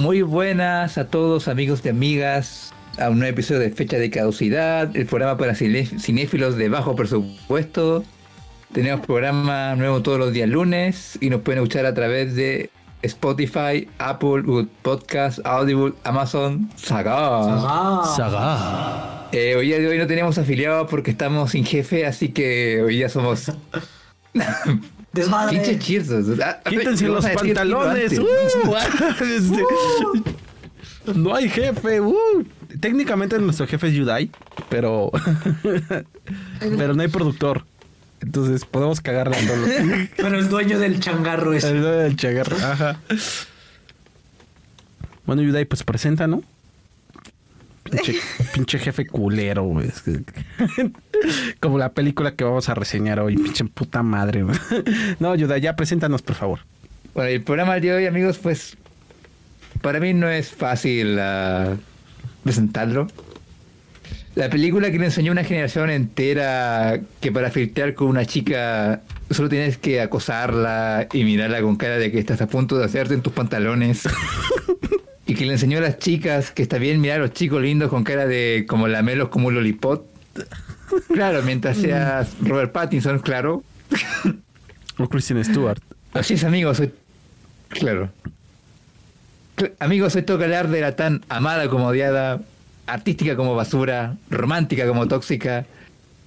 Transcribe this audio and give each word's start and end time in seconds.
Muy 0.00 0.22
buenas 0.22 0.96
a 0.96 1.08
todos 1.08 1.46
amigos 1.46 1.82
y 1.84 1.90
amigas 1.90 2.72
a 2.98 3.10
un 3.10 3.18
nuevo 3.18 3.34
episodio 3.34 3.60
de 3.60 3.70
Fecha 3.70 3.98
de 3.98 4.08
Caducidad, 4.08 4.96
el 4.96 5.04
programa 5.04 5.36
para 5.36 5.54
cinéfilos 5.54 6.56
de 6.56 6.70
bajo 6.70 6.96
presupuesto. 6.96 8.02
Tenemos 8.72 9.04
programa 9.04 9.76
nuevo 9.76 10.00
todos 10.00 10.18
los 10.18 10.32
días 10.32 10.48
lunes 10.48 11.18
y 11.20 11.28
nos 11.28 11.42
pueden 11.42 11.62
escuchar 11.62 11.84
a 11.84 11.92
través 11.92 12.34
de 12.34 12.70
Spotify, 13.02 13.90
Apple, 13.98 14.40
Good 14.40 14.68
Podcast, 14.80 15.40
Audible, 15.44 15.92
Amazon, 16.04 16.70
Saga. 16.76 18.06
Saga. 18.16 19.28
Eh, 19.32 19.54
hoy 19.54 19.66
día 19.66 19.80
de 19.80 19.88
hoy 19.88 19.98
no 19.98 20.06
tenemos 20.06 20.38
afiliados 20.38 20.88
porque 20.88 21.10
estamos 21.10 21.50
sin 21.50 21.66
jefe, 21.66 22.06
así 22.06 22.30
que 22.30 22.80
hoy 22.82 22.96
día 22.96 23.10
somos 23.10 23.52
Desmadre. 25.12 25.56
pinche 25.56 25.78
chirsos. 25.78 26.38
Ah, 26.40 26.60
Quítense 26.64 27.06
los 27.08 27.26
pantalones. 27.26 28.18
Uh, 28.18 28.26
este, 29.24 29.64
No 31.14 31.34
hay 31.34 31.48
jefe. 31.48 32.00
uh. 32.00 32.44
Técnicamente 32.80 33.38
nuestro 33.40 33.66
jefe 33.66 33.88
es 33.88 33.94
Yudai, 33.94 34.30
pero 34.68 35.10
pero 36.78 36.94
no 36.94 37.02
hay 37.02 37.08
productor. 37.08 37.64
Entonces 38.20 38.64
podemos 38.64 39.00
cagarla 39.00 39.34
solo. 39.34 39.66
Pero 40.16 40.38
el 40.38 40.48
dueño 40.50 40.78
del 40.78 41.00
changarro 41.00 41.54
es. 41.54 41.64
El 41.64 41.82
del 41.82 42.16
chagarro. 42.16 42.54
Ajá. 42.58 43.00
Bueno, 45.24 45.40
Yudai, 45.42 45.64
pues 45.64 45.82
presenta, 45.84 46.26
¿no? 46.26 46.42
Pinche, 47.82 48.14
pinche 48.54 48.78
jefe 48.78 49.06
culero, 49.06 49.64
güey. 49.64 49.90
Como 51.60 51.78
la 51.78 51.92
película 51.92 52.34
que 52.34 52.44
vamos 52.44 52.68
a 52.68 52.74
reseñar 52.74 53.20
hoy, 53.20 53.36
pinche 53.36 53.64
puta 53.64 54.02
madre. 54.02 54.42
güey. 54.42 54.56
No, 55.18 55.34
Yudai, 55.34 55.60
ya 55.60 55.76
preséntanos, 55.76 56.22
por 56.22 56.36
favor. 56.36 56.60
Bueno, 57.14 57.30
el 57.30 57.42
programa 57.42 57.80
de 57.80 57.92
hoy, 57.92 58.06
amigos, 58.06 58.38
pues 58.38 58.76
para 59.80 59.98
mí 59.98 60.12
no 60.14 60.28
es 60.28 60.50
fácil 60.50 61.18
ah, 61.18 61.76
presentarlo. 62.44 63.08
La 64.34 64.48
película 64.48 64.90
que 64.90 64.98
le 64.98 65.06
enseñó 65.06 65.32
una 65.32 65.42
generación 65.42 65.90
entera 65.90 67.00
que 67.20 67.32
para 67.32 67.50
filtrar 67.50 67.94
con 67.94 68.08
una 68.08 68.24
chica 68.24 69.02
solo 69.30 69.48
tienes 69.48 69.76
que 69.76 70.00
acosarla 70.00 71.08
y 71.12 71.24
mirarla 71.24 71.60
con 71.62 71.76
cara 71.76 71.98
de 71.98 72.12
que 72.12 72.20
estás 72.20 72.40
a 72.40 72.46
punto 72.46 72.78
de 72.78 72.84
hacerte 72.84 73.14
en 73.14 73.22
tus 73.22 73.32
pantalones. 73.32 74.02
y 75.30 75.34
que 75.34 75.46
le 75.46 75.52
enseñó 75.52 75.78
a 75.78 75.82
las 75.82 75.98
chicas 75.98 76.50
que 76.50 76.62
está 76.62 76.78
bien 76.78 77.00
mirar 77.00 77.18
a 77.18 77.22
los 77.22 77.32
chicos 77.32 77.62
lindos 77.62 77.88
con 77.88 78.02
cara 78.02 78.26
de 78.26 78.64
como 78.68 78.88
lamelos 78.88 79.28
como 79.28 79.46
un 79.48 79.54
lollipop. 79.54 80.04
Claro, 81.12 81.42
mientras 81.42 81.76
seas 81.76 82.30
Robert 82.40 82.72
Pattinson, 82.72 83.20
claro. 83.20 83.62
O 84.98 85.08
Christian 85.08 85.44
Stewart. 85.44 85.80
Así 86.12 86.34
es, 86.34 86.42
amigo, 86.44 86.74
soy. 86.74 86.92
Claro. 87.68 88.10
Cl- 89.56 89.72
Amigo, 89.78 90.10
soy 90.10 90.22
toca 90.22 90.44
hablar 90.44 90.68
de 90.68 90.80
la 90.80 90.96
tan 90.96 91.22
amada 91.28 91.68
como 91.68 91.86
odiada, 91.86 92.40
artística 92.88 93.36
como 93.36 93.54
basura, 93.54 94.16
romántica 94.30 94.88
como 94.88 95.06
tóxica, 95.06 95.64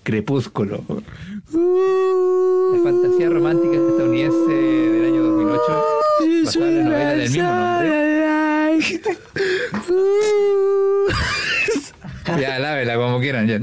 crepúsculo. 0.04 0.84
La 1.52 2.84
fantasía 2.84 3.30
romántica 3.30 3.76
estadounidense 3.76 4.54
del 4.54 5.06
año 5.14 5.24
2008, 5.24 5.86
basada 6.46 6.68
en 6.70 6.78
la 6.78 6.84
novela 6.86 7.10
del 7.12 7.30
mismo 7.30 7.44
nombre. 7.44 8.23
Ya, 12.40 12.58
lávela 12.58 12.96
como 12.96 13.20
quieran, 13.20 13.48
ya. 13.48 13.60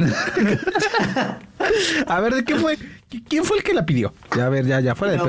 A 2.07 2.21
ver, 2.21 2.35
¿de 2.35 2.45
qué 2.45 2.57
fue? 2.57 2.77
¿Qui- 3.11 3.25
¿Quién 3.29 3.45
fue 3.45 3.57
el 3.59 3.63
que 3.63 3.73
la 3.73 3.87
pidió? 3.87 4.13
Ya, 4.37 4.47
a 4.47 4.49
ver, 4.51 4.67
ya, 4.67 4.81
ya, 4.81 4.95
fuera 4.95 5.13
de 5.15 5.19
pedo. 5.19 5.29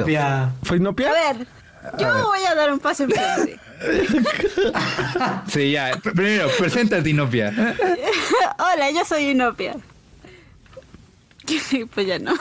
¿Fue 0.63 0.77
Inopia? 0.77 1.09
A 1.09 1.13
ver, 1.33 1.47
yo 1.97 2.27
voy 2.27 2.43
a 2.43 2.55
dar 2.55 2.73
un 2.73 2.79
paso 2.79 3.03
en 3.03 3.11
frente. 3.11 3.59
Sí, 5.47 5.71
ya. 5.71 5.93
Pr- 5.93 6.13
Primero, 6.13 6.49
preséntate, 6.57 7.09
Inopia. 7.09 7.51
Hola, 8.59 8.91
yo 8.91 9.05
soy 9.05 9.29
Inopia. 9.29 9.75
pues 11.95 12.07
ya 12.07 12.19
no. 12.19 12.33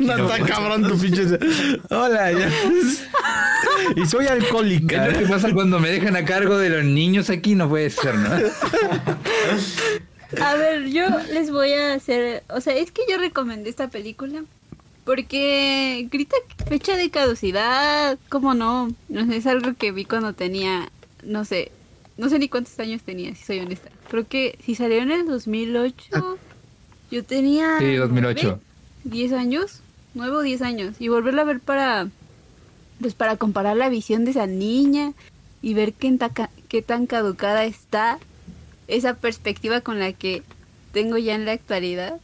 No 0.00 0.28
está 0.28 0.46
cabrón 0.46 0.88
tu 0.88 0.98
pinche. 0.98 1.24
Hola, 1.90 2.32
ya. 2.32 2.50
Y 3.96 4.06
soy 4.06 4.26
¿Qué 4.26 4.32
alcohólica. 4.32 5.06
es 5.06 5.12
lo 5.14 5.18
que 5.20 5.26
pasa 5.26 5.52
cuando 5.52 5.80
me 5.80 5.90
dejan 5.90 6.16
a 6.16 6.24
cargo 6.24 6.58
de 6.58 6.70
los 6.70 6.84
niños 6.84 7.30
aquí? 7.30 7.54
No 7.54 7.68
puede 7.68 7.90
ser, 7.90 8.14
¿no? 8.14 8.28
A 10.44 10.54
ver, 10.56 10.86
yo 10.88 11.06
les 11.32 11.50
voy 11.50 11.72
a 11.72 11.94
hacer. 11.94 12.44
O 12.48 12.60
sea, 12.60 12.74
es 12.76 12.92
que 12.92 13.02
yo 13.10 13.18
recomendé 13.18 13.70
esta 13.70 13.88
película 13.88 14.44
porque 15.04 16.06
grita 16.10 16.36
fecha 16.68 16.96
de 16.96 17.10
caducidad. 17.10 18.18
¿Cómo 18.28 18.54
no? 18.54 18.92
No 19.08 19.26
sé, 19.26 19.36
es 19.36 19.46
algo 19.46 19.74
que 19.74 19.90
vi 19.90 20.04
cuando 20.04 20.34
tenía. 20.34 20.90
No 21.22 21.44
sé. 21.44 21.72
No 22.18 22.28
sé 22.28 22.38
ni 22.38 22.48
cuántos 22.48 22.78
años 22.80 23.02
tenía, 23.02 23.34
si 23.34 23.44
soy 23.44 23.60
honesta. 23.60 23.90
Creo 24.10 24.26
que 24.26 24.58
si 24.64 24.74
salió 24.74 24.98
en 24.98 25.12
el 25.12 25.26
2008, 25.26 26.38
yo 27.10 27.24
tenía. 27.24 27.78
Sí, 27.78 27.94
2008. 27.94 28.60
10 29.04 29.32
años, 29.32 29.80
9 30.14 30.36
o 30.36 30.40
10 30.40 30.62
años, 30.62 30.96
y 30.98 31.08
volverla 31.08 31.42
a 31.42 31.46
ver 31.46 31.60
para, 31.60 32.08
pues 33.00 33.14
para 33.14 33.36
comparar 33.36 33.76
la 33.76 33.88
visión 33.88 34.24
de 34.24 34.32
esa 34.32 34.46
niña 34.46 35.12
y 35.62 35.74
ver 35.74 35.92
qué, 35.92 36.16
qué 36.68 36.82
tan 36.82 37.06
caducada 37.06 37.64
está 37.64 38.18
esa 38.86 39.14
perspectiva 39.14 39.80
con 39.80 39.98
la 39.98 40.12
que 40.12 40.42
tengo 40.92 41.18
ya 41.18 41.34
en 41.34 41.44
la 41.44 41.52
actualidad. 41.52 42.20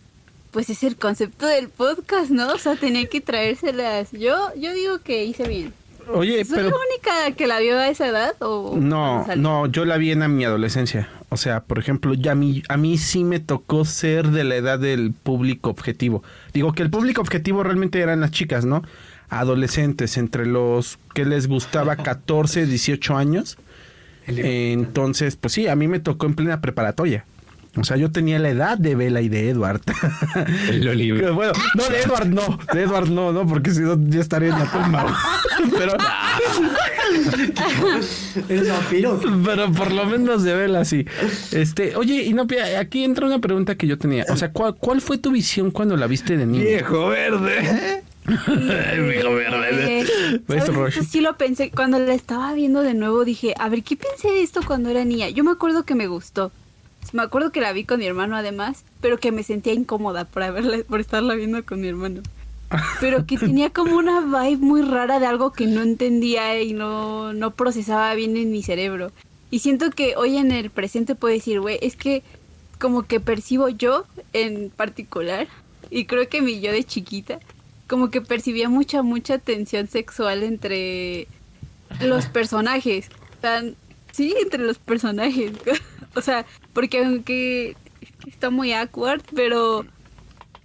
Pues 0.51 0.71
es 0.71 0.85
el 0.85 0.97
concepto 0.97 1.47
del 1.47 1.69
podcast, 1.69 2.31
¿no? 2.31 2.53
O 2.53 2.59
sea, 2.59 2.77
tenía 2.77 3.07
que 3.07 3.21
traérselas. 3.21 4.13
Yo, 4.13 4.55
yo 4.55 4.73
digo 4.73 5.01
que 5.01 5.25
hice 5.25 5.49
bien. 5.49 5.73
Oye, 6.13 6.45
¿Soy 6.45 6.57
pero. 6.57 6.71
la 6.71 6.77
única 6.77 7.37
que 7.37 7.47
la 7.47 7.61
vio 7.61 7.79
a 7.79 7.89
esa 7.89 8.09
edad? 8.09 8.35
O 8.41 8.77
No, 8.79 9.27
no, 9.37 9.67
yo 9.67 9.85
la 9.85 9.97
vi 9.97 10.13
en 10.13 10.37
mi 10.37 10.45
adolescencia. 10.45 11.09
O 11.29 11.37
sea, 11.37 11.61
por 11.65 11.79
ejemplo, 11.79 12.15
ya 12.15 12.33
a 12.33 12.35
mí, 12.35 12.63
a 12.69 12.77
mí 12.77 12.99
sí 12.99 13.25
me 13.25 13.41
tocó 13.41 13.85
ser 13.85 14.29
de 14.29 14.45
la 14.45 14.57
edad 14.57 14.79
del 14.79 15.13
público 15.13 15.71
objetivo. 15.71 16.23
Digo 16.53 16.73
que 16.73 16.83
el 16.83 16.91
público 16.91 17.21
objetivo 17.21 17.63
realmente 17.63 18.01
eran 18.01 18.21
las 18.21 18.31
chicas, 18.31 18.65
¿no? 18.65 18.83
Adolescentes, 19.29 20.17
entre 20.17 20.47
los 20.47 20.99
que 21.15 21.25
les 21.25 21.49
gustaba 21.49 21.97
14, 22.05 22.67
18 22.67 23.17
años. 23.17 23.59
Entonces, 24.27 25.37
pues 25.37 25.53
sí, 25.53 25.69
a 25.69 25.77
mí 25.77 25.89
me 25.89 26.01
tocó 26.01 26.27
en 26.27 26.35
plena 26.35 26.61
preparatoria. 26.61 27.25
O 27.77 27.85
sea, 27.85 27.97
yo 27.97 28.11
tenía 28.11 28.39
la 28.39 28.51
edad 28.51 28.79
de 28.79 28.95
Bella 28.95 29.21
y 29.21 29.29
de 29.29 29.49
Edward. 29.49 29.81
Bueno, 31.33 31.53
no, 31.75 31.89
de 31.89 32.03
Edward 32.03 32.29
no. 32.29 32.59
De 32.73 32.83
Edward 32.83 33.09
no, 33.09 33.33
no, 33.33 33.47
porque 33.47 33.73
si 33.73 33.81
no 33.81 33.99
ya 34.09 34.21
estaría 34.21 34.51
en 34.51 34.59
la 34.59 34.71
tumba. 34.71 35.17
Pero... 35.79 35.97
¿Eres 38.49 38.69
vampiro? 38.69 39.21
Pero 39.45 39.73
por 39.73 39.93
lo 39.93 40.07
menos 40.07 40.43
de 40.43 40.55
vela 40.55 40.85
sí. 40.85 41.07
Este, 41.53 41.97
oye, 41.97 42.25
Inopia, 42.25 42.79
aquí 42.79 43.05
entra 43.05 43.27
una 43.27 43.41
pregunta 43.41 43.77
que 43.77 43.87
yo 43.87 43.99
tenía. 43.99 44.25
O 44.31 44.37
sea, 44.37 44.53
¿cuál, 44.53 44.75
cuál 44.77 45.01
fue 45.01 45.19
tu 45.19 45.31
visión 45.31 45.71
cuando 45.71 45.97
la 45.97 46.07
viste 46.07 46.37
de 46.37 46.47
niño? 46.47 46.65
Viejo 46.65 47.09
verde. 47.09 48.03
Viejo 48.27 48.53
Eh, 48.53 50.43
¿Ves, 50.49 50.65
¿sabes? 50.65 50.95
Sí 51.09 51.21
lo 51.21 51.37
pensé. 51.37 51.71
Cuando 51.71 51.99
la 51.99 52.15
estaba 52.15 52.53
viendo 52.55 52.83
de 52.83 52.95
nuevo 52.95 53.25
dije, 53.25 53.55
a 53.59 53.69
ver, 53.69 53.83
¿qué 53.83 53.97
pensé 53.97 54.29
de 54.29 54.43
esto 54.43 54.61
cuando 54.67 54.89
era 54.91 55.05
niña? 55.05 55.29
Yo 55.29 55.45
me 55.45 55.51
acuerdo 55.51 55.85
que 55.85 55.95
me 55.95 56.07
gustó. 56.07 56.53
Me 57.13 57.23
acuerdo 57.23 57.53
que 57.53 57.61
la 57.61 57.73
vi 57.73 57.85
con 57.85 58.01
mi 58.01 58.07
hermano 58.07 58.37
además, 58.37 58.85
pero 59.01 59.19
que 59.19 59.33
me 59.33 59.43
sentía 59.43 59.73
incómoda 59.73 60.25
por 60.25 60.43
haberla, 60.43 60.79
por 60.89 61.01
estarla 61.01 61.35
viendo 61.35 61.65
con 61.65 61.81
mi 61.81 61.89
hermano. 61.89 62.23
Pero 63.01 63.27
que 63.27 63.39
tenía 63.39 63.71
como 63.71 63.97
una 63.97 64.21
vibe 64.21 64.65
muy 64.65 64.83
rara 64.83 65.21
de 65.21 65.27
algo 65.27 65.53
que 65.53 65.67
no 65.67 65.83
entendía 65.83 66.61
y 66.61 66.73
no, 66.73 67.33
no 67.33 67.53
procesaba 67.53 68.15
bien 68.15 68.37
en 68.37 68.51
mi 68.51 68.63
cerebro. 68.63 69.13
Y 69.51 69.61
siento 69.61 69.91
que 69.91 70.17
hoy 70.17 70.37
en 70.37 70.51
el 70.51 70.71
presente 70.71 71.15
puedo 71.15 71.35
decir, 71.35 71.61
güey, 71.61 71.79
es 71.83 71.97
que 71.97 72.23
como 72.79 73.05
que 73.05 73.21
percibo 73.21 73.69
yo 73.69 74.05
en 74.33 74.71
particular, 74.71 75.47
y 75.91 76.07
creo 76.07 76.29
que 76.29 76.43
mi 76.43 76.61
yo 76.61 76.73
de 76.73 76.85
chiquita, 76.85 77.39
como 77.87 78.11
que 78.11 78.21
percibía 78.21 78.69
mucha, 78.69 79.03
mucha 79.03 79.39
tensión 79.39 79.89
sexual 79.89 80.43
entre 80.43 81.29
los 82.01 82.27
personajes. 82.33 83.09
Tan, 83.41 83.77
sí, 84.13 84.35
entre 84.41 84.65
los 84.65 84.79
personajes. 84.79 85.53
o 86.15 86.21
sea, 86.21 86.47
porque 86.73 87.05
aunque 87.05 87.77
está 88.27 88.51
muy 88.51 88.73
awkward, 88.73 89.23
pero 89.35 89.85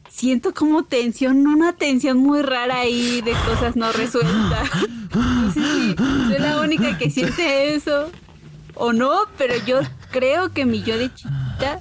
siento 0.10 0.54
como 0.54 0.84
tensión, 0.84 1.48
una 1.48 1.74
tensión 1.74 2.18
muy 2.18 2.42
rara 2.42 2.80
ahí 2.80 3.22
de 3.22 3.34
cosas 3.46 3.76
no 3.76 3.92
resueltas. 3.92 4.70
No 5.16 5.52
sé 5.52 5.62
si 5.62 5.96
soy 5.96 6.40
la 6.40 6.62
única 6.62 6.98
que 6.98 7.10
siente 7.10 7.74
eso 7.74 8.12
o 8.76 8.94
no, 8.94 9.12
pero 9.38 9.56
yo 9.66 9.80
creo 10.12 10.52
que 10.54 10.66
mi 10.66 10.84
yo 10.84 10.98
de 10.98 11.14
chiquita 11.14 11.80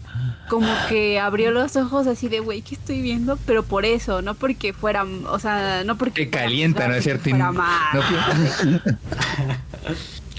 como 0.49 0.69
que 0.89 1.21
abrió 1.21 1.51
los 1.51 1.77
ojos 1.77 2.07
así 2.07 2.29
de, 2.29 2.41
güey, 2.41 2.63
¿qué 2.63 2.75
estoy 2.75 3.03
viendo? 3.03 3.39
Pero 3.47 3.63
por 3.63 3.85
eso, 3.85 4.23
no 4.23 4.35
porque 4.35 4.73
fuera, 4.73 5.05
o 5.05 5.39
sea, 5.39 5.85
no 5.85 5.97
porque... 5.97 6.25
Te 6.25 6.31
fuera 6.31 6.47
calienta, 6.47 6.89
¿no 6.89 6.95
es 6.95 7.05
cierto? 7.05 7.29
fuera 7.29 7.53
mal. 7.53 7.69
No, 7.93 8.01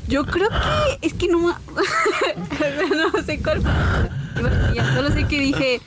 Yo 0.09 0.25
creo 0.25 0.49
que 0.49 1.07
es 1.07 1.13
que 1.13 1.27
no, 1.27 1.39
no 3.13 3.23
sé 3.23 3.39
cuál. 3.41 3.61
Ya 4.73 4.93
solo 4.95 5.11
sé 5.11 5.27
que 5.27 5.39
dije, 5.39 5.81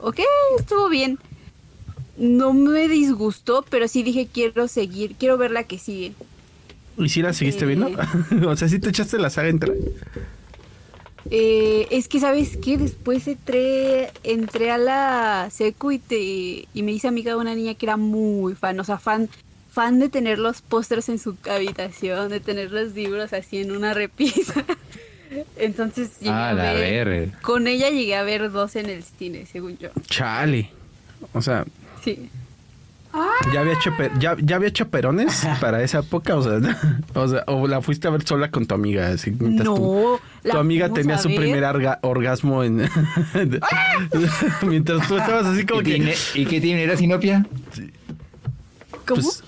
ok, 0.00 0.18
estuvo 0.58 0.88
bien. 0.88 1.18
No 2.16 2.52
me 2.54 2.88
disgustó, 2.88 3.64
pero 3.68 3.86
sí 3.86 4.02
dije 4.02 4.26
quiero 4.32 4.66
seguir, 4.68 5.14
quiero 5.18 5.36
ver 5.36 5.50
la 5.50 5.64
que 5.64 5.78
sigue. 5.78 6.14
¿Y 6.96 7.10
si 7.10 7.20
la 7.20 7.34
seguiste 7.34 7.64
Eh. 7.64 7.68
viendo? 7.68 7.90
o 8.48 8.56
sea, 8.56 8.68
si 8.68 8.78
te 8.78 8.88
echaste 8.88 9.18
la 9.18 9.28
saga 9.28 9.48
entera. 9.48 9.74
Eh, 11.30 11.88
es 11.90 12.08
que, 12.08 12.20
¿sabes 12.20 12.56
qué? 12.56 12.78
Después 12.78 13.26
entré, 13.26 14.10
entré 14.22 14.70
a 14.70 14.78
la 14.78 15.48
secu 15.50 15.90
y, 15.90 15.98
te, 15.98 16.16
y 16.72 16.82
me 16.82 16.92
hice 16.92 17.08
amiga 17.08 17.32
de 17.32 17.38
una 17.38 17.54
niña 17.54 17.74
que 17.74 17.84
era 17.84 17.96
muy 17.96 18.54
fan, 18.54 18.78
o 18.78 18.84
sea, 18.84 18.96
fan, 18.98 19.28
fan 19.76 19.98
de 19.98 20.08
tener 20.08 20.38
los 20.38 20.62
pósters 20.62 21.10
en 21.10 21.18
su 21.18 21.36
habitación, 21.50 22.30
de 22.30 22.40
tener 22.40 22.72
los 22.72 22.94
libros 22.94 23.34
así 23.34 23.58
en 23.58 23.72
una 23.72 23.92
repisa. 23.92 24.64
Entonces 25.58 26.18
llegué 26.18 26.30
Ah, 26.32 26.48
a 26.48 26.54
la 26.54 26.72
ver, 26.72 27.08
ver. 27.08 27.32
con 27.42 27.66
ella 27.66 27.90
llegué 27.90 28.16
a 28.16 28.22
ver 28.22 28.50
dos 28.50 28.74
en 28.74 28.86
el 28.88 29.02
cine, 29.02 29.44
según 29.44 29.76
yo. 29.76 29.90
Chale. 30.08 30.70
O 31.34 31.42
sea, 31.42 31.66
Sí. 32.02 32.30
¿ya 33.52 33.60
había, 33.60 33.74
ya, 34.18 34.36
ya 34.40 34.56
había 34.56 34.72
chaperones 34.72 35.46
para 35.60 35.82
esa 35.82 35.98
época? 35.98 36.36
O 36.36 36.42
sea, 36.42 36.58
o 37.14 37.28
sea, 37.28 37.44
o 37.48 37.66
la 37.68 37.82
fuiste 37.82 38.08
a 38.08 38.12
ver 38.12 38.26
sola 38.26 38.50
con 38.50 38.64
tu 38.64 38.74
amiga. 38.74 39.08
Así, 39.08 39.30
tu, 39.32 39.46
No, 39.50 40.20
tu 40.50 40.56
amiga 40.56 40.88
tenía 40.90 41.16
a 41.16 41.18
su 41.18 41.28
primer 41.34 41.64
arga- 41.64 41.98
orgasmo 42.00 42.64
en... 42.64 42.76
mientras 44.62 45.06
tú 45.06 45.18
estabas 45.18 45.44
así 45.46 45.66
como 45.66 45.80
¿Y, 45.82 45.84
que... 45.84 45.94
tiene- 45.96 46.14
¿Y 46.34 46.46
qué 46.46 46.60
tiene 46.62 46.82
era 46.84 46.96
Sinopia? 46.96 47.44
¿Cómo? 49.06 49.22
Pues, 49.22 49.42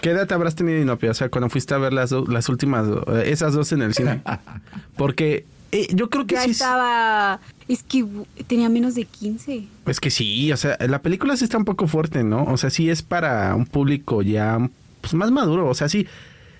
¿Qué 0.00 0.10
edad 0.10 0.30
habrás 0.32 0.54
tenido 0.54 0.80
Inopia? 0.80 1.10
O 1.10 1.14
sea, 1.14 1.28
cuando 1.28 1.48
fuiste 1.50 1.74
a 1.74 1.78
ver 1.78 1.92
las, 1.92 2.10
do- 2.10 2.24
las 2.26 2.48
últimas, 2.48 2.86
eh, 3.08 3.24
esas 3.26 3.52
dos 3.52 3.72
en 3.72 3.82
el 3.82 3.94
cine. 3.94 4.22
Porque 4.96 5.44
eh, 5.72 5.88
yo 5.94 6.08
creo 6.10 6.26
que 6.26 6.36
ya 6.36 6.44
sí. 6.44 6.50
estaba... 6.52 7.40
Es 7.68 7.82
que 7.82 8.02
uh, 8.02 8.26
tenía 8.46 8.68
menos 8.68 8.94
de 8.94 9.04
15. 9.04 9.66
Es 9.86 10.00
que 10.00 10.10
sí, 10.10 10.50
o 10.52 10.56
sea, 10.56 10.76
la 10.80 11.00
película 11.02 11.36
sí 11.36 11.44
está 11.44 11.58
un 11.58 11.64
poco 11.64 11.86
fuerte, 11.86 12.24
¿no? 12.24 12.44
O 12.44 12.56
sea, 12.56 12.70
sí 12.70 12.90
es 12.90 13.02
para 13.02 13.54
un 13.54 13.66
público 13.66 14.22
ya 14.22 14.58
pues, 15.00 15.14
más 15.14 15.30
maduro. 15.30 15.68
O 15.68 15.74
sea, 15.74 15.88
sí, 15.88 16.06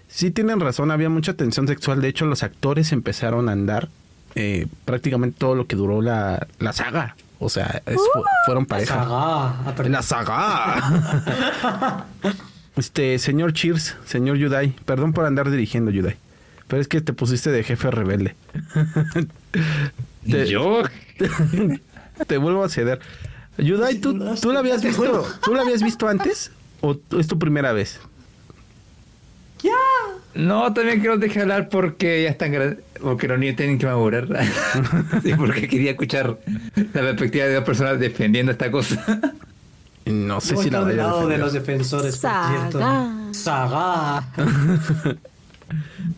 sí 0.06 0.30
tienen 0.30 0.60
razón, 0.60 0.90
había 0.90 1.08
mucha 1.08 1.34
tensión 1.34 1.66
sexual. 1.66 2.00
De 2.02 2.08
hecho, 2.08 2.26
los 2.26 2.42
actores 2.42 2.92
empezaron 2.92 3.48
a 3.48 3.52
andar 3.52 3.88
eh, 4.36 4.66
prácticamente 4.84 5.36
todo 5.38 5.54
lo 5.56 5.66
que 5.66 5.74
duró 5.76 6.02
la, 6.02 6.46
la 6.60 6.72
saga. 6.72 7.16
O 7.40 7.48
sea, 7.48 7.82
es- 7.86 7.96
fu- 7.96 8.22
fueron 8.46 8.66
pareja. 8.66 8.94
Saga. 8.94 9.06
Ah, 9.10 9.72
perdón. 9.74 9.92
La 9.92 10.02
saga. 10.02 12.06
este, 12.76 13.18
señor 13.18 13.52
Cheers, 13.52 13.96
señor 14.06 14.36
Yudai, 14.36 14.74
perdón 14.84 15.12
por 15.12 15.26
andar 15.26 15.50
dirigiendo, 15.50 15.90
Yudai. 15.90 16.16
Pero 16.68 16.80
es 16.80 16.88
que 16.88 17.00
te 17.00 17.12
pusiste 17.12 17.50
de 17.50 17.64
jefe 17.64 17.90
rebelde. 17.90 18.36
Te- 20.30 20.46
Yo. 20.46 20.82
te 22.26 22.36
vuelvo 22.38 22.62
a 22.62 22.68
ceder. 22.68 23.00
Yudai, 23.58 23.98
¿tú, 23.98 24.18
tú 24.40 24.52
la 24.52 24.60
habías 24.60 24.82
visto. 24.82 25.26
¿tú 25.42 25.54
la 25.54 25.62
habías 25.62 25.82
visto 25.82 26.08
antes? 26.08 26.52
¿O 26.80 26.96
es 27.18 27.26
tu 27.26 27.38
primera 27.38 27.72
vez? 27.72 28.00
Ya. 29.62 29.72
No, 30.34 30.72
también 30.72 31.00
quiero 31.00 31.18
dejar 31.18 31.42
hablar 31.42 31.68
porque 31.68 32.22
ya 32.22 32.30
están 32.30 32.52
grandes, 32.52 32.78
porque 33.00 33.26
los 33.28 33.38
niños 33.38 33.56
tienen 33.56 33.78
que 33.78 33.86
madurar. 33.86 34.28
sí, 35.22 35.32
porque 35.36 35.68
quería 35.68 35.90
escuchar 35.90 36.38
la 36.76 37.00
perspectiva 37.00 37.46
de 37.46 37.54
dos 37.54 37.64
personas 37.64 37.98
defendiendo 37.98 38.52
esta 38.52 38.70
cosa. 38.70 39.04
No 40.06 40.40
sé 40.40 40.54
Voy 40.54 40.64
si 40.64 40.70
la 40.70 40.84
del 40.84 40.96
lado 40.96 41.28
de 41.28 41.38
los 41.38 41.52
defensores, 41.52 42.16
por 42.16 42.30
Saga. 42.30 42.70
cierto. 42.70 43.34
Saga. 43.34 44.28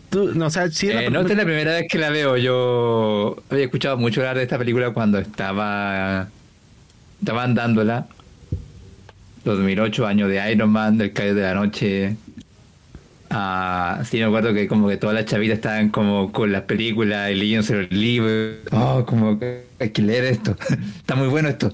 Tú, 0.09 0.31
no, 0.33 0.47
o 0.47 0.49
sea, 0.49 0.69
sí 0.69 0.89
Eh, 0.89 1.09
no, 1.11 1.21
esta 1.21 1.33
es 1.33 1.37
la 1.37 1.43
primera 1.45 1.73
vez 1.73 1.85
que 1.89 1.97
la 1.99 2.09
veo. 2.09 2.37
Yo 2.37 3.35
había 3.49 3.65
escuchado 3.65 3.97
mucho 3.97 4.21
hablar 4.21 4.37
de 4.37 4.43
esta 4.43 4.57
película 4.57 4.91
cuando 4.93 5.19
estaba. 5.19 6.27
Estaban 7.19 7.53
dándola. 7.55 8.07
2008, 9.45 10.07
año 10.07 10.27
de 10.27 10.51
Iron 10.51 10.69
Man, 10.71 10.97
del 10.97 11.13
Calle 11.13 11.33
de 11.33 11.41
la 11.41 11.53
Noche. 11.53 12.15
Ah, 13.29 14.01
sí, 14.05 14.17
me 14.17 14.25
acuerdo 14.25 14.53
que 14.53 14.67
como 14.67 14.87
que 14.87 14.97
todas 14.97 15.15
las 15.15 15.25
chavitas 15.25 15.55
estaban 15.57 15.89
como 15.89 16.31
con 16.31 16.51
las 16.51 16.63
películas 16.63 17.31
y 17.31 17.35
leyéndose 17.35 17.75
los 17.81 17.91
libros. 17.91 18.57
Oh, 18.71 19.03
como 19.05 19.39
que 19.39 19.65
hay 19.79 19.89
que 19.89 20.01
leer 20.03 20.25
esto. 20.25 20.55
Está 20.97 21.15
muy 21.15 21.27
bueno 21.27 21.49
esto. 21.49 21.73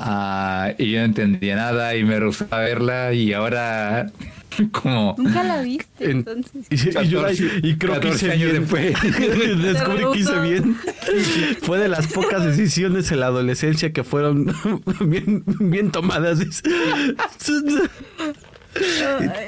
Ah, 0.00 0.72
y 0.78 0.92
yo 0.92 0.98
no 1.00 1.04
entendía 1.06 1.56
nada 1.56 1.96
y 1.96 2.04
me 2.04 2.18
rehusaba 2.20 2.58
a 2.58 2.60
verla 2.60 3.12
y 3.12 3.32
ahora 3.32 4.10
como 4.72 5.14
Nunca 5.18 5.42
la 5.42 5.60
viste, 5.62 6.04
En- 6.04 6.18
entonces. 6.18 6.66
y, 6.70 6.74
y 6.74 7.08
Yudai, 7.08 7.36
14 7.36 7.60
y 7.62 7.76
creo 7.76 7.94
que 7.94 8.08
14 8.08 8.14
hice 8.26 8.32
años 8.32 8.50
bien. 8.50 8.60
después. 8.62 8.94
Descubrí 9.62 10.04
que 10.12 10.18
hice 10.20 10.40
bien. 10.40 10.76
Fue 11.62 11.78
de 11.78 11.88
las 11.88 12.06
pocas 12.08 12.44
decisiones 12.44 13.10
en 13.12 13.20
la 13.20 13.26
adolescencia 13.26 13.92
que 13.92 14.04
fueron 14.04 14.54
bien, 15.00 15.42
bien 15.46 15.90
tomadas. 15.90 16.38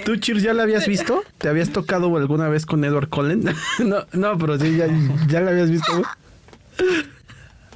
¿Tú, 0.04 0.16
Cheers, 0.16 0.42
ya 0.42 0.54
la 0.54 0.64
habías 0.64 0.86
visto? 0.88 1.22
¿Te 1.38 1.48
habías 1.48 1.70
tocado 1.70 2.16
alguna 2.16 2.48
vez 2.48 2.66
con 2.66 2.84
Edward 2.84 3.08
Cullen? 3.08 3.44
No, 3.84 4.06
no, 4.12 4.38
pero 4.38 4.58
sí, 4.58 4.76
ya, 4.76 4.88
ya 5.28 5.40
la 5.40 5.50
habías 5.52 5.70
visto. 5.70 6.02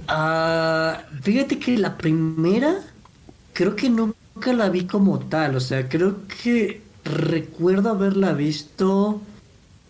Ah, 0.07 1.07
fíjate 1.23 1.59
que 1.59 1.79
la 1.79 1.97
primera 1.97 2.85
creo 3.53 3.77
que 3.77 3.91
nunca 3.91 4.53
la 4.55 4.69
vi 4.71 4.87
como 4.87 5.21
tal, 5.29 5.57
o 5.57 5.61
sea, 5.61 5.89
creo 5.89 6.27
que 6.29 6.91
recuerdo 7.05 7.91
haberla 7.91 8.33
visto 8.35 9.31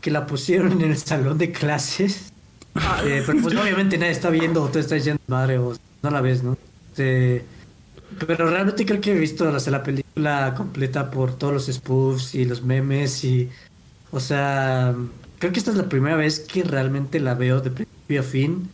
que 0.00 0.10
la 0.10 0.26
pusieron 0.26 0.72
en 0.72 0.82
el 0.82 0.98
salón 0.98 1.38
de 1.38 1.52
clases, 1.52 2.32
Eh, 2.98 3.22
pero 3.26 3.38
pues 3.40 3.54
obviamente 3.56 3.98
nadie 3.98 4.12
está 4.12 4.30
viendo 4.30 4.62
o 4.62 4.70
tú 4.70 4.78
estás 4.80 4.98
diciendo 4.98 5.22
madre 5.28 5.58
o 5.58 5.74
no 6.02 6.10
la 6.10 6.20
ves, 6.22 6.42
¿no? 6.44 6.58
Este, 6.92 7.50
pero 8.26 8.50
realmente 8.50 8.86
creo 8.86 9.00
que 9.00 9.12
he 9.12 9.18
visto 9.18 9.48
o 9.50 9.60
sea, 9.60 9.72
la 9.72 9.82
película 9.84 10.54
completa 10.56 11.10
por 11.10 11.36
todos 11.38 11.52
los 11.54 11.66
spoofs 11.66 12.34
y 12.34 12.44
los 12.46 12.62
memes 12.62 13.24
y, 13.24 13.50
o 14.10 14.20
sea, 14.20 14.96
creo 15.38 15.52
que 15.52 15.60
esta 15.60 15.72
es 15.72 15.78
la 15.78 15.88
primera 15.90 16.16
vez 16.16 16.40
que 16.40 16.64
realmente 16.64 17.20
la 17.20 17.34
veo 17.34 17.60
de 17.60 17.70
principio 17.72 18.20
a 18.20 18.24
fin. 18.24 18.73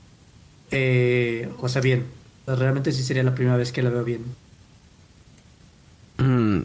Eh, 0.70 1.48
o 1.58 1.68
sea, 1.68 1.82
bien. 1.82 2.06
Realmente 2.46 2.92
sí 2.92 3.02
sería 3.02 3.22
la 3.22 3.34
primera 3.34 3.56
vez 3.56 3.72
que 3.72 3.82
la 3.82 3.90
veo 3.90 4.04
bien. 4.04 4.24
Mm, 6.18 6.62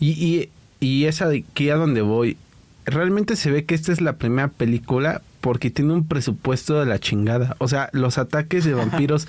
y, 0.00 0.10
y, 0.10 0.48
y 0.80 1.04
esa 1.04 1.28
de 1.28 1.44
aquí 1.48 1.70
a 1.70 1.76
donde 1.76 2.02
voy, 2.02 2.36
realmente 2.84 3.36
se 3.36 3.50
ve 3.50 3.64
que 3.64 3.74
esta 3.74 3.92
es 3.92 4.00
la 4.00 4.14
primera 4.14 4.48
película 4.48 5.22
porque 5.40 5.70
tiene 5.70 5.92
un 5.92 6.06
presupuesto 6.06 6.80
de 6.80 6.86
la 6.86 6.98
chingada. 6.98 7.56
O 7.58 7.68
sea, 7.68 7.90
los 7.92 8.18
ataques 8.18 8.64
de 8.64 8.74
vampiros 8.74 9.28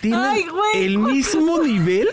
tienen 0.00 0.20
Ay, 0.20 0.44
güey. 0.44 0.84
el 0.84 0.98
mismo 0.98 1.62
nivel 1.62 2.08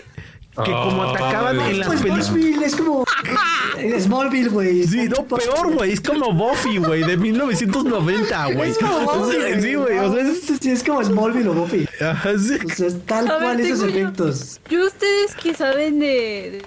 que 0.64 0.72
como 0.72 1.04
Ay. 1.04 1.10
atacaban 1.10 1.60
en 1.60 1.78
las 1.78 1.88
Pues 1.88 2.00
películas. 2.00 2.26
Smallville 2.28 2.64
es 2.64 2.76
como. 2.76 3.04
Smallville, 4.00 4.48
güey. 4.48 4.86
Sí, 4.86 5.08
no, 5.08 5.24
peor, 5.26 5.74
güey. 5.74 5.92
Es 5.92 6.00
como 6.00 6.32
Buffy, 6.32 6.78
güey, 6.78 7.02
de 7.04 7.16
1990, 7.16 8.46
güey. 8.52 8.70
Es 8.70 8.78
como 8.78 9.00
Buffy. 9.18 9.36
Sí, 9.60 9.74
güey. 9.74 9.98
O 9.98 10.12
sea, 10.14 10.22
es... 10.26 10.40
Sí, 10.60 10.70
es 10.70 10.82
como 10.82 11.04
Smallville 11.04 11.48
o 11.48 11.54
Buffy. 11.54 11.86
Ajá, 12.00 12.30
sí. 12.38 12.54
O 12.64 12.68
sea, 12.74 12.86
es 12.86 13.04
tal 13.06 13.28
A 13.28 13.32
ver, 13.34 13.42
cual 13.42 13.60
esos 13.60 13.80
yo- 13.80 13.86
efectos. 13.88 14.60
Yo 14.70 14.86
ustedes 14.86 15.34
que 15.34 15.52
saben 15.54 15.98
de, 16.00 16.62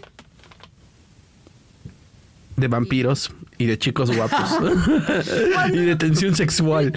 de- 2.57 2.67
vampiros 2.67 3.31
y 3.57 3.65
de 3.65 3.77
chicos 3.79 4.15
guapos. 4.15 4.57
y 5.73 5.77
de 5.77 5.95
tensión 5.95 6.35
sexual. 6.35 6.91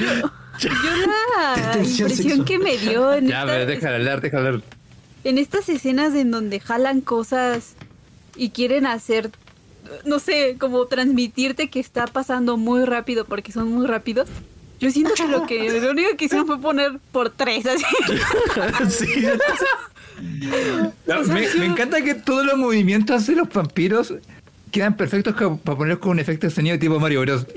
yo 0.59 0.69
la 0.71 1.55
impresión 1.65 2.11
sexual. 2.11 2.45
que 2.45 2.59
me 2.59 2.77
dio 2.77 3.13
en, 3.15 3.29
Ya, 3.29 3.41
esta- 3.41 3.53
pero 3.53 3.67
déjala 3.67 3.97
hablar, 3.97 4.21
déjala 4.21 4.49
hablar. 4.49 4.63
En 5.25 5.39
estas 5.39 5.69
escenas 5.69 6.15
en 6.15 6.31
donde 6.31 6.61
jalan 6.61 7.01
cosas 7.01 7.75
y 8.37 8.51
quieren 8.51 8.87
hacer 8.87 9.31
no 10.05 10.19
sé, 10.19 10.57
como 10.59 10.87
transmitirte 10.87 11.69
que 11.69 11.81
está 11.81 12.07
pasando 12.07 12.57
muy 12.57 12.85
rápido 12.85 13.25
porque 13.25 13.53
son 13.53 13.73
muy 13.73 13.87
rápidos. 13.87 14.29
Yo 14.81 14.91
siento 14.91 15.15
que 15.15 15.29
lo 15.29 15.47
que 15.47 15.81
lo 15.81 15.91
único 15.91 16.17
que 16.17 16.25
hicieron 16.25 16.47
fue 16.47 16.61
poner 16.61 16.99
por 17.13 17.31
tres 17.31 17.67
así. 17.67 17.85
sí. 18.91 19.27
No, 21.07 21.23
me, 21.25 21.49
me 21.59 21.65
encanta 21.65 22.01
que 22.03 22.15
todos 22.15 22.47
los 22.47 22.57
movimientos 22.57 23.27
de 23.27 23.35
los 23.35 23.49
vampiros 23.49 24.15
quedan 24.73 24.97
perfectos 24.97 25.35
para 25.63 25.79
poner 25.79 25.99
con 26.01 26.13
un 26.13 26.19
efecto 26.19 26.49
de 26.49 26.53
sonido 26.53 26.77
tipo 26.79 26.99
Mario 26.99 27.21
Bros. 27.21 27.47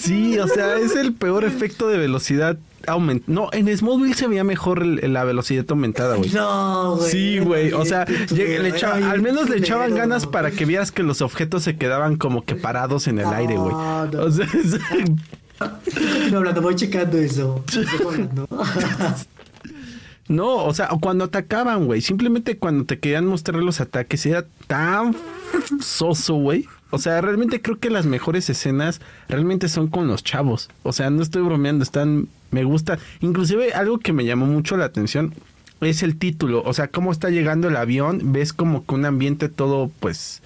Sí, 0.00 0.38
o 0.38 0.46
sea, 0.48 0.76
es 0.78 0.94
el 0.96 1.14
peor 1.14 1.44
efecto 1.44 1.88
de 1.88 1.98
velocidad 1.98 2.56
aument 2.86 3.22
No, 3.26 3.48
en 3.52 3.74
Smallville 3.76 4.14
se 4.14 4.26
veía 4.26 4.42
mejor 4.44 4.82
el- 4.82 5.12
la 5.12 5.22
velocidad 5.24 5.64
aumentada, 5.68 6.16
güey. 6.16 6.30
No, 6.30 6.96
güey. 6.96 7.10
Sí, 7.10 7.38
güey. 7.38 7.72
O 7.72 7.84
sea, 7.84 8.04
le 8.04 8.68
echaba- 8.68 9.10
al 9.10 9.22
menos 9.22 9.48
le 9.48 9.58
echaban 9.58 9.94
ganas 9.94 10.26
para 10.26 10.50
que 10.50 10.64
vieras 10.64 10.90
que 10.90 11.02
los 11.02 11.22
objetos 11.22 11.62
se 11.62 11.76
quedaban 11.76 12.16
como 12.16 12.44
que 12.44 12.56
parados 12.56 13.06
en 13.06 13.20
el 13.20 13.26
aire, 13.28 13.56
güey. 13.56 13.72
No, 13.72 14.06
no. 14.06 14.22
O 14.24 14.30
sea, 14.30 14.46
es- 14.46 14.78
Continúa 15.94 16.38
hablando, 16.38 16.60
voy 16.62 16.74
checando 16.74 17.18
eso. 17.18 17.64
No, 20.28 20.64
o 20.64 20.72
sea, 20.72 20.88
cuando 21.00 21.24
atacaban, 21.24 21.86
güey. 21.86 22.00
Simplemente 22.00 22.56
cuando 22.56 22.84
te 22.84 22.98
querían 22.98 23.26
mostrar 23.26 23.62
los 23.62 23.80
ataques 23.80 24.24
era 24.26 24.46
tan 24.66 25.16
soso, 25.80 26.34
güey. 26.34 26.66
O 26.90 26.98
sea, 26.98 27.20
realmente 27.20 27.62
creo 27.62 27.78
que 27.78 27.90
las 27.90 28.06
mejores 28.06 28.48
escenas 28.50 29.00
realmente 29.28 29.68
son 29.68 29.88
con 29.88 30.06
los 30.06 30.22
chavos. 30.22 30.70
O 30.82 30.92
sea, 30.92 31.10
no 31.10 31.22
estoy 31.22 31.42
bromeando, 31.42 31.82
están, 31.82 32.28
me 32.50 32.64
gusta. 32.64 32.98
Inclusive 33.20 33.72
algo 33.72 33.98
que 33.98 34.12
me 34.12 34.24
llamó 34.24 34.46
mucho 34.46 34.76
la 34.76 34.84
atención 34.84 35.34
es 35.80 36.02
el 36.02 36.16
título. 36.16 36.62
O 36.64 36.72
sea, 36.74 36.88
cómo 36.88 37.10
está 37.10 37.30
llegando 37.30 37.68
el 37.68 37.76
avión, 37.76 38.32
ves 38.32 38.52
como 38.52 38.84
que 38.84 38.94
un 38.94 39.04
ambiente 39.04 39.48
todo, 39.48 39.90
pues, 40.00 40.41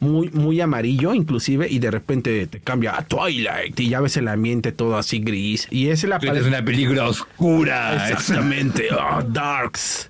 muy, 0.00 0.28
muy 0.30 0.60
amarillo, 0.60 1.14
inclusive, 1.14 1.66
y 1.70 1.78
de 1.78 1.90
repente 1.90 2.46
te 2.46 2.60
cambia 2.60 2.96
a 2.98 3.04
Twilight 3.04 3.78
y 3.80 3.88
ya 3.88 4.00
ves 4.00 4.16
el 4.16 4.28
ambiente 4.28 4.70
todo 4.72 4.96
así 4.98 5.20
gris. 5.20 5.66
Y 5.70 5.88
es 5.88 6.04
la 6.04 6.16
Es 6.16 6.44
una 6.46 6.64
película 6.64 7.08
oscura. 7.08 8.08
Exactamente. 8.10 8.88
Oh, 8.94 9.22
darks. 9.22 10.08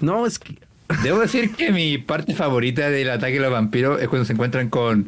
No, 0.00 0.26
es 0.26 0.38
que. 0.38 0.54
Debo 1.02 1.20
decir 1.20 1.50
que 1.54 1.70
mi 1.70 1.98
parte 1.98 2.34
favorita 2.34 2.88
del 2.90 3.10
ataque 3.10 3.34
de 3.34 3.40
los 3.40 3.52
vampiros 3.52 4.00
es 4.00 4.08
cuando 4.08 4.24
se 4.24 4.32
encuentran 4.32 4.70
con 4.70 5.06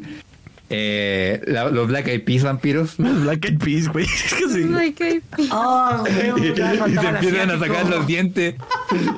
eh, 0.69 1.41
la- 1.47 1.69
los 1.71 1.87
Black 1.87 2.07
Eyed 2.07 2.23
Peas 2.23 2.43
vampiros. 2.43 2.93
Black 2.97 3.45
Eyed 3.45 3.57
Peas, 3.57 3.87
güey. 3.89 4.05
Es 4.05 4.33
que 4.33 4.47
sí. 4.49 4.63
Like, 4.65 5.03
ay, 5.03 5.21
Ah, 5.49 5.97
güey, 6.01 6.51
Y, 6.51 6.55
se 6.55 6.61
empiezan 7.09 7.49
a 7.51 7.59
sacar 7.59 7.89
los 7.89 8.05
dientes. 8.07 8.55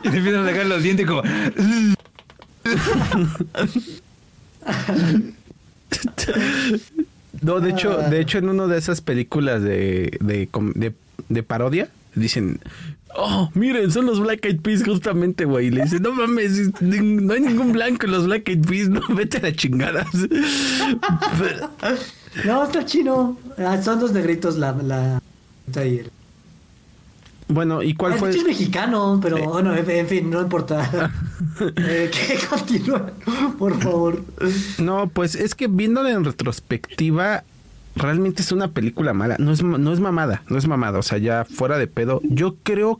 Y 0.03 0.09
se 0.09 0.17
empiezan 0.17 0.45
a 0.45 0.49
sacar 0.49 0.65
los 0.67 0.81
dientes 0.81 1.05
como. 1.05 1.21
No, 7.41 7.59
de 7.59 7.71
hecho, 7.71 7.97
de 7.97 8.19
hecho, 8.21 8.37
en 8.37 8.49
una 8.49 8.67
de 8.67 8.77
esas 8.77 9.01
películas 9.01 9.61
de, 9.61 10.17
de, 10.21 10.47
com- 10.47 10.71
de, 10.73 10.93
de 11.29 11.43
parodia, 11.43 11.89
dicen, 12.15 12.59
oh, 13.15 13.49
miren, 13.53 13.91
son 13.91 14.05
los 14.05 14.19
Black 14.19 14.45
Eyed 14.45 14.61
Peas 14.61 14.83
justamente, 14.83 15.45
güey. 15.45 15.67
Y 15.67 15.71
le 15.71 15.83
dicen, 15.83 16.01
no 16.03 16.13
mames, 16.13 16.71
no 16.81 17.33
hay 17.33 17.41
ningún 17.41 17.73
blanco 17.73 18.05
en 18.05 18.11
los 18.13 18.25
Black 18.27 18.47
Eyed 18.47 18.65
Peas, 18.65 18.89
no, 18.89 19.01
vete 19.09 19.37
a 19.37 19.41
la 19.41 19.53
chingada. 19.53 20.05
No, 22.45 22.63
está 22.63 22.85
chino. 22.85 23.37
Ah, 23.57 23.81
son 23.81 23.99
dos 23.99 24.11
negritos 24.13 24.57
la... 24.57 24.71
la... 24.73 25.21
bueno, 27.53 27.83
¿y 27.83 27.93
cuál 27.93 28.13
Ah, 28.13 28.17
fue? 28.17 28.29
es 28.31 28.43
mexicano, 28.43 29.19
pero 29.21 29.37
bueno, 29.49 29.75
en, 29.75 29.89
en 29.89 30.07
fin, 30.07 30.29
no 30.29 30.41
importa. 30.41 31.11
eh, 31.77 32.11
que 32.11 32.47
continúa, 32.47 33.11
por 33.57 33.79
favor. 33.79 34.23
No, 34.79 35.07
pues 35.09 35.35
es 35.35 35.55
que 35.55 35.67
viéndola 35.67 36.11
en 36.11 36.23
retrospectiva, 36.23 37.43
realmente 37.95 38.41
es 38.41 38.51
una 38.51 38.69
película 38.69 39.13
mala. 39.13 39.35
No 39.39 39.51
es, 39.51 39.61
no 39.63 39.93
es 39.93 39.99
mamada, 39.99 40.43
no 40.49 40.57
es 40.57 40.67
mamada. 40.67 40.99
O 40.99 41.03
sea, 41.03 41.17
ya 41.17 41.45
fuera 41.45 41.77
de 41.77 41.87
pedo. 41.87 42.21
Yo 42.23 42.55
creo. 42.63 42.99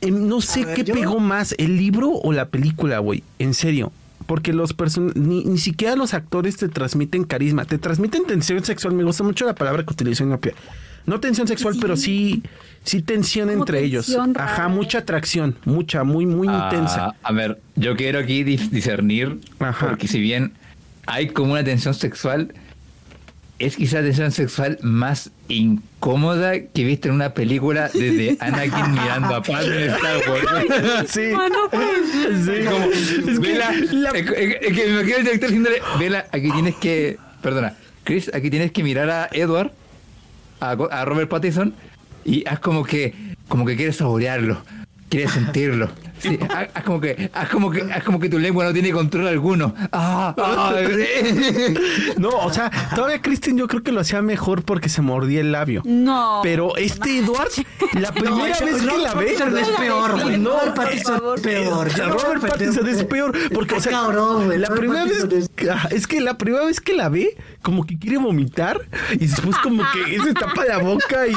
eh, 0.00 0.10
No 0.10 0.40
sé 0.40 0.64
ver, 0.64 0.76
qué 0.76 0.84
yo- 0.84 0.94
pegó 0.94 1.20
más, 1.20 1.54
el 1.58 1.76
libro 1.76 2.10
o 2.10 2.32
la 2.32 2.48
película, 2.48 2.98
güey. 3.00 3.22
En 3.38 3.54
serio. 3.54 3.92
Porque 4.26 4.52
los 4.52 4.72
person 4.72 5.12
ni, 5.14 5.44
ni 5.44 5.58
siquiera 5.58 5.94
los 5.94 6.12
actores 6.12 6.56
te 6.56 6.68
transmiten 6.68 7.22
carisma, 7.22 7.64
te 7.64 7.78
transmiten 7.78 8.24
tensión 8.26 8.64
sexual. 8.64 8.94
Me 8.94 9.04
gusta 9.04 9.22
mucho 9.22 9.44
la 9.46 9.54
palabra 9.54 9.84
que 9.84 9.92
utilizó 9.92 10.24
Inopia. 10.24 10.52
No 11.04 11.20
tensión 11.20 11.46
sexual, 11.46 11.74
Sí. 11.74 11.80
pero 11.80 11.96
sí, 11.96 12.42
sí 12.86 13.02
tensión 13.02 13.48
Como 13.48 13.60
entre 13.60 13.82
ellos. 13.84 14.08
Ajá, 14.36 14.56
rara, 14.56 14.68
mucha 14.68 14.98
atracción, 14.98 15.56
mucha, 15.66 16.02
muy, 16.04 16.24
muy 16.24 16.48
intensa. 16.48 17.08
Ah, 17.08 17.14
a 17.22 17.32
ver, 17.32 17.60
yo 17.74 17.94
quiero 17.96 18.18
aquí 18.20 18.42
dis- 18.44 18.70
discernir. 18.70 19.38
Ajá. 19.58 19.88
Porque 19.88 20.08
si 20.08 20.18
bien 20.20 20.52
hay 21.06 21.26
como 21.28 21.52
una 21.52 21.62
tensión 21.64 21.92
sexual, 21.92 22.54
es 23.58 23.76
quizá 23.76 23.98
la 23.98 24.04
tensión 24.04 24.32
sexual 24.32 24.78
más 24.82 25.30
incómoda 25.48 26.52
que 26.60 26.84
viste 26.84 27.08
en 27.08 27.14
una 27.14 27.30
película 27.34 27.88
desde 27.92 28.36
Anakin 28.40 28.92
mirando 28.92 29.34
a 29.34 29.42
Padme 29.42 29.84
en 29.84 29.90
Star 29.90 30.18
Wars. 30.28 31.10
Sí. 31.10 31.20
Es 31.22 32.46
que 32.46 33.38
vela, 33.40 33.70
la- 33.92 34.10
es, 34.10 34.30
es- 34.30 34.56
es 34.60 34.72
que 34.76 34.84
me 34.86 34.92
imagino 34.92 35.16
el 35.16 35.24
director 35.24 35.48
diciéndole, 35.48 35.82
vela, 35.98 36.26
aquí 36.32 36.50
tienes 36.52 36.74
que, 36.76 37.18
perdona, 37.42 37.74
Chris, 38.04 38.30
aquí 38.34 38.50
tienes 38.50 38.72
que 38.72 38.82
mirar 38.82 39.10
a 39.10 39.28
Edward, 39.32 39.72
a, 40.60 40.70
a 40.72 41.04
Robert 41.04 41.28
Pattinson, 41.28 41.74
y 42.26 42.46
haz 42.46 42.58
como 42.58 42.84
que, 42.84 43.14
como 43.48 43.64
que 43.64 43.76
quieres 43.76 43.96
saborearlo, 43.96 44.58
quieres 45.08 45.30
sentirlo. 45.30 45.88
Sí, 46.18 46.38
haz, 46.50 46.68
haz 46.74 46.82
como 46.84 47.00
que, 47.00 47.30
haz 47.32 47.48
como 47.48 47.70
que, 47.70 47.82
haz 47.92 48.02
como 48.04 48.18
que 48.20 48.28
tu 48.28 48.38
lengua 48.38 48.64
no 48.64 48.72
tiene 48.72 48.90
control 48.92 49.28
alguno. 49.28 49.74
Ah, 49.92 50.34
ah, 50.38 50.74
No, 52.18 52.28
o 52.30 52.52
sea, 52.52 52.70
todavía 52.94 53.20
Kristen 53.20 53.56
yo 53.58 53.66
creo 53.68 53.82
que 53.82 53.92
lo 53.92 54.00
hacía 54.00 54.22
mejor 54.22 54.62
porque 54.62 54.88
se 54.88 55.02
mordía 55.02 55.40
el 55.40 55.52
labio. 55.52 55.82
No. 55.84 56.40
Pero 56.42 56.76
este 56.76 57.18
Edward, 57.18 57.48
la 57.94 58.12
primera 58.12 58.36
No, 58.36 58.42
vez 58.44 58.58
que 58.82 58.98
la 58.98 59.14
ve, 59.14 59.34
es 59.34 59.68
peor, 59.78 60.22
güey. 60.22 60.38
No, 60.38 60.50
Robert 60.58 60.74
Pattinson 60.74 61.22
es 61.36 61.40
peor. 61.42 61.88
Robert 61.98 62.46
Pattinson 62.46 62.88
es 62.88 63.04
peor 63.04 63.36
porque 63.52 63.74
o 63.76 63.80
sea, 63.80 63.92
cabrón, 63.92 64.46
güey. 64.46 64.58
la 64.58 64.68
Robert 64.68 64.80
primera 64.80 65.04
vez 65.04 65.18
Pattinson 65.22 65.88
es- 65.92 66.06
que 66.06 66.20
la 66.20 66.38
primera 66.38 66.64
vez 66.64 66.80
que 66.80 66.92
la 66.94 67.08
ve 67.08 67.36
como 67.62 67.84
que 67.84 67.98
quiere 67.98 68.16
vomitar 68.18 68.80
y 69.12 69.26
después 69.26 69.56
como 69.58 69.82
que 69.92 70.18
se 70.20 70.34
tapa 70.34 70.64
la 70.64 70.78
boca 70.78 71.26
y 71.26 71.34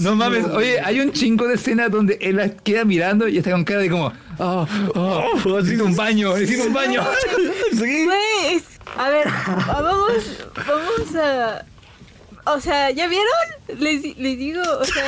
No 0.00 0.14
mames, 0.16 0.44
oye, 0.46 0.80
hay 0.80 1.00
un 1.00 1.12
chingo 1.12 1.46
de 1.48 1.54
escenas 1.54 1.90
donde 1.90 2.18
él 2.20 2.36
la 2.36 2.44
queda 2.84 2.88
mirando 2.88 3.28
y 3.28 3.38
está 3.38 3.50
con 3.50 3.64
cara 3.64 3.80
de 3.80 3.90
como, 3.90 4.12
oh, 4.38 4.66
oh, 4.94 5.24
Oh, 5.44 5.56
necesito 5.60 5.84
un 5.84 5.96
baño, 5.96 6.34
necesito 6.36 6.66
un 6.66 6.72
baño. 6.74 7.02
sí. 7.72 8.04
Güey, 8.04 8.54
es- 8.56 8.64
a 8.96 9.08
ver, 9.08 9.26
ah, 9.26 9.80
vamos, 9.82 10.12
vamos 10.66 11.16
a... 11.16 11.64
O 12.46 12.60
sea, 12.60 12.90
¿ya 12.90 13.06
vieron? 13.08 13.26
Les, 13.80 14.02
les 14.18 14.38
digo, 14.38 14.60
o 14.78 14.84
sea, 14.84 15.04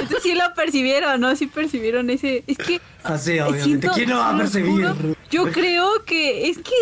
entonces 0.00 0.22
sí 0.22 0.34
lo 0.34 0.54
percibieron, 0.54 1.20
¿no? 1.20 1.36
Sí 1.36 1.46
percibieron 1.46 2.08
ese... 2.08 2.42
Es 2.46 2.56
que... 2.56 2.80
Ah, 3.04 3.18
sí, 3.18 3.32
obviamente. 3.38 3.64
siento- 3.64 3.92
¿Quién 3.94 4.08
no 4.08 4.16
va 4.18 4.30
a 4.30 4.38
percibir? 4.38 4.70
juro, 4.88 4.96
Yo 5.30 5.52
creo 5.52 6.04
que... 6.06 6.48
Es 6.48 6.56
que... 6.58 6.72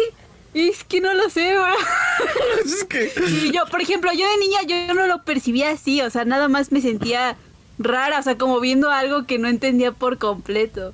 Es 0.55 0.83
que 0.85 1.01
no 1.01 1.13
lo 1.15 1.29
sé, 1.31 1.55
güey. 1.57 2.65
Es 2.65 2.85
que 2.85 3.13
Y 3.47 3.53
yo, 3.53 3.65
por 3.67 3.81
ejemplo, 3.81 4.11
yo 4.13 4.27
de 4.31 4.39
niña 4.39 4.59
yo 4.87 4.95
no 4.95 5.07
lo 5.09 5.23
percibía 5.25 5.71
así, 5.71 6.01
o 6.03 6.11
sea, 6.11 6.25
nada 6.25 6.49
más 6.49 6.71
me 6.73 6.81
sentía 6.81 7.37
rara, 7.81 8.21
o 8.21 8.23
sea, 8.23 8.37
como 8.39 8.61
viendo 8.61 8.91
algo 8.91 9.27
que 9.27 9.39
no 9.39 9.49
entendía 9.49 9.91
por 9.93 10.19
completo. 10.19 10.93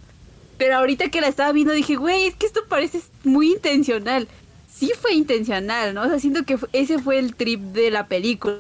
Pero 0.57 0.77
ahorita 0.79 1.11
que 1.11 1.21
la 1.21 1.29
estaba 1.29 1.53
viendo 1.53 1.75
dije, 1.75 1.97
güey, 1.97 2.27
es 2.27 2.35
que 2.35 2.47
esto 2.47 2.63
parece 2.69 3.01
muy 3.25 3.53
intencional. 3.53 4.27
Sí 4.73 4.91
fue 5.01 5.13
intencional, 5.15 5.93
¿no? 5.95 6.03
O 6.03 6.09
sea, 6.09 6.19
siento 6.19 6.45
que 6.45 6.59
ese 6.73 6.99
fue 6.99 7.19
el 7.19 7.35
trip 7.35 7.61
de 7.61 7.91
la 7.91 8.07
película. 8.09 8.57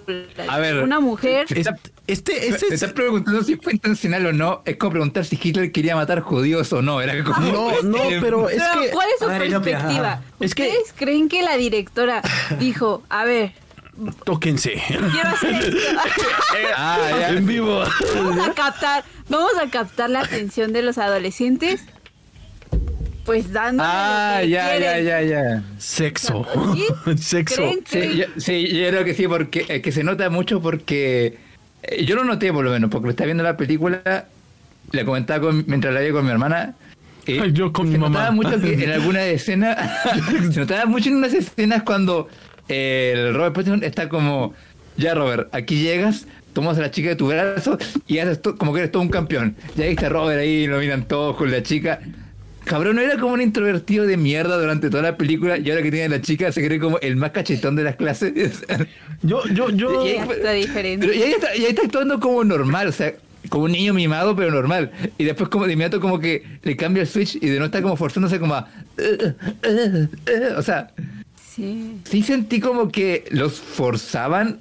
A 0.48 0.58
ver, 0.58 0.82
Una 0.82 1.00
mujer... 1.00 1.46
es- 1.50 1.68
este 2.06 2.32
este 2.48 2.58
Te 2.58 2.66
es 2.68 2.72
estás 2.74 2.92
preguntando 2.92 3.42
si 3.42 3.56
fue 3.56 3.72
intencional 3.72 4.24
o 4.26 4.32
no. 4.32 4.62
Es 4.64 4.76
como 4.76 4.92
preguntar 4.92 5.24
si 5.24 5.38
Hitler 5.42 5.72
quería 5.72 5.96
matar 5.96 6.20
judíos 6.20 6.72
o 6.72 6.80
no. 6.80 7.00
Era 7.00 7.22
como. 7.24 7.40
No, 7.40 7.82
no, 7.82 7.98
pero 8.20 8.48
es 8.48 8.62
Pero, 8.62 8.80
que 8.82 8.90
¿cuál 8.90 9.08
es 9.10 9.18
su 9.18 9.26
perspectiva? 9.26 10.12
ajá. 10.12 10.22
Es 10.40 10.54
que- 10.54 10.68
¿Ustedes 10.68 10.94
creen 10.96 11.28
que 11.28 11.42
la 11.42 11.56
directora 11.56 12.22
dijo, 12.60 13.02
a 13.08 13.24
ver, 13.24 13.52
tóquense 14.24 14.74
quiero 14.88 15.28
hacer 15.30 15.54
esto? 15.54 15.76
Ah, 16.76 16.98
ya. 17.18 17.28
en 17.30 17.46
vivo. 17.46 17.82
vamos 18.14 18.46
a 18.48 18.52
captar, 18.52 19.04
vamos 19.28 19.52
a 19.62 19.68
captar 19.70 20.10
la 20.10 20.20
atención 20.20 20.72
de 20.72 20.82
los 20.82 20.98
adolescentes, 20.98 21.82
pues 23.24 23.52
dando 23.52 23.82
Ah, 23.84 24.42
ya, 24.42 24.78
ya, 24.78 24.98
ya, 25.00 25.22
ya. 25.22 25.62
Sexo. 25.78 26.46
¿Sí? 26.74 27.16
Sexo. 27.22 27.56
¿Creen 27.56 27.80
Sí, 27.86 28.16
yo, 28.18 28.24
sí, 28.36 28.68
yo 28.68 28.88
creo 28.88 29.04
que 29.04 29.14
sí, 29.14 29.26
porque 29.28 29.64
eh, 29.68 29.80
que 29.82 29.92
se 29.92 30.04
nota 30.04 30.30
mucho 30.30 30.60
porque 30.62 31.38
eh, 31.82 32.04
yo 32.04 32.14
lo 32.16 32.24
noté 32.24 32.52
por 32.52 32.64
lo 32.64 32.70
menos, 32.70 32.90
porque 32.90 33.06
lo 33.06 33.10
estaba 33.10 33.26
viendo 33.26 33.42
la 33.44 33.56
película, 33.56 34.26
le 34.92 35.04
comentaba 35.04 35.40
con- 35.40 35.64
mientras 35.66 35.92
la 35.92 36.00
veía 36.00 36.12
con 36.12 36.24
mi 36.24 36.30
hermana. 36.30 36.74
eh, 37.26 37.40
Ay, 37.42 37.52
yo 37.52 37.72
con 37.72 37.86
se 37.86 37.92
mi 37.92 37.98
mamá. 37.98 38.10
notaba 38.18 38.30
mucho 38.30 38.60
que 38.60 38.74
en 38.84 38.90
algunas 38.92 39.24
escenas, 39.24 39.76
se 40.52 40.60
notaba 40.60 40.86
mucho 40.86 41.08
en 41.08 41.16
unas 41.16 41.34
escenas 41.34 41.82
cuando 41.82 42.28
eh, 42.28 42.45
el 42.68 43.34
Robert 43.34 43.54
Pattinson 43.54 43.82
está 43.84 44.08
como, 44.08 44.54
ya 44.96 45.14
Robert, 45.14 45.48
aquí 45.54 45.82
llegas, 45.82 46.26
tomas 46.52 46.78
a 46.78 46.80
la 46.82 46.90
chica 46.90 47.10
de 47.10 47.16
tu 47.16 47.28
brazo 47.28 47.78
y 48.06 48.18
haces 48.18 48.38
como 48.58 48.72
que 48.72 48.80
eres 48.80 48.92
todo 48.92 49.02
un 49.02 49.08
campeón. 49.10 49.56
Ya 49.76 49.84
ahí 49.84 49.90
está 49.92 50.08
Robert 50.08 50.40
ahí, 50.40 50.66
lo 50.66 50.78
miran 50.78 51.06
todos 51.06 51.36
con 51.36 51.50
la 51.50 51.62
chica. 51.62 52.00
Cabrón, 52.64 52.96
no 52.96 53.02
era 53.02 53.16
como 53.16 53.34
un 53.34 53.40
introvertido 53.40 54.06
de 54.06 54.16
mierda 54.16 54.58
durante 54.58 54.90
toda 54.90 55.02
la 55.04 55.16
película 55.16 55.56
y 55.56 55.70
ahora 55.70 55.82
que 55.84 55.90
tiene 55.92 56.08
la 56.08 56.20
chica 56.20 56.50
se 56.50 56.66
cree 56.66 56.80
como 56.80 56.98
el 56.98 57.14
más 57.14 57.30
cachetón 57.30 57.76
de 57.76 57.84
las 57.84 57.94
clases. 57.96 58.32
Yo 59.22 59.44
yo 59.46 59.70
yo 59.70 60.04
Y 60.04 60.10
ahí- 60.10 60.28
Está 60.30 60.50
diferente. 60.52 61.06
Pero 61.06 61.18
y 61.18 61.22
ahí 61.22 61.30
está, 61.32 61.54
y 61.56 61.60
ahí 61.64 61.70
está 61.70 61.82
actuando 61.82 62.18
como 62.20 62.42
normal, 62.44 62.88
o 62.88 62.92
sea, 62.92 63.14
como 63.48 63.64
un 63.64 63.72
niño 63.72 63.94
mimado, 63.94 64.34
pero 64.36 64.50
normal. 64.50 64.90
Y 65.16 65.24
después 65.24 65.48
como 65.48 65.66
de 65.66 65.72
inmediato 65.74 66.00
como 66.00 66.18
que 66.18 66.42
le 66.64 66.76
cambia 66.76 67.02
el 67.02 67.06
switch 67.06 67.36
y 67.36 67.46
de 67.48 67.58
no 67.60 67.66
estar 67.66 67.80
como 67.82 67.96
forzándose 67.96 68.38
como 68.40 68.54
a... 68.56 68.68
"Eh, 68.98 69.32
eh, 69.62 70.08
eh", 70.26 70.48
o 70.56 70.62
sea, 70.62 70.90
Sí. 71.56 71.96
sí 72.04 72.22
sentí 72.22 72.60
como 72.60 72.90
que 72.92 73.24
los 73.30 73.54
forzaban 73.60 74.60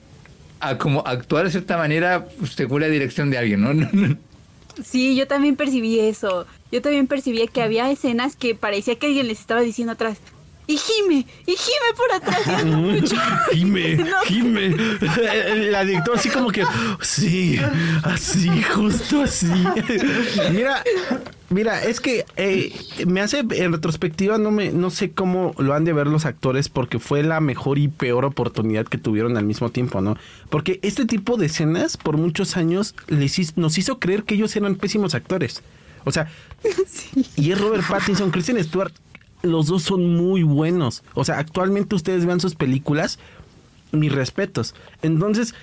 a 0.62 0.78
como 0.78 1.06
actuar 1.06 1.44
de 1.46 1.52
cierta 1.52 1.78
manera 1.78 2.26
según 2.56 2.82
la 2.82 2.88
dirección 2.88 3.30
de 3.30 3.38
alguien, 3.38 3.62
¿no? 3.92 4.18
Sí, 4.84 5.16
yo 5.16 5.28
también 5.28 5.56
percibí 5.56 6.00
eso. 6.00 6.48
Yo 6.72 6.82
también 6.82 7.08
percibí 7.08 7.46
que 7.48 7.62
había 7.62 7.90
escenas 7.92 8.36
que 8.36 8.56
parecía 8.56 8.96
que 8.96 9.08
alguien 9.08 9.28
les 9.28 9.40
estaba 9.40 9.62
diciendo 9.62 9.94
atrás. 9.94 10.18
Y 10.68 10.78
gime, 10.78 11.28
y 11.46 11.52
gime 11.56 11.94
por 11.96 12.12
atrás. 12.12 12.66
mucho". 12.66 13.16
Jime, 13.52 13.96
No. 13.98 14.20
Jime. 14.26 14.70
La 15.70 15.86
dictó 15.86 16.14
así 16.16 16.30
como 16.30 16.50
que, 16.50 16.64
sí, 17.02 17.60
así, 18.04 18.50
justo 18.74 19.22
así. 19.22 19.46
Mira, 20.52 20.84
Mira, 21.56 21.82
es 21.86 22.02
que 22.02 22.26
eh, 22.36 22.74
me 23.08 23.22
hace 23.22 23.40
en 23.40 23.72
retrospectiva 23.72 24.38
no 24.38 24.52
me 24.52 24.74
no 24.74 24.90
sé 24.90 25.12
cómo 25.12 25.56
lo 25.58 25.74
han 25.74 25.86
de 25.86 25.94
ver 25.94 26.08
los 26.08 26.26
actores 26.26 26.68
porque 26.68 27.00
fue 27.00 27.24
la 27.24 27.40
mejor 27.40 27.78
y 27.78 27.88
peor 27.88 28.26
oportunidad 28.26 28.86
que 28.86 28.98
tuvieron 28.98 29.38
al 29.38 29.46
mismo 29.46 29.70
tiempo, 29.70 30.02
¿no? 30.02 30.18
Porque 30.50 30.82
este 30.84 31.06
tipo 31.06 31.38
de 31.38 31.46
escenas 31.46 31.96
por 31.96 32.18
muchos 32.18 32.58
años 32.58 32.94
les 33.08 33.56
nos 33.56 33.78
hizo 33.78 34.00
creer 34.00 34.24
que 34.24 34.36
ellos 34.36 34.54
eran 34.58 34.76
pésimos 34.76 35.16
actores. 35.16 35.64
O 36.04 36.12
sea, 36.12 36.28
y 37.38 37.54
es 37.54 37.62
Robert 37.62 37.88
Pattinson, 37.88 38.32
Christian 38.32 38.62
Stewart, 38.62 38.92
los 39.42 39.68
dos 39.68 39.84
son 39.84 40.14
muy 40.14 40.44
buenos. 40.44 41.04
O 41.14 41.24
sea, 41.24 41.40
actualmente 41.40 41.96
ustedes 41.96 42.26
vean 42.26 42.42
sus 42.42 42.56
películas, 42.56 43.18
mis 43.94 44.12
respetos. 44.12 44.76
Entonces, 45.02 45.56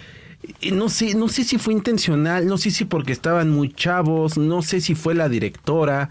no 0.72 0.88
sé, 0.88 1.14
no 1.14 1.28
sé 1.28 1.44
si 1.44 1.58
fue 1.58 1.72
intencional, 1.72 2.46
no 2.46 2.58
sé 2.58 2.70
si 2.70 2.84
porque 2.84 3.12
estaban 3.12 3.50
muy 3.50 3.72
chavos, 3.72 4.36
no 4.38 4.62
sé 4.62 4.80
si 4.80 4.94
fue 4.94 5.14
la 5.14 5.28
directora, 5.28 6.08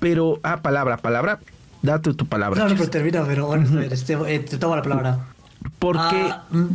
pero 0.00 0.40
ah, 0.42 0.62
palabra, 0.62 0.96
palabra, 0.96 1.38
date 1.82 2.14
tu 2.14 2.26
palabra. 2.26 2.60
No, 2.62 2.68
no, 2.68 2.76
pero 2.76 2.90
termina, 2.90 3.24
pero 3.26 3.46
bueno, 3.46 3.68
a 3.70 3.80
ver, 3.80 3.92
este, 3.92 4.14
eh, 4.26 4.40
te 4.40 4.58
tomo 4.58 4.76
la 4.76 4.82
palabra. 4.82 5.18
Porque 5.78 6.30
Ah, 6.30 6.44
mm, 6.50 6.66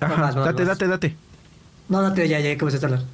Ajá, 0.00 0.32
date, 0.32 0.64
date, 0.64 0.86
date. 0.88 1.16
No, 1.88 2.02
date, 2.02 2.28
ya, 2.28 2.40
ya 2.40 2.56
comenzaste 2.58 2.86
a 2.86 2.88
hablar. 2.90 3.04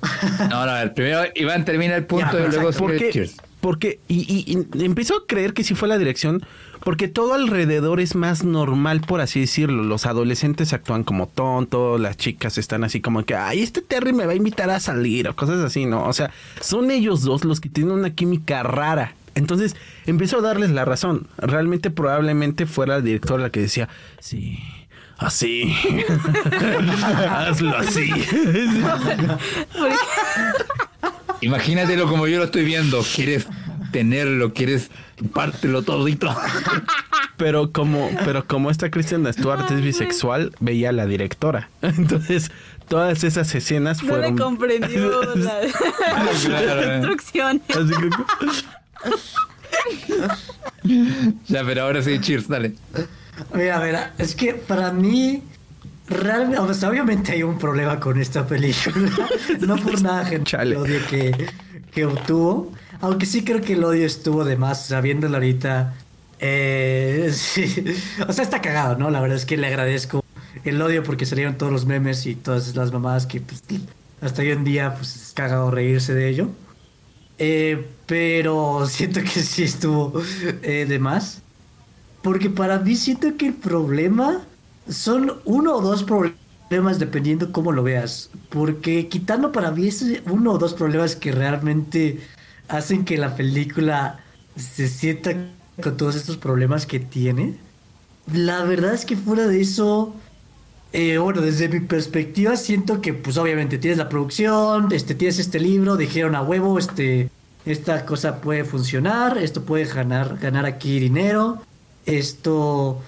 No, 0.48 0.66
no, 0.66 0.72
a 0.72 0.78
ver, 0.80 0.94
primero 0.94 1.20
Iván 1.34 1.64
termina 1.64 1.96
el 1.96 2.04
punto 2.06 2.38
Ya, 2.38 2.46
y 2.46 2.50
luego 2.50 2.70
Porque, 2.72 3.30
porque 3.60 4.00
y, 4.08 4.20
y- 4.20 4.66
y 4.78 4.84
empiezo 4.84 5.14
a 5.16 5.26
creer 5.26 5.52
que 5.54 5.64
sí 5.64 5.74
fue 5.74 5.88
la 5.88 5.98
dirección, 5.98 6.44
porque 6.84 7.08
todo 7.08 7.34
alrededor 7.34 8.00
es 8.00 8.14
más 8.14 8.44
normal, 8.44 9.00
por 9.00 9.20
así 9.20 9.40
decirlo. 9.40 9.82
Los 9.82 10.06
adolescentes 10.06 10.72
actúan 10.72 11.04
como 11.04 11.26
tontos, 11.26 12.00
las 12.00 12.16
chicas 12.16 12.58
están 12.58 12.84
así 12.84 13.00
como 13.00 13.24
que, 13.24 13.34
ay, 13.34 13.62
este 13.62 13.82
Terry 13.82 14.12
me 14.12 14.26
va 14.26 14.32
a 14.32 14.36
invitar 14.36 14.70
a 14.70 14.80
salir, 14.80 15.28
o 15.28 15.36
cosas 15.36 15.60
así, 15.60 15.86
¿no? 15.86 16.04
O 16.04 16.12
sea, 16.12 16.30
son 16.60 16.90
ellos 16.90 17.22
dos 17.22 17.44
los 17.44 17.60
que 17.60 17.68
tienen 17.68 17.92
una 17.92 18.10
química 18.10 18.62
rara. 18.62 19.14
Entonces, 19.34 19.76
empiezo 20.06 20.38
a 20.38 20.42
darles 20.42 20.70
la 20.70 20.84
razón. 20.84 21.26
Realmente, 21.38 21.90
probablemente 21.90 22.66
fuera 22.66 22.94
la 22.94 23.00
directora 23.00 23.42
la 23.42 23.50
que 23.50 23.60
decía, 23.60 23.88
sí. 24.18 24.58
Así. 25.18 25.76
Hazlo 27.30 27.76
así. 27.76 28.10
Imagínatelo 31.42 32.08
como 32.08 32.26
yo 32.26 32.38
lo 32.38 32.44
estoy 32.44 32.64
viendo. 32.64 33.02
Quieres 33.14 33.46
tenerlo, 33.92 34.52
quieres 34.54 34.90
pártelo 35.32 35.82
todito. 35.82 36.34
Pero 37.36 37.72
como, 37.72 38.10
pero 38.26 38.46
como 38.46 38.70
esta 38.70 38.90
Kristen 38.90 39.26
Stewart 39.32 39.70
es 39.72 39.80
bisexual, 39.82 40.52
veía 40.60 40.90
a 40.90 40.92
la 40.92 41.06
directora. 41.06 41.70
Entonces, 41.82 42.50
todas 42.86 43.24
esas 43.24 43.54
escenas 43.54 44.02
No 44.02 44.08
le 44.18 44.28
fueron. 44.28 44.36
comprendió 44.36 45.22
la, 45.36 45.60
Claro, 46.44 46.80
la 46.82 46.96
instrucción. 46.98 47.62
Así 47.70 47.94
que- 50.84 51.30
Ya, 51.48 51.64
pero 51.64 51.82
ahora 51.82 52.02
sí, 52.02 52.18
cheers, 52.20 52.46
dale. 52.48 52.74
Mira, 53.54 53.80
mira, 53.80 54.12
es 54.18 54.34
que 54.34 54.52
para 54.54 54.92
mí, 54.92 55.42
realmente, 56.08 56.58
o 56.58 56.74
sea, 56.74 56.90
obviamente 56.90 57.32
hay 57.32 57.42
un 57.42 57.58
problema 57.58 57.98
con 58.00 58.20
esta 58.20 58.46
película. 58.46 59.10
no 59.60 59.76
por 59.76 60.00
nada, 60.02 60.26
gente, 60.26 60.50
Chale. 60.50 60.76
que, 61.08 61.46
que 61.90 62.04
obtuvo. 62.04 62.72
Aunque 63.00 63.26
sí 63.26 63.44
creo 63.44 63.60
que 63.60 63.74
el 63.74 63.84
odio 63.84 64.06
estuvo 64.06 64.44
de 64.44 64.56
más, 64.56 64.86
sabiéndolo 64.86 65.36
ahorita. 65.36 65.94
eh, 66.38 67.30
sí. 67.34 67.84
O 68.28 68.32
sea, 68.32 68.44
está 68.44 68.60
cagado, 68.60 68.96
¿no? 68.96 69.10
La 69.10 69.20
verdad 69.20 69.36
es 69.36 69.46
que 69.46 69.56
le 69.56 69.66
agradezco 69.66 70.24
el 70.64 70.80
odio 70.82 71.02
porque 71.02 71.26
salieron 71.26 71.56
todos 71.58 71.72
los 71.72 71.86
memes 71.86 72.26
y 72.26 72.34
todas 72.34 72.74
las 72.76 72.92
mamadas 72.92 73.26
que 73.26 73.40
pues, 73.40 73.62
hasta 74.20 74.42
hoy 74.42 74.50
en 74.50 74.64
día 74.64 74.94
pues 74.96 75.16
es 75.16 75.32
cagado 75.32 75.70
reírse 75.70 76.14
de 76.14 76.28
ello. 76.28 76.50
Eh, 77.38 77.88
pero 78.06 78.86
siento 78.88 79.20
que 79.22 79.28
sí 79.28 79.64
estuvo 79.64 80.12
eh, 80.62 80.86
de 80.88 80.98
más. 80.98 81.42
Porque 82.22 82.50
para 82.50 82.78
mí 82.78 82.96
siento 82.96 83.36
que 83.36 83.48
el 83.48 83.54
problema 83.54 84.42
son 84.88 85.40
uno 85.44 85.76
o 85.76 85.80
dos 85.80 86.04
problemas 86.04 86.98
dependiendo 86.98 87.52
cómo 87.52 87.72
lo 87.72 87.82
veas. 87.82 88.30
Porque 88.50 89.08
quitando 89.08 89.52
para 89.52 89.70
mí 89.70 89.88
es 89.88 90.04
uno 90.26 90.52
o 90.52 90.58
dos 90.58 90.74
problemas 90.74 91.16
que 91.16 91.32
realmente 91.32 92.20
hacen 92.70 93.04
que 93.04 93.18
la 93.18 93.36
película 93.36 94.20
se 94.56 94.88
sienta 94.88 95.34
con 95.82 95.96
todos 95.96 96.14
estos 96.16 96.36
problemas 96.36 96.86
que 96.86 97.00
tiene. 97.00 97.56
La 98.32 98.62
verdad 98.64 98.94
es 98.94 99.04
que 99.04 99.16
fuera 99.16 99.46
de 99.46 99.60
eso, 99.60 100.14
eh, 100.92 101.18
bueno, 101.18 101.40
desde 101.40 101.68
mi 101.68 101.80
perspectiva 101.80 102.56
siento 102.56 103.00
que 103.00 103.12
pues 103.12 103.36
obviamente 103.36 103.78
tienes 103.78 103.98
la 103.98 104.08
producción, 104.08 104.92
este, 104.92 105.14
tienes 105.14 105.38
este 105.38 105.58
libro, 105.58 105.96
dijeron 105.96 106.34
a 106.34 106.42
huevo, 106.42 106.78
este, 106.78 107.28
esta 107.66 108.06
cosa 108.06 108.40
puede 108.40 108.64
funcionar, 108.64 109.36
esto 109.38 109.64
puede 109.64 109.84
ganar, 109.84 110.38
ganar 110.38 110.64
aquí 110.64 111.00
dinero, 111.00 111.62
esto, 112.06 113.02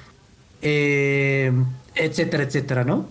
eh, 0.60 1.52
etcétera, 1.94 2.42
etcétera, 2.42 2.84
¿no? 2.84 3.06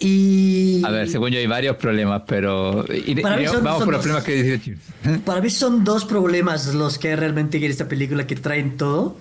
Y... 0.00 0.82
A 0.84 0.90
ver, 0.90 1.08
según 1.08 1.30
yo 1.30 1.38
hay 1.38 1.46
varios 1.46 1.76
problemas, 1.76 2.22
pero 2.26 2.84
Para 2.86 3.36
mí 3.36 3.42
iremos- 3.44 3.52
son- 3.52 3.64
vamos 3.64 3.78
son 3.80 3.84
por 3.86 3.94
los 3.94 4.04
dos. 4.04 4.22
problemas 4.22 4.24
que 4.24 4.42
dice. 4.42 4.78
Para 5.24 5.40
mí 5.40 5.50
son 5.50 5.84
dos 5.84 6.04
problemas 6.04 6.72
los 6.74 6.98
que 6.98 7.08
hay 7.08 7.16
realmente 7.16 7.56
en 7.58 7.64
esta 7.64 7.88
película 7.88 8.26
que 8.26 8.36
traen 8.36 8.76
todo. 8.76 9.16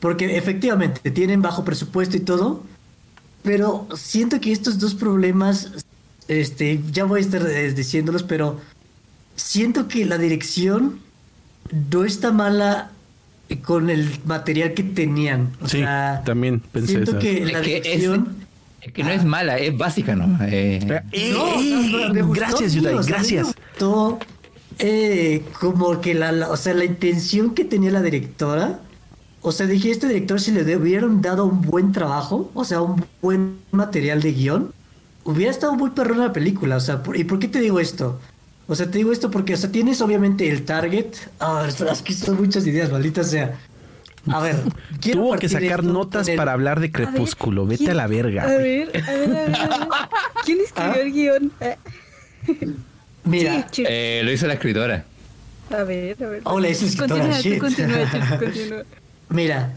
Porque 0.00 0.36
efectivamente 0.36 1.10
tienen 1.10 1.42
bajo 1.42 1.64
presupuesto 1.64 2.16
y 2.16 2.20
todo. 2.20 2.64
Pero 3.42 3.86
siento 3.94 4.40
que 4.40 4.52
estos 4.52 4.78
dos 4.78 4.94
problemas, 4.94 5.72
este, 6.28 6.80
ya 6.92 7.04
voy 7.04 7.18
a 7.20 7.22
estar 7.22 7.46
eh, 7.46 7.72
diciéndolos, 7.72 8.22
pero 8.22 8.60
siento 9.36 9.86
que 9.88 10.04
la 10.06 10.16
dirección 10.18 10.98
no 11.90 12.04
está 12.04 12.32
mala 12.32 12.90
con 13.64 13.90
el 13.90 14.08
material 14.24 14.74
que 14.74 14.82
tenían. 14.82 15.50
O 15.60 15.68
Sí, 15.68 15.78
sea, 15.78 16.22
también 16.24 16.60
pensé 16.60 16.92
siento 16.92 17.10
eso. 17.12 17.20
que 17.20 17.44
la 17.46 17.58
Es 17.60 17.64
que 17.66 17.76
es, 17.76 17.82
dirección... 17.84 18.36
es 18.82 18.92
que 18.92 19.04
no 19.04 19.10
es 19.10 19.24
mala, 19.24 19.58
es 19.58 19.76
básica, 19.76 20.14
¿no? 20.16 20.38
Eh, 20.44 21.02
Eh, 21.12 21.30
No, 21.32 21.44
o 21.44 21.62
sea, 21.62 22.12
me 22.12 22.22
gustó, 22.22 22.40
gracias, 22.40 22.72
Yudai, 22.74 22.96
gracias. 23.06 23.46
Gustó, 23.46 24.18
eh, 24.78 25.44
como 25.60 26.00
que 26.00 26.14
la, 26.14 26.32
la- 26.32 26.50
o 26.50 26.56
sea, 26.56 26.74
la 26.74 26.84
intención 26.84 27.54
que 27.54 27.64
tenía 27.64 27.90
la 27.90 28.02
directora. 28.02 28.80
O 29.42 29.50
sea, 29.52 29.66
dije, 29.66 29.90
este 29.90 30.06
director 30.08 30.40
si 30.40 30.52
le 30.52 30.76
hubieran 30.76 31.20
dado 31.20 31.44
un 31.44 31.62
buen 31.62 31.92
trabajo, 31.92 32.50
o 32.54 32.64
sea, 32.64 32.80
un 32.80 33.04
buen 33.20 33.58
material 33.72 34.22
de 34.22 34.32
guion, 34.32 34.72
hubiera 35.24 35.50
estado 35.50 35.74
muy 35.74 35.90
perrona 35.90 36.26
la 36.26 36.32
película. 36.32 36.76
O 36.76 36.80
sea, 36.80 37.02
por- 37.02 37.16
¿y 37.16 37.24
por 37.24 37.38
qué 37.38 37.48
te 37.48 37.60
digo 37.60 37.80
esto? 37.80 38.20
O 38.68 38.74
sea, 38.76 38.90
te 38.90 38.98
digo 38.98 39.12
esto 39.12 39.30
porque, 39.30 39.54
o 39.54 39.56
sea, 39.56 39.70
tienes 39.70 40.00
obviamente 40.00 40.48
el 40.48 40.64
target. 40.64 41.06
Ah, 41.40 41.66
es 41.68 42.02
que 42.02 42.12
son 42.14 42.36
muchas 42.40 42.66
ideas, 42.66 42.90
maldita 42.92 43.24
sea. 43.24 43.58
A 44.30 44.40
ver, 44.40 44.56
quiero 45.00 45.20
Tuvo 45.22 45.36
que 45.38 45.48
sacar 45.48 45.82
notas 45.82 46.30
para 46.30 46.52
hablar 46.52 46.78
de 46.80 46.86
A 46.86 46.90
ver, 46.98 47.08
Crepúsculo. 47.08 47.66
Vete 47.66 47.78
¿quién- 47.78 47.90
a 47.90 47.94
la 47.94 48.06
verga. 48.06 48.44
A 48.44 48.46
ver, 48.56 48.88
a 48.88 49.10
ver, 49.10 49.10
a 49.10 49.12
ver, 49.12 49.36
a 49.36 49.48
ver. 49.48 49.88
¿Quién 50.44 50.58
escribió 50.60 50.92
¿Ah? 50.92 51.00
el 51.00 51.12
guion? 51.12 51.52
Eh, 51.60 51.76
Mira, 53.24 53.68
sí, 53.70 53.84
eh, 53.86 54.20
lo 54.24 54.32
hizo 54.32 54.46
la 54.46 54.54
escritora. 54.54 55.04
A 55.70 55.82
ver, 55.84 56.22
a 56.22 56.28
ver. 56.28 56.40
Oh, 56.44 56.60
la 56.60 56.68
hizo 56.68 56.86
escritora, 56.86 57.20
Continúa, 57.24 57.42
tú 57.42 57.48
shit. 57.48 57.58
continúa, 57.58 58.10
Chir, 58.10 58.38
continúa. 58.38 58.82
Mira, 59.28 59.72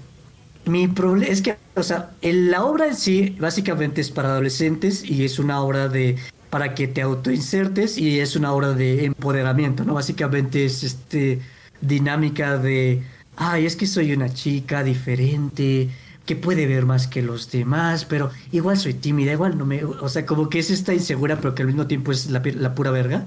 mi 0.65 0.87
problema 0.87 1.31
es 1.31 1.41
que, 1.41 1.55
o 1.75 1.83
sea, 1.83 2.11
el- 2.21 2.51
la 2.51 2.63
obra 2.63 2.87
en 2.87 2.95
sí 2.95 3.35
básicamente 3.39 4.01
es 4.01 4.11
para 4.11 4.29
adolescentes 4.29 5.03
y 5.03 5.23
es 5.25 5.39
una 5.39 5.61
obra 5.61 5.87
de 5.87 6.17
para 6.49 6.73
que 6.73 6.87
te 6.87 7.01
autoinsertes 7.01 7.97
y 7.97 8.19
es 8.19 8.35
una 8.35 8.53
obra 8.53 8.73
de 8.73 9.05
empoderamiento, 9.05 9.83
¿no? 9.83 9.93
Básicamente 9.95 10.65
es 10.65 10.83
este 10.83 11.41
dinámica 11.81 12.57
de, 12.57 13.03
ay, 13.37 13.65
es 13.65 13.75
que 13.75 13.87
soy 13.87 14.13
una 14.13 14.33
chica 14.33 14.83
diferente 14.83 15.89
que 16.25 16.35
puede 16.35 16.65
ver 16.65 16.85
más 16.85 17.07
que 17.07 17.21
los 17.21 17.51
demás, 17.51 18.05
pero 18.05 18.31
igual 18.51 18.77
soy 18.77 18.93
tímida, 18.95 19.31
igual 19.31 19.57
no 19.57 19.65
me, 19.65 19.83
o 19.83 20.09
sea, 20.09 20.25
como 20.25 20.49
que 20.49 20.59
es 20.59 20.71
esta 20.71 20.93
insegura, 20.93 21.37
pero 21.37 21.53
que 21.53 21.61
al 21.61 21.67
mismo 21.67 21.85
tiempo 21.87 22.11
es 22.11 22.29
la, 22.31 22.41
pura 22.73 22.91
verga. 22.91 23.25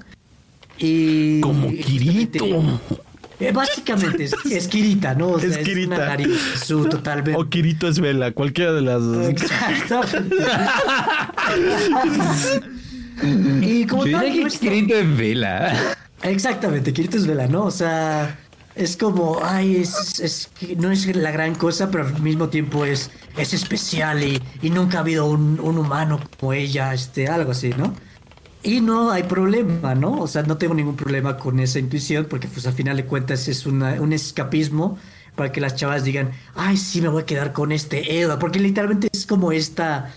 Y 0.77 1.39
Como 1.41 1.69
Kirito. 1.69 2.45
eh, 3.39 3.51
básicamente 3.53 4.25
es, 4.25 4.33
es 4.49 4.67
Kirita, 4.67 5.13
¿no? 5.15 5.29
O 5.29 5.39
sea, 5.39 5.49
Es 5.49 5.57
es 5.57 5.63
Kirita. 5.65 5.95
una 5.95 6.05
Narizu 6.07 6.85
totalmente. 6.89 7.39
O 7.39 7.49
Kirito 7.49 7.87
es 7.87 7.99
Vela, 7.99 8.31
cualquiera 8.31 8.73
de 8.73 8.81
las 8.81 9.01
dos. 9.01 9.27
Exactamente. 9.29 10.35
y 13.61 13.85
como 13.85 14.05
Yo 14.05 14.17
tal, 14.17 14.25
diría 14.25 14.43
no 14.43 14.49
que 14.49 14.55
es- 14.55 14.59
Kirito 14.59 14.95
es 14.95 15.17
vela. 15.17 15.75
Exactamente, 16.23 16.93
Kirito 16.93 17.17
es 17.17 17.27
vela, 17.27 17.47
¿no? 17.47 17.63
O 17.63 17.71
sea, 17.71 18.37
es 18.83 18.97
como, 18.97 19.39
ay, 19.43 19.77
es, 19.77 20.19
es- 20.19 20.49
no 20.77 20.91
es 20.91 21.05
la 21.15 21.31
gran 21.31 21.55
cosa, 21.55 21.91
pero 21.91 22.05
al 22.07 22.21
mismo 22.21 22.49
tiempo 22.49 22.85
es, 22.85 23.11
es 23.37 23.53
especial 23.53 24.23
y, 24.23 24.41
y 24.61 24.69
nunca 24.69 24.97
ha 24.97 25.01
habido 25.01 25.25
un, 25.25 25.59
un 25.59 25.77
humano 25.77 26.19
como 26.39 26.53
ella, 26.53 26.93
este, 26.93 27.27
algo 27.27 27.51
así, 27.51 27.69
¿no? 27.77 27.93
Y 28.63 28.81
no 28.81 29.11
hay 29.11 29.23
problema, 29.23 29.95
¿no? 29.95 30.19
O 30.21 30.27
sea, 30.27 30.43
no 30.43 30.57
tengo 30.57 30.73
ningún 30.73 30.95
problema 30.97 31.37
con 31.37 31.59
esa 31.59 31.79
intuición 31.79 32.27
porque 32.29 32.47
pues 32.47 32.67
al 32.67 32.73
final 32.73 32.97
de 32.97 33.05
cuentas 33.05 33.47
es 33.47 33.65
una- 33.65 34.01
un 34.01 34.13
escapismo 34.13 34.97
para 35.35 35.51
que 35.51 35.61
las 35.61 35.75
chavas 35.75 36.03
digan, 36.03 36.31
ay, 36.55 36.77
sí, 36.77 37.01
me 37.01 37.07
voy 37.09 37.23
a 37.23 37.25
quedar 37.25 37.53
con 37.53 37.71
este 37.71 38.19
Edward, 38.21 38.39
porque 38.39 38.59
literalmente 38.59 39.07
es 39.13 39.25
como 39.25 39.51
esta, 39.53 40.13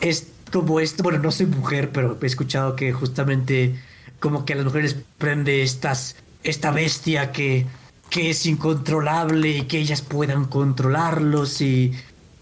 es 0.00 0.28
como 0.52 0.80
esto, 0.80 1.02
bueno, 1.02 1.18
no 1.18 1.30
soy 1.32 1.46
mujer, 1.46 1.90
pero 1.92 2.18
he 2.20 2.26
escuchado 2.26 2.76
que 2.76 2.92
justamente 2.92 3.74
como 4.20 4.44
que 4.44 4.54
a 4.54 4.56
las 4.56 4.64
mujeres 4.64 4.96
prende 5.18 5.62
estas 5.62 6.16
esta 6.44 6.70
bestia 6.72 7.30
que, 7.32 7.66
que 8.12 8.28
es 8.28 8.44
incontrolable 8.44 9.48
y 9.48 9.62
que 9.62 9.78
ellas 9.78 10.02
puedan 10.02 10.44
controlarlos 10.44 11.62
y, 11.62 11.92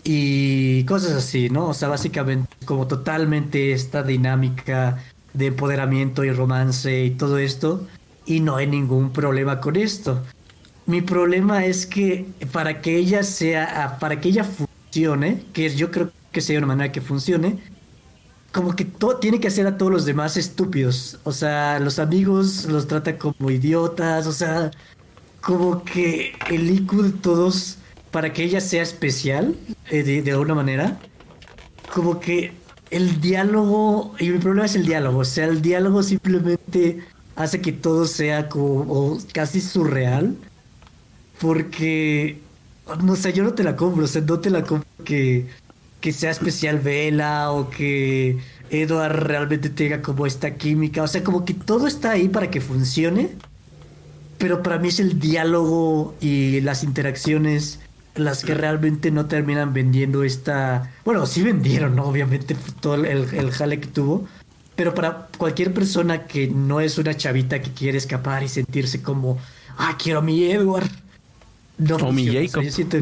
y 0.02 0.83
cosas 0.85 1.12
así, 1.12 1.48
¿no? 1.48 1.68
O 1.68 1.74
sea, 1.74 1.88
básicamente 1.88 2.48
como 2.64 2.88
totalmente 2.88 3.72
esta 3.72 4.02
dinámica 4.02 4.98
de 5.33 5.46
empoderamiento 5.46 6.24
y 6.24 6.33
romance 6.33 7.04
y 7.04 7.12
todo 7.12 7.38
esto 7.38 7.87
y 8.26 8.40
no 8.40 8.56
hay 8.56 8.66
ningún 8.66 9.12
problema 9.12 9.61
con 9.61 9.76
esto. 9.76 10.20
Mi 10.87 11.02
problema 11.02 11.64
es 11.64 11.87
que 11.87 12.26
para 12.50 12.80
que 12.80 12.96
ella 12.96 13.22
sea, 13.22 13.96
para 14.00 14.20
que 14.20 14.30
ella 14.30 14.42
funcione, 14.42 15.44
que 15.52 15.70
yo 15.70 15.92
creo 15.92 16.11
que 16.33 16.40
sea 16.40 16.59
una 16.59 16.66
manera 16.66 16.90
que 16.90 17.00
funcione, 17.00 17.61
como 18.52 18.74
que 18.74 18.85
todo 18.85 19.18
tiene 19.18 19.38
que 19.38 19.46
hacer 19.46 19.68
a 19.68 19.78
todos 19.78 19.92
los 19.92 20.04
demás 20.04 20.37
estúpidos. 20.37 21.20
O 21.22 21.30
sea, 21.30 21.78
los 21.78 22.00
amigos 22.00 22.64
los 22.64 22.88
trata 22.88 23.16
como 23.18 23.50
idiotas. 23.50 24.26
O 24.26 24.33
sea, 24.33 24.72
como 25.40 25.85
que 25.85 26.33
el 26.50 26.70
IQ 26.70 27.03
de 27.03 27.11
todos, 27.12 27.79
para 28.11 28.33
que 28.33 28.44
ella 28.44 28.61
sea 28.61 28.83
especial, 28.83 29.57
eh, 29.90 30.03
de, 30.03 30.31
alguna 30.31 30.55
manera, 30.55 30.98
como 31.94 32.20
que 32.20 32.53
el 32.90 33.20
diálogo, 33.20 34.14
y 34.18 34.31
mi 34.31 34.38
problema 34.38 34.66
es 34.66 34.74
el 34.74 34.87
diálogo. 34.87 35.20
O 35.20 35.24
sea, 35.24 35.46
el 35.46 35.62
diálogo 35.62 36.03
simplemente 36.03 37.05
hace 37.37 37.61
que 37.61 37.72
todo 37.72 38.07
sea 38.07 38.48
como 38.48 39.18
casi 39.33 39.61
surreal. 39.61 40.37
Porque, 41.40 42.40
no 43.03 43.16
sé, 43.16 43.33
yo 43.33 43.44
no 43.44 43.55
te 43.55 43.64
la 43.64 43.76
compro. 43.76 44.05
O 44.05 44.09
sea, 44.09 44.20
no 44.22 44.40
te 44.40 44.50
la 44.50 44.62
compro 44.62 44.88
que 45.05 45.46
que 46.00 46.12
sea 46.12 46.31
especial 46.31 46.79
Vela 46.79 47.53
o 47.53 47.70
que 47.70 48.38
Edward 48.70 49.16
realmente 49.26 49.68
tenga 49.68 50.03
como 50.03 50.26
esta 50.26 50.55
química. 50.55 51.03
O 51.03 51.09
sea, 51.09 51.22
como 51.22 51.44
que 51.44 51.55
todo 51.55 51.87
está 51.87 52.12
ahí 52.12 52.29
para 52.29 52.50
que 52.50 52.61
funcione. 52.61 53.31
Pero 54.40 54.62
para 54.62 54.79
mí 54.79 54.88
es 54.88 54.98
el 54.98 55.20
diálogo 55.20 56.16
y 56.20 56.61
las 56.62 56.83
interacciones 56.83 57.79
las 58.16 58.42
que 58.44 58.55
realmente 58.55 59.12
no 59.12 59.26
terminan 59.26 59.72
vendiendo 59.72 60.24
esta... 60.24 60.90
Bueno, 61.05 61.24
sí 61.26 61.42
vendieron, 61.42 61.94
¿no? 61.94 62.07
Obviamente 62.07 62.57
todo 62.81 62.96
el, 62.96 63.07
el 63.07 63.50
jale 63.53 63.79
que 63.79 63.87
tuvo. 63.87 64.26
Pero 64.74 64.94
para 64.94 65.29
cualquier 65.38 65.72
persona 65.72 66.26
que 66.26 66.48
no 66.48 66.81
es 66.81 66.98
una 66.98 67.16
chavita 67.16 67.62
que 67.62 67.70
quiere 67.70 67.98
escapar 67.98 68.42
y 68.42 68.48
sentirse 68.48 69.00
como, 69.00 69.38
ah, 69.79 69.96
quiero 69.96 70.18
a 70.18 70.22
mi 70.22 70.44
Edward 70.44 70.90
no 71.81 71.96
o 71.96 72.12
mi 72.12 72.26
Jacob. 72.26 72.62
yo 72.62 72.70
siento 72.70 72.98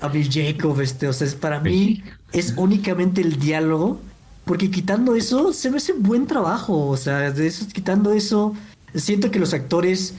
a 0.00 0.08
mi 0.08 0.24
Jacob, 0.24 0.80
este, 0.80 1.06
o 1.06 1.12
sea, 1.12 1.26
es 1.26 1.34
para 1.34 1.60
mí 1.60 2.02
es 2.32 2.54
únicamente 2.56 3.20
el 3.20 3.38
diálogo, 3.38 4.00
porque 4.44 4.70
quitando 4.70 5.14
eso 5.14 5.52
se 5.52 5.70
me 5.70 5.76
hace 5.76 5.92
buen 5.92 6.26
trabajo, 6.26 6.88
o 6.88 6.96
sea, 6.96 7.30
de 7.30 7.46
eso, 7.46 7.66
quitando 7.72 8.12
eso, 8.12 8.54
siento 8.94 9.30
que 9.30 9.38
los 9.38 9.54
actores 9.54 10.14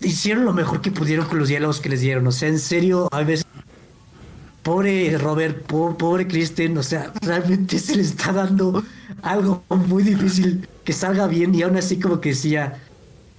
hicieron 0.00 0.44
lo 0.44 0.52
mejor 0.52 0.80
que 0.80 0.90
pudieron 0.90 1.26
con 1.26 1.38
los 1.38 1.48
diálogos 1.48 1.80
que 1.80 1.88
les 1.88 2.00
dieron, 2.00 2.26
o 2.26 2.32
sea, 2.32 2.48
en 2.48 2.58
serio, 2.58 3.08
a 3.12 3.22
veces 3.22 3.46
pobre 4.62 5.16
Robert, 5.18 5.62
pobre 5.66 6.26
Kristen, 6.26 6.76
o 6.78 6.82
sea, 6.82 7.12
realmente 7.22 7.78
se 7.78 7.96
le 7.96 8.02
está 8.02 8.32
dando 8.32 8.82
algo 9.22 9.64
muy 9.68 10.02
difícil 10.02 10.68
que 10.84 10.92
salga 10.92 11.26
bien 11.26 11.54
y 11.54 11.62
aún 11.62 11.76
así 11.76 11.98
como 11.98 12.20
que 12.20 12.30
decía, 12.30 12.78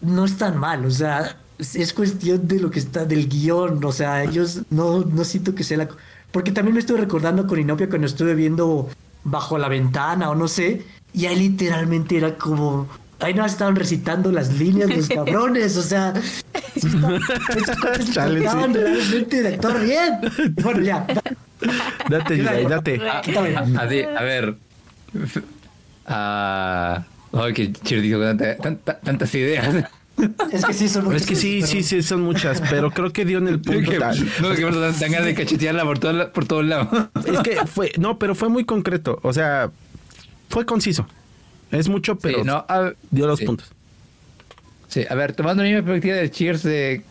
no 0.02 0.26
es 0.26 0.38
tan 0.38 0.58
mal, 0.58 0.86
o 0.86 0.92
sea, 0.92 1.38
es 1.58 1.94
cuestión 1.94 2.48
de 2.48 2.60
lo 2.60 2.72
que 2.72 2.80
está 2.80 3.06
del 3.06 3.28
guion, 3.28 3.84
o 3.84 3.92
sea, 3.92 4.24
ellos 4.24 4.62
no, 4.70 5.02
no 5.02 5.24
siento 5.24 5.54
que 5.54 5.64
sea 5.64 5.78
la... 5.78 5.90
Porque 6.32 6.52
también 6.52 6.74
me 6.74 6.80
estoy 6.80 6.98
recordando 6.98 7.46
con 7.46 7.60
Inopia 7.60 7.90
cuando 7.90 8.08
estuve 8.08 8.36
viendo 8.36 8.90
Bajo 9.24 9.58
la 9.58 9.68
Ventana 9.68 10.30
o 10.30 10.36
no 10.36 10.48
sé, 10.48 10.86
y 11.14 11.26
ahí 11.26 11.36
literalmente 11.36 12.18
era 12.18 12.38
como... 12.38 12.88
Ahí 13.22 13.34
no 13.34 13.46
estaban 13.46 13.76
recitando 13.76 14.32
las 14.32 14.58
líneas 14.58 14.90
los 14.90 15.08
cabrones, 15.16 15.78
o 15.78 15.84
sea... 15.84 16.14
Estaban 16.76 18.74
realmente 18.74 19.42
de 19.42 19.56
actuar 19.56 19.84
bien. 19.84 20.20
Bueno, 20.64 20.82
ya. 20.82 21.06
Date, 22.10 22.38
date. 22.42 23.02
Ah, 23.08 23.22
a, 23.80 23.86
ver. 24.24 24.56
Ah... 26.06 27.04
Ay, 27.34 27.54
qué 27.54 27.72
chido, 27.72 28.36
tantas 29.04 29.36
ideas. 29.36 29.86
Es 30.52 30.66
que 30.66 30.74
sí 30.74 30.90
son 30.90 31.06
muchas. 31.06 31.22
Es 31.22 31.28
que 31.28 31.36
sí, 31.36 31.62
sí, 31.62 31.84
sí, 31.84 32.04
son 32.04 32.22
muchas, 32.22 32.62
pero 32.70 32.92
creo 32.92 33.12
que 33.14 33.26
dio 33.26 33.38
en 33.38 33.48
el 33.48 33.62
punto. 33.62 33.92
no, 34.42 34.54
que 34.54 34.64
dan 34.64 35.12
ganas 35.12 35.26
de 35.26 35.34
cachetearla 35.34 35.84
por, 35.84 36.00
todo, 36.00 36.32
por 36.32 36.46
todos 36.46 36.66
lados. 36.66 37.08
Es 37.26 37.40
que 37.40 37.66
fue, 37.66 37.92
no, 37.98 38.20
pero 38.20 38.36
fue 38.36 38.50
muy 38.50 38.66
concreto. 38.66 39.20
O 39.24 39.34
sea, 39.34 39.72
fue 40.50 40.66
conciso. 40.66 41.08
Es 41.72 41.90
mucho, 41.90 42.18
pero 42.18 42.44
no, 42.44 42.66
dio 43.10 43.28
los 43.28 43.42
puntos. 43.42 43.72
Sí, 44.88 45.06
a 45.10 45.16
ver, 45.16 45.34
tomando 45.34 45.64
la 45.64 45.70
misma 45.70 45.86
perspectiva 45.86 46.18
del 46.18 46.32
Cheers 46.32 46.64
de 46.64 47.02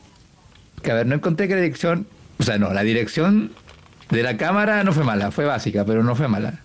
que 0.83 0.90
a 0.90 0.94
ver, 0.94 1.07
no 1.07 1.14
encontré 1.14 1.49
que 1.49 1.55
la 1.55 1.61
dirección, 1.61 2.07
o 2.38 2.42
sea, 2.42 2.59
no, 2.59 2.73
la 2.73 2.83
dirección 2.83 3.53
de 4.11 4.23
la 4.23 4.37
cámara 4.37 4.83
no 4.85 4.92
fue 4.92 5.05
mala, 5.05 5.31
fue 5.31 5.44
básica, 5.44 5.85
pero 5.85 6.03
no 6.03 6.14
fue 6.14 6.29
mala. 6.29 6.61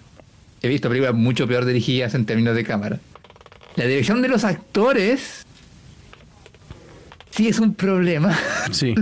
He 0.62 0.68
visto 0.68 0.90
películas 0.90 1.14
mucho 1.14 1.48
peor 1.48 1.66
dirigidas 1.66 2.16
en 2.16 2.26
términos 2.26 2.56
de 2.56 2.64
cámara. 2.64 3.00
La 3.76 3.86
dirección 3.86 4.22
de 4.22 4.30
los 4.30 4.44
actores 4.44 5.46
sí 7.32 7.48
es 7.48 7.60
un 7.60 7.74
problema. 7.74 8.38
Sí. 8.72 8.96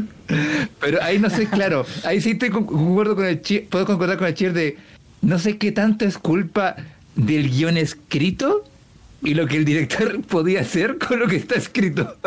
Pero 0.82 1.02
ahí 1.02 1.20
no 1.20 1.30
sé, 1.30 1.48
claro, 1.48 1.86
ahí 2.04 2.20
sí 2.20 2.32
estoy 2.32 2.50
concuerdo 2.50 3.16
con 3.16 3.26
el 3.26 3.40
puedo 3.70 3.86
concordar 3.86 4.18
con 4.18 4.28
el 4.28 4.34
Chier 4.34 4.52
de 4.52 4.78
no 5.22 5.40
sé 5.40 5.58
qué 5.58 5.72
tanto 5.72 6.06
es 6.06 6.18
culpa 6.18 6.76
del 7.16 7.50
guion 7.50 7.78
escrito 7.78 8.66
y 9.24 9.34
lo 9.34 9.48
que 9.48 9.58
el 9.58 9.66
director 9.66 10.22
podía 10.28 10.62
hacer 10.62 10.98
con 10.98 11.20
lo 11.20 11.28
que 11.28 11.38
está 11.38 11.56
escrito. 11.56 12.18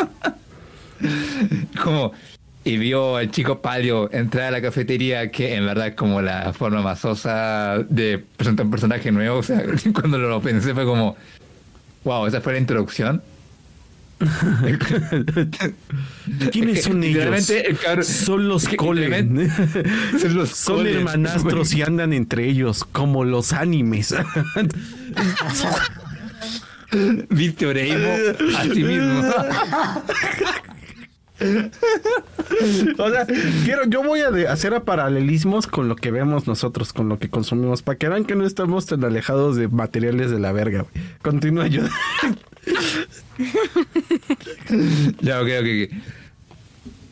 como 1.83 2.13
y 2.67 2.77
vio 2.79 3.17
al 3.17 3.31
chico 3.31 3.63
palio 3.63 4.13
entrar 4.13 4.47
a 4.47 4.51
la 4.51 4.61
cafetería, 4.61 5.31
que 5.31 5.55
en 5.55 5.67
verdad 5.67 5.95
como 5.95 6.21
la 6.21 6.53
forma 6.53 6.83
más 6.83 6.99
sosa 6.99 7.79
de 7.89 8.25
presentar 8.37 8.67
un 8.67 8.73
personaje 8.73 9.13
nuevo. 9.13 9.39
O 9.43 9.43
sea, 9.45 9.63
cuando 9.95 10.19
lo 10.19 10.41
pensé 10.41 10.75
fue 10.75 10.85
como, 10.85 11.17
wow, 12.03 12.27
esa 12.27 12.41
fue 12.41 12.55
la 12.55 12.59
introducción. 12.59 13.23
¿Quiénes 16.51 16.83
son 16.83 17.05
ellos? 17.05 17.53
son 18.03 18.49
los 18.49 18.69
Colen. 18.71 19.49
Son, 20.19 20.35
los 20.35 20.51
son 20.51 20.89
hermanastros 20.89 21.73
y 21.75 21.83
andan 21.83 22.13
entre 22.13 22.49
ellos, 22.49 22.85
como 22.85 23.25
los 23.25 23.53
animes. 23.53 24.13
Viste 27.31 27.67
Oreimo 27.67 28.09
a 28.57 28.63
sí 28.63 28.85
mismo. 28.85 29.23
o 32.99 33.11
sea, 33.11 33.27
quiero, 33.65 33.85
yo 33.87 34.03
voy 34.03 34.21
a 34.21 34.31
hacer 34.51 34.81
paralelismos 34.83 35.67
con 35.67 35.89
lo 35.89 35.97
que 35.97 36.11
vemos 36.11 36.47
nosotros, 36.47 36.93
con 36.93 37.09
lo 37.09 37.19
que 37.19 37.29
consumimos, 37.29 37.83
para 37.83 37.99
que 37.99 38.09
vean 38.09 38.25
que 38.25 38.37
no 38.37 38.47
estamos 38.47 38.87
tan 38.87 39.05
alejados 39.05 39.57
de 39.57 39.69
materiales 39.69 40.31
de 40.31 40.39
la 40.39 40.53
verga. 40.53 40.87
Continúa 41.23 41.67
yo. 41.67 41.83
ya, 45.21 45.43
ok, 45.43 45.49
ok, 45.61 45.91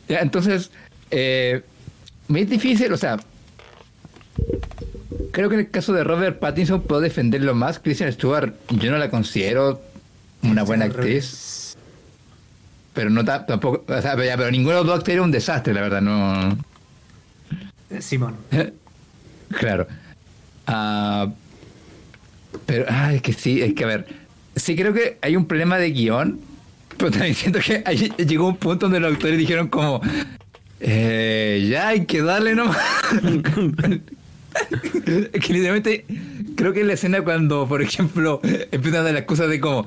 Ya, 0.09 0.19
entonces, 0.19 0.71
eh, 1.11 1.61
me 2.27 2.41
es 2.41 2.49
difícil, 2.49 2.91
o 2.93 2.97
sea, 2.97 3.17
creo 5.31 5.49
que 5.49 5.55
en 5.55 5.61
el 5.61 5.69
caso 5.69 5.93
de 5.93 6.03
Robert 6.03 6.39
Pattinson 6.39 6.81
puedo 6.81 7.01
defenderlo 7.01 7.55
más. 7.55 7.79
Christian 7.79 8.11
Stewart, 8.11 8.53
yo 8.69 8.91
no 8.91 8.97
la 8.97 9.09
considero 9.09 9.81
una 10.43 10.63
buena 10.63 10.85
actriz. 10.85 11.75
Pero 12.93 13.09
no 13.09 13.25
tampoco, 13.25 13.83
o 13.91 14.01
sea, 14.01 14.15
pero 14.15 14.49
ninguno 14.51 14.77
de 14.77 14.81
los 14.81 14.87
dos 14.87 14.99
actores 14.99 15.17
es 15.17 15.23
un 15.23 15.31
desastre, 15.31 15.73
la 15.73 15.81
verdad, 15.81 16.01
no. 16.01 16.57
Simón. 17.99 18.35
claro. 19.59 19.87
Ah, 20.65 21.29
pero, 22.65 22.85
ay, 22.87 23.17
es 23.17 23.21
que 23.21 23.33
sí, 23.33 23.61
es 23.61 23.73
que 23.73 23.83
a 23.83 23.87
ver 23.87 24.25
sí 24.55 24.75
creo 24.75 24.93
que 24.93 25.17
hay 25.21 25.35
un 25.35 25.45
problema 25.45 25.77
de 25.77 25.91
guion, 25.91 26.39
pero 26.97 27.11
también 27.11 27.35
siento 27.35 27.59
que 27.59 27.83
llegó 28.25 28.47
un 28.47 28.57
punto 28.57 28.85
donde 28.85 28.99
los 28.99 29.13
autores 29.13 29.37
dijeron 29.37 29.67
como, 29.67 30.01
eh, 30.79 31.67
ya 31.69 31.89
hay 31.89 32.05
que 32.05 32.21
darle 32.21 32.55
nomás. 32.55 32.77
que 35.05 35.53
literalmente 35.53 36.05
creo 36.55 36.73
que 36.73 36.81
en 36.81 36.87
la 36.87 36.93
escena 36.93 37.21
cuando, 37.21 37.67
por 37.67 37.81
ejemplo, 37.81 38.39
empiezan 38.71 39.01
a 39.01 39.03
dar 39.03 39.13
las 39.13 39.23
cosas 39.23 39.49
de 39.49 39.59
como, 39.59 39.85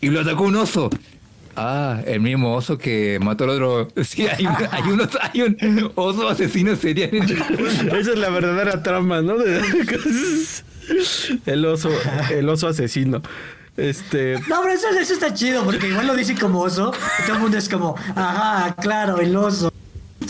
y 0.00 0.10
lo 0.10 0.20
atacó 0.20 0.44
un 0.44 0.56
oso. 0.56 0.90
Ah, 1.56 2.00
el 2.06 2.20
mismo 2.20 2.54
oso 2.54 2.78
que 2.78 3.18
mató 3.20 3.44
al 3.44 3.50
otro. 3.50 3.88
Sí, 4.04 4.26
hay 4.26 4.46
un, 4.46 4.54
hay 4.70 4.82
un, 4.90 5.00
oso, 5.00 5.18
hay 5.20 5.42
un 5.42 5.92
oso 5.94 6.28
asesino 6.28 6.76
serial. 6.76 7.10
Esa 7.12 8.12
es 8.12 8.18
la 8.18 8.30
verdadera 8.30 8.82
trama, 8.82 9.20
¿no? 9.20 9.36
el 11.46 11.64
oso, 11.66 11.90
el 12.30 12.48
oso 12.48 12.68
asesino. 12.68 13.20
Este. 13.76 14.34
No, 14.48 14.62
pero 14.62 14.74
eso, 14.74 14.88
eso 14.88 15.14
está 15.14 15.34
chido, 15.34 15.64
porque 15.64 15.88
igual 15.88 16.06
lo 16.06 16.14
dice 16.14 16.34
como 16.34 16.60
oso. 16.60 16.92
Y 17.18 17.22
todo 17.24 17.36
el 17.36 17.42
mundo 17.42 17.58
es 17.58 17.68
como, 17.68 17.94
ajá, 18.14 18.74
claro, 18.80 19.18
el 19.20 19.34
oso. 19.36 19.72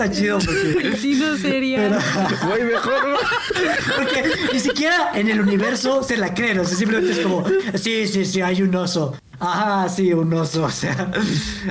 Está 0.01 0.11
chido 0.11 0.39
porque. 0.39 0.97
Sí, 1.01 1.15
no 1.15 1.37
sería. 1.37 1.89
Güey, 2.47 2.65
mejor. 2.65 3.19
Porque 3.97 4.25
ni 4.53 4.61
siquiera 4.61 5.11
en 5.15 5.29
el 5.29 5.41
universo 5.41 6.03
se 6.03 6.17
la 6.17 6.33
creen. 6.33 6.61
O 6.61 6.65
sea, 6.65 6.77
simplemente 6.77 7.13
es 7.13 7.19
como, 7.21 7.45
sí, 7.75 8.07
sí, 8.09 8.25
sí, 8.25 8.41
hay 8.41 8.63
un 8.63 8.75
oso. 8.75 9.17
Ajá, 9.39 9.89
sí, 9.89 10.13
un 10.13 10.33
oso, 10.35 10.65
o 10.65 10.71
sea, 10.71 11.11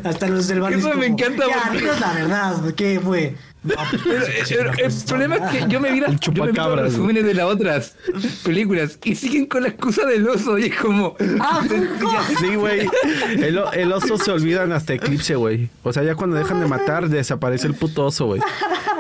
hasta 0.04 0.28
los 0.28 0.48
del 0.48 0.60
barrio. 0.60 0.80
Eso 0.80 0.92
es 0.92 0.98
me 0.98 1.06
encanta 1.06 1.46
Ya, 1.48 1.64
porque- 1.64 1.78
dinos 1.80 2.00
la 2.00 2.14
verdad, 2.14 2.74
¿qué 2.76 3.00
fue? 3.00 3.36
No, 3.62 3.74
pues, 3.90 4.02
Pero, 4.06 4.26
sí, 4.26 4.32
sí, 4.46 4.54
el, 4.54 4.64
no, 4.66 4.72
el 4.72 4.78
pues, 4.80 5.04
problema 5.04 5.36
es 5.36 5.42
que 5.52 5.68
yo 5.70 5.80
me 5.82 5.92
vi, 5.92 6.00
la- 6.00 6.08
El 6.08 6.20
yo 6.20 6.32
me 6.32 6.40
vi 6.40 6.48
los 6.48 6.50
chupacabras, 6.56 6.76
güey. 6.76 6.90
resúmenes 6.92 7.26
de 7.26 7.34
las 7.34 7.46
otras 7.46 7.96
películas 8.44 9.00
y 9.04 9.16
siguen 9.16 9.48
con 9.48 9.64
la 9.64 9.70
excusa 9.70 10.06
del 10.06 10.28
oso 10.30 10.58
y 10.58 10.66
es 10.68 10.76
como... 10.78 11.16
Ah. 11.42 11.62
Sí, 12.40 12.56
güey. 12.56 12.88
El, 13.38 13.92
oso 13.92 14.18
se 14.18 14.32
olvidan 14.32 14.72
hasta 14.72 14.94
Eclipse, 14.94 15.36
güey. 15.36 15.70
O 15.84 15.92
sea, 15.92 16.04
ya 16.04 16.16
cuando 16.16 16.38
dejan 16.38 16.62
de 16.62 16.68
matar, 16.68 17.10
desaparece 17.10 17.68
el 17.68 17.74
puto 17.74 18.06
oso, 18.06 18.28
güey. 18.28 18.42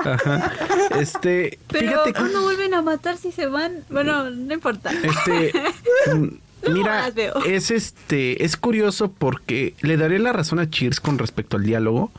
Ajá. 0.03 0.51
Este, 0.99 1.59
Pero 1.67 1.87
fíjate, 1.89 2.13
¿cuándo 2.13 2.41
vuelven 2.41 2.73
a 2.73 2.81
matar 2.81 3.17
si 3.17 3.31
se 3.31 3.45
van? 3.45 3.83
Bueno, 3.89 4.29
no 4.29 4.53
importa. 4.53 4.91
este, 4.91 5.53
mm, 6.13 6.27
No 6.67 6.73
mira, 6.73 7.09
las 7.15 7.45
es 7.45 7.71
este, 7.71 8.43
es 8.43 8.57
curioso 8.57 9.11
porque 9.11 9.73
le 9.81 9.95
daré 9.97 10.19
la 10.19 10.33
razón 10.33 10.59
a 10.59 10.69
Cheers 10.69 10.99
con 10.99 11.17
respecto 11.17 11.55
al 11.57 11.63
diálogo, 11.63 12.11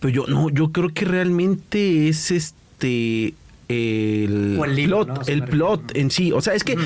pero 0.00 0.12
yo 0.12 0.26
no, 0.26 0.48
yo 0.50 0.70
creo 0.72 0.88
que 0.92 1.04
realmente 1.04 2.08
es 2.08 2.30
este 2.30 3.34
el, 3.68 4.56
O 4.58 4.64
el 4.64 4.74
libro, 4.76 5.04
plot, 5.04 5.28
el 5.28 5.42
plot 5.44 5.80
refiero. 5.88 6.00
en 6.00 6.10
sí. 6.10 6.32
O 6.32 6.40
sea, 6.40 6.54
es 6.54 6.64
que, 6.64 6.76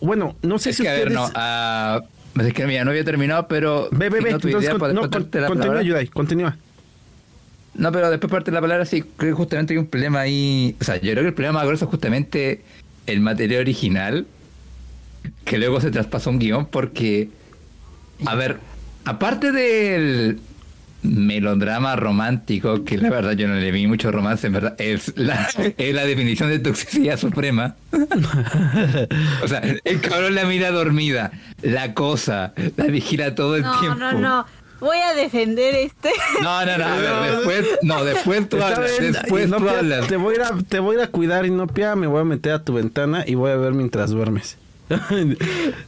bueno, 0.00 0.34
no 0.42 0.58
sé 0.58 0.70
Es 0.70 0.76
si 0.76 0.82
que, 0.82 0.88
a 0.88 0.92
ver, 0.94 1.12
no, 1.12 1.30
ah, 1.34 2.00
es 2.40 2.52
que 2.52 2.66
mira, 2.66 2.84
no 2.84 2.90
había 2.90 3.04
terminado, 3.04 3.46
pero... 3.46 3.88
Ve, 3.92 4.08
ve, 4.08 4.20
ve. 4.20 4.30
entonces, 4.30 4.70
con- 4.70 4.94
no, 4.94 5.02
con- 5.08 5.24
continúa. 5.30 5.82
Yudai, 5.82 6.08
continúa. 6.08 6.56
No, 7.74 7.92
pero 7.92 8.10
después 8.10 8.30
parte 8.30 8.50
de 8.50 8.56
la 8.56 8.60
palabra, 8.60 8.84
sí, 8.84 9.02
creo 9.16 9.30
que 9.32 9.36
justamente 9.36 9.72
hay 9.74 9.78
un 9.78 9.86
problema 9.86 10.20
ahí. 10.20 10.74
O 10.80 10.84
sea, 10.84 10.96
yo 10.96 11.12
creo 11.12 11.22
que 11.22 11.28
el 11.28 11.34
problema 11.34 11.60
más 11.60 11.66
grueso 11.66 11.84
es 11.84 11.90
justamente 11.90 12.62
el 13.06 13.20
material 13.20 13.60
original, 13.60 14.26
que 15.44 15.58
luego 15.58 15.80
se 15.80 15.90
traspasó 15.92 16.30
a 16.30 16.32
un 16.32 16.38
guion, 16.40 16.66
porque, 16.66 17.28
a 18.26 18.34
ver, 18.34 18.58
aparte 19.04 19.52
del 19.52 20.40
melodrama 21.02 21.96
romántico, 21.96 22.84
que 22.84 22.98
la 22.98 23.10
verdad 23.10 23.32
yo 23.32 23.48
no 23.48 23.54
le 23.54 23.70
vi 23.70 23.86
mucho 23.86 24.10
romance, 24.12 24.46
en 24.46 24.52
verdad, 24.52 24.74
es 24.78 25.12
la, 25.16 25.48
es 25.78 25.94
la 25.94 26.04
definición 26.04 26.48
de 26.50 26.58
toxicidad 26.58 27.16
suprema. 27.18 27.76
o 29.42 29.48
sea, 29.48 29.62
el 29.84 30.00
cabrón 30.00 30.34
la 30.34 30.44
mira 30.44 30.70
dormida, 30.70 31.32
la 31.62 31.94
cosa, 31.94 32.52
la 32.76 32.84
vigila 32.86 33.34
todo 33.34 33.56
el 33.56 33.62
No, 33.62 33.80
tiempo. 33.80 33.98
no, 33.98 34.12
no. 34.12 34.46
Voy 34.80 34.96
a 34.96 35.12
defender 35.14 35.74
este. 35.74 36.08
No, 36.42 36.64
no, 36.64 36.78
no, 36.78 36.84
a 36.86 36.96
ver, 36.96 37.30
después, 37.36 37.66
no, 37.82 38.02
después 38.02 38.48
tú 38.48 38.62
hablas, 38.62 38.90
después 38.98 39.50
tú 39.50 39.68
hablas. 39.68 40.06
Te 40.06 40.16
voy, 40.16 40.36
a 40.36 40.52
te 40.66 40.78
voy 40.78 40.98
a 41.00 41.08
cuidar, 41.08 41.44
Inopia. 41.44 41.94
Me 41.96 42.06
voy 42.06 42.22
a 42.22 42.24
meter 42.24 42.52
a 42.52 42.64
tu 42.64 42.72
ventana 42.72 43.24
y 43.26 43.34
voy 43.34 43.50
a 43.50 43.56
ver 43.56 43.74
mientras 43.74 44.08
duermes. 44.10 44.56
a 45.08 45.12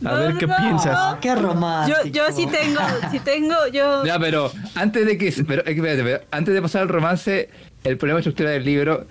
No, 0.01 0.15
ver 0.19 0.33
no, 0.35 0.39
qué 0.39 0.47
no. 0.47 0.57
piensas. 0.57 0.95
Ah, 0.97 1.19
qué 1.21 1.29
Yo, 1.29 1.35
romántico. 1.37 1.99
yo 2.13 2.25
sí 2.35 2.47
tengo, 2.47 2.81
sí 3.11 3.19
tengo, 3.21 3.55
yo. 3.73 4.05
Ya, 4.07 4.19
pero 4.19 4.51
antes 4.75 5.05
de 5.07 5.19
que, 5.19 5.33
pero, 5.47 5.63
eh, 5.67 5.73
espérate, 5.73 6.03
pero 6.03 6.21
antes 6.31 6.55
de 6.55 6.63
pasar 6.63 6.83
al 6.83 6.89
romance, 6.89 7.49
el 7.85 7.97
problema 7.99 8.19
de 8.19 8.21
estructura 8.21 8.51
del 8.51 8.65
libro, 8.65 9.07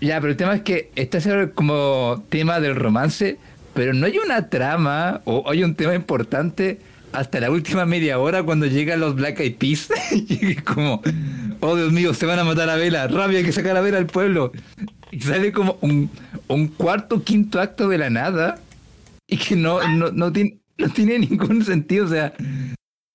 ya, 0.00 0.20
pero 0.20 0.30
el 0.30 0.36
tema 0.36 0.54
es 0.54 0.62
que 0.62 0.90
está 0.96 1.20
siendo 1.20 1.52
como 1.52 2.24
tema 2.30 2.60
del 2.60 2.74
romance, 2.76 3.38
pero 3.74 3.92
no 3.92 4.06
hay 4.06 4.18
una 4.18 4.48
trama 4.48 5.20
o 5.24 5.50
hay 5.50 5.62
un 5.62 5.74
tema 5.74 5.94
importante 5.94 6.80
hasta 7.12 7.38
la 7.38 7.50
última 7.50 7.84
media 7.86 8.18
hora 8.18 8.42
cuando 8.42 8.66
llegan 8.66 8.98
los 9.00 9.14
Black 9.14 9.38
Eyed 9.40 9.56
Peas 9.56 9.88
y 10.12 10.52
es 10.52 10.62
como, 10.62 11.00
oh 11.60 11.76
Dios 11.76 11.92
mío, 11.92 12.12
se 12.14 12.26
van 12.26 12.38
a 12.38 12.44
matar 12.44 12.68
a 12.70 12.76
Vela, 12.76 13.06
rabia 13.06 13.38
hay 13.38 13.44
que 13.44 13.52
sacar 13.52 13.76
a 13.76 13.80
Vela 13.82 13.98
al 13.98 14.06
pueblo 14.06 14.50
y 15.12 15.20
sale 15.20 15.52
como 15.52 15.76
un, 15.80 16.10
un 16.48 16.66
cuarto, 16.68 17.22
quinto 17.22 17.60
acto 17.60 17.88
de 17.88 17.98
la 17.98 18.10
nada 18.10 18.58
y 19.26 19.36
que 19.36 19.56
no, 19.56 19.86
no, 19.88 20.10
no 20.10 20.32
tiene, 20.32 20.58
no 20.78 20.88
tiene 20.88 21.18
ningún 21.18 21.64
sentido, 21.64 22.06
o 22.06 22.08
sea, 22.08 22.34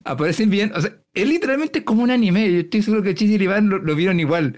aparecen 0.04 0.50
bien, 0.50 0.72
o 0.76 0.82
sea, 0.82 0.95
es 1.13 1.28
literalmente 1.28 1.84
como 1.84 2.04
un 2.04 2.12
anime, 2.12 2.52
yo 2.52 2.60
estoy 2.60 2.82
seguro 2.82 3.04
que 3.04 3.15
Chis 3.15 3.30
y 3.32 3.36
Iván 3.43 3.69
lo, 3.69 3.80
lo 3.80 3.95
vieron 3.95 4.19
igual. 4.19 4.56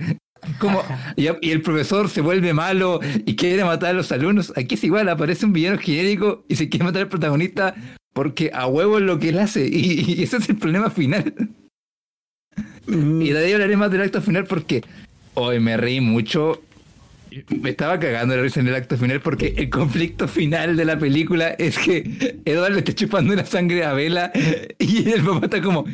Como, 0.58 0.84
y, 1.16 1.28
y 1.42 1.52
el 1.52 1.62
profesor 1.62 2.10
se 2.10 2.22
vuelve 2.22 2.52
malo 2.54 3.00
y 3.26 3.36
quiere 3.36 3.64
matar 3.64 3.92
a 3.92 3.94
los 3.94 4.12
alumnos. 4.12 4.52
Aquí 4.56 4.74
es 4.74 4.84
igual, 4.84 5.08
aparece 5.08 5.46
un 5.46 5.54
villano 5.54 5.78
genérico 5.78 6.46
y 6.48 6.56
se 6.56 6.68
quiere 6.68 6.86
matar 6.86 7.04
al 7.04 7.10
protagonista 7.10 7.76
porque 8.14 8.50
a 8.52 8.66
huevo 8.66 8.98
es 8.98 9.04
lo 9.04 9.20
que 9.20 9.30
él 9.30 9.38
hace. 9.38 9.68
Y, 9.68 10.02
y 10.16 10.24
ese 10.24 10.38
es 10.38 10.50
el 10.50 10.58
problema 10.58 10.90
final. 10.90 11.34
Mm, 12.88 13.22
Y 13.22 13.30
de 13.30 13.46
ahí 13.46 13.54
hablaré 13.54 13.78
más 13.78 13.92
del 13.92 14.02
acto 14.02 14.22
final 14.22 14.46
porque 14.46 14.84
hoy 15.36 15.60
me 15.60 15.78
reí 15.78 16.02
mucho. 16.02 16.62
Me 17.62 17.70
estaba 17.70 17.98
cagando 18.00 18.36
la 18.36 18.42
risa 18.42 18.60
en 18.60 18.68
el 18.68 18.76
acto 18.76 18.98
final 18.98 19.22
porque 19.22 19.54
el 19.58 19.70
conflicto 19.70 20.28
final 20.28 20.76
de 20.76 20.84
la 20.86 21.00
película 21.00 21.50
es 21.58 21.78
que 21.78 22.40
Edward 22.44 22.74
le 22.74 22.80
está 22.80 22.94
chupando 22.94 23.34
la 23.36 23.46
sangre 23.46 23.86
a 23.86 23.94
Vela 23.94 24.32
y 24.78 25.10
el 25.10 25.22
papá 25.24 25.46
está 25.46 25.62
como, 25.62 25.86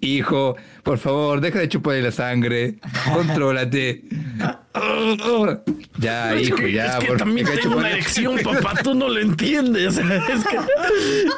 hijo, 0.00 0.56
por 0.82 0.98
favor, 0.98 1.40
deja 1.40 1.60
de 1.60 1.68
chuparle 1.70 2.02
la 2.02 2.12
sangre, 2.12 2.74
contrólate. 3.10 4.02
ya, 5.98 6.34
hijo, 6.38 6.66
ya. 6.66 6.86
es 6.86 6.96
que 6.96 7.06
por- 7.06 7.16
también 7.18 7.46
tengo 7.62 7.76
una 7.76 7.90
erección, 7.90 8.38
papá, 8.42 8.74
tú 8.82 8.94
no 8.94 9.08
lo 9.08 9.18
entiendes. 9.20 9.96
Es 10.32 10.44
que, 10.44 10.58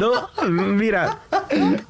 no, 0.01 0.29
mira, 0.73 1.21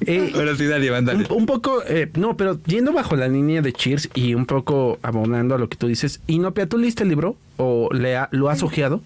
eh, 0.05 0.31
Ahora 0.35 0.55
sí, 0.55 0.65
dale. 0.65 0.91
un, 0.91 1.27
un 1.29 1.45
poco, 1.45 1.81
eh, 1.87 2.09
no, 2.15 2.35
pero 2.37 2.59
yendo 2.65 2.93
bajo 2.93 3.15
la 3.15 3.27
línea 3.27 3.61
de 3.61 3.73
Cheers 3.73 4.09
y 4.13 4.33
un 4.33 4.45
poco 4.45 4.99
abonando 5.01 5.55
a 5.55 5.57
lo 5.57 5.69
que 5.69 5.77
tú 5.77 5.87
dices, 5.87 6.19
Inopia, 6.27 6.67
¿tú 6.67 6.77
leíste 6.77 7.03
el 7.03 7.09
libro 7.09 7.35
o 7.57 7.89
le 7.93 8.15
ha- 8.17 8.29
lo 8.31 8.49
has 8.49 8.63
ojeado? 8.63 9.01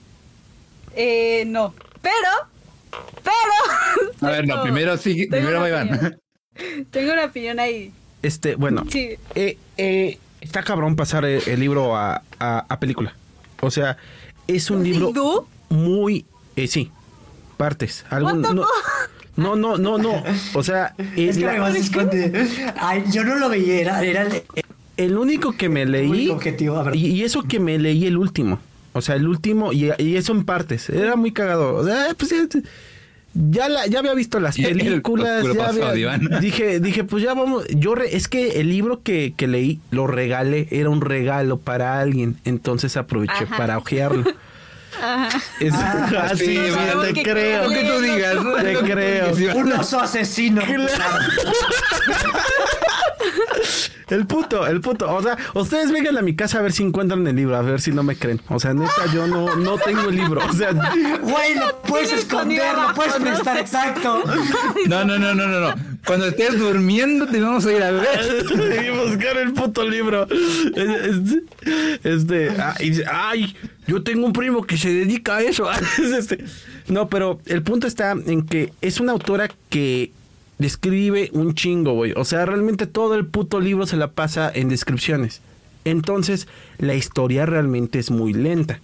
Eh, 0.95 1.43
no. 1.47 1.73
Pero, 2.01 2.91
pero. 3.23 4.27
A 4.27 4.31
ver, 4.31 4.47
no, 4.47 4.61
primero 4.63 4.97
sí, 4.97 5.27
tengo 5.29 5.31
primero 5.31 5.49
una 5.57 5.59
va 5.59 5.69
Iván. 5.69 5.87
opinión. 5.93 6.19
Tengo 6.91 7.13
una 7.13 7.25
opinión 7.25 7.59
ahí. 7.59 7.91
Este, 8.21 8.55
bueno, 8.55 8.83
Sí. 8.89 9.11
eh, 9.35 9.57
eh, 9.77 10.17
está 10.41 10.63
cabrón 10.63 10.95
pasar 10.95 11.23
el, 11.25 11.41
el 11.47 11.59
libro 11.59 11.95
a, 11.95 12.23
a- 12.39 12.65
a 12.67 12.79
película. 12.79 13.15
O 13.61 13.71
sea, 13.71 13.97
es 14.47 14.69
un 14.71 14.83
libro 14.83 15.07
¿Leído? 15.07 15.47
muy, 15.69 16.25
eh, 16.55 16.67
sí, 16.67 16.91
partes. 17.57 18.05
Algún, 18.09 18.41
no, 18.41 18.65
no, 19.39 19.55
no, 19.55 19.77
no, 19.77 19.97
no. 19.97 20.23
O 20.53 20.63
sea, 20.63 20.93
eh, 21.15 21.27
Es 21.29 21.37
que 21.37 21.45
la-. 21.45 22.73
Ay, 22.77 23.03
yo 23.11 23.23
no 23.23 23.35
lo 23.35 23.49
veía, 23.49 23.79
era, 23.81 24.03
era 24.03 24.23
el, 24.23 24.43
el 24.97 25.17
único 25.17 25.53
que 25.53 25.69
me 25.69 25.85
leí 25.85 26.09
único 26.09 26.33
objetivo. 26.33 26.77
A 26.77 26.83
ver. 26.83 26.95
y, 26.95 27.07
y 27.07 27.23
eso 27.23 27.43
que 27.43 27.59
me 27.59 27.77
leí 27.79 28.05
el 28.05 28.17
último. 28.17 28.59
O 28.93 29.01
sea, 29.01 29.15
el 29.15 29.27
último 29.27 29.71
y, 29.71 29.91
y 29.97 30.15
eso 30.17 30.33
en 30.33 30.43
partes. 30.45 30.89
Era 30.89 31.15
muy 31.15 31.31
cagado. 31.31 31.75
O 31.75 31.85
sea, 31.85 32.07
pues, 32.17 32.31
ya, 32.31 32.47
ya, 33.33 33.69
la- 33.69 33.85
ya 33.87 33.99
había 33.99 34.13
visto 34.15 34.39
las 34.39 34.57
el 34.57 34.77
películas. 34.77 35.45
ya 35.55 35.67
había- 35.87 36.17
dije, 36.41 36.79
dije, 36.79 37.03
pues 37.03 37.23
ya 37.23 37.33
vamos. 37.35 37.65
Yo 37.69 37.95
re- 37.95 38.15
es 38.15 38.27
que 38.27 38.59
el 38.59 38.69
libro 38.69 39.01
que, 39.03 39.33
que 39.37 39.47
leí 39.47 39.79
lo 39.91 40.07
regalé, 40.07 40.67
era 40.71 40.89
un 40.89 41.01
regalo 41.01 41.59
para 41.59 41.99
alguien. 41.99 42.37
Entonces 42.45 42.97
aproveché 42.97 43.43
Ajá. 43.45 43.57
para 43.57 43.77
ojearlo. 43.77 44.23
Ajá. 45.01 45.29
Es, 45.59 45.73
Ah, 45.73 46.29
sí, 46.35 46.45
sí, 46.45 46.57
mira, 46.57 46.93
no, 46.95 47.01
te 47.01 47.13
que- 47.13 47.23
creo. 47.23 47.63
Lo 47.63 47.69
que 47.69 47.83
tú 47.83 48.01
digas, 48.01 48.35
¿no? 48.35 48.55
Te 48.55 48.75
creo. 48.77 49.35
digas, 49.35 49.39
Iván. 49.39 49.69
El 54.09 54.25
puto, 54.25 54.65
el 54.65 54.81
puto. 54.81 55.13
O 55.13 55.21
sea, 55.21 55.37
ustedes 55.53 55.91
vengan 55.91 56.17
a 56.17 56.21
mi 56.21 56.35
casa 56.35 56.59
a 56.59 56.61
ver 56.61 56.71
si 56.71 56.83
encuentran 56.83 57.25
el 57.27 57.35
libro, 57.35 57.55
a 57.55 57.61
ver 57.61 57.79
si 57.79 57.91
no 57.91 58.01
me 58.01 58.15
creen. 58.15 58.41
O 58.49 58.59
sea, 58.59 58.73
neta, 58.73 59.05
yo 59.13 59.27
no, 59.27 59.55
no 59.55 59.77
tengo 59.77 60.09
el 60.09 60.15
libro. 60.15 60.41
O 60.43 60.53
sea, 60.53 60.71
Güey, 60.73 61.55
lo 61.55 61.81
puedes 61.83 62.11
esconder, 62.11 62.75
lo 62.75 62.93
puedes 62.95 63.13
prestar 63.13 63.57
exacto. 63.57 64.23
No, 64.87 65.05
no, 65.05 65.19
no, 65.19 65.35
no, 65.35 65.47
no, 65.47 65.59
no. 65.59 65.75
Cuando 66.05 66.27
estés 66.27 66.57
durmiendo 66.57 67.27
te 67.27 67.39
vamos 67.39 67.65
a 67.65 67.71
ir 67.71 67.83
a 67.83 67.91
ver. 67.91 68.45
y 68.83 69.09
buscar 69.09 69.37
el 69.37 69.53
puto 69.53 69.87
libro. 69.87 70.27
Este, 72.03 72.51
y 72.79 72.89
dice, 72.89 73.05
ay, 73.11 73.55
yo 73.85 74.01
tengo 74.01 74.25
un 74.25 74.33
primo 74.33 74.63
que 74.63 74.77
se 74.77 74.89
dedica 74.91 75.37
a 75.37 75.41
eso. 75.41 75.69
Es 75.99 76.11
este. 76.11 76.43
No, 76.87 77.09
pero 77.09 77.39
el 77.45 77.61
punto 77.61 77.85
está 77.85 78.11
en 78.11 78.45
que 78.45 78.73
es 78.81 78.99
una 78.99 79.11
autora 79.11 79.49
que 79.69 80.11
describe 80.59 81.29
un 81.33 81.55
chingo, 81.55 81.93
güey. 81.93 82.13
O 82.15 82.25
sea, 82.25 82.45
realmente 82.45 82.85
todo 82.85 83.15
el 83.15 83.25
puto 83.25 83.59
libro 83.59 83.87
se 83.87 83.97
la 83.97 84.11
pasa 84.11 84.51
en 84.53 84.69
descripciones. 84.69 85.41
Entonces, 85.85 86.47
la 86.77 86.93
historia 86.93 87.45
realmente 87.45 87.97
es 87.99 88.11
muy 88.11 88.33
lenta. 88.33 88.79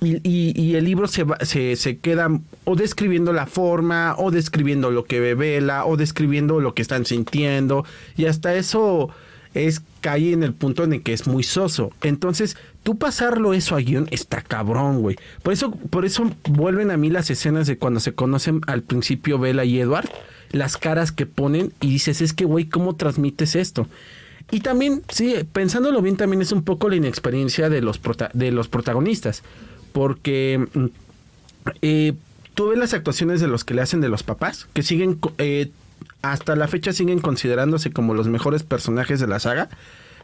Y, 0.00 0.16
y- 0.28 0.60
y 0.60 0.74
el 0.74 0.84
libro 0.84 1.06
se, 1.06 1.22
va- 1.22 1.38
se, 1.42 1.76
se 1.76 1.98
queda 1.98 2.28
o 2.64 2.74
describiendo 2.74 3.32
la 3.32 3.46
forma, 3.46 4.16
o 4.18 4.32
describiendo 4.32 4.90
lo 4.90 5.04
que 5.04 5.20
ve 5.20 5.34
Vela, 5.34 5.84
o 5.84 5.96
describiendo 5.96 6.58
lo 6.60 6.74
que 6.74 6.82
están 6.82 7.06
sintiendo. 7.06 7.84
Y 8.16 8.24
hasta 8.24 8.54
eso 8.56 9.10
es 9.54 9.82
cae 10.00 10.32
en 10.32 10.42
el 10.42 10.54
punto 10.54 10.82
en 10.82 10.94
el 10.94 11.02
que 11.02 11.12
es 11.12 11.28
muy 11.28 11.44
soso. 11.44 11.92
Entonces, 12.02 12.56
tú 12.82 12.98
pasarlo 12.98 13.52
eso 13.54 13.76
a 13.76 13.80
guion 13.80 14.08
está 14.10 14.40
cabrón, 14.40 15.02
güey. 15.02 15.16
Por 15.44 15.52
eso, 15.52 15.70
por 15.70 16.04
eso 16.04 16.28
vuelven 16.48 16.90
a 16.90 16.96
mí 16.96 17.08
las 17.10 17.30
escenas 17.30 17.68
de 17.68 17.76
cuando 17.78 18.00
se 18.00 18.14
conocen 18.14 18.62
al 18.66 18.82
principio 18.82 19.38
Vela 19.38 19.64
y 19.64 19.78
Edward, 19.78 20.08
las 20.52 20.76
caras 20.76 21.12
que 21.12 21.26
ponen 21.26 21.72
y 21.80 21.88
dices, 21.88 22.20
es 22.20 22.32
que, 22.32 22.44
güey, 22.44 22.66
¿cómo 22.66 22.94
transmites 22.94 23.56
esto? 23.56 23.88
Y 24.50 24.60
también, 24.60 25.02
sí, 25.08 25.34
pensándolo 25.52 26.02
bien, 26.02 26.16
también 26.16 26.42
es 26.42 26.52
un 26.52 26.62
poco 26.62 26.88
la 26.88 26.96
inexperiencia 26.96 27.68
de 27.70 27.80
los, 27.80 28.00
de 28.34 28.50
los 28.50 28.68
protagonistas. 28.68 29.42
Porque 29.92 30.66
mm, 30.74 30.86
eh, 31.80 32.14
tú 32.54 32.68
ves 32.68 32.78
las 32.78 32.94
actuaciones 32.94 33.40
de 33.40 33.48
los 33.48 33.64
que 33.64 33.74
le 33.74 33.82
hacen 33.82 34.00
de 34.00 34.08
los 34.08 34.22
papás, 34.22 34.68
que 34.74 34.82
siguen 34.82 35.18
eh, 35.38 35.70
hasta 36.22 36.56
la 36.56 36.68
fecha 36.68 36.92
siguen 36.92 37.20
considerándose 37.20 37.92
como 37.92 38.14
los 38.14 38.28
mejores 38.28 38.62
personajes 38.62 39.20
de 39.20 39.26
la 39.26 39.40
saga, 39.40 39.68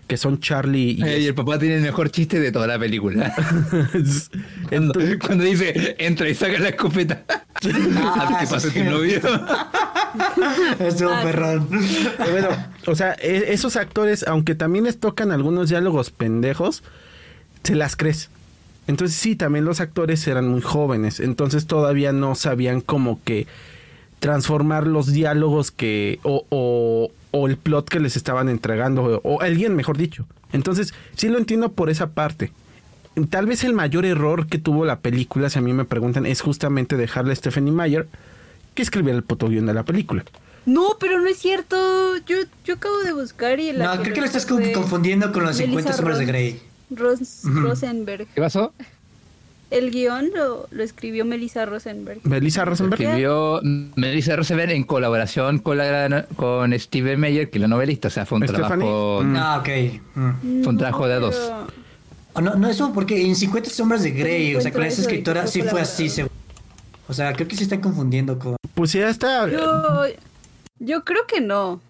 que 0.09 0.17
son 0.17 0.41
Charlie 0.41 0.97
y... 0.99 1.03
Eh, 1.05 1.21
y 1.21 1.27
el 1.27 1.35
papá 1.35 1.59
tiene 1.59 1.77
el 1.77 1.83
mejor 1.83 2.11
chiste 2.11 2.41
de 2.41 2.51
toda 2.51 2.67
la 2.67 2.79
película. 2.79 3.33
Cuando, 5.21 5.45
dice, 5.45 5.95
entra 5.99 6.29
y 6.29 6.35
saca 6.35 6.59
la 6.59 6.71
escopeta. 6.71 7.23
Ah, 7.29 8.39
¿Qué 8.41 8.47
pasa 8.47 8.71
sí. 8.71 8.81
tu 8.81 8.85
novio? 8.85 9.21
Estuvo 10.81 11.11
perrón. 11.23 11.69
Eh, 11.73 12.31
bueno, 12.31 12.49
o 12.87 12.95
sea, 12.97 13.13
e- 13.21 13.53
esos 13.53 13.77
actores, 13.77 14.27
aunque 14.27 14.55
también 14.55 14.87
les 14.87 14.99
tocan 14.99 15.31
algunos 15.31 15.69
diálogos 15.69 16.11
pendejos, 16.11 16.83
se 17.63 17.75
las 17.75 17.95
crees. 17.95 18.31
Entonces 18.87 19.17
sí, 19.19 19.37
también 19.37 19.67
los 19.67 19.81
actores 19.81 20.27
eran 20.27 20.49
muy 20.49 20.63
jóvenes, 20.63 21.21
entonces 21.21 21.67
todavía 21.67 22.13
no 22.13 22.35
sabían 22.35 22.81
como 22.81 23.23
que 23.23 23.47
transformar 24.19 24.87
los 24.87 25.13
diálogos 25.13 25.71
que 25.71 26.19
o, 26.23 26.47
o, 26.49 27.11
o 27.31 27.47
el 27.47 27.57
plot 27.57 27.89
que 27.89 28.01
les 28.01 28.17
estaban 28.17 28.49
entregando 28.49 29.05
o, 29.05 29.21
o 29.23 29.41
alguien 29.41 29.77
mejor 29.77 29.97
dicho. 29.97 30.27
Entonces 30.53 30.95
sí 31.17 31.29
lo 31.29 31.39
entiendo 31.39 31.73
por 31.73 31.91
esa 31.91 32.11
parte. 32.11 32.53
Tal 33.31 33.47
vez 33.47 33.65
el 33.65 33.73
mayor 33.73 34.05
error 34.05 34.47
que 34.47 34.59
tuvo 34.59 34.85
la 34.85 35.01
película, 35.01 35.51
si 35.51 35.59
a 35.59 35.63
mí 35.63 35.73
me 35.73 35.85
preguntan, 35.85 36.27
es 36.27 36.41
justamente 36.41 36.97
dejarle 36.97 37.33
a 37.33 37.37
Stephanie 37.37 37.73
Meyer 37.73 38.07
que 38.75 38.83
escribiera 38.83 39.17
el 39.17 39.25
puto 39.25 39.49
guion 39.49 39.67
de 39.67 39.75
la 39.75 39.83
película. 39.83 40.25
No, 40.67 40.97
pero 41.01 41.21
no 41.21 41.27
es 41.27 41.39
cierto. 41.39 41.77
Yo, 42.27 42.37
yo 42.65 42.75
acabo 42.75 42.99
de 42.99 43.13
buscar 43.13 43.59
y 43.59 43.73
la 43.73 43.97
No, 43.97 44.03
creo 44.03 44.15
que 44.15 44.21
lo 44.21 44.27
estás 44.27 44.47
confundiendo 44.47 45.33
con 45.33 45.43
los 45.43 45.57
Melissa 45.57 45.71
50 45.71 45.93
sombras 45.95 46.19
de 46.19 46.27
Grey. 46.27 46.63
Ros-. 46.91 47.43
Rosenberg. 47.45 48.27
¿Qué 48.35 48.41
pasó? 48.41 48.73
El 49.71 49.91
guion 49.91 50.31
lo, 50.35 50.67
lo 50.71 50.83
escribió 50.83 51.25
Melissa 51.27 51.67
Rosenberg. 51.67 52.21
Melissa 52.25 52.65
Rosenberg. 52.65 53.03
Escribió 53.03 53.61
Melissa 53.97 54.35
Rosenberg 54.37 54.71
en 54.73 54.85
colaboración 54.85 55.59
con, 55.59 55.77
la, 55.79 56.27
con 56.37 56.79
Steven 56.79 57.21
Meyer, 57.21 57.51
que 57.51 57.59
es 57.59 57.63
la 57.63 57.69
novelista. 57.69 58.09
O 58.09 58.11
sea, 58.11 58.25
fue 58.25 58.39
un 58.39 58.45
Stephanie, 58.49 58.67
trabajo... 58.79 59.21
mm. 59.25 59.37
Ah, 59.37 59.59
ok. 59.59 59.69
Mm. 60.15 60.63
Fue 60.63 60.73
un 60.73 60.79
trabajo 60.79 61.07
de 61.07 61.15
a 61.15 61.19
dos. 61.19 61.35
pero- 61.37 61.89
Oh, 62.35 62.41
no, 62.41 62.55
no, 62.55 62.69
eso 62.69 62.93
porque 62.93 63.21
en 63.27 63.35
50 63.35 63.69
sombras 63.71 64.03
de 64.05 64.13
Grey, 64.13 64.55
o 64.55 64.61
sea, 64.61 64.71
con 64.73 64.85
esa 64.85 65.01
escritora 65.01 65.47
sí 65.49 65.61
fue 65.63 65.81
así. 65.81 66.09
seguro. 66.09 66.33
O 67.09 67.13
sea, 67.15 67.33
creo 67.33 67.49
que 67.49 67.57
se 67.57 67.65
están 67.65 67.81
confundiendo 67.81 68.39
con... 68.39 68.55
Pues 68.75 68.93
ya 68.93 69.09
está. 69.09 69.49
Yo, 69.49 70.05
yo 70.79 71.05
creo 71.05 71.27
que 71.27 71.41
no. 71.41 71.81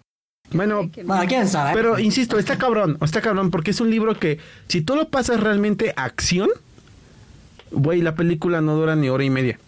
Bueno, 0.51 0.89
Que 0.91 1.03
no. 1.03 1.07
Bueno, 1.09 1.25
quién 1.27 1.47
sabe. 1.47 1.71
pero 1.75 1.99
insisto, 1.99 2.39
está 2.39 2.57
cabrón, 2.57 2.97
está 3.01 3.21
cabrón, 3.21 3.51
porque 3.51 3.69
es 3.71 3.79
un 3.79 3.91
libro 3.91 4.17
que 4.17 4.39
si 4.67 4.81
tú 4.81 4.95
lo 4.95 5.09
pasas 5.09 5.39
realmente 5.39 5.93
a 5.95 6.05
acción, 6.05 6.49
güey, 7.71 8.01
la 8.01 8.15
película 8.15 8.61
no 8.61 8.75
dura 8.75 8.95
ni 8.95 9.09
hora 9.09 9.23
y 9.23 9.29
media. 9.29 9.59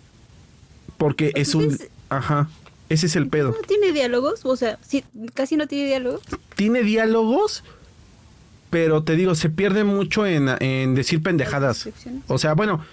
Porque 0.98 1.32
es 1.36 1.56
un... 1.56 1.78
Ajá, 2.10 2.50
ese 2.90 3.06
es 3.06 3.16
el 3.16 3.28
pedo. 3.28 3.50
¿No 3.50 3.68
tiene 3.68 3.92
diálogos? 3.94 4.42
O 4.44 4.56
sea, 4.56 4.78
sí, 4.86 5.04
casi 5.34 5.56
no 5.56 5.68
tiene 5.68 5.88
diálogos. 5.88 6.22
Tiene 6.56 6.84
diálogos, 6.84 7.64
pero 8.70 9.04
te 9.04 9.16
digo, 9.16 9.34
se 9.36 9.50
pierde 9.50 9.84
mucho 9.84 10.26
en, 10.28 10.50
en 10.60 10.94
decir 10.94 11.24
pendejadas. 11.24 11.88
O 12.28 12.38
sea, 12.38 12.54
bueno, 12.54 12.84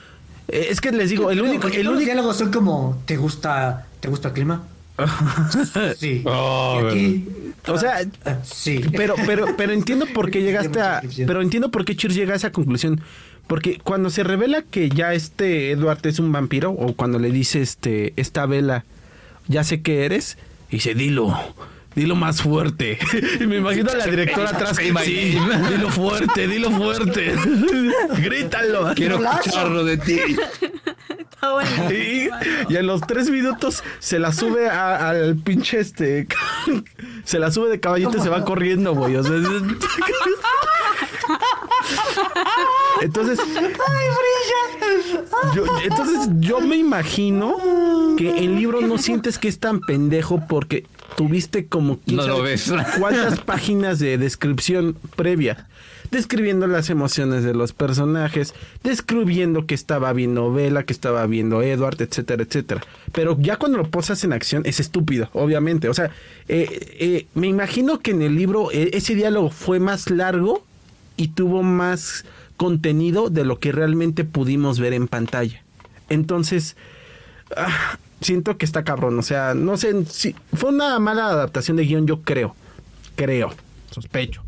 eh, 0.49 0.69
es 0.71 0.81
que 0.81 0.93
les 0.93 1.11
digo, 1.11 1.31
el 1.31 1.43
único... 1.43 1.63
porque 1.63 1.81
El 1.81 1.87
los 1.87 1.95
único... 1.95 2.07
diálogos 2.07 2.37
son 2.37 2.53
como, 2.53 3.03
¿te 3.07 3.17
gusta, 3.17 3.87
¿te 4.01 4.09
gusta 4.09 4.29
el 4.29 4.35
clima? 4.35 4.63
sí. 5.97 6.23
Oh, 6.27 6.81
aquí, 6.89 7.29
O 7.69 7.79
sea, 7.79 8.01
ah, 8.25 8.39
sí. 8.43 8.81
Pero, 8.97 9.15
pero, 9.27 9.57
pero 9.57 9.73
entiendo 9.75 10.07
por 10.13 10.31
qué 10.31 10.43
llegaste 10.43 10.81
a. 10.81 11.03
Pero 11.17 11.41
entiendo 11.41 11.71
por 11.71 11.85
qué 11.85 11.97
Cheers 11.97 12.15
llega 12.15 12.33
a 12.33 12.37
esa 12.37 12.51
conclusión. 12.51 13.01
Porque 13.49 13.81
cuando 13.83 14.11
se 14.11 14.23
revela 14.23 14.63
que 14.63 14.89
ya 14.91 15.15
este 15.15 15.71
Edward 15.73 16.07
es 16.07 16.19
un 16.21 16.31
vampiro, 16.31 16.71
o 16.71 16.93
cuando 16.95 17.19
le 17.19 17.31
dice 17.33 17.61
este, 17.63 18.13
esta 18.17 18.47
vela, 18.47 18.85
ya 19.49 19.65
sé 19.65 19.81
que 19.83 20.05
eres, 20.05 20.37
dice, 20.71 20.95
dilo, 20.95 21.35
dilo 21.95 22.15
más 22.15 22.43
fuerte. 22.43 22.99
Y 23.41 23.47
me 23.47 23.57
imagino 23.57 23.91
a 23.91 23.97
la 23.97 24.07
directora 24.07 24.51
atrás, 24.51 24.77
sí, 24.77 24.93
name". 24.93 25.71
dilo 25.71 25.89
fuerte, 25.91 26.47
dilo 26.47 26.71
fuerte. 26.71 27.35
Grítalo. 28.19 28.93
Quiero 28.95 29.17
escucharlo 29.25 29.85
de 29.85 29.97
ti. 29.97 30.21
Está 31.19 31.53
bueno. 31.53 31.91
Y, 31.93 32.29
y 32.69 32.77
a 32.77 32.83
los 32.83 33.01
tres 33.03 33.31
minutos 33.31 33.83
se 34.01 34.19
la 34.19 34.33
sube 34.33 34.69
a- 34.69 35.09
al 35.09 35.37
pinche 35.37 35.79
este. 35.81 36.27
Se 37.25 37.39
la 37.39 37.51
sube 37.53 37.69
de 37.71 37.79
caballito 37.81 38.19
y 38.19 38.21
se 38.21 38.29
va 38.29 38.45
corriendo, 38.45 38.93
güey. 38.95 39.15
O 39.17 39.23
sea, 39.23 39.37
es- 39.37 39.45
Entonces. 43.03 43.39
Yo, 45.55 45.65
entonces 45.83 46.29
yo 46.41 46.61
me 46.61 46.77
imagino 46.77 47.57
que 48.17 48.39
el 48.39 48.57
libro 48.57 48.81
no 48.81 48.99
sientes 48.99 49.39
que 49.39 49.49
es 49.49 49.59
tan 49.59 49.81
pendejo 49.81 50.43
porque 50.49 50.87
tuviste 51.17 51.67
como 51.67 51.99
No 52.07 52.27
lo 52.27 52.43
ves. 52.43 52.73
cuántas 52.99 53.41
páginas 53.41 53.99
de 53.99 54.19
descripción 54.19 54.97
previa 55.17 55.69
describiendo 56.11 56.67
las 56.67 56.91
emociones 56.91 57.45
de 57.45 57.55
los 57.55 57.73
personajes, 57.73 58.55
describiendo 58.83 59.67
que 59.67 59.75
estaba 59.75 60.13
viendo 60.13 60.53
Vela, 60.53 60.85
que 60.85 60.93
estaba 60.93 61.27
viendo 61.27 61.63
Edward, 61.63 62.01
etcétera, 62.01 62.43
etcétera. 62.43 62.81
Pero 63.13 63.37
ya 63.41 63.57
cuando 63.57 63.79
lo 63.79 63.91
posas 63.91 64.23
en 64.25 64.33
acción 64.33 64.63
es 64.65 64.81
estúpido, 64.81 65.29
obviamente. 65.33 65.89
O 65.89 65.95
sea, 65.95 66.11
eh, 66.49 66.97
eh, 66.99 67.27
me 67.35 67.47
imagino 67.47 68.01
que 68.01 68.13
en 68.13 68.23
el 68.23 68.37
libro 68.37 68.71
eh, 68.73 68.91
ese 68.95 69.15
diálogo 69.15 69.51
fue 69.51 69.81
más 69.81 70.11
largo 70.11 70.65
y 71.19 71.29
tuvo 71.29 71.63
más 71.63 72.25
contenido 72.57 73.29
de 73.29 73.45
lo 73.45 73.59
que 73.59 73.73
realmente 73.73 74.25
pudimos 74.25 74.81
ver 74.81 74.95
en 74.95 75.09
pantalla. 75.09 75.63
Entonces, 76.09 76.77
ah, 77.55 77.99
siento 78.23 78.57
que 78.57 78.65
está 78.65 78.85
cabrón. 78.85 79.19
O 79.19 79.23
sea, 79.23 79.53
no 79.53 79.77
sé 79.77 80.07
si 80.07 80.35
fue 80.55 80.71
una 80.71 80.99
mala 80.99 81.27
adaptación 81.27 81.77
de 81.77 81.85
guion, 81.85 82.07
yo 82.07 82.23
creo. 82.23 82.55
Creo, 83.17 83.53
sospecho. 83.91 84.43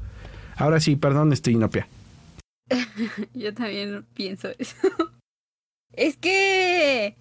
Ahora 0.56 0.80
sí, 0.80 0.96
perdón, 0.96 1.32
estoy 1.32 1.54
inopia. 1.54 1.88
Yo 3.34 3.52
también 3.52 4.06
pienso 4.14 4.48
eso. 4.58 4.76
es 5.92 6.16
que 6.16 7.16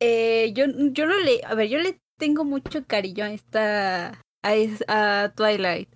eh, 0.00 0.52
yo, 0.54 0.66
yo 0.92 1.06
no 1.06 1.18
le, 1.18 1.40
a 1.44 1.54
ver, 1.54 1.68
yo 1.68 1.78
le 1.78 1.98
tengo 2.18 2.44
mucho 2.44 2.84
cariño 2.86 3.24
a 3.24 3.32
esta, 3.32 4.20
a, 4.42 4.52
a 4.88 5.32
Twilight, 5.34 5.88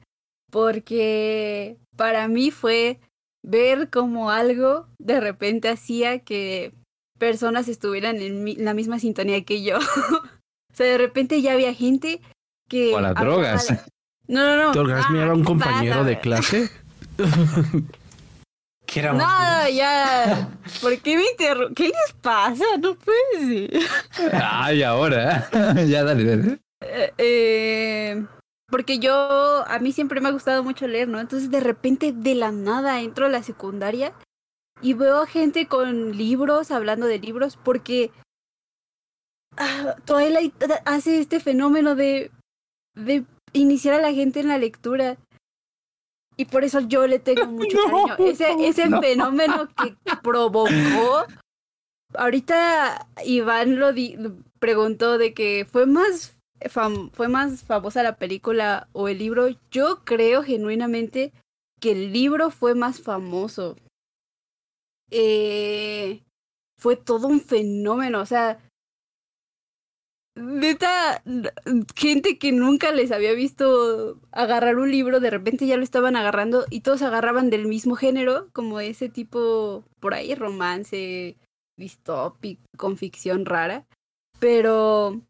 porque 0.50 1.76
para 1.96 2.28
mí 2.28 2.50
fue 2.50 2.98
ver 3.44 3.90
como 3.90 4.30
algo 4.30 4.86
de 4.98 5.20
repente 5.20 5.68
hacía 5.68 6.20
que 6.20 6.72
personas 7.18 7.68
estuvieran 7.68 8.20
en 8.20 8.44
mi- 8.44 8.56
la 8.56 8.74
misma 8.74 8.98
sintonía 8.98 9.44
que 9.44 9.62
yo. 9.62 9.78
o 10.72 10.74
sea, 10.74 10.86
de 10.86 10.98
repente 10.98 11.40
ya 11.42 11.52
había 11.52 11.74
gente 11.74 12.20
que... 12.68 12.94
O 12.94 12.98
a 12.98 13.02
las 13.02 13.14
drogas. 13.14 13.70
No, 14.28 14.44
no, 14.56 14.64
no. 14.64 14.72
¿Te 14.72 14.78
orgasmeaba 14.78 15.32
Ah, 15.32 15.34
un 15.34 15.40
¿qué 15.42 15.46
compañero 15.46 15.94
pasa, 15.96 16.08
de 16.08 16.20
clase? 16.20 16.70
Que 18.86 19.00
era 19.00 19.12
No, 19.12 19.24
vampiro. 19.24 19.76
ya. 19.76 20.48
¿Por 20.82 20.98
qué 20.98 21.16
me 21.16 21.24
interrumpen? 21.30 21.74
¿Qué 21.74 21.84
les 21.84 22.12
pasa? 22.20 22.64
No 22.80 22.94
puede 22.96 23.70
ser. 23.70 24.32
Ay, 24.34 24.82
ahora. 24.82 25.48
ya, 25.86 26.04
dale, 26.04 26.24
dale. 26.24 26.58
Eh, 26.80 27.12
eh, 27.16 28.26
porque 28.72 28.98
yo, 28.98 29.12
a 29.68 29.78
mí 29.80 29.92
siempre 29.92 30.20
me 30.20 30.30
ha 30.30 30.32
gustado 30.32 30.64
mucho 30.64 30.88
leer, 30.88 31.06
¿no? 31.06 31.20
Entonces 31.20 31.50
de 31.50 31.60
repente 31.60 32.12
de 32.12 32.34
la 32.34 32.50
nada 32.50 33.00
entro 33.02 33.26
a 33.26 33.28
la 33.28 33.42
secundaria 33.42 34.14
y 34.80 34.94
veo 34.94 35.18
a 35.22 35.26
gente 35.26 35.68
con 35.68 36.16
libros, 36.16 36.70
hablando 36.72 37.06
de 37.06 37.18
libros, 37.18 37.56
porque 37.62 38.10
ah, 39.58 39.94
Twilight 40.06 40.54
hace 40.86 41.18
este 41.20 41.38
fenómeno 41.38 41.94
de, 41.94 42.30
de 42.96 43.24
iniciar 43.52 43.94
a 43.94 44.00
la 44.02 44.12
gente 44.12 44.40
en 44.40 44.48
la 44.48 44.58
lectura. 44.58 45.18
Y 46.38 46.46
por 46.46 46.64
eso 46.64 46.80
yo 46.80 47.06
le 47.06 47.18
tengo 47.18 47.46
mucho 47.52 47.76
No, 47.76 48.06
cariño. 48.06 48.30
Ese, 48.32 48.66
ese 48.66 48.88
no. 48.88 49.00
fenómeno 49.02 49.68
que 49.76 49.94
provocó. 50.22 51.26
Ahorita 52.14 53.06
Iván 53.24 53.78
lo 53.78 53.92
di- 53.92 54.16
preguntó 54.58 55.18
de 55.18 55.34
que 55.34 55.66
fue 55.70 55.84
más 55.86 56.34
fue 56.68 57.28
más 57.28 57.62
famosa 57.64 58.02
la 58.02 58.16
película 58.16 58.88
o 58.92 59.08
el 59.08 59.18
libro. 59.18 59.48
Yo 59.70 60.04
creo 60.04 60.42
genuinamente 60.42 61.32
que 61.80 61.92
el 61.92 62.12
libro 62.12 62.50
fue 62.50 62.74
más 62.74 63.00
famoso. 63.00 63.76
Eh, 65.10 66.22
fue 66.78 66.96
todo 66.96 67.28
un 67.28 67.40
fenómeno, 67.40 68.20
o 68.20 68.26
sea, 68.26 68.58
neta, 70.34 71.22
gente 71.94 72.38
que 72.38 72.52
nunca 72.52 72.92
les 72.92 73.12
había 73.12 73.32
visto 73.32 74.20
agarrar 74.30 74.78
un 74.78 74.90
libro, 74.90 75.20
de 75.20 75.30
repente 75.30 75.66
ya 75.66 75.76
lo 75.76 75.82
estaban 75.82 76.16
agarrando 76.16 76.64
y 76.70 76.80
todos 76.80 77.02
agarraban 77.02 77.50
del 77.50 77.66
mismo 77.66 77.94
género, 77.94 78.48
como 78.52 78.80
ese 78.80 79.08
tipo 79.08 79.84
por 80.00 80.14
ahí, 80.14 80.34
romance, 80.34 81.36
distópico, 81.76 82.62
con 82.76 82.96
ficción 82.96 83.44
rara, 83.44 83.86
pero 84.38 85.20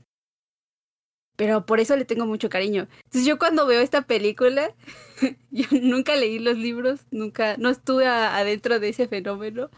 pero 1.37 1.67
por 1.67 1.81
eso 1.81 1.97
le 1.97 2.05
tengo 2.05 2.27
mucho 2.27 2.49
cariño. 2.49 2.89
Entonces 3.05 3.25
yo 3.27 3.39
cuando 3.39 3.67
veo 3.67 3.81
esta 3.81 4.03
película, 4.03 4.75
yo 5.51 5.67
nunca 5.81 6.17
leí 6.17 6.39
los 6.39 6.57
libros, 6.57 7.01
nunca, 7.11 7.57
no 7.57 7.71
estuve 7.71 8.07
adentro 8.07 8.79
de 8.81 8.91
ese 8.91 9.09
fenómeno 9.09 9.71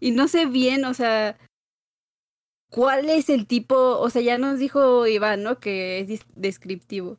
y 0.00 0.10
no 0.10 0.28
sé 0.28 0.46
bien, 0.46 0.84
o 0.84 0.94
sea, 0.94 1.38
cuál 2.70 3.08
es 3.10 3.28
el 3.28 3.46
tipo, 3.46 3.76
o 3.76 4.10
sea, 4.10 4.22
ya 4.22 4.38
nos 4.38 4.58
dijo 4.58 5.06
Iván, 5.06 5.42
¿no? 5.42 5.60
Que 5.60 6.00
es 6.00 6.24
descriptivo. 6.34 7.18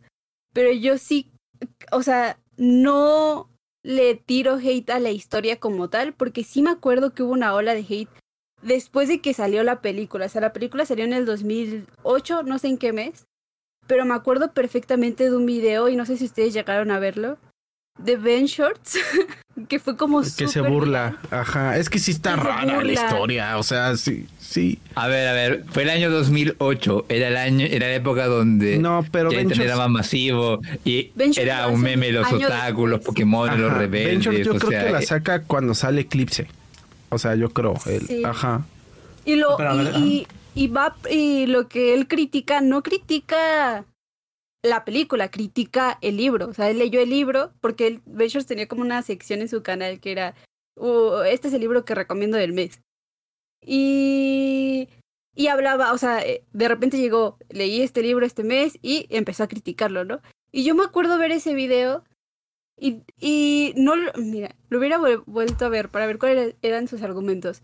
Pero 0.52 0.72
yo 0.72 0.98
sí, 0.98 1.32
o 1.92 2.04
sea, 2.04 2.40
no 2.58 3.50
le 3.84 4.16
tiro 4.16 4.56
hate 4.56 4.90
a 4.90 5.00
la 5.00 5.12
historia 5.12 5.60
como 5.60 5.90
tal, 5.90 6.14
porque 6.14 6.44
sí 6.44 6.62
me 6.62 6.72
acuerdo 6.72 7.14
que 7.14 7.24
hubo 7.24 7.34
una 7.34 7.54
ola 7.54 7.74
de 7.74 7.86
hate 7.88 8.10
después 8.62 9.08
de 9.08 9.22
que 9.22 9.34
salió 9.34 9.64
la 9.64 9.82
película. 9.82 10.26
O 10.26 10.30
sea, 10.30 10.42
la 10.42 10.54
película 10.54 10.86
salió 10.86 11.06
en 11.06 11.14
el 11.14 11.26
2008, 11.26 12.44
no 12.44 12.60
sé 12.60 12.68
en 12.70 12.78
qué 12.78 12.94
mes, 12.94 13.28
pero 13.88 14.06
me 14.06 14.14
acuerdo 14.14 14.52
perfectamente 14.52 15.26
de 15.30 15.36
un 15.36 15.46
video, 15.46 15.90
y 15.90 15.96
no 15.96 16.06
sé 16.06 16.18
si 16.18 16.26
ustedes 16.26 16.54
llegaron 16.54 16.92
a 16.92 17.00
verlo, 17.00 17.38
de 18.00 18.16
Ben 18.18 18.46
Shorts, 18.46 18.98
que 19.70 19.80
fue 19.80 19.96
como 19.96 20.22
Que 20.22 20.48
se 20.48 20.62
burla. 20.62 21.18
Ajá. 21.30 21.78
Es 21.78 21.90
que 21.90 22.00
sí 22.00 22.10
está 22.12 22.36
rara 22.36 22.84
la 22.84 22.92
historia. 22.92 23.58
O 23.60 23.64
sea, 23.64 23.96
sí, 23.98 24.26
sí. 24.40 24.80
A 24.96 25.08
ver, 25.08 25.28
a 25.28 25.34
ver, 25.34 25.64
fue 25.70 25.84
el 25.84 25.92
año 25.92 26.10
2008, 26.10 27.06
era 27.10 27.28
el 27.28 27.38
año, 27.38 27.68
era 27.70 27.88
la 27.88 27.94
época 27.94 28.26
donde 28.26 28.80
No, 28.80 29.06
pero 29.12 29.30
ya 29.30 29.38
Ben 29.38 29.46
internet 29.46 29.68
era 29.68 29.76
Shorts- 29.76 29.80
más 29.80 29.90
masivo 29.92 30.60
y 30.84 31.12
Ben 31.14 31.32
Shorts 31.32 31.38
era 31.38 31.68
un 31.68 31.82
meme 31.82 32.12
los 32.12 32.26
años 32.28 32.46
otakus, 32.46 32.90
los. 32.90 33.02
Pokémon, 33.02 33.62
los 33.62 33.70
Ajá. 33.72 33.80
rebeldes. 33.80 34.12
Ben 34.12 34.20
Shorts 34.22 34.46
yo 34.48 34.54
o 34.54 34.58
creo 34.58 34.70
sea, 34.72 34.86
que 34.86 34.92
la 34.92 35.00
eh, 35.00 35.06
saca 35.06 35.44
cuando 35.44 35.76
sale 35.76 36.02
Eclipse. 36.02 36.48
O 37.10 37.20
sea, 37.20 37.36
yo 37.36 37.50
creo. 37.52 37.76
el- 37.86 38.08
Sí. 38.08 38.24
Ajá. 38.26 38.66
Y 39.24 39.36
lo 39.36 39.56
y, 40.00 40.26
y 40.56 40.68
va 40.68 40.96
y 41.10 41.46
lo 41.48 41.68
que 41.68 41.94
él 41.94 42.08
critica 42.08 42.62
no 42.62 42.84
critica 42.84 43.86
la 44.64 44.86
película, 44.86 45.30
critica 45.30 45.98
el 46.02 46.18
libro. 46.18 46.48
O 46.48 46.54
sea, 46.54 46.70
él 46.70 46.80
leyó 46.80 47.02
el 47.02 47.10
libro 47.10 47.52
porque 47.62 47.88
él, 47.88 48.02
Ben 48.06 48.28
Shorts 48.30 48.48
tenía 48.48 48.68
como 48.68 48.82
una 48.82 49.02
sección 49.02 49.42
en 49.42 49.50
su 49.50 49.62
canal 49.64 50.00
que 50.00 50.12
era 50.12 50.36
"Uh, 50.78 51.22
este 51.28 51.48
es 51.50 51.54
el 51.54 51.62
libro 51.62 51.84
que 51.86 51.96
recomiendo 51.96 52.38
del 52.38 52.54
mes. 52.54 52.82
Y 53.66 54.90
y 55.36 55.48
hablaba, 55.48 55.94
o 55.94 55.98
sea, 55.98 56.22
eh, 56.24 56.44
de 56.54 56.68
repente 56.68 56.98
llegó, 57.00 57.38
leí 57.50 57.82
este 57.82 58.04
libro 58.04 58.24
este 58.24 58.44
mes 58.44 58.78
y 58.84 59.08
empezó 59.10 59.44
a 59.44 59.48
criticarlo, 59.48 60.06
¿no? 60.06 60.22
Y 60.52 60.64
yo 60.64 60.76
me 60.76 60.84
acuerdo 60.84 61.18
ver 61.18 61.32
ese 61.32 61.56
video 61.56 62.04
y, 62.80 63.02
y 63.20 63.74
no, 63.76 63.96
mira, 64.18 64.56
lo 64.70 64.78
hubiera 64.78 65.00
vuel- 65.00 65.24
vuelto 65.26 65.66
a 65.66 65.70
ver 65.70 65.90
para 65.90 66.06
ver 66.06 66.20
cuáles 66.20 66.56
eran 66.62 66.88
sus 66.88 67.02
argumentos. 67.02 67.64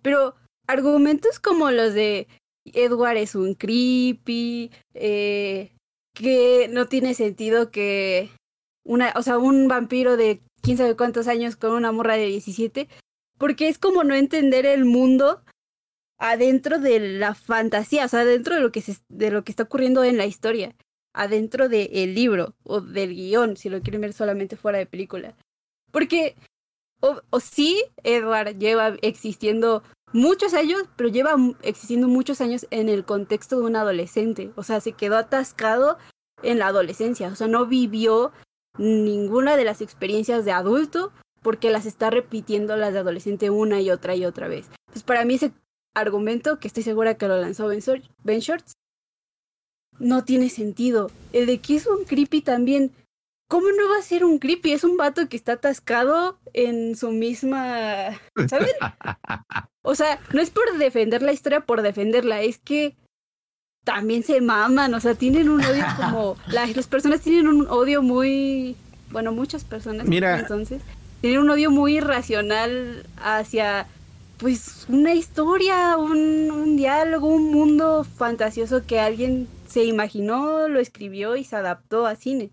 Pero 0.00 0.36
argumentos 0.68 1.40
como 1.40 1.70
los 1.70 1.94
de 1.94 2.28
Edward 2.64 3.16
es 3.16 3.34
un 3.34 3.54
creepy, 3.54 4.70
eh, 4.94 5.72
que 6.14 6.68
no 6.70 6.86
tiene 6.86 7.14
sentido 7.14 7.70
que 7.70 8.30
una, 8.84 9.12
o 9.16 9.22
sea, 9.22 9.38
un 9.38 9.66
vampiro 9.66 10.16
de 10.16 10.40
quién 10.62 10.76
sabe 10.76 10.96
cuántos 10.96 11.26
años 11.26 11.56
con 11.56 11.72
una 11.72 11.90
morra 11.90 12.16
de 12.16 12.26
17, 12.26 12.88
porque 13.38 13.68
es 13.68 13.78
como 13.78 14.04
no 14.04 14.14
entender 14.14 14.66
el 14.66 14.84
mundo 14.84 15.42
adentro 16.18 16.78
de 16.78 16.98
la 17.00 17.34
fantasía, 17.34 18.04
o 18.04 18.08
sea, 18.08 18.24
dentro 18.24 18.54
de 18.54 18.60
lo 18.60 18.72
que 18.72 18.82
se, 18.82 18.96
de 19.08 19.30
lo 19.30 19.44
que 19.44 19.52
está 19.52 19.64
ocurriendo 19.64 20.04
en 20.04 20.18
la 20.18 20.26
historia, 20.26 20.74
adentro 21.14 21.68
del 21.68 22.14
libro 22.14 22.54
o 22.64 22.80
del 22.80 23.14
guion, 23.14 23.56
si 23.56 23.70
lo 23.70 23.80
quieren 23.80 24.00
ver 24.00 24.12
solamente 24.12 24.56
fuera 24.56 24.78
de 24.78 24.86
película. 24.86 25.36
Porque 25.92 26.34
o, 27.00 27.20
o 27.30 27.40
sí, 27.40 27.84
Edward 28.02 28.58
lleva 28.58 28.96
existiendo 29.02 29.82
muchos 30.12 30.54
años, 30.54 30.84
pero 30.96 31.08
lleva 31.08 31.36
existiendo 31.62 32.08
muchos 32.08 32.40
años 32.40 32.66
en 32.70 32.88
el 32.88 33.04
contexto 33.04 33.58
de 33.58 33.66
un 33.66 33.76
adolescente. 33.76 34.52
O 34.56 34.62
sea, 34.62 34.80
se 34.80 34.92
quedó 34.92 35.16
atascado 35.16 35.98
en 36.42 36.58
la 36.58 36.68
adolescencia. 36.68 37.28
O 37.28 37.36
sea, 37.36 37.48
no 37.48 37.66
vivió 37.66 38.32
ninguna 38.78 39.56
de 39.56 39.64
las 39.64 39.80
experiencias 39.80 40.44
de 40.44 40.52
adulto 40.52 41.12
porque 41.42 41.70
las 41.70 41.86
está 41.86 42.10
repitiendo 42.10 42.76
las 42.76 42.92
de 42.92 43.00
adolescente 43.00 43.50
una 43.50 43.80
y 43.80 43.90
otra 43.90 44.14
y 44.16 44.24
otra 44.24 44.48
vez. 44.48 44.66
Entonces, 44.88 45.02
para 45.02 45.24
mí 45.24 45.34
ese 45.34 45.52
argumento, 45.94 46.58
que 46.58 46.68
estoy 46.68 46.82
segura 46.82 47.16
que 47.16 47.28
lo 47.28 47.40
lanzó 47.40 47.66
Ben, 47.68 47.80
Ben 48.22 48.40
Shorts, 48.40 48.72
no 49.98 50.24
tiene 50.24 50.48
sentido. 50.48 51.10
El 51.32 51.46
de 51.46 51.58
que 51.58 51.76
es 51.76 51.86
un 51.86 52.04
creepy 52.04 52.40
también. 52.40 52.92
¿Cómo 53.48 53.68
no 53.68 53.88
va 53.88 53.98
a 53.98 54.02
ser 54.02 54.24
un 54.24 54.38
creepy? 54.38 54.72
Es 54.72 54.84
un 54.84 54.98
vato 54.98 55.26
que 55.28 55.36
está 55.36 55.52
atascado 55.52 56.38
en 56.52 56.96
su 56.96 57.10
misma... 57.10 58.20
¿Saben? 58.48 58.68
O 59.82 59.94
sea, 59.94 60.20
no 60.34 60.42
es 60.42 60.50
por 60.50 60.76
defender 60.76 61.22
la 61.22 61.32
historia 61.32 61.60
por 61.60 61.80
defenderla, 61.80 62.42
es 62.42 62.58
que 62.58 62.94
también 63.84 64.22
se 64.22 64.42
maman, 64.42 64.92
o 64.92 65.00
sea, 65.00 65.14
tienen 65.14 65.48
un 65.48 65.64
odio 65.64 65.82
como... 65.96 66.36
Las, 66.48 66.76
las 66.76 66.86
personas 66.86 67.22
tienen 67.22 67.48
un 67.48 67.66
odio 67.68 68.02
muy... 68.02 68.76
Bueno, 69.10 69.32
muchas 69.32 69.64
personas. 69.64 70.06
Mira. 70.06 70.40
Entonces, 70.40 70.82
tienen 71.22 71.40
un 71.40 71.48
odio 71.48 71.70
muy 71.70 71.96
irracional 71.96 73.06
hacia, 73.16 73.86
pues, 74.36 74.84
una 74.90 75.14
historia, 75.14 75.96
un, 75.96 76.50
un 76.50 76.76
diálogo, 76.76 77.28
un 77.28 77.50
mundo 77.50 78.04
fantasioso 78.04 78.84
que 78.84 79.00
alguien 79.00 79.48
se 79.66 79.84
imaginó, 79.84 80.68
lo 80.68 80.80
escribió 80.80 81.36
y 81.36 81.44
se 81.44 81.56
adaptó 81.56 82.04
a 82.04 82.14
cine. 82.14 82.50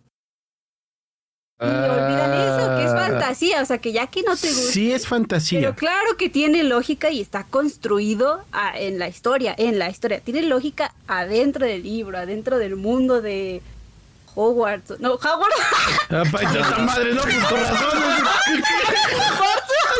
Y 1.57 1.63
olvidan 1.63 2.33
eso, 2.33 2.77
que 2.77 2.83
es 2.85 2.91
Ah, 2.91 3.07
fantasía, 3.07 3.61
o 3.61 3.65
sea, 3.65 3.77
que 3.77 3.93
ya 3.93 4.07
que 4.07 4.23
no 4.23 4.35
te 4.35 4.49
gusta. 4.49 4.71
Sí 4.73 4.91
es 4.91 5.07
fantasía. 5.07 5.59
Pero 5.61 5.75
claro 5.75 6.17
que 6.17 6.29
tiene 6.29 6.63
lógica 6.65 7.09
y 7.11 7.21
está 7.21 7.45
construido 7.45 8.41
a- 8.51 8.77
en 8.77 8.99
la 8.99 9.07
historia, 9.07 9.55
en 9.57 9.79
la 9.79 9.89
historia. 9.89 10.19
Tiene 10.19 10.41
lógica 10.41 10.93
adentro 11.07 11.65
del 11.65 11.83
libro, 11.83 12.17
adentro 12.17 12.57
del 12.57 12.75
mundo 12.75 13.21
de 13.21 13.61
Hogwarts. 14.35 14.99
No, 14.99 15.13
Hogwarts. 15.13 15.55
Ah, 16.09 16.23
esa 16.25 16.77
madre, 16.79 17.13
no, 17.13 17.21
pues 17.21 17.37
con 17.45 17.59
razón. 17.61 17.99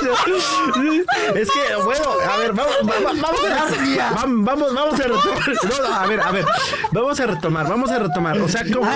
Es 1.36 1.50
que, 1.52 1.76
bueno, 1.84 2.06
a 2.32 2.38
ver, 2.38 2.54
vamos, 2.54 2.74
va- 2.84 3.00
va- 3.06 3.14
vamos, 3.22 3.46
a, 3.46 4.16
vam- 4.16 4.44
vamos, 4.46 4.74
vamos 4.74 5.00
a 5.00 5.04
retomar. 5.04 5.50
No, 5.80 5.88
no, 5.90 5.96
a 5.96 6.08
ver, 6.08 6.20
a 6.22 6.32
ver, 6.32 6.46
vamos 6.92 7.20
a 7.20 7.26
retomar, 7.28 7.68
vamos 7.70 7.92
a 7.92 8.00
retomar. 8.00 8.38
O 8.40 8.48
sea, 8.50 8.64
¿cómo? 8.74 8.90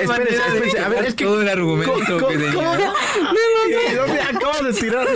Espérense, 0.00 0.36
espérense, 0.46 0.78
a 0.80 0.88
ver, 0.88 1.04
es 1.06 1.14
que. 1.14 1.24
todo 1.24 1.42
el 1.42 1.48
argumento 1.48 1.94
que 2.28 2.36
tenía. 2.36 2.52
¿cómo? 2.54 2.72
Sí, 3.66 3.94
no, 3.94 4.02
acabo 4.36 4.64
de 4.66 4.72
tirar. 4.72 5.06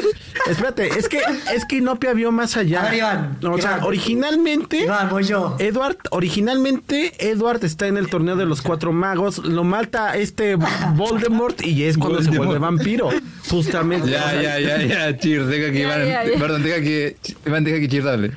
Espérate, 0.49 0.87
es 0.99 1.09
que, 1.09 1.19
es 1.55 1.65
que 1.65 1.77
Inopia 1.77 2.13
vio 2.13 2.31
más 2.33 2.57
allá. 2.57 2.83
A 2.83 2.91
ver, 2.91 2.95
Iván, 2.99 3.39
O 3.43 3.59
sea, 3.59 3.73
Iván. 3.73 3.85
originalmente. 3.85 4.79
Iván, 4.85 5.09
voy 5.11 5.25
yo. 5.25 5.57
Edward, 5.59 5.97
originalmente 6.11 7.13
Edward 7.31 7.65
está 7.65 7.87
en 7.87 7.97
el 7.97 8.09
torneo 8.09 8.37
de 8.37 8.45
los 8.47 8.63
cuatro 8.63 8.93
magos, 8.93 9.39
lo 9.39 9.65
mata 9.65 10.17
este 10.17 10.57
Voldemort 10.95 11.65
y 11.65 11.85
es 11.85 11.97
cuando 11.99 12.19
se 12.21 12.27
Voldemort. 12.29 12.47
vuelve 12.49 12.59
vampiro, 12.65 13.09
justamente. 13.51 14.11
Ya, 14.11 14.41
ya, 14.41 14.59
ya, 14.61 14.83
ya, 14.83 15.19
Cheers, 15.19 15.49
deja 15.49 15.73
que 15.73 15.81
Iván, 15.81 16.07
ya, 16.07 16.25
ya. 16.25 16.39
perdón, 16.39 16.63
deja 16.63 16.81
que, 16.81 17.17
Iván, 17.47 17.65
deja 17.65 17.79
que 17.81 17.89
Cheers 17.89 18.07
hable. 18.07 18.33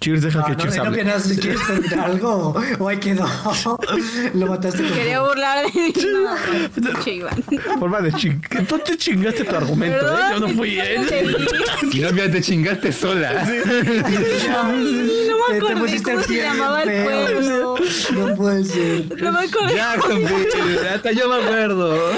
Cheers, 0.00 0.22
deja 0.22 0.40
No, 0.40 0.44
que 0.46 0.52
no, 0.52 0.58
Cheers 0.58 0.76
no, 0.76 0.82
hable. 0.84 0.98
que 0.98 1.04
no, 1.04 1.20
si 1.20 1.36
quieres 1.38 1.66
terminar 1.66 2.00
algo 2.10 2.54
o 2.78 2.88
ahí 2.88 2.98
quedó. 2.98 3.26
Lo 4.34 4.46
mataste 4.46 4.82
con 4.82 4.92
Quería 4.92 5.20
burlar 5.20 5.64
de. 5.72 5.92
No. 6.80 7.78
Forma 7.78 8.00
de 8.02 8.12
ching... 8.12 8.40
Tú 8.68 8.78
te 8.78 8.96
chingaste 8.98 9.44
tu 9.44 9.56
argumento, 9.56 10.06
¿eh? 10.18 10.20
Yo 10.32 10.40
no 10.40 10.48
fui 10.50 10.78
él. 10.78 11.36
Y 11.92 12.00
no, 12.00 12.12
mira, 12.12 12.30
te 12.30 12.42
chingaste 12.42 12.92
sola. 12.92 13.46
No 15.56 15.74
me 15.74 15.76
pusiste 15.80 16.12
cómo 16.12 16.24
se 16.24 16.42
llamaba 16.42 16.82
el 16.82 17.04
pueblo. 17.04 17.76
No 18.12 18.34
puede 18.36 18.64
ser. 18.64 19.22
No 19.22 19.32
me 19.32 19.38
acordé. 19.40 19.74
Jacksonville, 19.76 20.88
hasta 20.94 21.12
yo 21.12 21.28
me 21.28 21.36
acuerdo. 21.44 22.10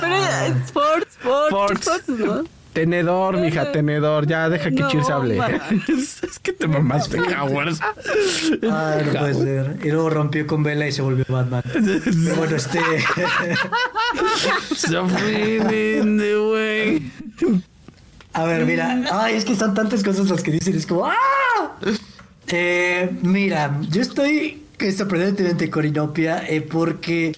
Pero 0.00 0.14
es 0.16 0.56
Sports, 0.66 1.18
Sports, 1.20 1.50
Sports. 1.50 1.86
Sports, 1.86 2.08
¿no? 2.08 2.61
Tenedor, 2.72 3.38
mija, 3.38 3.70
tenedor. 3.70 4.26
Ya, 4.26 4.48
deja 4.48 4.70
que 4.70 4.80
No, 4.80 4.88
Cheers 4.88 5.10
hable. 5.10 5.38
es 5.88 6.38
que 6.42 6.52
te 6.52 6.66
mamaste, 6.66 7.18
Howard. 7.20 7.74
Ay, 8.62 9.04
no 9.06 9.12
puede 9.20 9.34
ser. 9.34 9.78
Y 9.82 9.90
luego 9.90 10.08
rompió 10.08 10.46
con 10.46 10.62
Vela 10.62 10.88
y 10.88 10.92
se 10.92 11.02
volvió 11.02 11.24
Batman. 11.28 11.62
Pero 11.72 12.36
bueno, 12.36 12.56
este. 12.56 12.80
The 14.90 15.00
way. 16.38 17.12
A 18.32 18.44
ver, 18.44 18.64
mira. 18.64 19.04
Ay, 19.12 19.34
es 19.34 19.44
que 19.44 19.54
son 19.54 19.74
tantas 19.74 20.02
cosas 20.02 20.30
las 20.30 20.42
que 20.42 20.52
dicen. 20.52 20.74
Es 20.74 20.86
como. 20.86 21.06
¡Ah! 21.06 21.76
Eh, 22.48 23.10
mira, 23.22 23.78
yo 23.90 24.00
estoy 24.00 24.62
sorprendentemente 24.96 25.68
con 25.70 25.84
Inopia 25.84 26.44
eh, 26.48 26.62
porque. 26.62 27.32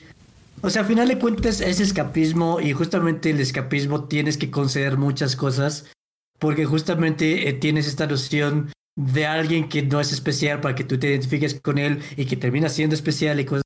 O 0.64 0.70
sea, 0.70 0.80
a 0.80 0.86
final 0.86 1.08
de 1.08 1.18
cuentas 1.18 1.60
es 1.60 1.78
escapismo 1.78 2.58
y 2.58 2.72
justamente 2.72 3.28
el 3.28 3.38
escapismo 3.38 4.04
tienes 4.04 4.38
que 4.38 4.50
conceder 4.50 4.96
muchas 4.96 5.36
cosas 5.36 5.92
porque 6.38 6.64
justamente 6.64 7.50
eh, 7.50 7.52
tienes 7.52 7.86
esta 7.86 8.06
noción 8.06 8.72
de 8.96 9.26
alguien 9.26 9.68
que 9.68 9.82
no 9.82 10.00
es 10.00 10.10
especial 10.10 10.62
para 10.62 10.74
que 10.74 10.84
tú 10.84 10.98
te 10.98 11.10
identifiques 11.10 11.60
con 11.60 11.76
él 11.76 12.00
y 12.16 12.24
que 12.24 12.38
termina 12.38 12.70
siendo 12.70 12.94
especial 12.94 13.38
y 13.40 13.44
cosas. 13.44 13.62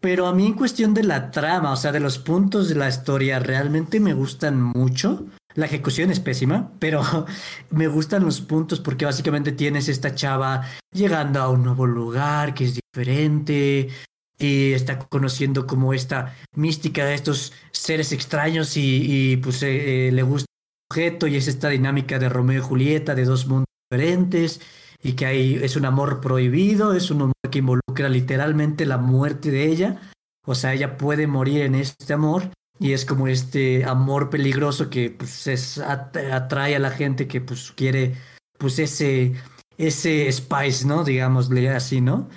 Pero 0.00 0.26
a 0.26 0.32
mí 0.32 0.46
en 0.46 0.54
cuestión 0.54 0.94
de 0.94 1.02
la 1.02 1.30
trama, 1.30 1.72
o 1.72 1.76
sea, 1.76 1.92
de 1.92 2.00
los 2.00 2.18
puntos 2.18 2.70
de 2.70 2.76
la 2.76 2.88
historia, 2.88 3.38
realmente 3.38 4.00
me 4.00 4.14
gustan 4.14 4.62
mucho. 4.62 5.26
La 5.56 5.66
ejecución 5.66 6.10
es 6.10 6.20
pésima, 6.20 6.72
pero 6.78 7.02
me 7.70 7.88
gustan 7.88 8.24
los 8.24 8.40
puntos 8.40 8.80
porque 8.80 9.04
básicamente 9.04 9.52
tienes 9.52 9.90
esta 9.90 10.14
chava 10.14 10.62
llegando 10.90 11.42
a 11.42 11.50
un 11.50 11.64
nuevo 11.64 11.84
lugar 11.84 12.54
que 12.54 12.64
es 12.64 12.80
diferente 12.94 13.90
y 14.38 14.72
está 14.72 14.98
conociendo 14.98 15.66
como 15.66 15.94
esta 15.94 16.34
mística 16.54 17.04
de 17.04 17.14
estos 17.14 17.52
seres 17.72 18.12
extraños 18.12 18.76
y, 18.76 19.32
y, 19.32 19.36
pues 19.38 19.62
eh, 19.62 20.08
eh, 20.08 20.12
le 20.12 20.22
gusta 20.22 20.46
el 20.50 20.94
objeto 20.94 21.26
y 21.26 21.36
es 21.36 21.48
esta 21.48 21.68
dinámica 21.68 22.18
de 22.18 22.28
Romeo 22.28 22.58
y 22.58 22.64
Julieta, 22.64 23.14
de 23.14 23.24
dos 23.24 23.46
mundos 23.46 23.66
diferentes 23.90 24.60
y 25.02 25.12
que 25.12 25.26
hay, 25.26 25.54
es 25.62 25.76
un 25.76 25.84
amor 25.84 26.20
prohibido, 26.20 26.94
es 26.94 27.10
un 27.10 27.22
amor 27.22 27.34
que 27.50 27.58
involucra 27.58 28.08
literalmente 28.08 28.86
la 28.86 28.98
muerte 28.98 29.50
de 29.50 29.66
ella. 29.66 30.00
O 30.44 30.54
sea, 30.54 30.74
ella 30.74 30.96
puede 30.96 31.26
morir 31.26 31.62
en 31.62 31.74
este 31.74 32.12
amor 32.12 32.50
y 32.78 32.92
es 32.92 33.04
como 33.04 33.28
este 33.28 33.84
amor 33.84 34.30
peligroso 34.30 34.90
que 34.90 35.10
pues 35.10 35.46
es, 35.46 35.78
atrae 35.78 36.76
a 36.76 36.78
la 36.78 36.90
gente 36.90 37.26
que 37.26 37.40
pues 37.40 37.72
quiere 37.72 38.14
pues 38.58 38.78
ese 38.78 39.34
ese 39.78 40.30
spice, 40.32 40.86
¿no? 40.86 41.04
Digámosle 41.04 41.68
así, 41.70 42.00
¿no? 42.00 42.28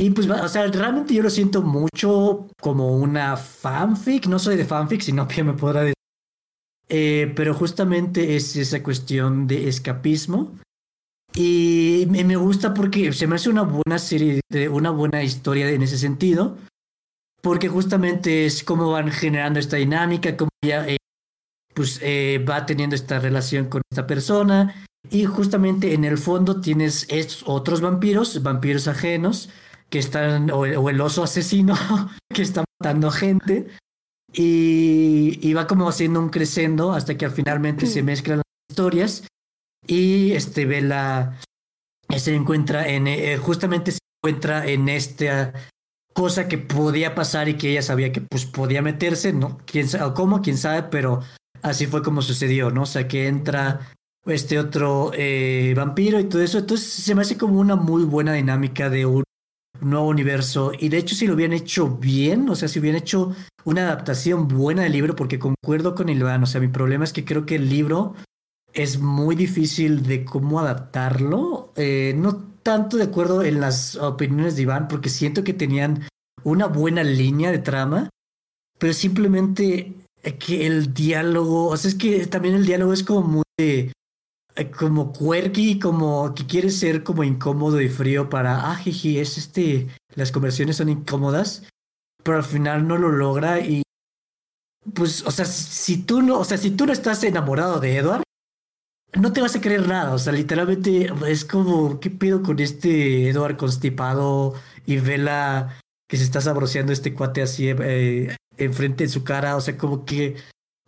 Y 0.00 0.08
pues, 0.08 0.30
o 0.30 0.48
sea, 0.48 0.66
realmente 0.68 1.12
yo 1.12 1.22
lo 1.22 1.28
siento 1.28 1.60
mucho 1.60 2.48
como 2.58 2.96
una 2.96 3.36
fanfic. 3.36 4.28
No 4.28 4.38
soy 4.38 4.56
de 4.56 4.64
fanfic, 4.64 5.02
sino 5.02 5.28
que 5.28 5.44
me 5.44 5.52
podrá 5.52 5.82
decir. 5.82 5.94
Eh, 6.88 7.30
pero 7.36 7.52
justamente 7.52 8.34
es 8.34 8.56
esa 8.56 8.82
cuestión 8.82 9.46
de 9.46 9.68
escapismo. 9.68 10.56
Y 11.34 12.06
me 12.08 12.36
gusta 12.36 12.72
porque 12.72 13.12
se 13.12 13.26
me 13.26 13.34
hace 13.36 13.50
una 13.50 13.60
buena 13.60 13.98
serie, 13.98 14.40
una 14.70 14.88
buena 14.88 15.22
historia 15.22 15.68
en 15.68 15.82
ese 15.82 15.98
sentido. 15.98 16.56
Porque 17.42 17.68
justamente 17.68 18.46
es 18.46 18.64
como 18.64 18.92
van 18.92 19.10
generando 19.10 19.60
esta 19.60 19.76
dinámica, 19.76 20.34
como 20.34 20.48
ella 20.62 20.88
eh, 20.88 20.96
pues, 21.74 22.00
eh, 22.00 22.42
va 22.48 22.64
teniendo 22.64 22.96
esta 22.96 23.18
relación 23.18 23.66
con 23.66 23.82
esta 23.90 24.06
persona. 24.06 24.74
Y 25.10 25.26
justamente 25.26 25.92
en 25.92 26.06
el 26.06 26.16
fondo 26.16 26.62
tienes 26.62 27.06
estos 27.10 27.42
otros 27.44 27.82
vampiros, 27.82 28.42
vampiros 28.42 28.88
ajenos, 28.88 29.50
que 29.90 29.98
están, 29.98 30.50
o 30.50 30.64
el, 30.64 31.00
oso 31.00 31.24
asesino, 31.24 31.74
que 32.32 32.42
está 32.42 32.64
matando 32.80 33.10
gente. 33.10 33.66
Y, 34.32 35.52
va 35.52 35.66
como 35.66 35.88
haciendo 35.88 36.20
un 36.20 36.30
crescendo 36.30 36.92
hasta 36.92 37.18
que 37.18 37.28
finalmente 37.30 37.86
se 37.86 38.02
mezclan 38.02 38.38
las 38.38 38.44
historias. 38.70 39.26
Y 39.86 40.32
este 40.32 40.64
Vela 40.66 41.38
se 42.16 42.34
encuentra 42.34 42.88
en, 42.88 43.08
eh, 43.08 43.36
justamente 43.38 43.90
se 43.92 43.98
encuentra 44.22 44.66
en 44.66 44.88
esta 44.88 45.52
cosa 46.14 46.48
que 46.48 46.58
podía 46.58 47.14
pasar 47.14 47.48
y 47.48 47.54
que 47.54 47.70
ella 47.70 47.82
sabía 47.82 48.12
que 48.12 48.20
pues 48.20 48.46
podía 48.46 48.82
meterse, 48.82 49.32
¿no? 49.32 49.58
¿Quién 49.66 49.88
sabe 49.88 50.14
cómo? 50.14 50.42
¿Quién 50.42 50.58
sabe? 50.58 50.84
Pero 50.84 51.22
así 51.62 51.86
fue 51.86 52.02
como 52.02 52.22
sucedió, 52.22 52.70
¿no? 52.70 52.82
O 52.82 52.86
sea, 52.86 53.08
que 53.08 53.26
entra 53.26 53.80
este 54.26 54.58
otro 54.58 55.12
eh, 55.14 55.74
vampiro 55.76 56.20
y 56.20 56.24
todo 56.24 56.42
eso. 56.42 56.58
Entonces 56.58 56.88
se 56.88 57.14
me 57.14 57.22
hace 57.22 57.36
como 57.36 57.58
una 57.58 57.74
muy 57.74 58.04
buena 58.04 58.32
dinámica 58.34 58.90
de 58.90 59.06
un 59.06 59.24
nuevo 59.80 60.08
universo. 60.08 60.72
Y 60.78 60.88
de 60.88 60.98
hecho, 60.98 61.14
si 61.14 61.26
lo 61.26 61.34
hubieran 61.34 61.56
hecho 61.56 61.88
bien, 61.88 62.48
o 62.48 62.56
sea, 62.56 62.68
si 62.68 62.78
hubieran 62.78 63.00
hecho 63.00 63.34
una 63.64 63.82
adaptación 63.82 64.48
buena 64.48 64.82
del 64.82 64.92
libro, 64.92 65.16
porque 65.16 65.38
concuerdo 65.38 65.94
con 65.94 66.08
Iván, 66.08 66.42
o 66.42 66.46
sea, 66.46 66.60
mi 66.60 66.68
problema 66.68 67.04
es 67.04 67.12
que 67.12 67.24
creo 67.24 67.46
que 67.46 67.56
el 67.56 67.68
libro 67.68 68.14
es 68.72 69.00
muy 69.00 69.36
difícil 69.36 70.02
de 70.02 70.24
cómo 70.24 70.60
adaptarlo. 70.60 71.72
Eh, 71.76 72.14
no 72.16 72.50
tanto 72.62 72.96
de 72.96 73.04
acuerdo 73.04 73.42
en 73.42 73.60
las 73.60 73.96
opiniones 73.96 74.56
de 74.56 74.62
Iván, 74.62 74.88
porque 74.88 75.08
siento 75.08 75.44
que 75.44 75.54
tenían 75.54 76.06
una 76.44 76.66
buena 76.66 77.02
línea 77.02 77.50
de 77.50 77.58
trama, 77.58 78.10
pero 78.78 78.92
simplemente 78.92 79.94
que 80.38 80.66
el 80.66 80.92
diálogo, 80.92 81.68
o 81.68 81.76
sea, 81.76 81.88
es 81.90 81.94
que 81.94 82.26
también 82.26 82.54
el 82.54 82.66
diálogo 82.66 82.92
es 82.92 83.02
como 83.02 83.22
muy 83.22 83.42
eh, 83.58 83.92
como 84.76 85.12
quirky, 85.12 85.78
como 85.78 86.34
que 86.34 86.46
quiere 86.46 86.70
ser 86.70 87.02
como 87.02 87.24
incómodo 87.24 87.80
y 87.80 87.88
frío 87.88 88.28
para, 88.28 88.70
ah, 88.70 88.76
jiji, 88.76 89.18
es 89.18 89.38
este, 89.38 89.88
las 90.14 90.32
conversiones 90.32 90.76
son 90.76 90.88
incómodas, 90.88 91.66
pero 92.22 92.38
al 92.38 92.44
final 92.44 92.86
no 92.86 92.96
lo 92.98 93.10
logra 93.10 93.60
y 93.60 93.82
pues, 94.94 95.24
o 95.26 95.30
sea, 95.30 95.44
si 95.44 95.98
tú 96.02 96.22
no, 96.22 96.38
o 96.38 96.44
sea, 96.44 96.58
si 96.58 96.70
tú 96.70 96.86
no 96.86 96.92
estás 96.92 97.22
enamorado 97.24 97.80
de 97.80 97.96
Edward, 97.96 98.22
no 99.14 99.32
te 99.32 99.40
vas 99.40 99.56
a 99.56 99.60
creer 99.60 99.86
nada, 99.88 100.14
o 100.14 100.18
sea, 100.18 100.32
literalmente 100.32 101.12
es 101.26 101.44
como, 101.44 102.00
¿qué 102.00 102.10
pido 102.10 102.42
con 102.42 102.58
este 102.60 103.28
Edward 103.28 103.56
constipado 103.56 104.54
y 104.86 104.98
Vela 104.98 105.78
que 106.08 106.16
se 106.16 106.24
está 106.24 106.40
sabroseando 106.40 106.92
este 106.92 107.14
cuate 107.14 107.42
así 107.42 107.68
eh, 107.68 108.36
enfrente 108.56 109.04
de 109.04 109.10
su 109.10 109.24
cara? 109.24 109.56
O 109.56 109.60
sea, 109.60 109.76
como 109.76 110.04
que 110.04 110.36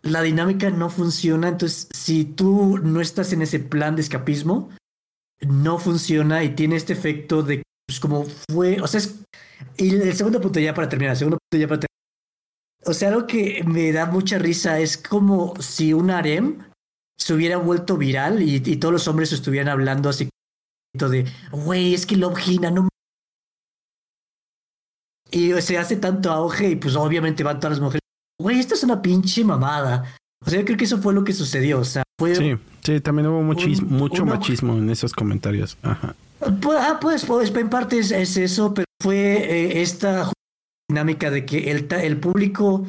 la 0.03 0.21
dinámica 0.21 0.69
no 0.69 0.89
funciona. 0.89 1.47
Entonces, 1.47 1.87
si 1.93 2.25
tú 2.25 2.77
no 2.77 3.01
estás 3.01 3.33
en 3.33 3.41
ese 3.41 3.59
plan 3.59 3.95
de 3.95 4.01
escapismo, 4.01 4.69
no 5.41 5.79
funciona 5.79 6.43
y 6.43 6.55
tiene 6.55 6.75
este 6.75 6.93
efecto 6.93 7.41
de 7.41 7.63
pues, 7.87 7.99
como 7.99 8.25
fue. 8.49 8.79
O 8.81 8.87
sea, 8.87 8.99
es. 8.99 9.19
Y 9.77 9.95
el 9.95 10.13
segundo 10.13 10.39
punto 10.41 10.59
ya 10.59 10.73
para 10.73 10.89
terminar, 10.89 11.13
el 11.13 11.17
segundo 11.17 11.37
punto 11.37 11.61
ya 11.61 11.67
para 11.67 11.79
terminar. 11.79 11.93
O 12.85 12.93
sea, 12.93 13.09
algo 13.09 13.27
que 13.27 13.63
me 13.65 13.91
da 13.93 14.05
mucha 14.05 14.37
risa 14.37 14.79
es 14.79 14.97
como 14.97 15.55
si 15.61 15.93
un 15.93 16.11
harem 16.11 16.59
se 17.17 17.33
hubiera 17.33 17.57
vuelto 17.57 17.95
viral 17.95 18.41
y, 18.41 18.59
todos 18.77 18.91
los 18.91 19.07
hombres 19.07 19.31
estuvieran 19.31 19.69
hablando 19.69 20.09
así 20.09 20.27
de, 20.93 21.25
güey, 21.51 21.93
es 21.93 22.05
que 22.05 22.17
Love 22.17 22.45
Hina 22.45 22.69
no 22.69 22.89
y 25.31 25.51
se 25.61 25.77
hace 25.79 25.95
tanto 25.95 26.31
auge 26.31 26.69
y 26.69 26.75
pues 26.75 26.95
obviamente 26.95 27.43
van 27.43 27.59
todas 27.59 27.77
las 27.77 27.81
mujeres 27.81 28.02
güey, 28.43 28.59
esto 28.59 28.75
es 28.75 28.83
una 28.83 29.01
pinche 29.01 29.43
mamada. 29.43 30.15
O 30.45 30.49
sea, 30.49 30.59
yo 30.59 30.65
creo 30.65 30.77
que 30.77 30.83
eso 30.83 30.99
fue 30.99 31.13
lo 31.13 31.23
que 31.23 31.33
sucedió. 31.33 31.79
O 31.79 31.85
sea, 31.85 32.03
fue. 32.19 32.35
Sí, 32.35 32.55
sí, 32.83 32.99
también 32.99 33.27
hubo 33.27 33.41
mucho 33.41 34.25
machismo 34.25 34.77
en 34.77 34.89
esos 34.89 35.13
comentarios. 35.13 35.77
Ajá. 35.81 36.15
Pues, 36.61 36.77
ah, 36.79 36.97
pues, 37.01 37.25
pues, 37.25 37.55
en 37.55 37.69
parte 37.69 37.97
es, 37.99 38.11
eso, 38.11 38.73
pero 38.73 38.85
fue 39.01 39.17
eh, 39.17 39.81
esta 39.81 40.31
dinámica 40.89 41.31
de 41.31 41.45
que 41.45 41.71
el, 41.71 41.87
el 41.89 42.19
público. 42.19 42.85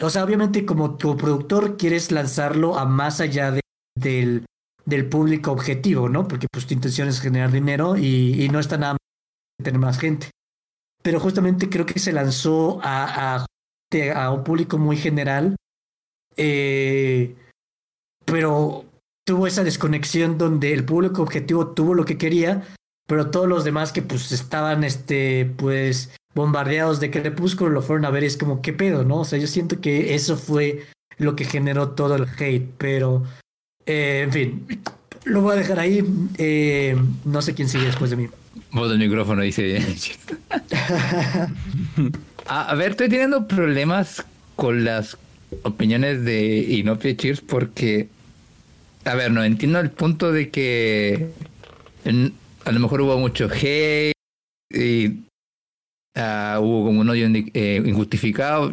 O 0.00 0.08
sea, 0.08 0.24
obviamente, 0.24 0.64
como 0.64 0.96
tu 0.96 1.14
productor, 1.16 1.76
quieres 1.76 2.10
lanzarlo 2.10 2.78
a 2.78 2.86
más 2.86 3.20
allá 3.20 3.52
de, 3.52 3.60
del, 3.94 4.46
del 4.86 5.06
público 5.06 5.52
objetivo, 5.52 6.08
¿no? 6.08 6.26
Porque 6.26 6.46
pues 6.50 6.66
tu 6.66 6.72
intención 6.72 7.06
es 7.08 7.20
generar 7.20 7.52
dinero 7.52 7.98
y, 7.98 8.42
y 8.42 8.48
no 8.48 8.60
está 8.60 8.78
nada 8.78 8.94
más 8.94 9.62
tener 9.62 9.78
más 9.78 9.98
gente. 9.98 10.30
Pero 11.02 11.20
justamente 11.20 11.68
creo 11.68 11.84
que 11.84 11.98
se 11.98 12.14
lanzó 12.14 12.80
a, 12.82 13.36
a 13.36 13.46
a 14.14 14.30
un 14.30 14.44
público 14.44 14.78
muy 14.78 14.96
general, 14.96 15.56
eh, 16.36 17.34
pero 18.24 18.84
tuvo 19.26 19.46
esa 19.46 19.64
desconexión 19.64 20.38
donde 20.38 20.72
el 20.72 20.84
público 20.84 21.22
objetivo 21.22 21.68
tuvo 21.68 21.94
lo 21.94 22.04
que 22.04 22.18
quería, 22.18 22.62
pero 23.06 23.30
todos 23.30 23.48
los 23.48 23.64
demás 23.64 23.92
que 23.92 24.02
pues 24.02 24.30
estaban 24.32 24.84
este 24.84 25.52
pues 25.56 26.12
bombardeados 26.34 27.00
de 27.00 27.10
Crepúsculo 27.10 27.70
lo 27.70 27.82
fueron 27.82 28.04
a 28.04 28.10
ver 28.10 28.22
y 28.22 28.26
es 28.26 28.36
como 28.36 28.62
qué 28.62 28.72
pedo, 28.72 29.04
¿no? 29.04 29.20
O 29.20 29.24
sea, 29.24 29.38
yo 29.38 29.48
siento 29.48 29.80
que 29.80 30.14
eso 30.14 30.36
fue 30.36 30.86
lo 31.18 31.34
que 31.34 31.44
generó 31.44 31.90
todo 31.90 32.14
el 32.14 32.26
hate, 32.38 32.70
pero 32.78 33.24
eh, 33.86 34.22
en 34.24 34.32
fin, 34.32 34.66
lo 35.24 35.42
voy 35.42 35.54
a 35.54 35.56
dejar 35.56 35.80
ahí. 35.80 36.04
Eh, 36.38 36.96
no 37.24 37.42
sé 37.42 37.54
quién 37.54 37.68
sigue 37.68 37.86
después 37.86 38.10
de 38.10 38.16
mí. 38.16 38.28
Vos 38.70 38.90
el 38.92 38.98
micrófono 38.98 39.42
dice. 39.42 39.84
A, 42.52 42.74
ver, 42.74 42.90
estoy 42.90 43.08
teniendo 43.08 43.46
problemas 43.46 44.26
con 44.56 44.82
las 44.84 45.16
opiniones 45.62 46.24
de 46.24 46.56
Inopia 46.58 47.16
Cheers 47.16 47.42
porque, 47.42 48.08
a 49.04 49.14
ver, 49.14 49.30
no 49.30 49.44
entiendo 49.44 49.78
el 49.78 49.92
punto 49.92 50.32
de 50.32 50.50
que 50.50 51.30
a 52.64 52.72
lo 52.72 52.80
mejor 52.80 53.02
hubo 53.02 53.16
mucho 53.18 53.48
hate 53.48 54.14
y 54.68 55.20
ah, 56.16 56.58
hubo 56.60 56.86
como 56.86 57.02
un 57.02 57.10
odio 57.10 57.28
eh, 57.54 57.82
injustificado. 57.86 58.72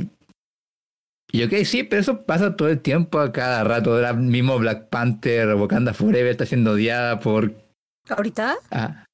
Y 1.32 1.44
ok, 1.44 1.64
sí, 1.64 1.84
pero 1.84 2.02
eso 2.02 2.24
pasa 2.24 2.56
todo 2.56 2.70
el 2.70 2.80
tiempo, 2.80 3.20
a 3.20 3.32
cada 3.32 3.64
rato. 3.64 3.94
Ahora 3.94 4.14
mismo 4.14 4.58
Black 4.58 4.90
Panther, 4.90 5.54
Wakanda 5.54 5.94
Forever 5.94 6.32
está 6.32 6.48
siendo 6.48 6.72
odiada 6.72 7.20
por... 7.20 7.54
¿Ahorita? 8.10 8.56
Ah, 8.72 9.06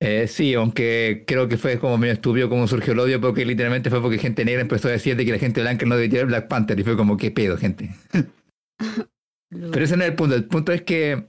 eh, 0.00 0.28
sí, 0.28 0.54
aunque 0.54 1.24
creo 1.26 1.48
que 1.48 1.56
fue 1.56 1.78
como 1.78 1.98
medio 1.98 2.14
estúpido 2.14 2.48
como 2.48 2.68
surgió 2.68 2.92
el 2.92 3.00
odio, 3.00 3.20
porque 3.20 3.44
literalmente 3.44 3.90
fue 3.90 4.00
porque 4.00 4.18
gente 4.18 4.44
negra 4.44 4.62
empezó 4.62 4.88
a 4.88 4.92
decir 4.92 5.16
de 5.16 5.24
que 5.24 5.32
la 5.32 5.38
gente 5.38 5.60
blanca 5.60 5.86
no 5.86 5.96
debía 5.96 6.24
Black 6.24 6.46
Panther 6.46 6.78
y 6.78 6.84
fue 6.84 6.96
como, 6.96 7.16
¿qué 7.16 7.30
pedo, 7.30 7.56
gente? 7.56 7.90
Pero 9.50 9.84
ese 9.84 9.96
no 9.96 10.04
es 10.04 10.10
el 10.10 10.14
punto. 10.14 10.36
El 10.36 10.44
punto 10.44 10.72
es 10.72 10.82
que 10.82 11.26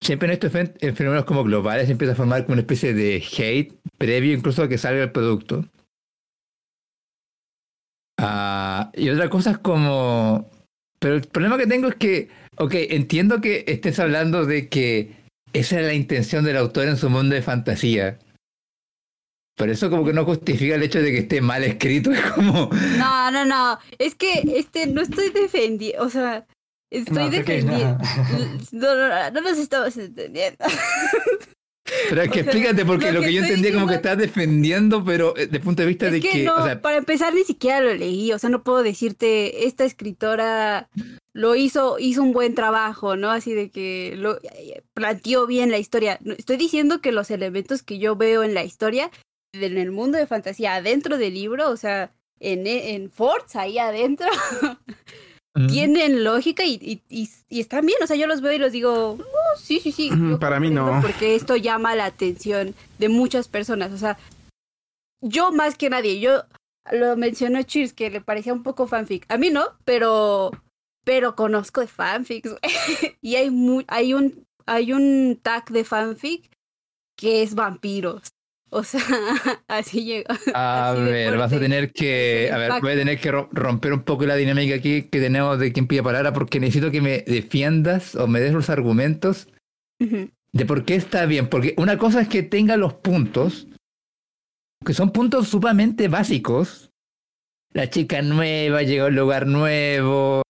siempre 0.00 0.28
en 0.28 0.34
estos 0.34 0.52
fenómenos 0.52 1.24
como 1.24 1.42
globales 1.42 1.86
se 1.86 1.92
empieza 1.92 2.12
a 2.12 2.16
formar 2.16 2.44
como 2.44 2.52
una 2.52 2.62
especie 2.62 2.94
de 2.94 3.22
hate 3.36 3.74
previo 3.98 4.34
incluso 4.34 4.62
a 4.62 4.68
que 4.68 4.78
salga 4.78 5.02
el 5.02 5.12
producto. 5.12 5.64
Ah, 8.18 8.90
y 8.94 9.08
otra 9.08 9.28
cosa 9.28 9.52
es 9.52 9.58
como... 9.58 10.48
Pero 10.98 11.14
el 11.14 11.22
problema 11.22 11.58
que 11.58 11.66
tengo 11.66 11.88
es 11.88 11.96
que, 11.96 12.28
ok, 12.56 12.72
entiendo 12.74 13.40
que 13.40 13.64
estés 13.66 13.98
hablando 13.98 14.46
de 14.46 14.68
que 14.68 15.25
esa 15.58 15.80
es 15.80 15.86
la 15.86 15.94
intención 15.94 16.44
del 16.44 16.56
autor 16.56 16.86
en 16.86 16.96
su 16.96 17.08
mundo 17.08 17.34
de 17.34 17.42
fantasía. 17.42 18.18
Por 19.56 19.70
eso 19.70 19.88
como 19.88 20.04
que 20.04 20.12
no 20.12 20.26
justifica 20.26 20.74
el 20.74 20.82
hecho 20.82 21.00
de 21.00 21.12
que 21.12 21.18
esté 21.18 21.40
mal 21.40 21.64
escrito, 21.64 22.12
es 22.12 22.20
como... 22.32 22.68
No, 22.98 23.30
no, 23.30 23.44
no, 23.44 23.78
es 23.98 24.14
que 24.14 24.42
este 24.54 24.86
no 24.86 25.00
estoy 25.00 25.30
defendiendo, 25.30 26.04
o 26.04 26.10
sea, 26.10 26.46
estoy 26.90 27.30
defendiendo... 27.30 27.98
No, 28.72 28.94
no, 28.94 29.30
no, 29.30 29.40
nos 29.40 29.58
estamos 29.58 29.96
entendiendo. 29.96 30.64
Pero 32.08 32.22
es 32.22 32.30
que 32.30 32.40
O 32.40 32.42
sea, 32.44 32.52
explícate, 32.52 32.84
porque 32.84 33.12
lo 33.12 33.20
que, 33.20 33.26
que 33.26 33.32
yo 33.34 33.42
entendía 33.42 33.72
como 33.72 33.86
que 33.86 33.94
diciendo- 33.96 34.08
estás 34.10 34.18
defendiendo, 34.18 35.04
pero 35.04 35.36
eh, 35.36 35.46
de 35.46 35.60
punto 35.60 35.82
de 35.82 35.88
vista 35.88 36.06
Es 36.06 36.12
de 36.12 36.20
que, 36.20 36.30
que, 36.30 36.42
no, 36.44 36.54
o 36.56 36.64
sea, 36.64 36.80
para 36.80 36.96
empezar 36.96 37.34
ni 37.34 37.44
siquiera 37.44 37.80
lo 37.80 37.94
leí, 37.94 38.32
o 38.32 38.38
sea, 38.38 38.50
no 38.50 38.62
puedo 38.62 38.82
decirte, 38.82 39.66
esta 39.66 39.84
escritora 39.84 40.88
lo 41.32 41.54
hizo, 41.54 41.98
hizo 41.98 42.22
un 42.22 42.32
buen 42.32 42.54
trabajo, 42.54 43.16
¿no? 43.16 43.30
Así 43.30 43.52
de 43.52 43.70
que 43.70 44.14
lo 44.16 44.36
eh, 44.42 44.82
planteó 44.94 45.46
bien 45.46 45.70
la 45.70 45.78
historia. 45.78 46.18
Estoy 46.38 46.56
diciendo 46.56 47.00
que 47.00 47.12
los 47.12 47.30
elementos 47.30 47.82
que 47.82 47.98
yo 47.98 48.16
veo 48.16 48.42
en 48.42 48.54
la 48.54 48.64
historia, 48.64 49.10
en 49.52 49.78
el 49.78 49.90
mundo 49.92 50.18
de 50.18 50.26
fantasía, 50.26 50.74
adentro 50.76 51.18
del 51.18 51.34
libro, 51.34 51.70
o 51.70 51.76
sea, 51.76 52.12
en, 52.40 52.66
en 52.66 53.10
Forts, 53.10 53.56
ahí 53.56 53.78
adentro, 53.78 54.28
mm, 55.56 55.66
tienen 55.68 56.22
lógica 56.24 56.64
y, 56.64 56.74
y, 56.74 57.02
y- 57.08 57.28
y 57.48 57.60
están 57.60 57.84
bien, 57.86 57.98
o 58.02 58.06
sea, 58.06 58.16
yo 58.16 58.26
los 58.26 58.40
veo 58.40 58.52
y 58.52 58.58
los 58.58 58.72
digo, 58.72 59.18
"Oh, 59.20 59.58
sí, 59.58 59.80
sí, 59.80 59.90
sí. 59.92 60.10
Yo 60.10 60.38
para 60.38 60.60
mí 60.60 60.70
no. 60.70 61.00
Porque 61.02 61.34
esto 61.34 61.56
llama 61.56 61.94
la 61.96 62.04
atención 62.06 62.74
de 62.98 63.08
muchas 63.08 63.48
personas, 63.48 63.92
o 63.92 63.98
sea, 63.98 64.18
yo 65.20 65.52
más 65.52 65.76
que 65.76 65.90
nadie, 65.90 66.20
yo 66.20 66.42
lo 66.92 67.16
mencionó 67.16 67.62
Cheers 67.62 67.92
que 67.92 68.10
le 68.10 68.20
parecía 68.20 68.52
un 68.52 68.62
poco 68.62 68.86
fanfic. 68.86 69.24
A 69.28 69.38
mí 69.38 69.50
no, 69.50 69.64
pero 69.84 70.50
pero 71.04 71.34
conozco 71.36 71.80
de 71.80 71.86
fanfics 71.86 72.54
y 73.22 73.36
hay 73.36 73.50
hay 73.88 74.14
un 74.14 74.44
hay 74.66 74.92
un 74.92 75.38
tag 75.42 75.70
de 75.70 75.84
fanfic 75.84 76.50
que 77.16 77.42
es 77.42 77.54
vampiros. 77.54 78.22
O 78.76 78.84
sea, 78.84 79.00
así 79.68 80.04
llegó. 80.04 80.26
A 80.52 80.90
así 80.90 81.00
ver, 81.02 81.38
vas 81.38 81.50
a 81.52 81.58
tener 81.58 81.92
que. 81.92 82.50
A 82.54 82.58
ver, 82.58 82.72
voy 82.82 82.92
a 82.92 82.96
tener 82.96 83.18
que 83.18 83.30
ro- 83.32 83.48
romper 83.52 83.94
un 83.94 84.02
poco 84.02 84.26
la 84.26 84.36
dinámica 84.36 84.74
aquí 84.74 85.04
que 85.04 85.18
tenemos 85.18 85.58
de 85.58 85.72
quien 85.72 85.86
pide 85.86 86.02
palabra, 86.02 86.34
porque 86.34 86.60
necesito 86.60 86.90
que 86.90 87.00
me 87.00 87.22
defiendas 87.26 88.14
o 88.16 88.26
me 88.26 88.38
des 88.38 88.52
los 88.52 88.68
argumentos 88.68 89.48
de 89.98 90.66
por 90.66 90.84
qué 90.84 90.94
está 90.94 91.24
bien. 91.24 91.48
Porque 91.48 91.72
una 91.78 91.96
cosa 91.96 92.20
es 92.20 92.28
que 92.28 92.42
tenga 92.42 92.76
los 92.76 92.92
puntos, 92.92 93.66
que 94.84 94.92
son 94.92 95.10
puntos 95.10 95.48
sumamente 95.48 96.08
básicos. 96.08 96.90
La 97.72 97.88
chica 97.88 98.20
nueva 98.20 98.82
llega 98.82 99.04
a 99.04 99.08
un 99.08 99.16
lugar 99.16 99.46
nuevo, 99.46 100.42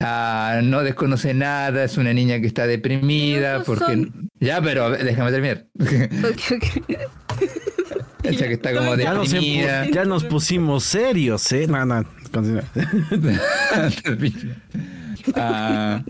ah, 0.00 0.60
no 0.62 0.82
desconoce 0.82 1.34
nada, 1.34 1.84
es 1.84 1.96
una 1.96 2.12
niña 2.12 2.40
que 2.40 2.46
está 2.46 2.66
deprimida, 2.66 3.62
porque... 3.64 3.84
son- 3.84 4.30
Ya, 4.40 4.60
pero 4.62 4.90
déjame 4.90 5.30
terminar. 5.30 5.66
Ok, 5.78 6.52
ok. 6.56 6.98
Esa 8.24 8.46
que 8.46 8.54
está 8.54 8.74
como 8.74 8.94
Ya 8.96 9.14
nos, 9.14 9.30
ya 9.30 10.28
pusimos 10.28 10.84
serios, 10.84 11.50
¿eh? 11.52 11.66
No, 11.66 11.84
no, 11.86 12.04
continúa. 12.32 12.64
Ah, 15.34 16.02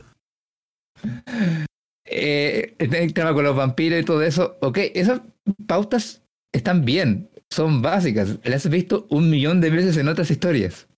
eh, 2.04 2.74
el 2.78 3.12
tema 3.12 3.32
con 3.34 3.44
los 3.44 3.56
vampiros 3.56 4.00
y 4.00 4.04
todo 4.04 4.22
eso, 4.22 4.56
ok, 4.60 4.78
esas 4.94 5.20
pautas 5.66 6.22
están 6.52 6.84
bien, 6.84 7.30
son 7.50 7.82
básicas, 7.82 8.38
las 8.44 8.64
has 8.66 8.70
visto 8.70 9.06
un 9.10 9.30
millón 9.30 9.60
de 9.60 9.70
veces 9.70 9.96
en 9.96 10.08
otras 10.08 10.30
historias. 10.30 10.88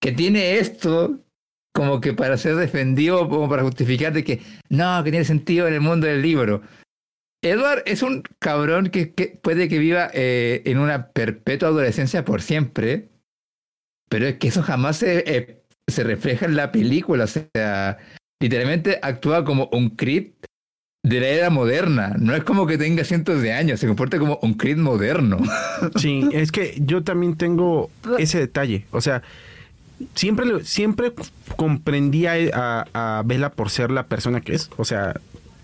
Que 0.00 0.12
tiene 0.12 0.58
esto 0.58 1.20
como 1.72 2.00
que 2.00 2.12
para 2.12 2.36
ser 2.36 2.56
defendido, 2.56 3.28
como 3.28 3.48
para 3.48 3.62
justificar 3.62 4.12
de 4.12 4.24
que 4.24 4.40
no, 4.68 5.02
que 5.04 5.10
tiene 5.10 5.24
sentido 5.24 5.68
en 5.68 5.74
el 5.74 5.80
mundo 5.80 6.06
del 6.06 6.22
libro. 6.22 6.62
Edward 7.42 7.82
es 7.86 8.02
un 8.02 8.22
cabrón 8.38 8.90
que, 8.90 9.12
que 9.12 9.38
puede 9.40 9.68
que 9.68 9.78
viva 9.78 10.10
eh, 10.12 10.62
en 10.66 10.78
una 10.78 11.08
perpetua 11.08 11.68
adolescencia 11.68 12.24
por 12.24 12.42
siempre, 12.42 13.08
pero 14.10 14.26
es 14.26 14.36
que 14.36 14.48
eso 14.48 14.62
jamás 14.62 14.98
se, 14.98 15.24
eh, 15.26 15.62
se 15.88 16.04
refleja 16.04 16.46
en 16.46 16.56
la 16.56 16.70
película. 16.70 17.24
O 17.24 17.28
sea, 17.28 17.98
literalmente 18.42 18.98
actúa 19.00 19.44
como 19.44 19.70
un 19.72 19.90
Creed 19.90 20.32
de 21.02 21.20
la 21.20 21.28
era 21.28 21.50
moderna. 21.50 22.14
No 22.18 22.34
es 22.34 22.44
como 22.44 22.66
que 22.66 22.76
tenga 22.76 23.04
cientos 23.04 23.40
de 23.40 23.52
años, 23.52 23.80
se 23.80 23.86
comporta 23.86 24.18
como 24.18 24.38
un 24.42 24.54
Creed 24.54 24.76
moderno. 24.76 25.38
Sí, 25.96 26.28
es 26.32 26.52
que 26.52 26.74
yo 26.78 27.02
también 27.02 27.36
tengo 27.36 27.90
ese 28.18 28.38
detalle. 28.38 28.84
O 28.90 29.00
sea, 29.00 29.22
siempre, 30.14 30.64
siempre 30.64 31.12
comprendía 31.56 32.34
a, 32.54 33.18
a 33.18 33.22
Bella 33.24 33.50
por 33.50 33.70
ser 33.70 33.90
la 33.90 34.04
persona 34.04 34.40
que 34.40 34.54
es. 34.54 34.70
O 34.76 34.84
sea, 34.84 35.20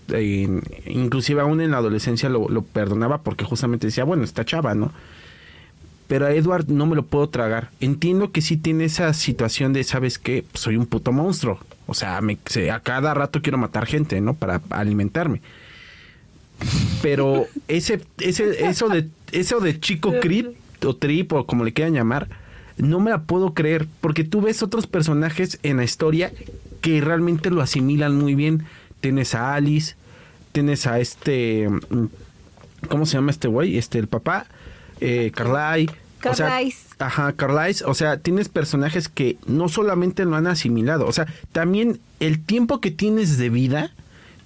en- 0.09 0.63
inclusive 0.85 1.41
aún 1.41 1.61
en 1.61 1.71
la 1.71 1.77
adolescencia 1.77 2.29
lo, 2.29 2.47
lo 2.49 2.61
perdonaba 2.61 3.19
porque 3.19 3.45
justamente 3.45 3.87
decía, 3.87 4.03
bueno, 4.03 4.23
está 4.23 4.45
chava, 4.45 4.73
¿no? 4.75 4.91
Pero 6.07 6.25
a 6.25 6.31
Edward 6.31 6.67
no 6.69 6.85
me 6.85 6.95
lo 6.95 7.03
puedo 7.05 7.27
tragar. 7.27 7.69
Entiendo 7.81 8.31
que 8.31 8.41
sí 8.41 8.55
tiene 8.55 8.85
esa 8.85 9.13
situación 9.13 9.73
de, 9.73 9.83
¿sabes 9.83 10.17
qué? 10.17 10.45
Soy 10.53 10.77
un 10.77 10.85
puto 10.85 11.11
monstruo. 11.11 11.59
O 11.85 11.93
sea, 11.93 12.21
me, 12.21 12.37
se- 12.45 12.71
a 12.71 12.79
cada 12.79 13.13
rato 13.13 13.41
quiero 13.41 13.57
matar 13.57 13.85
gente, 13.85 14.21
¿no? 14.21 14.33
Para 14.33 14.61
alimentarme. 14.69 15.41
Pero 17.01 17.45
ese, 17.67 18.01
ese, 18.19 18.67
eso 18.67 18.89
de, 18.89 19.07
eso 19.31 19.59
de 19.59 19.79
chico 19.79 20.13
creep 20.21 20.55
o 20.85 20.95
trip 20.95 21.33
o 21.33 21.45
como 21.45 21.63
le 21.63 21.73
quieran 21.73 21.93
llamar, 21.93 22.27
no 22.77 22.99
me 22.99 23.11
la 23.11 23.23
puedo 23.23 23.53
creer. 23.53 23.87
Porque 24.01 24.23
tú 24.23 24.41
ves 24.41 24.63
otros 24.63 24.87
personajes 24.87 25.59
en 25.63 25.77
la 25.77 25.83
historia 25.83 26.31
que 26.81 27.01
realmente 27.01 27.49
lo 27.51 27.61
asimilan 27.61 28.15
muy 28.15 28.35
bien. 28.35 28.65
Tienes 29.01 29.35
a 29.35 29.53
Alice, 29.53 29.95
tienes 30.51 30.87
a 30.87 30.99
este, 30.99 31.69
mm, 31.69 32.05
¿cómo 32.89 33.05
se 33.05 33.13
llama 33.13 33.31
este 33.31 33.47
güey? 33.47 33.77
Este, 33.77 33.99
el 33.99 34.07
papá, 34.07 34.47
eh, 34.99 35.31
Carly. 35.33 35.89
O 36.25 36.33
sea. 36.33 36.59
Ajá, 36.99 37.33
Carlisle, 37.33 37.85
o 37.85 37.93
sea, 37.93 38.17
tienes 38.17 38.49
personajes 38.49 39.07
que 39.07 39.37
no 39.45 39.69
solamente 39.69 40.25
lo 40.25 40.35
han 40.35 40.47
asimilado, 40.47 41.05
o 41.05 41.11
sea, 41.11 41.27
también 41.51 41.99
el 42.19 42.43
tiempo 42.43 42.81
que 42.81 42.89
tienes 42.89 43.37
de 43.37 43.49
vida, 43.49 43.91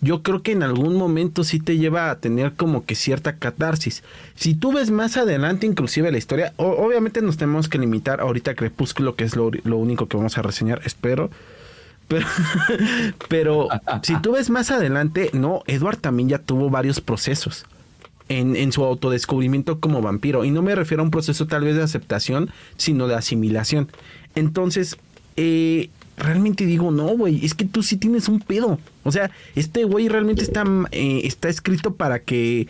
yo 0.02 0.24
creo 0.24 0.42
que 0.42 0.52
en 0.52 0.64
algún 0.64 0.96
momento 0.96 1.44
sí 1.44 1.60
te 1.60 1.78
lleva 1.78 2.10
a 2.10 2.20
tener 2.20 2.54
como 2.54 2.86
que 2.86 2.96
cierta 2.96 3.38
catarsis. 3.38 4.04
Si 4.36 4.56
tú 4.56 4.74
ves 4.74 4.90
más 4.90 5.16
adelante 5.16 5.68
inclusive 5.68 6.12
la 6.12 6.18
historia, 6.18 6.54
obviamente 6.58 7.22
nos 7.22 7.38
tenemos 7.38 7.70
que 7.70 7.78
limitar 7.78 8.20
ahorita 8.20 8.52
a 8.52 8.56
Crepúsculo, 8.56 9.16
que 9.16 9.24
es 9.24 9.36
lo, 9.36 9.52
único 9.78 10.08
que 10.08 10.18
vamos 10.18 10.38
a 10.38 10.42
reseñar, 10.42 10.82
espero. 10.86 11.30
Pero, 12.08 12.26
pero 13.30 13.70
si 14.02 14.20
tú 14.22 14.34
ves 14.34 14.50
más 14.50 14.72
adelante, 14.72 15.30
no, 15.34 15.62
Edward 15.68 15.98
también 15.98 16.30
ya 16.30 16.40
tuvo 16.40 16.72
varios 16.72 17.00
procesos 17.00 17.66
en, 18.28 18.56
en 18.56 18.72
su 18.72 18.84
autodescubrimiento 18.84 19.80
como 19.80 20.02
vampiro. 20.02 20.44
Y 20.44 20.50
no 20.50 20.64
me 20.64 20.74
refiero 20.74 21.04
a 21.04 21.06
un 21.06 21.12
proceso 21.12 21.46
tal 21.46 21.64
vez 21.64 21.76
de 21.76 21.84
aceptación, 21.84 22.50
sino 22.76 23.08
de 23.08 23.16
asimilación. 23.16 23.88
Entonces, 24.34 24.98
eh, 25.38 25.90
realmente 26.18 26.66
digo, 26.66 26.92
no, 26.92 27.08
güey, 27.18 27.44
es 27.46 27.54
que 27.54 27.66
tú 27.66 27.84
sí 27.84 27.98
tienes 27.98 28.28
un 28.28 28.40
pedo. 28.40 28.80
O 29.04 29.12
sea, 29.12 29.32
este 29.56 29.84
güey 29.86 30.08
realmente 30.08 30.44
está, 30.44 30.64
eh, 30.92 31.22
está 31.24 31.50
escrito 31.50 31.96
para 31.96 32.20
que... 32.20 32.68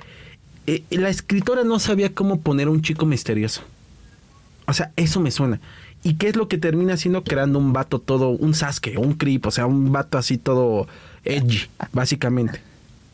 eh, 0.68 0.84
la 0.90 1.10
escritora 1.10 1.64
no 1.64 1.80
sabía 1.80 2.14
cómo 2.14 2.40
poner 2.40 2.68
a 2.68 2.72
un 2.72 2.82
chico 2.82 3.06
misterioso. 3.06 3.62
O 4.68 4.74
sea, 4.74 4.92
eso 4.96 5.20
me 5.20 5.32
suena. 5.32 5.60
¿Y 6.04 6.16
qué 6.16 6.30
es 6.30 6.36
lo 6.36 6.48
que 6.48 6.58
termina 6.58 6.94
haciendo? 6.94 7.24
Creando 7.24 7.60
un 7.60 7.74
vato 7.74 8.00
todo, 8.00 8.30
un 8.30 8.54
Sasuke, 8.54 8.98
un 8.98 9.14
creep, 9.14 9.46
o 9.46 9.52
sea, 9.52 9.66
un 9.66 9.92
vato 9.92 10.18
así 10.18 10.38
todo 10.38 10.88
edgy, 11.26 11.68
básicamente. 11.94 12.62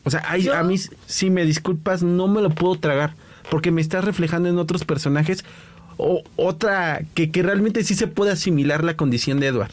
O 0.04 0.10
sea, 0.10 0.22
hay- 0.26 0.48
a 0.48 0.62
mí, 0.62 0.76
si 1.06 1.28
me 1.30 1.44
disculpas, 1.44 2.02
no 2.02 2.28
me 2.28 2.40
lo 2.40 2.50
puedo 2.50 2.76
tragar, 2.78 3.14
porque 3.50 3.70
me 3.70 3.80
estás 3.82 4.04
reflejando 4.04 4.48
en 4.48 4.58
otros 4.58 4.84
personajes 4.84 5.44
o 5.98 6.22
otra 6.36 7.02
que, 7.14 7.30
que 7.30 7.42
realmente 7.42 7.82
sí 7.84 7.94
se 7.94 8.06
puede 8.06 8.30
asimilar 8.32 8.84
la 8.84 8.96
condición 8.96 9.40
de 9.40 9.48
Edward. 9.48 9.72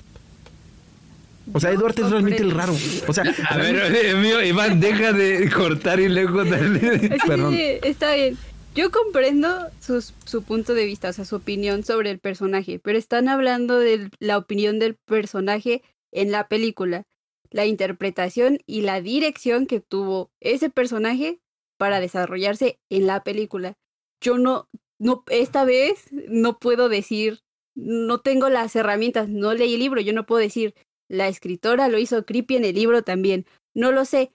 O 1.54 1.60
sea, 1.60 1.72
Yo 1.72 1.80
Edward 1.80 2.00
es 2.00 2.10
realmente 2.10 2.42
el 2.44 2.52
raro. 2.52 2.74
O 3.08 3.14
sea, 3.14 3.24
A 3.50 3.58
ver, 3.58 4.16
mío, 4.18 4.42
Iván, 4.44 4.80
deja 4.80 5.14
de 5.14 5.50
cortar 5.52 6.00
y 6.00 6.10
luego 6.10 6.44
darle. 6.44 7.18
Perdón. 7.28 7.54
sí, 7.54 7.62
está 7.84 8.14
bien. 8.16 8.38
Yo 8.74 8.92
comprendo 8.92 9.70
sus- 9.80 10.14
su 10.26 10.44
punto 10.44 10.74
de 10.74 10.86
vista, 10.86 11.10
o 11.10 11.14
sea, 11.14 11.24
su 11.24 11.38
opinión 11.38 11.84
sobre 11.84 12.12
el 12.12 12.20
personaje, 12.20 12.80
pero 12.80 12.98
están 12.98 13.30
hablando 13.30 13.80
de 13.80 14.10
la 14.20 14.38
opinión 14.38 14.80
del 14.80 14.96
personaje 15.06 15.82
en 16.12 16.32
la 16.32 16.48
película, 16.50 17.04
la 17.52 17.66
interpretación 17.66 18.60
y 18.66 18.82
la 18.82 19.00
dirección 19.00 19.66
que 19.66 19.80
tuvo 19.80 20.30
ese 20.42 20.70
personaje 20.70 21.40
para 21.78 22.00
desarrollarse 22.02 22.80
en 22.90 23.08
la 23.08 23.24
película. 23.24 23.76
Yo 24.22 24.38
no, 24.38 24.68
no, 25.00 25.24
esta 25.30 25.64
vez 25.64 26.08
no 26.12 26.58
puedo 26.60 26.90
decir, 26.90 27.40
no 27.76 28.20
tengo 28.20 28.50
las 28.50 28.76
herramientas, 28.76 29.30
no 29.30 29.54
leí 29.54 29.76
el 29.76 29.80
libro, 29.80 30.02
yo 30.02 30.12
no 30.12 30.26
puedo 30.26 30.42
decir, 30.42 30.74
la 31.10 31.28
escritora 31.28 31.88
lo 31.88 31.98
hizo 32.00 32.26
creepy 32.26 32.56
en 32.58 32.66
el 32.66 32.76
libro 32.76 33.04
también. 33.04 33.46
No 33.74 33.92
lo 33.92 34.06
sé, 34.06 34.32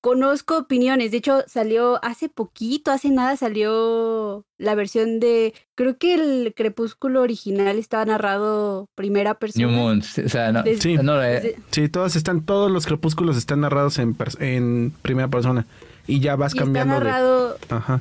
conozco 0.00 0.58
opiniones. 0.58 1.10
De 1.10 1.16
hecho, 1.16 1.42
salió 1.48 1.98
hace 2.04 2.28
poquito, 2.28 2.90
hace 2.92 3.10
nada 3.10 3.36
salió 3.36 4.44
la 4.58 4.74
versión 4.74 5.18
de. 5.20 5.54
Creo 5.74 5.98
que 5.98 6.14
el 6.14 6.54
Crepúsculo 6.54 7.22
original 7.22 7.78
estaba 7.78 8.04
narrado 8.04 8.86
primera 8.94 9.30
New 9.32 9.38
persona. 9.38 9.68
Moon, 9.68 9.98
o 10.00 10.28
sea, 10.28 10.52
no, 10.52 10.62
Desde- 10.62 10.80
Sí. 10.82 10.96
no, 11.02 11.22
eh, 11.22 11.56
sí, 11.70 11.88
todos 11.88 12.14
están, 12.16 12.44
todos 12.44 12.70
los 12.70 12.86
crepúsculos 12.86 13.36
están 13.36 13.60
narrados 13.60 13.98
en, 13.98 14.16
pers- 14.16 14.40
en 14.40 14.92
primera 15.02 15.28
persona. 15.28 15.66
Y 16.06 16.20
ya 16.20 16.36
vas 16.36 16.54
y 16.54 16.58
está 16.58 16.64
cambiando 16.64 16.94
de. 16.94 17.00
narrado. 17.00 17.58
Ajá. 17.70 18.00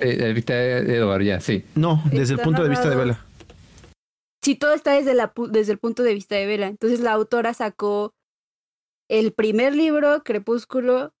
eh, 0.00 0.16
de 0.16 0.96
Edward, 0.96 1.22
ya, 1.22 1.40
sí. 1.40 1.64
No, 1.76 2.02
desde 2.10 2.34
el 2.34 2.40
punto 2.40 2.64
de 2.64 2.68
vista 2.68 2.88
de 2.90 2.96
narrado- 2.96 3.14
Vela. 3.14 3.24
Sí, 4.44 4.56
todo 4.56 4.74
está 4.74 4.92
desde, 4.92 5.14
la, 5.14 5.32
desde 5.50 5.72
el 5.72 5.78
punto 5.78 6.02
de 6.02 6.12
vista 6.12 6.34
de 6.34 6.44
Vela. 6.44 6.66
Entonces 6.66 7.00
la 7.00 7.12
autora 7.12 7.54
sacó 7.54 8.14
el 9.08 9.32
primer 9.32 9.74
libro, 9.74 10.22
Crepúsculo, 10.22 11.14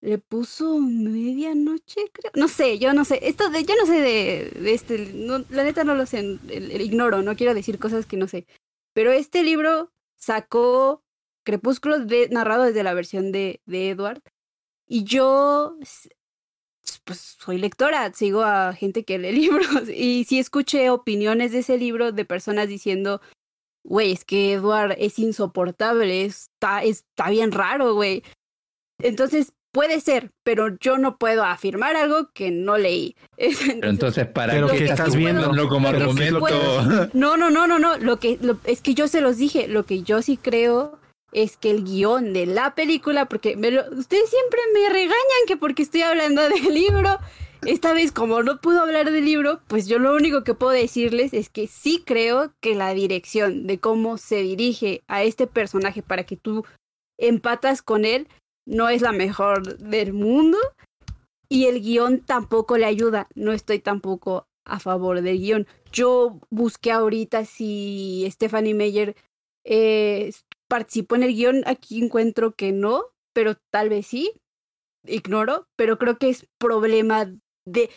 le 0.00 0.16
puso 0.16 0.78
medianoche, 0.78 2.10
creo. 2.10 2.32
No 2.34 2.48
sé, 2.48 2.78
yo 2.78 2.94
no 2.94 3.04
sé. 3.04 3.18
Esto 3.28 3.50
de, 3.50 3.64
yo 3.64 3.74
no 3.78 3.84
sé 3.84 4.00
de, 4.00 4.72
este. 4.72 5.12
la 5.50 5.62
neta 5.64 5.84
no 5.84 5.94
lo 5.94 6.06
sé. 6.06 6.38
ignoro, 6.48 7.20
no 7.20 7.36
quiero 7.36 7.52
decir 7.52 7.78
cosas 7.78 8.06
que 8.06 8.16
no 8.16 8.28
sé. 8.28 8.46
Pero 8.94 9.12
este 9.12 9.42
libro 9.42 9.92
sacó 10.16 11.02
Crepúsculo 11.44 11.98
de- 11.98 12.30
narrado 12.30 12.62
desde 12.62 12.82
la 12.82 12.94
versión 12.94 13.30
de, 13.30 13.60
de 13.66 13.90
Edward. 13.90 14.22
Y 14.86 15.04
yo, 15.04 15.76
pues 17.04 17.36
soy 17.38 17.58
lectora, 17.58 18.12
sigo 18.12 18.42
a 18.42 18.72
gente 18.72 19.04
que 19.04 19.18
lee 19.18 19.32
libros. 19.32 19.88
Y 19.88 20.24
sí 20.24 20.38
escuché 20.38 20.90
opiniones 20.90 21.52
de 21.52 21.58
ese 21.60 21.78
libro 21.78 22.12
de 22.12 22.24
personas 22.24 22.68
diciendo, 22.68 23.20
güey, 23.84 24.12
es 24.12 24.24
que 24.24 24.52
Edward 24.54 24.96
es 24.98 25.18
insoportable, 25.18 26.24
está, 26.24 26.82
está 26.82 27.30
bien 27.30 27.52
raro, 27.52 27.94
güey. 27.94 28.22
Entonces, 29.02 29.52
puede 29.72 30.00
ser, 30.00 30.30
pero 30.44 30.76
yo 30.78 30.98
no 30.98 31.18
puedo 31.18 31.42
afirmar 31.44 31.96
algo 31.96 32.30
que 32.32 32.50
no 32.52 32.78
leí. 32.78 33.16
Pero 33.36 33.88
entonces, 33.90 34.26
¿para 34.28 34.52
Pero 34.52 34.68
qué 34.68 34.78
¿qué 34.78 34.84
estás 34.84 35.08
usándolo 35.08 35.68
como 35.68 35.90
Pero 35.90 36.14
¿qué 36.14 36.28
es 36.28 36.32
argumento? 36.32 37.10
No, 37.12 37.36
no, 37.36 37.50
no, 37.50 37.66
no, 37.66 37.80
no. 37.80 37.98
Lo 37.98 38.20
que 38.20 38.38
lo- 38.40 38.58
es 38.64 38.80
que 38.80 38.94
yo 38.94 39.08
se 39.08 39.20
los 39.20 39.36
dije. 39.36 39.66
Lo 39.66 39.84
que 39.84 40.02
yo 40.04 40.22
sí 40.22 40.36
creo 40.36 41.00
es 41.34 41.56
que 41.56 41.70
el 41.70 41.84
guion 41.84 42.32
de 42.32 42.46
la 42.46 42.74
película, 42.74 43.28
porque 43.28 43.50
ustedes 43.50 44.30
siempre 44.30 44.60
me 44.72 44.88
regañan 44.88 45.46
que 45.46 45.56
porque 45.56 45.82
estoy 45.82 46.02
hablando 46.02 46.42
del 46.48 46.72
libro. 46.72 47.18
Esta 47.66 47.92
vez, 47.94 48.12
como 48.12 48.42
no 48.42 48.60
puedo 48.60 48.80
hablar 48.80 49.10
del 49.10 49.24
libro, 49.24 49.60
pues 49.68 49.86
yo 49.86 49.98
lo 49.98 50.14
único 50.14 50.44
que 50.44 50.54
puedo 50.54 50.72
decirles 50.72 51.32
es 51.32 51.48
que 51.48 51.66
sí 51.66 52.02
creo 52.04 52.52
que 52.60 52.74
la 52.74 52.92
dirección 52.92 53.66
de 53.66 53.78
cómo 53.78 54.18
se 54.18 54.36
dirige 54.42 55.02
a 55.08 55.22
este 55.22 55.46
personaje 55.46 56.02
para 56.02 56.24
que 56.24 56.36
tú 56.36 56.64
empatas 57.18 57.80
con 57.80 58.04
él 58.04 58.28
no 58.66 58.88
es 58.88 59.02
la 59.02 59.12
mejor 59.12 59.78
del 59.78 60.12
mundo. 60.12 60.58
Y 61.48 61.66
el 61.66 61.80
guion 61.80 62.20
tampoco 62.20 62.78
le 62.78 62.86
ayuda. 62.86 63.28
No 63.34 63.52
estoy 63.52 63.78
tampoco 63.78 64.46
a 64.64 64.78
favor 64.78 65.20
del 65.20 65.38
guion. 65.38 65.66
Yo 65.92 66.40
busqué 66.50 66.90
ahorita 66.92 67.44
si 67.44 68.26
Stephanie 68.30 68.74
Meyer 68.74 69.14
eh, 69.64 70.32
participó 70.68 71.16
en 71.16 71.24
el 71.24 71.34
guion. 71.34 71.62
Aquí 71.66 72.02
encuentro 72.02 72.54
que 72.54 72.72
no, 72.72 73.06
pero 73.32 73.56
tal 73.70 73.88
vez 73.88 74.06
sí. 74.06 74.32
Ignoro, 75.06 75.68
pero 75.76 75.98
creo 75.98 76.18
que 76.18 76.30
es 76.30 76.46
problema 76.58 77.30
de... 77.66 77.90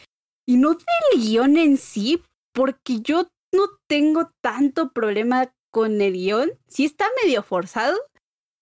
Y 0.46 0.58
no 0.58 0.72
del 0.72 1.22
guion 1.22 1.58
en 1.58 1.78
sí, 1.78 2.22
porque 2.54 3.02
yo 3.02 3.28
no 3.54 3.64
tengo 3.88 4.32
tanto 4.42 4.92
problema 4.92 5.54
con 5.72 6.02
el 6.02 6.14
guion. 6.14 6.52
Sí 6.68 6.86
está 6.86 7.06
medio 7.24 7.44
forzado, 7.44 7.98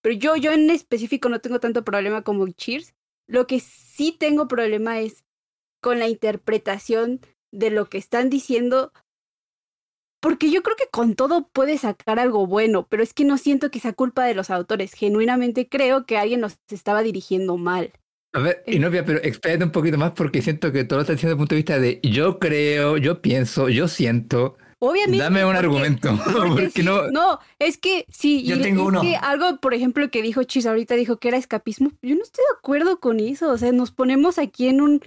pero 0.01 0.15
yo, 0.15 0.35
yo 0.35 0.51
en 0.51 0.69
específico 0.69 1.29
no 1.29 1.41
tengo 1.41 1.59
tanto 1.59 1.83
problema 1.83 2.23
como 2.23 2.47
Cheers. 2.47 2.93
Lo 3.27 3.47
que 3.47 3.59
sí 3.59 4.11
tengo 4.11 4.47
problema 4.47 4.99
es 4.99 5.23
con 5.81 5.99
la 5.99 6.07
interpretación 6.07 7.21
de 7.51 7.71
lo 7.71 7.89
que 7.89 7.97
están 7.97 8.29
diciendo. 8.29 8.91
Porque 10.25 10.49
yo 10.49 10.63
creo 10.63 10.75
que 10.75 10.87
con 10.91 11.13
todo 11.15 11.47
puede 11.53 11.77
sacar 11.77 12.17
algo 12.19 12.47
bueno, 12.47 12.87
pero 12.89 13.03
es 13.03 13.13
que 13.13 13.25
no 13.25 13.37
siento 13.37 13.69
que 13.69 13.79
sea 13.79 13.93
culpa 13.93 14.25
de 14.25 14.33
los 14.33 14.49
autores. 14.49 14.93
Genuinamente 14.93 15.69
creo 15.69 16.05
que 16.07 16.17
alguien 16.17 16.41
nos 16.41 16.57
estaba 16.69 17.03
dirigiendo 17.03 17.57
mal. 17.57 17.91
A 18.33 18.39
ver, 18.39 18.63
Eh. 18.65 18.75
Inopia, 18.75 19.05
pero 19.05 19.19
expláyate 19.21 19.63
un 19.65 19.71
poquito 19.71 19.97
más 19.99 20.11
porque 20.11 20.41
siento 20.41 20.71
que 20.71 20.83
todo 20.83 20.97
lo 20.97 21.01
estás 21.03 21.17
diciendo 21.17 21.35
desde 21.35 21.35
el 21.35 21.47
punto 21.47 21.55
de 21.55 21.59
vista 21.59 21.79
de 21.79 21.99
yo 22.03 22.39
creo, 22.39 22.97
yo 22.97 23.21
pienso, 23.21 23.69
yo 23.69 23.87
siento. 23.87 24.57
Obviamente. 24.79 25.23
Dame 25.23 25.45
un 25.45 25.53
porque- 25.53 25.59
argumento. 25.65 26.09
porque 26.25 26.49
Porque 26.49 26.69
sí, 26.71 26.83
no. 26.83 27.09
no, 27.11 27.39
es 27.59 27.77
que 27.77 28.05
sí, 28.09 28.43
Yo 28.45 28.55
y 28.57 28.61
tengo 28.61 28.81
es 28.81 28.87
uno. 28.89 29.01
que 29.01 29.15
algo, 29.15 29.57
por 29.61 29.73
ejemplo, 29.75 30.09
que 30.09 30.21
dijo 30.23 30.43
Chis 30.43 30.65
ahorita, 30.65 30.95
dijo 30.95 31.17
que 31.17 31.27
era 31.29 31.37
escapismo. 31.37 31.91
Yo 32.01 32.15
no 32.15 32.23
estoy 32.23 32.43
de 32.49 32.57
acuerdo 32.57 32.99
con 32.99 33.19
eso. 33.19 33.51
O 33.51 33.57
sea, 33.57 33.71
nos 33.71 33.91
ponemos 33.91 34.37
aquí 34.39 34.67
en 34.67 34.81
un. 34.81 35.01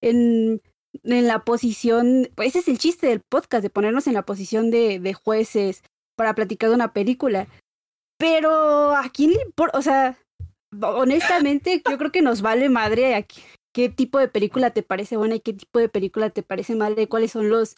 en, 0.00 0.62
en 1.02 1.26
la 1.26 1.40
posición. 1.44 2.28
Pues 2.34 2.50
ese 2.50 2.60
es 2.60 2.68
el 2.68 2.78
chiste 2.78 3.06
del 3.06 3.20
podcast, 3.20 3.62
de 3.62 3.70
ponernos 3.70 4.06
en 4.06 4.14
la 4.14 4.22
posición 4.22 4.70
de, 4.70 4.98
de 4.98 5.14
jueces 5.14 5.82
para 6.16 6.34
platicar 6.34 6.68
de 6.68 6.76
una 6.76 6.92
película. 6.92 7.46
Pero 8.18 8.94
a 8.94 9.08
quién 9.08 9.30
le 9.30 9.42
importa, 9.42 9.78
o 9.78 9.82
sea, 9.82 10.18
honestamente, 10.82 11.82
yo 11.88 11.98
creo 11.98 12.12
que 12.12 12.22
nos 12.22 12.42
vale 12.42 12.68
madre 12.68 13.14
a 13.14 13.26
qué, 13.72 13.88
tipo 13.88 14.18
de 14.18 14.28
película 14.28 14.70
te 14.70 14.82
parece 14.82 15.16
buena 15.16 15.36
y 15.36 15.40
qué 15.40 15.54
tipo 15.54 15.78
de 15.78 15.88
película 15.88 16.28
te 16.30 16.42
parece 16.42 16.74
mala 16.74 17.00
y 17.00 17.06
cuáles 17.06 17.32
son 17.32 17.48
los 17.48 17.76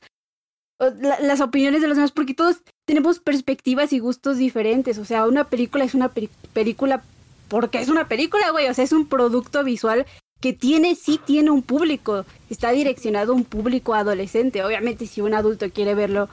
las 1.00 1.40
opiniones 1.40 1.80
de 1.80 1.86
los 1.86 1.96
demás, 1.96 2.10
porque 2.10 2.34
todos 2.34 2.62
tenemos 2.86 3.20
perspectivas 3.20 3.92
y 3.92 4.00
gustos 4.00 4.38
diferentes. 4.38 4.98
O 4.98 5.04
sea, 5.04 5.28
una 5.28 5.48
película 5.48 5.84
es 5.84 5.94
una 5.94 6.12
película 6.52 7.04
porque 7.48 7.80
es 7.80 7.88
una 7.88 8.08
película, 8.08 8.50
güey. 8.50 8.66
O 8.66 8.74
sea, 8.74 8.82
es 8.82 8.92
un 8.92 9.06
producto 9.06 9.62
visual 9.62 10.06
que 10.42 10.52
tiene, 10.52 10.94
sí 10.96 11.18
tiene 11.24 11.50
un 11.50 11.62
público. 11.62 12.26
Está 12.50 12.72
direccionado 12.72 13.32
a 13.32 13.36
un 13.36 13.44
público 13.44 13.94
adolescente. 13.94 14.62
Obviamente, 14.62 15.06
si 15.06 15.20
un 15.22 15.32
adulto 15.32 15.70
quiere 15.70 15.94
verlo, 15.94 16.28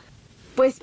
pues 0.55 0.81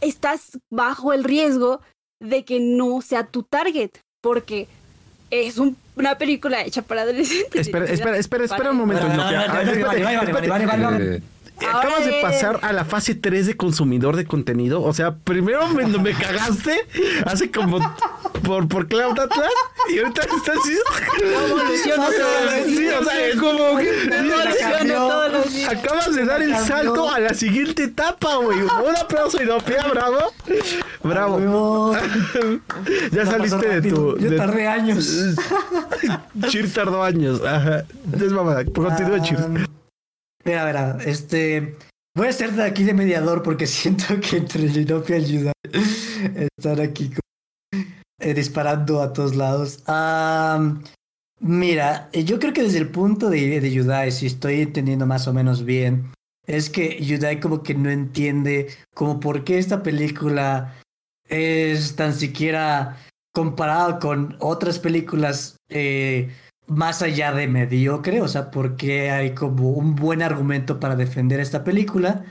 estás 0.00 0.58
bajo 0.70 1.12
el 1.12 1.22
riesgo 1.22 1.80
de 2.20 2.44
que 2.44 2.58
no 2.60 3.00
sea 3.02 3.26
tu 3.26 3.42
target, 3.42 3.90
porque 4.20 4.66
es 5.30 5.58
un- 5.58 5.76
una 5.96 6.16
película 6.18 6.62
hecha 6.62 6.82
para 6.82 7.02
adolescentes. 7.02 7.66
Espera, 7.66 7.84
espera, 7.86 8.16
espera, 8.18 8.44
espera 8.44 8.70
un 8.70 8.76
momento. 8.78 9.06
Eh, 11.60 11.66
Acabas 11.66 12.04
de 12.04 12.18
pasar 12.20 12.58
a 12.62 12.72
la 12.72 12.84
fase 12.84 13.14
3 13.14 13.46
de 13.46 13.56
consumidor 13.56 14.16
de 14.16 14.24
contenido. 14.24 14.82
O 14.82 14.92
sea, 14.92 15.14
primero 15.14 15.68
me, 15.68 15.86
me 15.86 16.12
cagaste 16.14 16.76
hace 17.26 17.50
como 17.50 17.78
por, 18.42 18.66
por 18.68 18.88
Cloud 18.88 19.18
Atlas 19.18 19.48
y 19.88 19.98
ahorita 19.98 20.22
estás 20.22 20.56
así. 20.58 20.76
Evoluciona 21.22 22.06
Sí, 22.66 22.88
o 22.88 23.04
sea, 23.04 23.26
es 23.28 23.36
como 23.36 23.76
que 23.78 23.92
días. 25.52 25.70
acabas 25.70 26.14
de 26.14 26.24
dar 26.24 26.42
el 26.42 26.56
salto 26.56 27.08
a 27.10 27.20
la 27.20 27.34
siguiente 27.34 27.84
etapa, 27.84 28.36
güey. 28.36 28.58
Un 28.62 28.96
aplauso, 29.00 29.42
Inopia, 29.42 29.86
bravo. 29.88 30.18
Bravo. 31.02 31.36
Huevo. 31.36 31.96
Ya 33.12 33.26
saliste 33.26 33.80
de 33.80 33.90
tu. 33.90 34.18
Yo 34.18 34.30
de- 34.30 34.36
tardé 34.36 34.66
años. 34.66 35.34
Chir 36.48 36.72
tardó 36.72 37.02
años. 37.02 37.40
Ajá. 37.44 37.84
Es 38.14 38.32
mamada. 38.32 38.64
Continúa, 38.64 39.22
Chir. 39.22 39.38
Mira, 40.44 40.66
mira, 40.66 40.98
este. 41.04 41.76
Voy 42.16 42.28
a 42.28 42.32
ser 42.32 42.52
de 42.52 42.62
aquí 42.62 42.84
de 42.84 42.94
mediador 42.94 43.42
porque 43.42 43.66
siento 43.68 44.20
que 44.20 44.36
entre 44.36 44.68
Linopia 44.68 45.18
y 45.18 45.24
Yudai 45.26 45.52
están 46.56 46.80
aquí 46.80 47.08
como, 47.08 47.82
eh, 48.20 48.34
disparando 48.34 49.02
a 49.02 49.12
todos 49.12 49.34
lados. 49.34 49.82
Mira, 51.40 52.08
yo 52.12 52.38
creo 52.38 52.52
que 52.52 52.62
desde 52.62 52.78
el 52.78 52.88
punto 52.88 53.28
de, 53.28 53.60
de 53.60 53.70
Yudai, 53.72 54.12
si 54.12 54.26
estoy 54.26 54.60
entendiendo 54.60 55.06
más 55.06 55.26
o 55.26 55.32
menos 55.32 55.64
bien, 55.64 56.12
es 56.46 56.70
que 56.70 57.04
Yudai 57.04 57.40
como 57.40 57.62
que 57.62 57.74
no 57.74 57.90
entiende 57.90 58.68
como 58.94 59.18
por 59.18 59.44
qué 59.44 59.58
esta 59.58 59.82
película 59.82 60.74
es 61.28 61.96
tan 61.96 62.14
siquiera 62.14 62.96
comparada 63.34 63.98
con 63.98 64.36
otras 64.38 64.78
películas 64.78 65.56
eh, 65.68 66.30
más 66.66 67.02
allá 67.02 67.32
de 67.32 67.46
mediocre, 67.48 68.20
o 68.22 68.28
sea, 68.28 68.50
porque 68.50 69.10
hay 69.10 69.34
como 69.34 69.70
un 69.70 69.94
buen 69.94 70.22
argumento 70.22 70.80
para 70.80 70.96
defender 70.96 71.40
esta 71.40 71.62
película, 71.64 72.24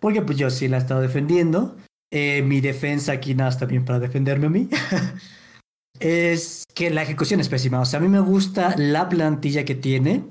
porque 0.00 0.22
pues 0.22 0.38
yo 0.38 0.50
sí 0.50 0.68
la 0.68 0.76
he 0.76 0.80
estado 0.80 1.00
defendiendo, 1.00 1.76
Eh, 2.10 2.40
mi 2.42 2.62
defensa 2.62 3.12
aquí 3.12 3.34
nada 3.34 3.50
más 3.50 3.58
también 3.58 3.84
para 3.84 3.98
defenderme 3.98 4.46
a 4.46 4.50
mí, 4.50 4.68
es 6.00 6.64
que 6.74 6.88
la 6.90 7.02
ejecución 7.02 7.40
es 7.40 7.48
pésima, 7.50 7.80
o 7.80 7.84
sea, 7.84 7.98
a 7.98 8.02
mí 8.02 8.08
me 8.08 8.20
gusta 8.20 8.74
la 8.78 9.08
plantilla 9.08 9.64
que 9.64 9.74
tiene. 9.74 10.24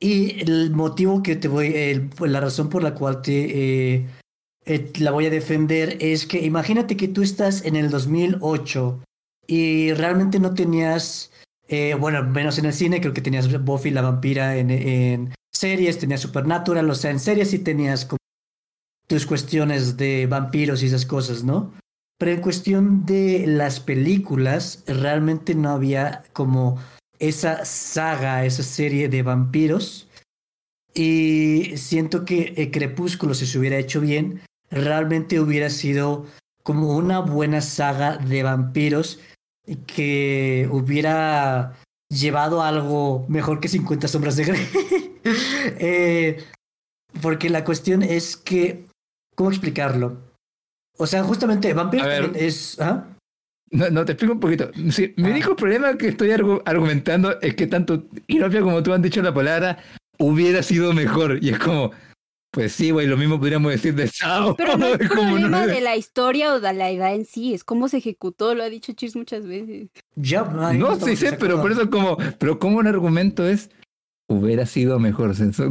Y 0.00 0.40
el 0.42 0.70
motivo 0.72 1.22
que 1.22 1.36
te 1.36 1.48
voy, 1.48 2.10
pues, 2.16 2.30
la 2.30 2.40
razón 2.40 2.68
por 2.68 2.82
la 2.82 2.94
cual 2.94 3.22
te... 3.22 3.94
eh, 3.94 4.06
eh, 4.66 4.92
la 4.98 5.12
voy 5.12 5.26
a 5.26 5.30
defender 5.30 5.96
es 6.00 6.26
que 6.26 6.40
imagínate 6.44 6.96
que 6.96 7.08
tú 7.08 7.22
estás 7.22 7.64
en 7.64 7.76
el 7.76 7.90
2008 7.90 9.02
y 9.46 9.92
realmente 9.92 10.40
no 10.40 10.54
tenías 10.54 11.30
eh, 11.68 11.94
bueno, 11.98 12.22
menos 12.24 12.58
en 12.58 12.66
el 12.66 12.74
cine, 12.74 13.00
creo 13.00 13.14
que 13.14 13.22
tenías 13.22 13.50
Buffy 13.64 13.90
la 13.90 14.02
vampira 14.02 14.56
en, 14.56 15.32
series, 15.52 15.98
tenías 15.98 16.20
Supernatural, 16.20 16.88
o 16.90 16.94
sea, 16.94 17.10
en 17.10 17.20
series 17.20 17.50
sí 17.50 17.58
tenías 17.58 18.04
como 18.04 18.18
tus 19.06 19.26
cuestiones 19.26 19.96
de 19.96 20.26
vampiros 20.26 20.82
y 20.82 20.86
esas 20.86 21.06
cosas, 21.06 21.44
¿no? 21.44 21.72
Pero 22.18 22.32
en 22.32 22.40
cuestión 22.40 23.06
de 23.06 23.46
las 23.46 23.80
películas, 23.80 24.84
realmente 24.86 25.54
no 25.54 25.70
había 25.70 26.22
como 26.32 26.78
esa 27.18 27.64
saga, 27.64 28.44
esa 28.44 28.62
serie 28.62 29.08
de 29.08 29.22
vampiros. 29.22 30.08
Y 30.94 31.76
siento 31.76 32.24
que 32.24 32.54
eh, 32.56 32.70
Crepúsculo, 32.70 33.34
si 33.34 33.46
se 33.46 33.58
hubiera 33.58 33.78
hecho 33.78 34.00
bien, 34.00 34.42
realmente 34.70 35.40
hubiera 35.40 35.70
sido 35.70 36.26
como 36.62 36.96
una 36.96 37.20
buena 37.20 37.60
saga 37.60 38.16
de 38.16 38.42
vampiros 38.42 39.18
que 39.86 40.68
hubiera 40.70 41.74
llevado 42.10 42.62
a 42.62 42.68
algo 42.68 43.24
mejor 43.28 43.60
que 43.60 43.68
50 43.68 44.08
sombras 44.08 44.36
de 44.36 44.44
Grey. 44.44 44.68
Eh, 45.78 46.36
porque 47.22 47.48
la 47.48 47.64
cuestión 47.64 48.02
es 48.02 48.36
que, 48.36 48.84
¿cómo 49.34 49.48
explicarlo? 49.50 50.18
O 50.98 51.06
sea, 51.06 51.22
justamente 51.24 51.68
ver. 51.72 51.76
también 51.76 52.32
es... 52.34 52.78
¿ah? 52.78 53.06
No, 53.70 53.88
no, 53.88 54.04
te 54.04 54.12
explico 54.12 54.34
un 54.34 54.40
poquito. 54.40 54.70
Sí, 54.90 55.14
mi 55.16 55.28
Ah. 55.28 55.30
único 55.30 55.56
problema 55.56 55.96
que 55.96 56.08
estoy 56.08 56.28
argu- 56.28 56.62
argumentando 56.66 57.40
es 57.40 57.54
que 57.54 57.66
tanto 57.66 58.04
Inopia 58.26 58.60
como 58.60 58.82
tú 58.82 58.92
han 58.92 59.00
dicho 59.00 59.22
la 59.22 59.32
palabra 59.32 59.78
hubiera 60.18 60.62
sido 60.62 60.92
mejor. 60.92 61.38
Y 61.42 61.48
es 61.48 61.58
como, 61.58 61.90
pues 62.54 62.72
sí, 62.72 62.90
güey, 62.92 63.06
lo 63.06 63.16
mismo 63.16 63.38
podríamos 63.38 63.72
decir 63.72 63.94
de 63.94 64.06
Sao. 64.08 64.54
Pero 64.56 64.76
no 64.78 64.86
es 64.86 64.96
problema 65.10 65.48
no- 65.48 65.66
de 65.66 65.80
la 65.80 65.96
historia 65.96 66.54
o 66.54 66.60
de 66.60 66.72
la 66.72 66.90
idea 66.90 67.12
en 67.12 67.26
sí, 67.26 67.52
es 67.52 67.64
cómo 67.64 67.88
se 67.88 67.98
ejecutó, 67.98 68.54
lo 68.54 68.62
ha 68.62 68.70
dicho 68.70 68.92
Cheers 68.92 69.16
muchas 69.16 69.46
veces. 69.46 69.88
Ya, 70.14 70.48
ahí 70.60 70.78
No, 70.78 70.94
sí 70.98 71.16
sé, 71.16 71.32
pero 71.32 71.60
por 71.60 71.72
eso 71.72 71.90
como, 71.90 72.16
pero 72.38 72.58
como 72.58 72.78
un 72.78 72.86
argumento 72.86 73.46
es, 73.46 73.70
hubiera 74.28 74.64
sido 74.66 74.98
mejor. 74.98 75.34
Senso. 75.36 75.68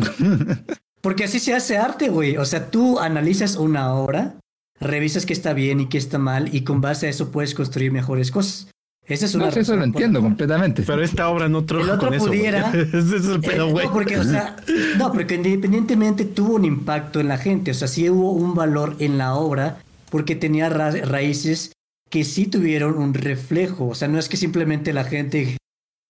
Porque 1.01 1.23
así 1.25 1.39
se 1.39 1.53
hace 1.53 1.77
arte, 1.77 2.09
güey. 2.09 2.37
O 2.37 2.45
sea, 2.45 2.69
tú 2.69 2.99
analizas 2.99 3.55
una 3.55 3.93
obra, 3.93 4.39
revisas 4.79 5.25
qué 5.25 5.33
está 5.33 5.53
bien 5.53 5.79
y 5.79 5.89
qué 5.89 5.97
está 5.97 6.17
mal, 6.17 6.53
y 6.53 6.63
con 6.63 6.81
base 6.81 7.07
a 7.07 7.09
eso 7.09 7.31
puedes 7.31 7.55
construir 7.55 7.91
mejores 7.91 8.31
cosas. 8.31 8.69
Esa 9.05 9.25
es 9.25 9.35
una 9.35 9.45
No, 9.49 9.51
eso 9.51 9.75
lo 9.75 9.83
entiendo 9.83 10.21
completamente. 10.21 10.83
Pero 10.83 11.03
esta 11.03 11.27
obra 11.29 11.49
no 11.49 11.65
trabaja 11.65 11.91
El 11.91 11.95
otro 11.97 12.07
con 12.09 12.15
eso. 12.17 12.27
pudiera- 12.27 12.71
Ese 12.93 12.97
es 13.17 13.25
el 13.25 13.43
Eh, 13.43 13.47
pedo, 13.47 13.69
güey. 13.69 13.85
no, 13.87 13.91
porque, 13.93 14.17
o 14.17 14.23
sea, 14.23 14.55
no, 14.97 15.11
porque 15.11 15.35
independientemente 15.35 16.23
tuvo 16.25 16.55
un 16.55 16.65
impacto 16.65 17.19
en 17.19 17.27
la 17.27 17.37
gente, 17.37 17.71
o 17.71 17.73
sea, 17.73 17.87
sí 17.89 18.09
hubo 18.09 18.31
un 18.31 18.55
valor 18.55 18.95
en 18.99 19.17
la 19.17 19.35
obra, 19.35 19.79
porque 20.09 20.35
tenía 20.35 20.69
ra- 20.69 20.91
raíces 20.91 21.73
que 22.09 22.23
sí 22.23 22.47
tuvieron 22.47 22.97
un 22.97 23.13
reflejo, 23.13 23.87
o 23.89 23.95
sea, 23.95 24.07
no 24.07 24.19
es 24.19 24.29
que 24.29 24.37
simplemente 24.37 24.93
la 24.93 25.03
gente, 25.03 25.57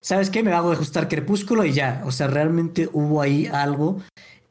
¿sabes 0.01 0.29
qué? 0.29 0.43
Me 0.43 0.51
hago 0.53 0.69
de 0.69 0.75
ajustar 0.75 1.07
crepúsculo 1.07 1.65
y 1.65 1.71
ya, 1.73 2.03
o 2.05 2.11
sea, 2.11 2.27
realmente 2.27 2.89
hubo 2.93 3.21
ahí 3.21 3.47
algo 3.47 4.01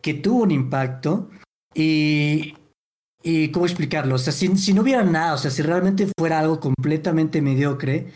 que 0.01 0.15
tuvo 0.15 0.43
un 0.43 0.51
impacto 0.51 1.29
y, 1.75 2.55
y 3.23 3.49
¿cómo 3.49 3.67
explicarlo? 3.67 4.17
O 4.17 4.19
sea, 4.19 4.33
si, 4.33 4.49
si 4.57 4.73
no 4.73 4.83
hubiera 4.83 5.05
nada, 5.05 5.35
o 5.35 5.39
sea, 5.39 5.51
si 5.51 5.63
realmente 5.63 6.09
fuera 6.19 6.41
algo 6.41 6.59
completamente 6.59 7.41
mediocre, 7.43 8.09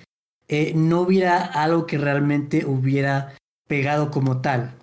eh, 0.48 0.72
no 0.74 1.00
hubiera 1.00 1.44
algo 1.44 1.86
que 1.86 1.98
realmente 1.98 2.64
hubiera 2.64 3.36
pegado 3.68 4.10
como 4.10 4.40
tal. 4.40 4.74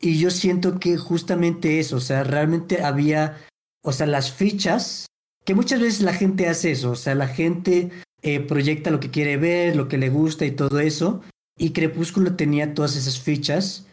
Y 0.00 0.18
yo 0.18 0.30
siento 0.30 0.78
que 0.78 0.96
justamente 0.96 1.78
eso, 1.78 1.96
o 1.96 2.00
sea, 2.00 2.24
realmente 2.24 2.82
había, 2.82 3.38
o 3.82 3.92
sea, 3.92 4.06
las 4.06 4.32
fichas, 4.32 5.06
que 5.44 5.54
muchas 5.54 5.80
veces 5.80 6.02
la 6.02 6.12
gente 6.12 6.48
hace 6.48 6.72
eso, 6.72 6.90
o 6.90 6.96
sea, 6.96 7.14
la 7.14 7.28
gente 7.28 7.90
eh, 8.22 8.40
proyecta 8.40 8.90
lo 8.90 9.00
que 9.00 9.10
quiere 9.10 9.36
ver, 9.36 9.76
lo 9.76 9.88
que 9.88 9.96
le 9.96 10.10
gusta 10.10 10.44
y 10.44 10.50
todo 10.50 10.80
eso, 10.80 11.22
y 11.56 11.70
Crepúsculo 11.70 12.34
tenía 12.34 12.74
todas 12.74 12.96
esas 12.96 13.18
fichas 13.20 13.86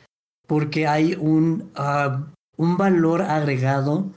porque 0.48 0.88
hay 0.88 1.16
un, 1.16 1.72
ah, 1.76 2.28
un 2.58 2.78
valor 2.78 3.22
agregado 3.22 4.12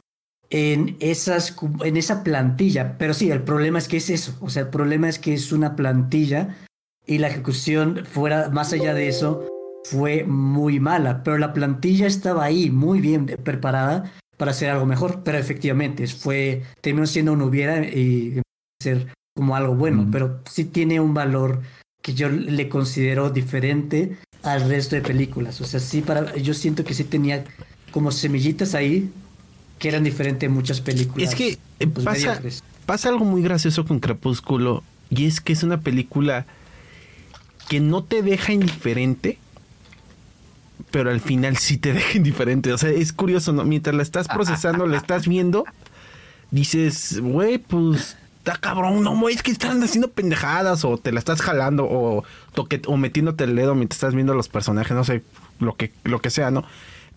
en, 0.51 0.97
esas, 1.01 1.57
en 1.85 1.97
esa 1.97 2.25
plantilla. 2.25 2.99
Pero 2.99 3.15
sí, 3.15 3.31
el 3.31 3.43
problema 3.43 3.79
es 3.79 3.87
que 3.87 3.99
es 3.99 4.11
eso, 4.11 4.37
o 4.41 4.51
sea, 4.51 4.63
el 4.63 4.69
problema 4.69 5.09
es 5.09 5.19
que 5.19 5.35
es 5.35 5.53
una 5.53 5.77
plantilla 5.77 6.57
y 7.07 7.19
la 7.19 7.29
ejecución 7.29 8.05
fuera 8.05 8.49
más 8.51 8.73
allá 8.73 8.95
de 8.95 9.09
eso 9.09 9.47
fue 9.85 10.25
muy 10.25 10.81
mala, 10.81 11.23
pero 11.23 11.39
la 11.39 11.53
plantilla 11.53 12.07
estaba 12.07 12.45
ahí 12.45 12.71
muy 12.71 13.01
bien 13.01 13.27
preparada 13.27 14.13
para 14.37 14.51
hacer 14.51 14.71
algo 14.71 14.85
mejor, 14.87 15.23
pero 15.23 15.39
efectivamente 15.39 16.07
fue 16.09 16.63
terminó 16.81 17.07
siendo 17.07 17.33
un 17.33 17.43
hubiera 17.43 17.85
y 17.85 18.41
ser 18.83 19.07
como 19.35 19.55
algo 19.55 19.75
bueno, 19.75 20.03
Mm. 20.03 20.11
pero 20.11 20.41
sí 20.51 20.65
tiene 20.65 20.99
un 21.01 21.15
valor 21.15 21.63
que 22.03 22.15
yo 22.15 22.29
le 22.29 22.69
considero 22.69 23.31
diferente 23.31 24.17
al 24.43 24.69
resto 24.69 24.97
de 24.97 25.03
películas, 25.03 25.61
o 25.61 25.65
sea, 25.65 25.81
sí 25.81 26.03
para 26.03 26.35
yo 26.37 26.55
siento 26.55 26.85
que 26.85 26.95
sí 26.95 27.05
tenía 27.05 27.45
como 27.93 28.11
semillitas 28.11 28.75
ahí 28.75 29.11
que 29.79 29.89
eran 29.89 30.05
diferentes 30.05 30.47
en 30.47 30.53
muchas 30.55 30.81
películas. 30.81 31.29
Es 31.29 31.35
que 31.35 31.59
eh, 31.81 31.87
pues, 31.87 32.05
pasa, 32.05 32.41
pasa 32.87 33.09
algo 33.09 33.25
muy 33.25 33.43
gracioso 33.43 33.85
con 33.85 34.01
Crepúsculo 34.01 34.83
y 35.11 35.27
es 35.27 35.41
que 35.41 35.53
es 35.53 35.63
una 35.63 35.81
película 35.81 36.47
que 37.69 37.81
no 37.81 38.05
te 38.05 38.23
deja 38.23 38.53
indiferente, 38.53 39.39
pero 40.91 41.11
al 41.11 41.21
final 41.21 41.57
sí 41.57 41.79
te 41.79 41.93
deja 41.95 42.17
indiferente. 42.17 42.73
O 42.73 42.79
sea, 42.79 42.91
es 42.91 43.13
curioso, 43.13 43.53
¿no? 43.53 43.65
Mientras 43.65 43.95
la 43.95 44.03
estás 44.03 44.29
procesando, 44.29 44.87
la 44.87 44.97
estás 44.97 45.27
viendo, 45.27 45.65
dices, 46.51 47.21
güey, 47.21 47.59
pues 47.59 48.17
está 48.39 48.59
cabrón, 48.59 49.03
no, 49.03 49.29
es 49.29 49.43
que 49.43 49.51
están 49.51 49.83
haciendo 49.83 50.09
pendejadas 50.09 50.85
o 50.85 50.99
te 50.99 51.11
la 51.11 51.19
estás 51.19 51.43
jalando 51.43 51.85
o, 51.85 52.23
toque, 52.55 52.81
o 52.87 52.97
metiéndote 52.97 53.43
el 53.43 53.57
dedo 53.57 53.75
mientras 53.75 53.97
estás 53.97 54.15
viendo 54.15 54.35
los 54.35 54.49
personajes, 54.49 54.97
no 54.97 55.03
sé, 55.03 55.25
lo 55.59 55.75
que, 55.75 55.93
lo 56.05 56.21
que 56.21 56.31
sea, 56.31 56.53
¿no? 56.53 56.65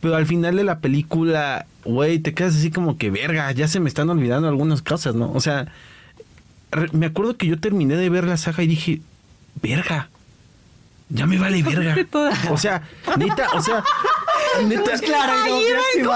Pero 0.01 0.15
al 0.15 0.25
final 0.25 0.55
de 0.55 0.63
la 0.63 0.79
película, 0.79 1.67
güey, 1.85 2.17
te 2.17 2.33
quedas 2.33 2.55
así 2.55 2.71
como 2.71 2.97
que, 2.97 3.11
verga, 3.11 3.51
ya 3.51 3.67
se 3.67 3.79
me 3.79 3.89
están 3.89 4.09
olvidando 4.09 4.47
algunas 4.47 4.81
cosas, 4.81 5.13
¿no? 5.13 5.31
O 5.33 5.39
sea, 5.39 5.67
me 6.93 7.05
acuerdo 7.05 7.37
que 7.37 7.45
yo 7.45 7.59
terminé 7.59 7.95
de 7.95 8.09
ver 8.09 8.23
la 8.23 8.37
saga 8.37 8.63
y 8.63 8.67
dije, 8.67 9.01
verga, 9.61 10.09
ya 11.10 11.26
me 11.26 11.38
vale 11.38 11.64
verga. 11.64 11.95
O 12.51 12.57
sea, 12.57 12.84
neta, 13.18 13.49
o 13.55 13.62
sea, 13.62 13.84
neta. 14.68 14.84
Pues 14.84 15.01
claro, 15.01 15.34
Ay, 15.43 15.74
no. 16.01 16.10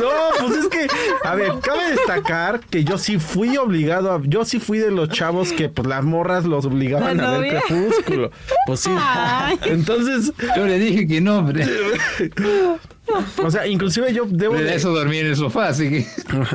No, 0.00 0.10
pues 0.40 0.58
es 0.58 0.68
que, 0.68 0.86
a 1.22 1.34
ver, 1.34 1.52
cabe 1.62 1.90
destacar 1.90 2.60
que 2.60 2.84
yo 2.84 2.96
sí 2.96 3.18
fui 3.18 3.56
obligado 3.58 4.12
a, 4.12 4.22
yo 4.24 4.44
sí 4.46 4.58
fui 4.58 4.78
de 4.78 4.90
los 4.90 5.10
chavos 5.10 5.52
que 5.52 5.68
pues 5.68 5.86
las 5.86 6.02
morras 6.02 6.46
los 6.46 6.64
obligaban 6.64 7.18
¿La 7.18 7.34
a 7.34 7.38
ver 7.38 7.62
crepúsculo. 7.62 8.30
Pues 8.66 8.80
sí. 8.80 8.90
Ay. 8.98 9.58
Entonces, 9.66 10.32
Yo 10.56 10.66
le 10.66 10.78
dije 10.78 11.06
que 11.06 11.20
no, 11.20 11.38
hombre. 11.38 11.66
o 13.42 13.50
sea, 13.50 13.66
inclusive 13.66 14.12
yo 14.14 14.24
debo 14.26 14.54
De 14.54 14.74
eso 14.74 14.94
dormí 14.94 15.18
en 15.18 15.26
el 15.26 15.36
sofá, 15.36 15.68
así 15.68 15.88
que. 15.90 16.06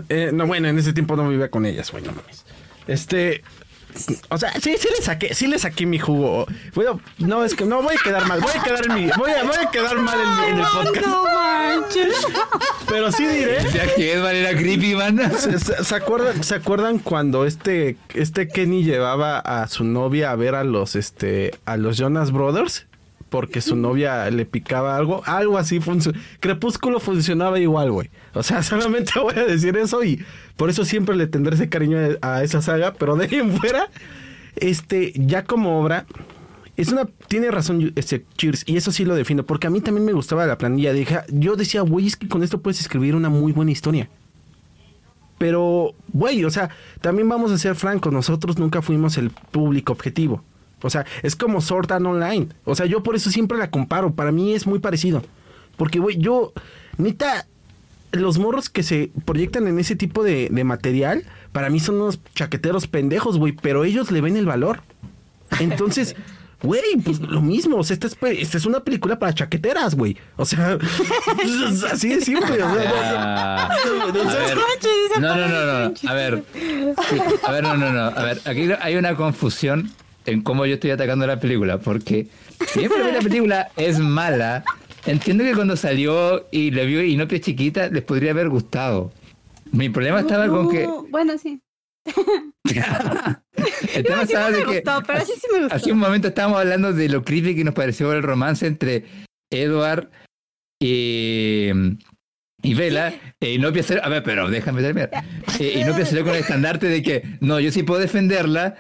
Eh, 0.10 0.32
no, 0.34 0.48
bueno, 0.48 0.68
en 0.68 0.80
ese 0.80 0.94
tiempo 0.94 1.16
no 1.16 1.30
vivía 1.30 1.50
con 1.50 1.66
ellas, 1.66 1.92
güey, 1.92 2.04
no 2.04 2.12
mames. 2.12 2.46
Este. 2.88 3.44
O 4.30 4.38
sea, 4.38 4.52
sí, 4.62 4.76
sí 4.80 4.88
le 4.98 5.04
saqué, 5.04 5.34
sí 5.34 5.48
le 5.48 5.60
saqué 5.60 5.86
mi 5.86 6.00
jugo. 6.00 6.46
Bueno, 6.74 7.00
no, 7.20 7.44
es 7.46 7.54
que 7.56 7.66
no 7.66 7.82
voy 7.82 7.96
a 7.96 8.04
quedar 8.04 8.26
mal, 8.28 8.40
voy 8.42 8.52
a 8.58 8.64
quedar 8.64 8.86
en 8.88 8.94
mi, 8.96 9.10
voy 9.18 9.32
a, 9.32 9.44
voy 9.44 9.56
a 9.66 9.70
quedar 9.72 9.96
mal 10.00 10.18
en, 10.20 10.54
en 10.54 10.60
el 10.60 10.66
podcast. 10.66 11.06
No 11.08 11.24
manches. 11.26 12.16
Pero 12.88 13.12
sí 13.12 13.26
diré. 13.26 13.58
Ya 13.74 13.94
que 13.96 14.14
Edward 14.14 14.36
era 14.36 14.58
creepy, 14.58 14.96
man. 14.96 15.20
¿Se, 15.38 15.60
se- 15.60 15.84
se 15.84 15.96
acuerdan, 15.96 16.44
¿Se 16.44 16.56
acuerdan 16.56 17.00
cuando 17.00 17.46
este, 17.46 17.98
este 18.14 18.48
Kenny 18.48 18.84
llevaba 18.84 19.40
a 19.40 19.68
su 19.68 19.84
novia 19.84 20.32
a 20.32 20.36
ver 20.36 20.56
a 20.56 20.64
los 20.64 20.96
este 20.96 21.52
a 21.66 21.78
los 21.78 21.98
Jonas 21.98 22.32
Brothers? 22.32 22.86
Porque 23.34 23.62
su 23.62 23.76
novia 23.76 24.30
le 24.30 24.46
picaba 24.46 24.96
algo, 24.96 25.24
algo 25.26 25.58
así 25.58 25.80
funcionó. 25.80 26.20
Crepúsculo 26.40 27.00
funcionaba 27.00 27.60
igual, 27.60 27.92
güey. 27.92 28.12
O 28.36 28.44
sea, 28.44 28.62
solamente 28.62 29.14
voy 29.20 29.34
a 29.36 29.44
decir 29.44 29.76
eso 29.76 30.04
y 30.04 30.24
por 30.56 30.70
eso 30.70 30.86
siempre 30.86 31.16
le 31.16 31.26
tendré 31.26 31.56
ese 31.56 31.68
cariño 31.68 31.98
a 32.22 32.44
esa 32.44 32.62
saga, 32.62 32.94
pero 32.94 33.16
de 33.16 33.28
fuera, 33.60 33.90
este, 34.56 35.14
ya 35.16 35.46
como 35.46 35.82
obra, 35.82 36.06
es 36.78 36.90
una, 36.90 37.06
tiene 37.28 37.50
razón 37.50 37.92
este 37.96 38.24
Cheers, 38.38 38.66
y 38.68 38.78
eso 38.78 38.92
sí 38.92 39.04
lo 39.04 39.16
defiendo, 39.16 39.48
porque 39.48 39.66
a 39.66 39.72
mí 39.72 39.82
también 39.82 40.06
me 40.06 40.14
gustaba 40.14 40.46
la 40.46 40.60
planilla. 40.60 40.94
Dije, 40.94 41.22
yo 41.30 41.56
decía, 41.56 41.82
güey, 41.82 42.06
es 42.06 42.16
que 42.16 42.28
con 42.28 42.44
esto 42.44 42.62
puedes 42.62 42.82
escribir 42.82 43.16
una 43.16 43.30
muy 43.30 43.52
buena 43.52 43.72
historia. 43.72 44.12
Pero, 45.40 45.96
güey, 46.10 46.46
o 46.46 46.52
sea, 46.52 46.70
también 47.02 47.28
vamos 47.28 47.52
a 47.52 47.58
ser 47.58 47.74
francos, 47.74 48.14
nosotros 48.14 48.60
nunca 48.60 48.84
fuimos 48.84 49.18
el 49.18 49.32
público 49.32 49.92
objetivo. 49.92 50.44
O 50.84 50.90
sea, 50.92 51.06
es 51.24 51.36
como 51.36 51.60
Sword 51.62 51.92
Art 51.92 52.06
Online. 52.06 52.50
O 52.66 52.76
sea, 52.76 52.86
yo 52.86 53.02
por 53.02 53.16
eso 53.16 53.32
siempre 53.32 53.58
la 53.58 53.72
comparo. 53.72 54.14
Para 54.14 54.32
mí 54.32 54.54
es 54.54 54.68
muy 54.68 54.78
parecido. 54.80 55.24
Porque, 55.78 55.98
güey, 56.00 56.18
yo, 56.20 56.54
neta, 56.98 57.48
los 58.12 58.38
morros 58.38 58.70
que 58.70 58.84
se 58.84 59.10
proyectan 59.26 59.68
en 59.68 59.80
ese 59.80 59.96
tipo 59.96 60.24
de, 60.24 60.50
de 60.52 60.64
material, 60.64 61.24
para 61.52 61.70
mí 61.72 61.80
son 61.80 61.96
unos 61.96 62.20
chaqueteros 62.36 62.86
pendejos, 62.88 63.38
güey, 63.40 63.54
pero 63.54 63.84
ellos 63.86 64.12
le 64.12 64.22
ven 64.22 64.38
el 64.38 64.46
valor. 64.46 64.82
Entonces, 65.60 66.16
güey, 66.62 66.82
pues 67.04 67.20
lo 67.22 67.42
mismo, 67.42 67.78
o 67.78 67.84
sea, 67.84 67.96
esta 67.96 68.08
es, 68.08 68.16
pe- 68.16 68.42
esta 68.42 68.58
es 68.58 68.66
una 68.66 68.82
película 68.82 69.18
para 69.18 69.34
chaqueteras, 69.34 69.96
güey. 69.96 70.16
O 70.36 70.46
sea, 70.46 70.78
así 71.92 72.10
de 72.10 72.22
simple. 72.22 72.62
o 72.62 72.74
sea, 72.76 73.68
Ah, 73.68 73.70
No, 75.20 75.36
no, 75.36 75.48
no, 75.48 75.90
no. 75.90 76.10
A 76.10 76.14
ver. 76.14 76.44
Sí, 76.54 77.18
A 77.44 77.52
ver, 77.52 77.64
no, 77.64 77.76
no, 77.78 77.92
no. 77.92 78.02
A 78.06 78.24
ver, 78.24 78.42
aquí 78.46 78.70
hay 78.80 78.96
una 78.96 79.16
confusión 79.16 79.92
en 80.26 80.42
cómo 80.42 80.66
yo 80.66 80.76
estoy 80.76 80.92
atacando 80.92 81.26
la 81.28 81.40
película. 81.40 81.78
Porque 81.80 82.28
siempre 82.68 83.12
la 83.12 83.20
película 83.20 83.70
es 83.78 84.00
mala, 84.00 84.64
entiendo 85.06 85.44
que 85.44 85.54
cuando 85.54 85.76
salió 85.76 86.48
y 86.52 86.72
la 86.72 86.84
vio 86.84 87.04
Inopia 87.04 87.40
chiquita, 87.40 87.88
les 87.90 88.04
podría 88.04 88.32
haber 88.32 88.50
gustado. 88.50 89.12
Mi 89.72 89.90
problema 89.90 90.20
estaba 90.22 90.48
con 90.48 90.70
que. 90.70 90.84
No, 90.84 91.04
Bueno, 91.10 91.38
sí. 91.38 91.60
El 93.96 94.04
tema 94.04 94.18
No, 94.18 94.26
sí 94.28 94.34
estaba 94.34 94.50
no 94.50 94.58
de 94.58 94.66
me 94.66 94.72
que. 94.72 94.76
gustó, 94.82 95.04
pero 95.06 95.20
sí 95.26 95.32
sí 95.40 95.48
me 95.54 95.60
gustó. 95.62 95.76
Hace 95.76 95.92
un 95.92 96.00
momento 96.00 96.28
estábamos 96.28 96.60
hablando 96.60 96.94
de 96.94 97.10
lo 97.10 97.24
creepy 97.24 97.56
que 97.56 97.64
nos 97.64 97.74
pareció 97.74 98.12
el 98.14 98.24
romance 98.24 98.66
entre 98.68 99.06
Edward 99.52 100.10
y, 100.82 101.70
y 102.62 102.74
Vela. 102.74 103.14
E 103.40 103.54
Inopia 103.54 103.84
salió, 103.84 104.04
a 104.06 104.10
ver, 104.10 104.24
pero 104.24 104.50
déjame 104.50 104.82
terminar. 104.82 105.10
E 105.60 105.80
Inopia 105.80 106.06
salió 106.06 106.24
con 106.24 106.34
el 106.34 106.42
estandarte 106.42 106.88
de 106.88 107.02
que 107.04 107.24
no, 107.42 107.60
yo 107.60 107.72
sí 107.72 107.84
puedo 107.84 108.00
defenderla 108.02 108.76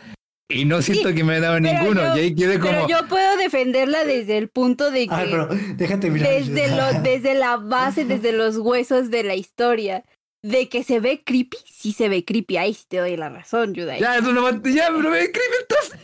y 0.50 0.66
no 0.66 0.82
siento 0.82 1.14
que 1.14 1.24
me 1.24 1.38
he 1.38 1.40
dado 1.40 1.60
ninguno. 1.60 2.02
yo- 2.02 2.16
y 2.18 2.20
ahí 2.26 2.36
quedé 2.36 2.60
como. 2.60 2.72
Pero 2.74 2.88
yo 2.88 3.08
puedo 3.08 3.38
defenderla 3.38 4.04
desde 4.06 4.38
el 4.38 4.50
punto 4.50 4.92
de 4.92 5.08
que 5.08 5.14
Ay, 5.14 5.28
pero 5.32 5.48
déjate 5.76 6.10
mirar. 6.12 6.30
desde 6.30 6.68
lo, 6.76 6.94
desde 7.04 7.34
la 7.34 7.58
base, 7.58 8.06
desde 8.06 8.32
los 8.34 8.58
huesos 8.58 9.10
de 9.10 9.24
la 9.24 9.36
historia. 9.36 10.04
de 10.46 10.68
que 10.68 10.84
se 10.84 11.00
ve 11.00 11.24
creepy, 11.24 11.56
sí 11.66 11.94
se 11.94 12.10
ve 12.10 12.26
creepy. 12.26 12.58
Ahí 12.58 12.74
sí 12.74 12.84
te 12.90 12.98
doy 12.98 13.16
la 13.16 13.30
razón, 13.30 13.74
Yudai. 13.74 14.02
Ya, 14.02 14.18
eso 14.18 14.34
no, 14.34 14.52
ya, 14.52 14.90
pero 14.94 15.10
me 15.10 15.22
escribe 15.22 15.56
entonces. 15.62 16.00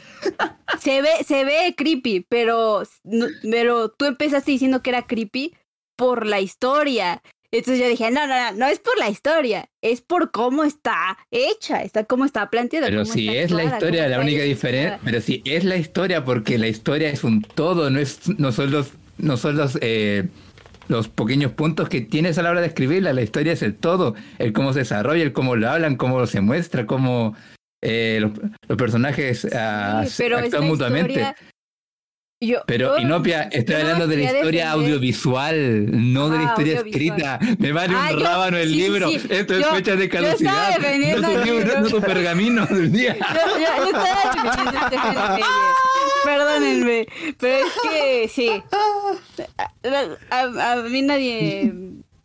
Se 0.79 1.01
ve, 1.01 1.09
se 1.27 1.43
ve 1.43 1.75
creepy, 1.77 2.25
pero, 2.29 2.83
pero 3.51 3.89
tú 3.89 4.05
empezaste 4.05 4.51
diciendo 4.51 4.81
que 4.81 4.91
era 4.91 5.05
creepy 5.05 5.53
por 5.97 6.25
la 6.25 6.39
historia. 6.39 7.21
Entonces 7.51 7.81
yo 7.81 7.89
dije, 7.89 8.11
no, 8.11 8.27
no, 8.27 8.35
no, 8.51 8.57
no 8.57 8.67
es 8.67 8.79
por 8.79 8.97
la 8.99 9.09
historia, 9.09 9.69
es 9.81 10.01
por 10.01 10.29
cómo 10.31 10.63
está 10.63 11.17
hecha, 11.31 11.81
está 11.81 12.03
cómo 12.03 12.25
está 12.25 12.49
planteada. 12.49 12.87
Pero 12.87 13.05
si 13.05 13.27
es 13.29 13.49
la 13.49 13.63
historia, 13.63 14.07
la 14.07 14.19
única 14.19 14.43
diferencia. 14.43 14.99
Pero 15.03 15.19
si 15.19 15.41
es 15.45 15.63
la 15.63 15.75
historia, 15.77 16.23
porque 16.23 16.57
la 16.59 16.67
historia 16.67 17.09
es 17.09 17.23
un 17.23 17.41
todo, 17.41 17.89
no 17.89 17.99
es, 17.99 18.19
no 18.37 18.51
son 18.51 18.69
los, 18.71 18.91
no 19.17 19.35
son 19.37 19.57
los, 19.57 19.79
eh, 19.81 20.27
los 20.89 21.07
pequeños 21.07 21.51
puntos 21.53 21.89
que 21.89 22.01
tienes 22.01 22.37
a 22.37 22.43
la 22.43 22.51
hora 22.51 22.61
de 22.61 22.67
escribirla. 22.67 23.13
La 23.13 23.23
historia 23.23 23.53
es 23.53 23.63
el 23.63 23.75
todo, 23.75 24.13
el 24.37 24.53
cómo 24.53 24.71
se 24.73 24.79
desarrolla, 24.79 25.23
el 25.23 25.33
cómo 25.33 25.55
lo 25.55 25.69
hablan, 25.71 25.95
cómo 25.95 26.25
se 26.27 26.41
muestra, 26.41 26.85
cómo 26.85 27.35
eh, 27.81 28.19
los, 28.21 28.31
los 28.67 28.77
personajes 28.77 29.47
ah, 29.55 30.03
Sí, 30.07 30.13
pero 30.19 30.37
es 30.37 30.45
actúan 30.45 30.67
mutuamente. 30.67 31.13
historia- 31.13 31.35
Yo- 32.41 32.61
Pero 32.65 32.95
yo- 32.95 33.01
Inopia, 33.03 33.49
estoy 33.51 33.75
hablando 33.75 34.07
de 34.07 34.15
la 34.15 34.23
historia 34.23 34.67
defender- 34.67 34.85
audiovisual, 34.85 36.13
no 36.13 36.29
de 36.29 36.37
la 36.37 36.43
Ah, 36.43 36.47
historia 36.47 36.75
escrita. 36.79 37.39
Me 37.57 37.73
vale 37.73 37.93
Ah, 37.97 38.07
un 38.13 38.17
yo- 38.19 38.25
rábano 38.25 38.55
el 38.57 38.69
sí, 38.69 38.75
libro. 38.75 39.09
sí. 39.09 39.15
Esto 39.29 39.55
es 39.57 39.65
fecha 39.67 39.95
de 39.97 40.07
caducidad. 40.07 40.77
No 40.79 41.31
tu 41.31 41.43
libro, 41.43 41.81
no 41.81 41.87
tu 41.89 41.99
pergamino 41.99 42.65
del 42.65 42.93
día. 42.93 43.17
Yo, 43.17 43.85
estaba. 43.87 45.37
Perdónenme, 46.23 47.07
pero 47.39 47.57
es 47.57 47.73
que 47.89 48.27
sí. 48.33 48.63
A, 50.31 50.37
a- 50.39 50.71
a 50.73 50.75
mí 50.83 51.01
nadie. 51.01 51.73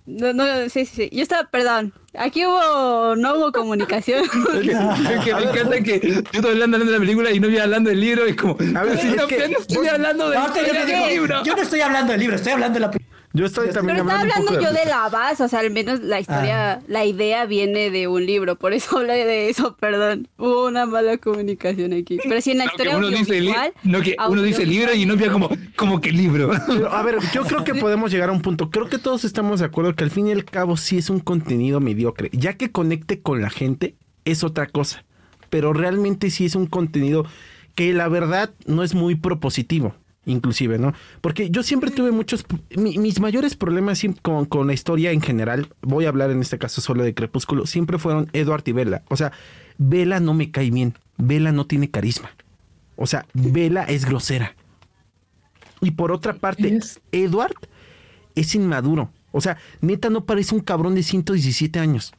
No, 0.07 0.35
no, 0.35 0.45
sí, 0.69 0.85
sí, 0.85 1.09
sí. 1.09 1.09
Yo 1.13 1.23
estaba, 1.23 1.49
perdón. 1.51 1.95
Aquí 2.17 2.45
hubo, 2.45 3.17
no 3.17 3.37
hubo 3.37 3.53
comunicación. 3.53 4.23
Es 4.55 5.25
que 5.25 5.35
me 5.35 5.43
encanta 5.45 5.81
que 5.83 6.01
yo 6.01 6.21
estoy 6.33 6.51
hablando 6.53 6.79
de 6.79 6.85
la 6.85 6.99
película 6.99 7.31
y 7.31 7.41
no 7.41 7.49
voy 7.49 7.59
hablando 7.59 7.89
del 7.91 8.01
libro. 8.01 8.29
Y 8.29 8.37
como, 8.37 8.55
A 8.79 8.83
ver, 8.85 8.99
"Sí, 8.99 9.09
es 9.09 9.17
no, 9.17 9.27
que- 9.27 9.49
no 9.49 9.59
estoy 9.59 9.89
hablando 9.89 10.25
No, 10.35 10.49
del 10.53 11.09
libro. 11.11 11.43
yo 11.43 11.57
no 11.57 11.63
estoy 11.63 11.81
hablando 11.81 12.13
del 12.13 12.21
libro, 12.21 12.37
estoy 12.37 12.53
hablando 12.53 12.75
de 12.75 12.81
la 12.81 12.91
película. 12.91 13.14
Yo 13.37 13.47
estoy 13.47 13.71
también 13.71 13.97
Pero 13.97 14.09
estaba 14.09 14.21
hablando 14.21 14.43
un 14.43 14.49
hablando 14.49 14.61
poco 14.71 14.79
yo 14.79 14.85
de 14.85 14.89
la 14.89 15.09
base, 15.09 15.43
o 15.43 15.49
sea, 15.49 15.59
al 15.59 15.73
menos 15.73 16.01
la 16.01 16.21
historia, 16.21 16.75
Ah. 16.75 16.81
la 16.87 17.05
idea 17.05 17.47
viene 17.47 17.91
de 17.91 18.07
un 18.07 18.25
libro, 18.25 18.55
por 18.57 18.73
eso 18.73 18.97
hablé 18.99 19.25
de 19.27 19.49
eso, 19.51 19.77
perdón. 19.81 20.29
Hubo 20.39 20.69
una 20.69 20.87
mala 20.87 21.19
comunicación 21.19 21.93
aquí. 21.95 22.19
Pero 22.23 22.41
sí 22.41 22.53
en 22.53 22.59
la 22.59 22.67
No, 22.67 22.71
que 22.71 22.75
historia 22.77 22.97
uno 22.97 23.09
dice, 23.11 23.41
no, 23.83 24.01
que 24.03 24.17
uno 24.29 24.41
dice 24.43 24.65
libro 24.65 24.95
y 24.95 25.05
no 25.05 25.17
vea 25.17 25.33
como, 25.33 25.51
como 25.75 26.01
que 26.01 26.13
libro. 26.13 26.53
Pero, 26.69 26.93
a 26.93 27.03
ver, 27.03 27.19
yo 27.33 27.43
creo 27.43 27.65
que 27.65 27.75
podemos 27.75 28.13
llegar 28.13 28.29
a 28.29 28.33
un 28.33 28.41
punto. 28.41 28.71
Creo 28.71 28.89
que 28.89 28.99
todos 28.99 29.25
estamos 29.25 29.59
de 29.59 29.67
acuerdo 29.67 29.97
que 29.97 30.05
al 30.05 30.13
fin 30.13 30.29
y 30.29 30.33
al 30.33 30.45
cabo 30.45 30.77
sí 30.77 30.97
es 30.99 31.11
un 31.11 31.19
contenido 31.19 31.81
mediocre. 31.81 32.31
Ya 32.33 32.53
que 32.53 32.71
conecte 32.71 33.21
con 33.21 33.43
la 33.43 33.51
gente 33.51 33.97
es 34.25 34.45
otra 34.45 34.67
cosa. 34.69 35.05
Pero 35.51 35.73
realmente 35.73 36.31
sí 36.31 36.45
es 36.45 36.55
un 36.55 36.67
contenido 36.67 37.27
que 37.75 37.93
la 37.93 38.07
verdad 38.07 38.51
no 38.67 38.85
es 38.85 38.95
muy 38.95 39.17
propositivo. 39.17 39.97
Inclusive, 40.27 40.79
¿no? 40.79 40.95
Porque 41.21 41.51
yo 41.51 41.63
siempre 41.63 41.91
tuve 41.91 42.11
muchos... 42.11 42.45
mi- 42.77 42.97
mis 42.99 43.21
mayores 43.21 43.57
problemas 43.57 44.01
con, 44.23 44.47
con 44.47 44.67
la 44.67 44.73
historia 44.73 45.11
en 45.13 45.21
general, 45.21 45.69
voy 45.83 46.07
a 46.07 46.09
hablar 46.09 46.31
en 46.31 46.41
este 46.41 46.57
caso 46.59 46.81
solo 46.81 47.03
de 47.05 47.13
Crepúsculo, 47.15 47.67
siempre 47.67 47.99
fueron 47.99 48.29
Edward 48.33 48.63
y 48.67 48.73
Bella. 48.73 49.03
O 49.09 49.17
sea, 49.17 49.33
Bella 49.77 50.21
no 50.21 50.33
me 50.33 50.51
cae 50.51 50.71
bien. 50.71 50.95
Bella 51.19 51.53
no 51.53 51.67
tiene 51.67 51.91
carisma. 51.91 52.31
O 52.97 53.07
sea, 53.07 53.27
Bella 53.35 53.83
es 53.85 54.05
grosera. 54.07 54.55
Y 55.81 55.91
por 55.91 56.11
otra 56.13 56.33
parte, 56.35 56.75
Es- 56.75 57.01
Edward 57.13 57.55
es 58.35 58.55
inmaduro. 58.55 59.11
O 59.33 59.41
sea, 59.41 59.59
neta 59.81 60.09
no 60.11 60.25
parece 60.25 60.55
un 60.55 60.61
cabrón 60.61 60.95
de 60.95 61.03
117 61.03 61.79
años. 61.81 62.15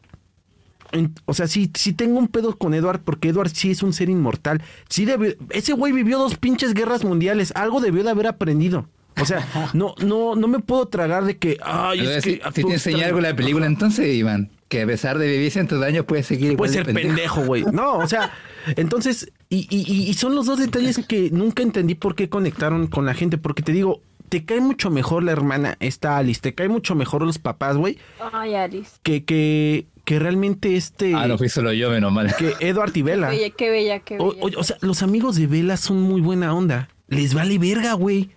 En- 0.96 1.14
o 1.26 1.34
sea, 1.34 1.48
sí, 1.48 1.70
sí 1.76 1.94
tengo 1.94 2.18
un 2.18 2.28
pedo 2.28 2.58
con 2.58 2.74
Edward 2.74 3.02
porque 3.04 3.30
Edward 3.30 3.50
sí 3.54 3.72
es 3.72 3.84
un 3.84 3.94
ser 3.94 4.10
inmortal. 4.10 4.62
Sí 4.90 5.06
debió- 5.06 5.36
ese 5.50 5.74
güey 5.74 5.92
vivió 5.94 6.18
dos 6.18 6.38
pinches 6.38 6.74
guerras 6.74 7.04
mundiales. 7.04 7.52
Algo 7.56 7.82
debió 7.82 8.04
de 8.04 8.10
haber 8.12 8.28
aprendido. 8.28 8.88
O 9.22 9.26
sea, 9.26 9.46
no, 9.74 9.96
no, 10.04 10.36
no 10.36 10.48
me 10.48 10.60
puedo 10.60 10.88
tragar 10.88 11.26
de 11.26 11.38
que. 11.38 11.58
Ay, 11.64 12.00
es 12.00 12.24
si, 12.24 12.38
que. 12.40 12.52
si 12.54 12.64
te 12.64 12.74
enseña 12.74 13.06
algo 13.08 13.22
la 13.22 13.36
película, 13.36 13.66
entonces, 13.66 14.14
Iván, 14.14 14.50
que 14.68 14.82
a 14.82 14.86
pesar 14.88 15.18
de 15.18 15.28
vivir 15.28 15.52
cientos 15.52 15.80
de 15.80 15.86
años, 15.88 16.06
puede 16.06 16.24
seguir 16.24 16.52
igual 16.54 16.70
Puede 16.70 16.80
de 16.80 16.86
ser 16.86 16.94
pendejo, 16.94 17.46
güey. 17.46 17.64
No, 17.72 17.98
o 17.98 18.08
sea, 18.08 18.32
entonces, 18.76 19.32
y- 19.50 19.68
y 19.70 20.14
son 20.16 20.36
los 20.36 20.46
dos 20.48 20.60
detalles 20.60 21.00
que 21.08 21.30
nunca 21.32 21.64
entendí 21.64 21.96
por 21.96 22.16
qué 22.16 22.30
conectaron 22.30 22.88
con 22.88 23.06
la 23.06 23.14
gente. 23.14 23.38
Porque 23.38 23.64
te 23.64 23.72
digo, 23.72 24.02
te 24.40 24.44
cae 24.44 24.60
mucho 24.60 24.90
mejor 24.90 25.24
la 25.24 25.32
hermana, 25.32 25.78
esta 25.80 26.18
Alice, 26.18 26.42
te 26.42 26.54
cae 26.54 26.68
mucho 26.68 26.94
mejor 26.94 27.22
los 27.22 27.40
papás, 27.40 27.78
güey, 27.78 27.98
Ay, 28.34 28.54
Alice. 28.56 28.98
que, 29.02 29.24
que, 29.24 29.86
que 30.04 30.20
realmente 30.20 30.76
este. 30.76 31.14
Ah, 31.16 31.26
no 31.26 31.38
fui 31.38 31.48
solo 31.48 31.72
yo, 31.72 31.90
menos 31.90 32.12
mal. 32.12 32.36
Que 32.36 32.54
Edward 32.60 32.92
y 32.98 33.02
Bella. 33.02 33.30
Bella, 33.30 33.50
qué 33.52 33.70
bella, 33.70 34.00
qué 34.00 34.18
bella. 34.18 34.28
o- 34.42 34.60
o 34.60 34.64
sea, 34.66 34.76
los 34.82 35.02
amigos 35.04 35.38
de 35.38 35.48
Vela 35.48 35.78
son 35.78 36.02
muy 36.02 36.20
buena 36.20 36.54
onda. 36.54 36.90
Les 37.08 37.34
vale 37.34 37.58
verga, 37.58 37.94
güey. 37.94 38.30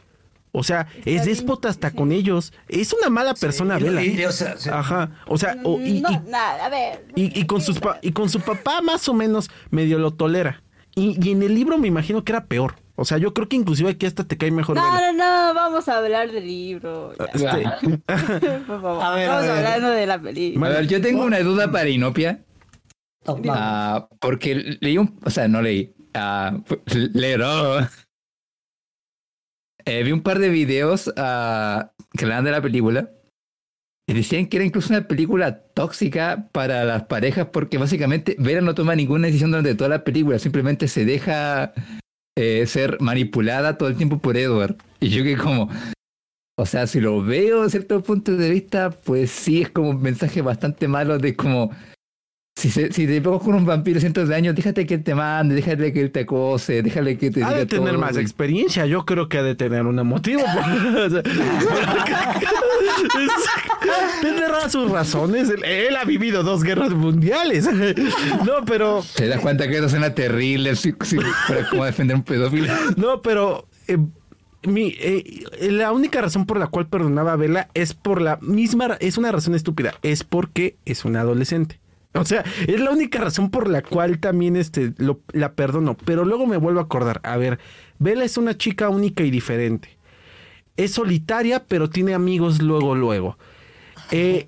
O 0.53 0.63
sea, 0.63 0.87
es 1.05 1.25
déspota 1.25 1.69
hasta 1.69 1.91
sí. 1.91 1.97
con 1.97 2.13
ellos. 2.13 2.53
Es 2.69 2.93
una 2.93 3.11
mala 3.11 3.35
persona, 3.35 3.77
Vela. 3.79 4.03
y- 4.05 4.25
o 4.25 4.31
sea, 4.31 4.57
se- 4.57 4.71
Ajá. 4.71 5.11
O 5.27 5.37
sea, 5.37 5.57
o- 5.65 5.81
y, 5.81 6.01
no, 6.01 6.11
y- 6.13 6.31
nada, 6.31 6.65
a 6.65 6.69
ver. 6.69 7.07
y, 7.17 7.39
y 7.41 7.45
con 7.45 7.61
sus 7.61 7.81
pa- 7.81 7.99
y 8.03 8.13
con 8.13 8.29
su 8.31 8.39
papá 8.41 8.81
más 8.83 9.09
o 9.09 9.15
menos 9.15 9.51
medio 9.71 9.99
lo 9.99 10.13
tolera. 10.13 10.63
Y, 10.99 11.17
y 11.23 11.31
en 11.33 11.43
el 11.43 11.55
libro 11.55 11.79
me 11.79 11.89
imagino 11.89 12.25
que 12.25 12.33
era 12.33 12.47
peor. 12.47 12.75
O 12.97 13.05
sea, 13.05 13.19
yo 13.19 13.33
creo 13.33 13.49
que 13.49 13.55
inclusive 13.57 13.91
aquí 13.91 14.07
hasta 14.07 14.25
te 14.25 14.37
cae 14.37 14.51
mejor 14.51 14.75
No, 14.77 14.83
Vela. 14.83 15.13
no, 15.13 15.49
no, 15.49 15.55
vamos 15.55 15.89
a 15.89 15.99
hablar 15.99 16.33
del 16.33 16.47
libro. 16.47 17.13
ya. 17.35 17.61
Este, 17.61 17.99
Por 18.67 18.81
favor. 18.83 19.03
A 19.03 19.15
ver, 19.15 19.31
a 19.31 19.41
Estamos 19.41 19.43
ver. 19.43 19.51
hablando 19.67 19.91
de 19.91 20.07
la 20.07 20.21
película. 20.21 20.67
A 20.67 20.71
ver, 20.71 20.87
yo 20.89 21.01
tengo 21.01 21.25
una 21.25 21.39
duda 21.41 21.71
para 21.71 21.89
Inopia. 21.89 22.45
no, 23.27 23.37
no. 23.37 23.53
ah, 23.55 24.09
porque 24.21 24.79
leí 24.81 24.99
un. 24.99 25.19
O 25.25 25.31
sea, 25.31 25.47
no 25.47 25.63
leí. 25.63 25.95
ah, 26.15 26.59
leer. 27.15 27.43
oh. 27.43 27.79
Eh, 29.85 30.03
vi 30.03 30.13
un 30.13 30.23
par 30.23 30.39
de 30.39 30.49
videos 30.51 31.11
ah, 31.17 31.93
que 32.13 32.25
hablaban 32.25 32.45
de 32.45 32.51
la 32.51 32.61
película. 32.61 33.11
Decían 34.15 34.47
que 34.47 34.57
era 34.57 34.65
incluso 34.67 34.89
una 34.93 35.07
película 35.07 35.61
tóxica 35.75 36.49
para 36.51 36.85
las 36.85 37.05
parejas 37.05 37.49
porque 37.53 37.77
básicamente 37.77 38.37
Vera 38.39 38.63
no 38.63 38.75
toma 38.75 38.97
ninguna 38.97 39.27
decisión 39.27 39.51
durante 39.51 39.75
toda 39.75 39.91
la 39.91 40.03
película, 40.03 40.39
simplemente 40.39 40.89
se 40.89 41.05
deja 41.05 41.75
eh, 42.37 42.67
ser 42.67 43.01
manipulada 43.01 43.77
todo 43.77 43.89
el 43.89 43.97
tiempo 43.97 44.19
por 44.19 44.37
Edward. 44.37 44.77
Y 44.99 45.11
yo 45.11 45.23
que 45.25 45.37
como, 45.37 45.69
o 46.57 46.67
sea, 46.67 46.87
si 46.87 47.01
lo 47.01 47.23
veo 47.23 47.65
desde 47.65 47.79
cierto 47.79 48.03
punto 48.03 48.37
de 48.37 48.51
vista, 48.51 48.91
pues 48.91 49.31
sí 49.31 49.63
es 49.63 49.71
como 49.71 49.91
un 49.91 50.01
mensaje 50.01 50.41
bastante 50.41 50.89
malo 50.89 51.19
de 51.19 51.37
como, 51.37 51.71
si, 52.59 52.71
se- 52.71 52.93
si 52.93 53.07
te 53.07 53.21
pegas 53.21 53.41
con 53.43 53.55
un 53.55 53.65
vampiro 53.65 54.01
cientos 54.01 54.29
de 54.29 54.35
años, 54.35 54.55
déjate 54.55 54.85
que 54.85 54.95
él 54.95 55.05
te 55.05 55.15
mande, 55.15 55.55
déjale 55.55 55.93
que 55.93 56.01
él 56.01 56.11
te 56.11 56.21
acose, 56.21 56.83
déjale 56.83 57.17
que 57.17 57.31
te 57.31 57.45
ha 57.45 57.49
diga 57.49 57.59
de 57.61 57.67
tener 57.67 57.91
todo, 57.91 57.99
más 58.01 58.17
experiencia. 58.17 58.85
Yo 58.87 59.05
creo 59.07 59.29
que 59.29 59.39
ha 59.39 59.43
de 59.45 59.55
tener 59.55 59.87
un 59.87 59.95
motivo. 60.07 60.43
Tendrá 64.23 64.69
sus 64.69 64.91
razones. 64.91 65.49
Él, 65.51 65.65
él 65.65 65.97
ha 65.97 66.05
vivido 66.05 66.43
dos 66.43 66.63
guerras 66.63 66.91
mundiales. 66.91 67.69
No, 68.45 68.65
pero. 68.67 69.05
Te 69.15 69.29
das 69.29 69.41
cuenta 69.41 69.69
que 69.69 69.77
eso 69.79 69.89
suena 69.89 70.15
terrible, 70.15 70.75
si, 70.77 70.95
si 71.03 71.17
fuera 71.47 71.69
como 71.71 71.85
defender 71.85 72.17
un 72.17 72.23
pedófilo. 72.23 72.73
No, 72.97 73.23
pero 73.23 73.67
eh, 73.87 73.99
mi, 74.67 74.95
eh, 74.99 75.45
la 75.71 75.93
única 75.93 76.21
razón 76.21 76.47
por 76.47 76.59
la 76.59 76.67
cual 76.67 76.89
perdonaba 76.89 77.33
a 77.33 77.37
Vela 77.37 77.69
es 77.75 77.95
por 77.95 78.21
la 78.21 78.39
misma, 78.41 78.97
es 79.01 79.17
una 79.19 79.31
razón 79.33 79.55
estúpida, 79.55 79.95
es 80.03 80.25
porque 80.25 80.77
es 80.85 81.05
una 81.05 81.21
adolescente. 81.21 81.79
O 82.15 82.25
sea, 82.25 82.45
es 82.67 82.81
la 82.81 82.91
única 82.91 83.21
razón 83.21 83.51
por 83.51 83.69
la 83.69 83.83
cual 83.83 84.19
también 84.19 84.57
este, 84.57 84.93
lo- 84.99 85.21
la 85.33 85.53
perdono. 85.53 85.97
Pero 86.05 86.25
luego 86.25 86.47
me 86.47 86.57
vuelvo 86.57 86.81
a 86.81 86.85
acordar. 86.85 87.21
A 87.23 87.37
ver, 87.37 87.59
Vela 87.99 88.25
es 88.25 88.37
una 88.37 88.57
chica 88.57 88.89
única 88.89 89.23
y 89.25 89.31
diferente. 89.31 89.99
Es 90.77 90.93
solitaria, 90.93 91.65
pero 91.67 91.91
tiene 91.91 92.15
amigos 92.15 92.63
luego, 92.63 92.95
luego. 92.95 93.37
Eh, 94.11 94.47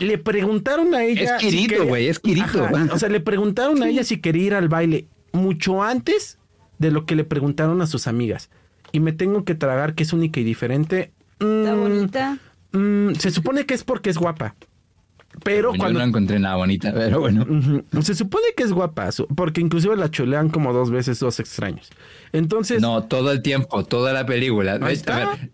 le 0.00 0.18
preguntaron 0.18 0.94
a 0.94 1.04
ella. 1.04 1.36
Es 1.36 1.42
si 1.42 1.66
quería- 1.66 1.84
güey, 1.84 2.08
es 2.08 2.18
Kirito. 2.18 2.64
Ajá, 2.64 2.88
O 2.92 2.98
sea, 2.98 3.08
le 3.08 3.20
preguntaron 3.20 3.82
a 3.82 3.88
ella 3.88 4.04
si 4.04 4.20
quería 4.20 4.44
ir 4.46 4.54
al 4.54 4.68
baile 4.68 5.06
mucho 5.32 5.82
antes 5.82 6.38
de 6.78 6.90
lo 6.90 7.04
que 7.04 7.14
le 7.16 7.24
preguntaron 7.24 7.82
a 7.82 7.86
sus 7.86 8.06
amigas. 8.06 8.48
Y 8.92 9.00
me 9.00 9.12
tengo 9.12 9.44
que 9.44 9.54
tragar 9.54 9.94
que 9.94 10.02
es 10.04 10.12
única 10.12 10.40
y 10.40 10.44
diferente. 10.44 11.12
Está 11.40 11.74
Mm, 11.74 11.80
bonita. 11.80 12.38
mm, 12.72 13.14
se 13.16 13.30
supone 13.30 13.66
que 13.66 13.74
es 13.74 13.84
porque 13.84 14.08
es 14.10 14.16
guapa. 14.18 14.54
Pero 15.46 15.72
Yo 15.72 15.78
cuando... 15.78 16.00
no 16.00 16.04
encontré 16.04 16.38
nada 16.38 16.56
bonita, 16.56 16.92
pero 16.92 17.20
bueno. 17.20 17.46
Se 18.02 18.14
supone 18.14 18.46
que 18.56 18.64
es 18.64 18.72
guapa, 18.72 19.08
porque 19.34 19.60
inclusive 19.60 19.96
la 19.96 20.10
cholean 20.10 20.48
como 20.50 20.72
dos 20.72 20.90
veces 20.90 21.18
dos 21.20 21.40
extraños. 21.40 21.88
Entonces, 22.32 22.82
No, 22.82 23.04
todo 23.04 23.32
el 23.32 23.40
tiempo, 23.42 23.84
toda 23.84 24.12
la 24.12 24.26
película. 24.26 24.72
A 24.72 24.78
ver, 24.78 24.98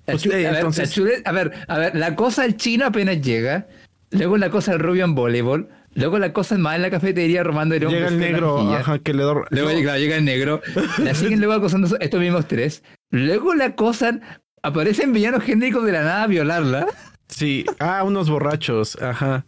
Pues, 0.07 0.26
eh, 0.26 0.47
a 0.47 0.51
ver, 0.51 0.57
entonces- 0.57 0.97
la 0.97 1.05
chule- 1.05 1.22
a 1.24 1.32
ver, 1.32 1.53
a 1.68 1.78
ver, 1.78 1.95
la 1.95 2.16
cosa 2.16 2.43
al 2.45 2.57
chino 2.57 2.86
apenas 2.86 3.20
llega, 3.20 3.68
luego 4.11 4.36
la 4.38 4.51
cosa 4.51 4.72
al 4.72 4.78
rubio 4.80 5.05
en 5.05 5.14
voleibol, 5.14 5.68
luego 5.95 6.18
la 6.18 6.32
cosa 6.32 6.57
más 6.59 6.76
en 6.76 6.82
la 6.82 6.90
cafetería 6.90 7.43
robando 7.45 7.76
llega 7.76 8.09
el 8.09 8.18
negro, 8.18 8.72
ajá, 8.74 8.99
que 8.99 9.12
le 9.12 9.22
Luego 9.24 9.45
No, 9.51 9.70
llega, 9.70 9.99
llega 9.99 10.16
el 10.16 10.24
negro, 10.24 10.62
la 10.99 11.14
siguen 11.14 11.38
luego 11.40 11.53
acosando 11.53 11.95
estos 12.01 12.20
mismos 12.20 12.49
tres, 12.49 12.82
luego 13.11 13.55
la 13.55 13.66
acosan, 13.66 14.22
aparecen 14.62 15.12
villanos 15.12 15.43
genéricos 15.43 15.84
de 15.84 15.93
la 15.93 16.01
nada 16.03 16.22
a 16.22 16.26
violarla. 16.26 16.86
Sí, 17.28 17.64
ah, 17.78 18.03
unos 18.05 18.28
borrachos, 18.28 19.01
ajá. 19.01 19.45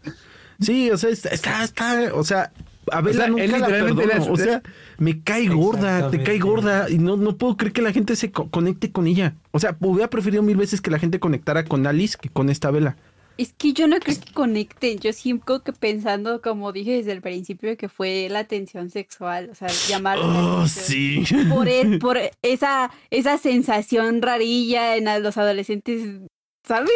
Sí, 0.60 0.90
o 0.90 0.96
sea, 0.96 1.10
está, 1.10 1.30
está, 1.30 1.64
está- 1.64 2.14
o 2.14 2.24
sea, 2.24 2.52
a 2.92 3.00
Bella 3.00 3.18
sea, 3.20 3.28
nunca 3.28 3.44
él 3.44 3.50
la 3.52 3.66
perdono. 3.66 4.32
O 4.32 4.36
sea, 4.36 4.62
me 4.98 5.22
cae 5.22 5.48
gorda, 5.48 6.10
te 6.10 6.22
cae 6.22 6.38
gorda 6.38 6.88
y 6.90 6.98
no, 6.98 7.16
no 7.16 7.36
puedo 7.36 7.56
creer 7.56 7.72
que 7.72 7.82
la 7.82 7.92
gente 7.92 8.14
se 8.16 8.30
co- 8.30 8.50
conecte 8.50 8.92
con 8.92 9.06
ella. 9.06 9.34
O 9.52 9.58
sea, 9.58 9.76
hubiera 9.80 10.10
preferido 10.10 10.42
mil 10.42 10.56
veces 10.56 10.80
que 10.80 10.90
la 10.90 10.98
gente 10.98 11.18
conectara 11.18 11.64
con 11.64 11.86
Alice 11.86 12.16
que 12.20 12.28
con 12.28 12.50
esta 12.50 12.70
Vela. 12.70 12.96
Es 13.36 13.52
que 13.52 13.72
yo 13.72 13.88
no 13.88 13.98
creo 13.98 14.16
que 14.20 14.32
conecten. 14.32 14.98
Yo 15.00 15.12
siempre 15.12 15.56
que 15.64 15.72
pensando, 15.72 16.40
como 16.40 16.70
dije 16.72 16.92
desde 16.92 17.10
el 17.10 17.20
principio, 17.20 17.76
que 17.76 17.88
fue 17.88 18.28
la 18.30 18.44
tensión 18.44 18.90
sexual. 18.90 19.48
O 19.50 19.56
sea, 19.56 19.66
llamar. 19.88 20.18
la 20.18 20.24
Oh, 20.60 20.68
sí. 20.68 21.24
Por, 21.50 21.66
e- 21.66 21.98
por 22.00 22.16
esa, 22.42 22.92
esa 23.10 23.36
sensación 23.38 24.22
rarilla 24.22 24.94
en 24.96 25.06
los 25.22 25.36
adolescentes. 25.36 26.20
¿Saben? 26.64 26.88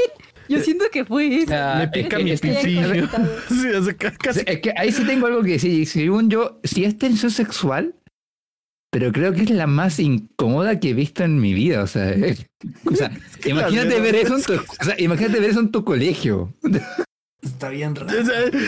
Yo 0.48 0.60
siento 0.60 0.84
que 0.90 1.04
fue 1.04 1.42
eso. 1.42 1.52
Ah, 1.54 1.76
Me 1.80 1.88
pica 1.88 2.18
es- 2.18 2.24
mi 2.24 2.36
pincillo. 2.36 3.08
Sí, 3.48 3.66
o 3.68 3.82
sea, 3.82 3.94
casi. 3.94 4.40
Es 4.46 4.60
que 4.60 4.72
ahí 4.76 4.90
sí 4.92 5.04
tengo 5.04 5.26
algo 5.26 5.42
que 5.42 5.52
decir. 5.52 5.86
Según 5.86 6.30
yo, 6.30 6.60
si 6.64 6.84
es 6.84 6.96
tensión 6.98 7.30
sexual, 7.30 7.94
pero 8.90 9.12
creo 9.12 9.32
que 9.34 9.42
es 9.42 9.50
la 9.50 9.66
más 9.66 9.98
incómoda 10.00 10.80
que 10.80 10.90
he 10.90 10.94
visto 10.94 11.22
en 11.24 11.38
mi 11.40 11.52
vida. 11.52 11.82
O 11.82 11.86
sea, 11.86 12.10
es- 12.10 12.46
o 12.84 12.94
sea, 12.94 13.10
que 13.42 13.50
imagínate 13.50 14.00
ver 14.00 14.14
eso 14.16 14.36
en 14.36 14.42
tu, 14.42 14.54
o 14.54 14.84
sea, 14.84 14.94
imagínate 14.98 15.40
ver 15.40 15.50
eso 15.50 15.60
en 15.60 15.70
tu 15.70 15.84
colegio. 15.84 16.54
Está 17.42 17.68
bien 17.68 17.94
raro. 17.94 18.10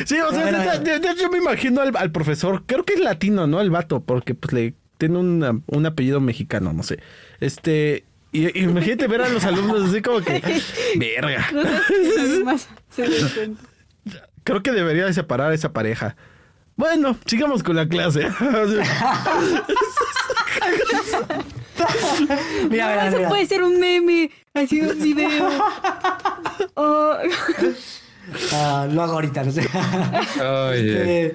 Sí, 0.06 0.16
o 0.20 0.30
sea, 0.30 0.82
yo 1.14 1.30
me 1.30 1.38
imagino 1.38 1.80
al, 1.80 1.96
al 1.96 2.12
profesor, 2.12 2.62
creo 2.66 2.84
que 2.84 2.94
es 2.94 3.00
latino, 3.00 3.46
¿no? 3.46 3.60
El 3.60 3.70
vato, 3.70 4.00
porque 4.04 4.34
pues 4.34 4.52
le 4.52 4.74
tiene 4.98 5.18
una- 5.18 5.60
un 5.66 5.86
apellido 5.86 6.20
mexicano, 6.20 6.72
no 6.72 6.82
sé. 6.82 6.98
Este, 7.40 8.04
y, 8.32 8.58
y 8.58 8.62
imagínate 8.64 9.06
ver 9.08 9.22
a 9.22 9.28
los 9.28 9.44
alumnos 9.44 9.88
así 9.90 10.02
como 10.02 10.20
que, 10.20 10.42
verga. 10.96 11.46
Creo 14.44 14.62
que 14.62 14.72
debería 14.72 15.06
de 15.06 15.12
separar 15.12 15.50
a 15.52 15.54
esa 15.54 15.72
pareja. 15.72 16.16
Bueno, 16.76 17.16
sigamos 17.26 17.62
con 17.62 17.76
la 17.76 17.86
clase. 17.88 18.26
Mira, 22.70 22.88
mira, 22.88 23.08
Eso 23.08 23.16
mira. 23.16 23.28
puede 23.28 23.46
ser 23.46 23.62
un 23.62 23.78
meme. 23.80 24.30
Así 24.54 24.80
un 24.80 24.98
video. 25.00 25.48
Oh, 26.74 27.14
Ah, 28.52 28.86
lo 28.90 29.02
hago 29.02 29.14
ahorita, 29.14 29.42
no 29.44 29.50
sé. 29.50 29.66
Eh, 30.42 31.34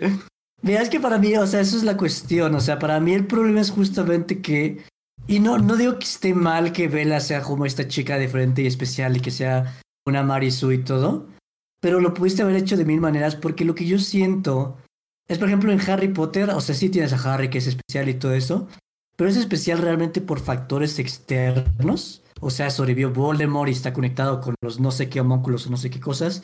mira, 0.62 0.82
es 0.82 0.90
que 0.90 1.00
para 1.00 1.18
mí, 1.18 1.36
o 1.36 1.46
sea, 1.46 1.60
eso 1.60 1.76
es 1.78 1.84
la 1.84 1.98
cuestión. 1.98 2.54
O 2.56 2.60
sea, 2.62 2.80
para 2.80 3.00
mí 3.00 3.14
el 3.14 3.26
problema 3.26 3.60
es 3.62 3.70
justamente 3.72 4.42
que. 4.42 4.84
Y 5.28 5.40
no, 5.40 5.58
no 5.58 5.76
digo 5.76 5.98
que 5.98 6.06
esté 6.06 6.34
mal 6.34 6.72
que 6.72 6.88
Bella 6.88 7.20
sea 7.20 7.42
como 7.42 7.66
esta 7.66 7.88
chica 7.88 8.18
diferente 8.18 8.62
y 8.62 8.68
especial 8.68 9.18
y 9.18 9.20
que 9.20 9.32
sea 9.32 9.76
una 10.06 10.24
Marisu 10.24 10.72
y 10.72 10.84
todo. 10.84 11.28
Pero 11.82 12.00
lo 12.00 12.14
pudiste 12.14 12.44
haber 12.44 12.56
hecho 12.56 12.78
de 12.78 12.86
mil 12.86 13.02
maneras 13.02 13.36
porque 13.36 13.66
lo 13.66 13.76
que 13.76 13.86
yo 13.86 13.98
siento 13.98 14.78
es, 15.28 15.40
por 15.40 15.48
ejemplo, 15.48 15.72
en 15.72 15.82
Harry 15.90 16.10
Potter, 16.10 16.52
o 16.52 16.62
sea, 16.62 16.76
sí 16.76 16.90
tienes 16.90 17.14
a 17.14 17.34
Harry 17.34 17.50
que 17.50 17.58
es 17.58 17.68
especial 17.68 18.08
y 18.10 18.14
todo 18.14 18.34
eso, 18.34 18.68
pero 19.16 19.30
es 19.30 19.38
especial 19.38 19.80
realmente 19.80 20.22
por 20.22 20.40
factores 20.40 21.00
externos. 21.00 22.22
O 22.42 22.52
sea, 22.52 22.70
sobrevivió 22.70 23.12
Voldemort 23.12 23.70
y 23.70 23.72
está 23.72 23.94
conectado 23.94 24.42
con 24.42 24.56
los 24.62 24.80
no 24.80 24.92
sé 24.92 25.10
qué 25.10 25.22
homúnculos 25.22 25.66
o 25.66 25.70
no 25.72 25.78
sé 25.78 25.90
qué 25.90 26.00
cosas. 26.00 26.44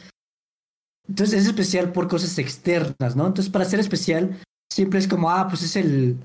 Entonces 1.08 1.42
es 1.42 1.48
especial 1.48 1.92
por 1.92 2.08
cosas 2.08 2.38
externas, 2.38 3.16
¿no? 3.16 3.28
Entonces 3.28 3.52
para 3.52 3.66
ser 3.66 3.80
especial 3.80 4.40
siempre 4.72 5.00
es 5.00 5.08
como, 5.08 5.30
ah, 5.30 5.48
pues 5.48 5.64
es 5.64 5.76
el... 5.76 6.18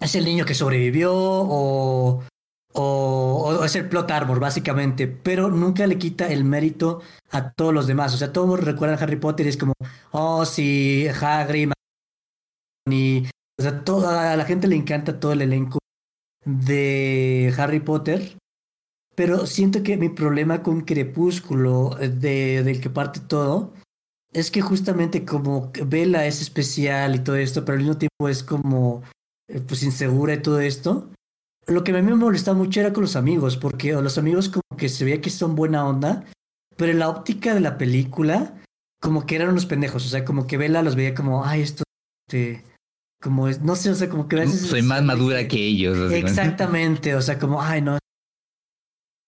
Es 0.00 0.14
el 0.14 0.24
niño 0.24 0.44
que 0.44 0.54
sobrevivió 0.54 1.12
o... 1.14 2.22
O, 2.76 3.54
o 3.60 3.64
es 3.64 3.76
el 3.76 3.88
plot 3.88 4.10
armor, 4.10 4.40
básicamente, 4.40 5.06
pero 5.06 5.48
nunca 5.48 5.86
le 5.86 5.96
quita 5.96 6.26
el 6.26 6.42
mérito 6.42 7.02
a 7.30 7.52
todos 7.52 7.72
los 7.72 7.86
demás. 7.86 8.12
O 8.14 8.16
sea, 8.16 8.32
todos 8.32 8.64
recuerdan 8.64 9.00
Harry 9.00 9.14
Potter 9.14 9.46
y 9.46 9.50
es 9.50 9.56
como, 9.56 9.74
oh, 10.10 10.44
sí, 10.44 11.06
Hagrid, 11.06 11.70
y, 12.90 13.26
o 13.58 13.62
sea, 13.62 13.82
toda, 13.84 14.32
a 14.32 14.36
la 14.36 14.44
gente 14.44 14.68
le 14.68 14.76
encanta 14.76 15.18
todo 15.18 15.32
el 15.32 15.42
elenco 15.42 15.78
de 16.44 17.54
Harry 17.56 17.80
Potter, 17.80 18.36
pero 19.14 19.46
siento 19.46 19.82
que 19.82 19.96
mi 19.96 20.10
problema 20.10 20.62
con 20.62 20.82
Crepúsculo, 20.82 21.98
eh, 21.98 22.08
de, 22.08 22.62
del 22.62 22.80
que 22.80 22.90
parte 22.90 23.20
todo, 23.20 23.72
es 24.32 24.50
que 24.50 24.60
justamente 24.60 25.24
como 25.24 25.72
Bella 25.86 26.26
es 26.26 26.42
especial 26.42 27.14
y 27.14 27.20
todo 27.20 27.36
esto, 27.36 27.64
pero 27.64 27.78
al 27.78 27.84
mismo 27.84 27.98
tiempo 27.98 28.28
es 28.28 28.42
como 28.42 29.02
pues 29.66 29.82
insegura 29.82 30.34
y 30.34 30.42
todo 30.42 30.60
esto. 30.60 31.10
Lo 31.66 31.82
que 31.82 31.92
a 31.92 31.94
mí 31.94 32.02
me 32.02 32.14
molestaba 32.14 32.56
mucho 32.56 32.80
era 32.80 32.92
con 32.92 33.02
los 33.02 33.16
amigos, 33.16 33.56
porque 33.56 33.92
los 33.92 34.18
amigos 34.18 34.48
como 34.48 34.76
que 34.76 34.88
se 34.88 35.04
veía 35.04 35.20
que 35.20 35.30
son 35.30 35.54
buena 35.54 35.86
onda, 35.86 36.24
pero 36.76 36.92
en 36.92 36.98
la 36.98 37.08
óptica 37.08 37.54
de 37.54 37.60
la 37.60 37.78
película, 37.78 38.62
como 39.00 39.26
que 39.26 39.36
eran 39.36 39.50
unos 39.50 39.66
pendejos, 39.66 40.04
o 40.04 40.08
sea, 40.08 40.24
como 40.24 40.46
que 40.46 40.56
Bella 40.56 40.82
los 40.82 40.96
veía 40.96 41.14
como, 41.14 41.44
ay, 41.44 41.62
esto, 41.62 41.84
este, 42.28 42.64
como 43.22 43.48
es, 43.48 43.62
no 43.62 43.76
sé, 43.76 43.90
o 43.90 43.94
sea, 43.94 44.08
como 44.10 44.28
que 44.28 44.36
veces... 44.36 44.60
Soy 44.60 44.82
más 44.82 45.02
madura 45.02 45.48
que 45.48 45.66
ellos. 45.66 46.12
Exactamente, 46.12 47.14
o 47.14 47.22
sea, 47.22 47.38
como, 47.38 47.62
ay, 47.62 47.80
no. 47.80 47.98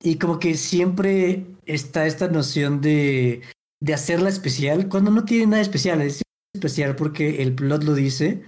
Y 0.02 0.16
como 0.16 0.38
que 0.38 0.54
siempre 0.54 1.46
está 1.64 2.06
esta 2.06 2.28
noción 2.28 2.82
de, 2.82 3.42
de 3.80 3.94
hacerla 3.94 4.28
especial 4.28 4.88
cuando 4.88 5.10
no 5.10 5.24
tiene 5.24 5.46
nada 5.46 5.62
especial, 5.62 6.02
es 6.02 6.22
especial 6.54 6.96
porque 6.96 7.42
el 7.42 7.54
plot 7.54 7.84
lo 7.84 7.94
dice. 7.94 8.46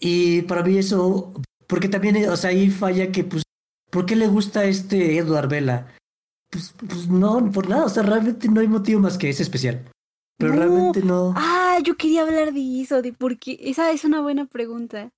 Y 0.00 0.42
para 0.42 0.62
mí 0.62 0.76
eso, 0.78 1.32
porque 1.66 1.88
también, 1.88 2.28
o 2.28 2.36
sea, 2.36 2.50
ahí 2.50 2.70
falla 2.70 3.10
que, 3.12 3.24
pues, 3.24 3.42
¿por 3.90 4.06
qué 4.06 4.16
le 4.16 4.26
gusta 4.26 4.64
este 4.64 5.16
Edward 5.16 5.48
Vela? 5.48 5.94
Pues, 6.50 6.74
pues 6.86 7.08
no, 7.08 7.50
por 7.52 7.68
nada, 7.68 7.84
o 7.84 7.88
sea, 7.88 8.02
realmente 8.02 8.48
no 8.48 8.60
hay 8.60 8.68
motivo 8.68 9.00
más 9.00 9.18
que 9.18 9.30
es 9.30 9.40
especial. 9.40 9.84
Pero 10.38 10.52
No. 10.54 10.58
realmente 10.60 11.02
no. 11.02 11.32
Ah, 11.36 11.78
yo 11.82 11.96
quería 11.96 12.22
hablar 12.22 12.52
de 12.52 12.80
eso, 12.80 13.02
de 13.02 13.12
por 13.12 13.38
qué. 13.38 13.56
Esa 13.60 13.90
es 13.92 14.04
una 14.04 14.20
buena 14.20 14.46
pregunta. 14.46 15.10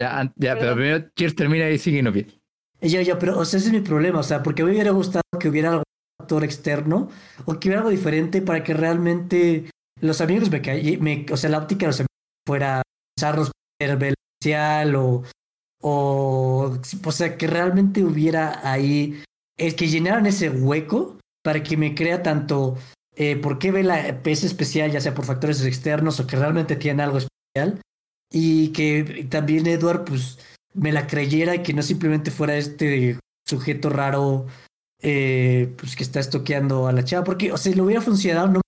Ya, 0.00 0.32
ya, 0.36 0.58
pero 0.58 0.74
primero 0.74 1.08
Cheers 1.14 1.36
termina 1.36 1.70
y 1.70 1.78
sigue 1.78 2.02
no 2.02 2.10
bien. 2.10 2.32
Ya, 2.80 3.00
ya, 3.02 3.18
pero, 3.18 3.38
o 3.38 3.44
sea, 3.44 3.58
ese 3.58 3.68
es 3.68 3.72
mi 3.72 3.80
problema, 3.80 4.18
o 4.18 4.22
sea, 4.24 4.42
porque 4.42 4.64
me 4.64 4.72
hubiera 4.72 4.90
gustado 4.90 5.22
que 5.38 5.48
hubiera 5.48 5.70
algún 5.70 5.84
factor 6.18 6.42
externo 6.42 7.08
o 7.44 7.58
que 7.60 7.68
hubiera 7.68 7.80
algo 7.80 7.90
diferente 7.90 8.42
para 8.42 8.64
que 8.64 8.74
realmente 8.74 9.70
los 10.00 10.20
amigos 10.20 10.50
me 10.50 10.60
me, 10.98 11.26
o 11.30 11.36
sea, 11.36 11.50
la 11.50 11.58
óptica 11.58 11.86
de 11.86 11.88
los 11.88 12.00
amigos 12.00 12.08
fuera 12.46 12.82
usarlos 13.16 13.52
para 13.78 13.96
o, 14.96 15.22
o, 15.80 16.78
o 17.04 17.12
sea, 17.12 17.36
que 17.36 17.46
realmente 17.46 18.04
hubiera 18.04 18.60
ahí, 18.68 19.22
es 19.56 19.74
que 19.74 19.88
llenaran 19.88 20.26
ese 20.26 20.50
hueco 20.50 21.18
para 21.42 21.62
que 21.62 21.76
me 21.76 21.94
crea 21.94 22.22
tanto 22.22 22.76
eh, 23.16 23.36
por 23.36 23.58
qué 23.58 23.72
ve 23.72 23.82
la 23.82 24.08
es 24.24 24.44
especial, 24.44 24.90
ya 24.90 25.00
sea 25.00 25.14
por 25.14 25.24
factores 25.24 25.64
externos 25.64 26.20
o 26.20 26.26
que 26.26 26.36
realmente 26.36 26.76
tiene 26.76 27.02
algo 27.02 27.18
especial. 27.18 27.80
Y 28.30 28.68
que 28.68 29.26
también 29.28 29.66
Edward, 29.66 30.04
pues, 30.04 30.38
me 30.74 30.92
la 30.92 31.06
creyera 31.06 31.54
y 31.54 31.62
que 31.62 31.74
no 31.74 31.82
simplemente 31.82 32.30
fuera 32.30 32.56
este 32.56 33.18
sujeto 33.46 33.90
raro 33.90 34.46
eh, 35.02 35.74
pues 35.76 35.96
que 35.96 36.04
está 36.04 36.20
estoqueando 36.20 36.86
a 36.86 36.92
la 36.92 37.04
chava, 37.04 37.24
porque, 37.24 37.52
o 37.52 37.56
sea, 37.56 37.74
le 37.74 37.82
hubiera 37.82 38.00
funcionado 38.00 38.48
no 38.48 38.60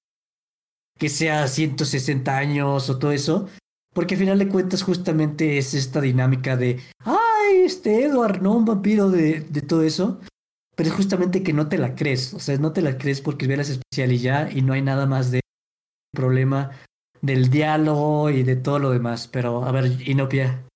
que 0.99 1.09
sea 1.09 1.47
160 1.47 2.37
años 2.37 2.91
o 2.91 2.99
todo 2.99 3.13
eso, 3.13 3.49
porque 3.95 4.15
al 4.15 4.21
final 4.21 4.39
de 4.39 4.49
cuentas 4.49 4.83
justamente 4.83 5.57
es 5.57 5.73
esta 5.73 6.01
dinámica 6.01 6.57
de, 6.57 6.81
ay, 6.99 7.63
este 7.65 8.05
Edward, 8.05 8.43
no, 8.43 8.55
un 8.55 8.65
vampiro 8.65 9.09
de, 9.09 9.41
de 9.41 9.63
todo 9.63 9.83
eso, 9.83 10.21
pero 10.77 10.91
es 10.91 10.95
justamente 10.95 11.43
que 11.43 11.53
no 11.53 11.69
te 11.69 11.79
la 11.79 11.95
crees, 11.95 12.35
o 12.35 12.41
sea, 12.41 12.59
no 12.59 12.73
te 12.73 12.83
la 12.83 12.99
crees 12.99 13.21
porque 13.21 13.47
veas 13.47 13.71
especial 13.71 14.13
y 14.13 14.19
ya, 14.19 14.51
y 14.51 14.63
no 14.63 14.73
hay 14.73 14.83
nada 14.83 15.07
más 15.07 15.31
de 15.31 15.41
problema 16.13 16.73
del 17.23 17.49
diálogo 17.49 18.29
y 18.31 18.43
de 18.43 18.57
todo 18.57 18.79
lo 18.79 18.91
demás, 18.91 19.29
pero 19.29 19.65
a 19.65 19.73
ver, 19.73 19.87
Inopia. 20.07 20.67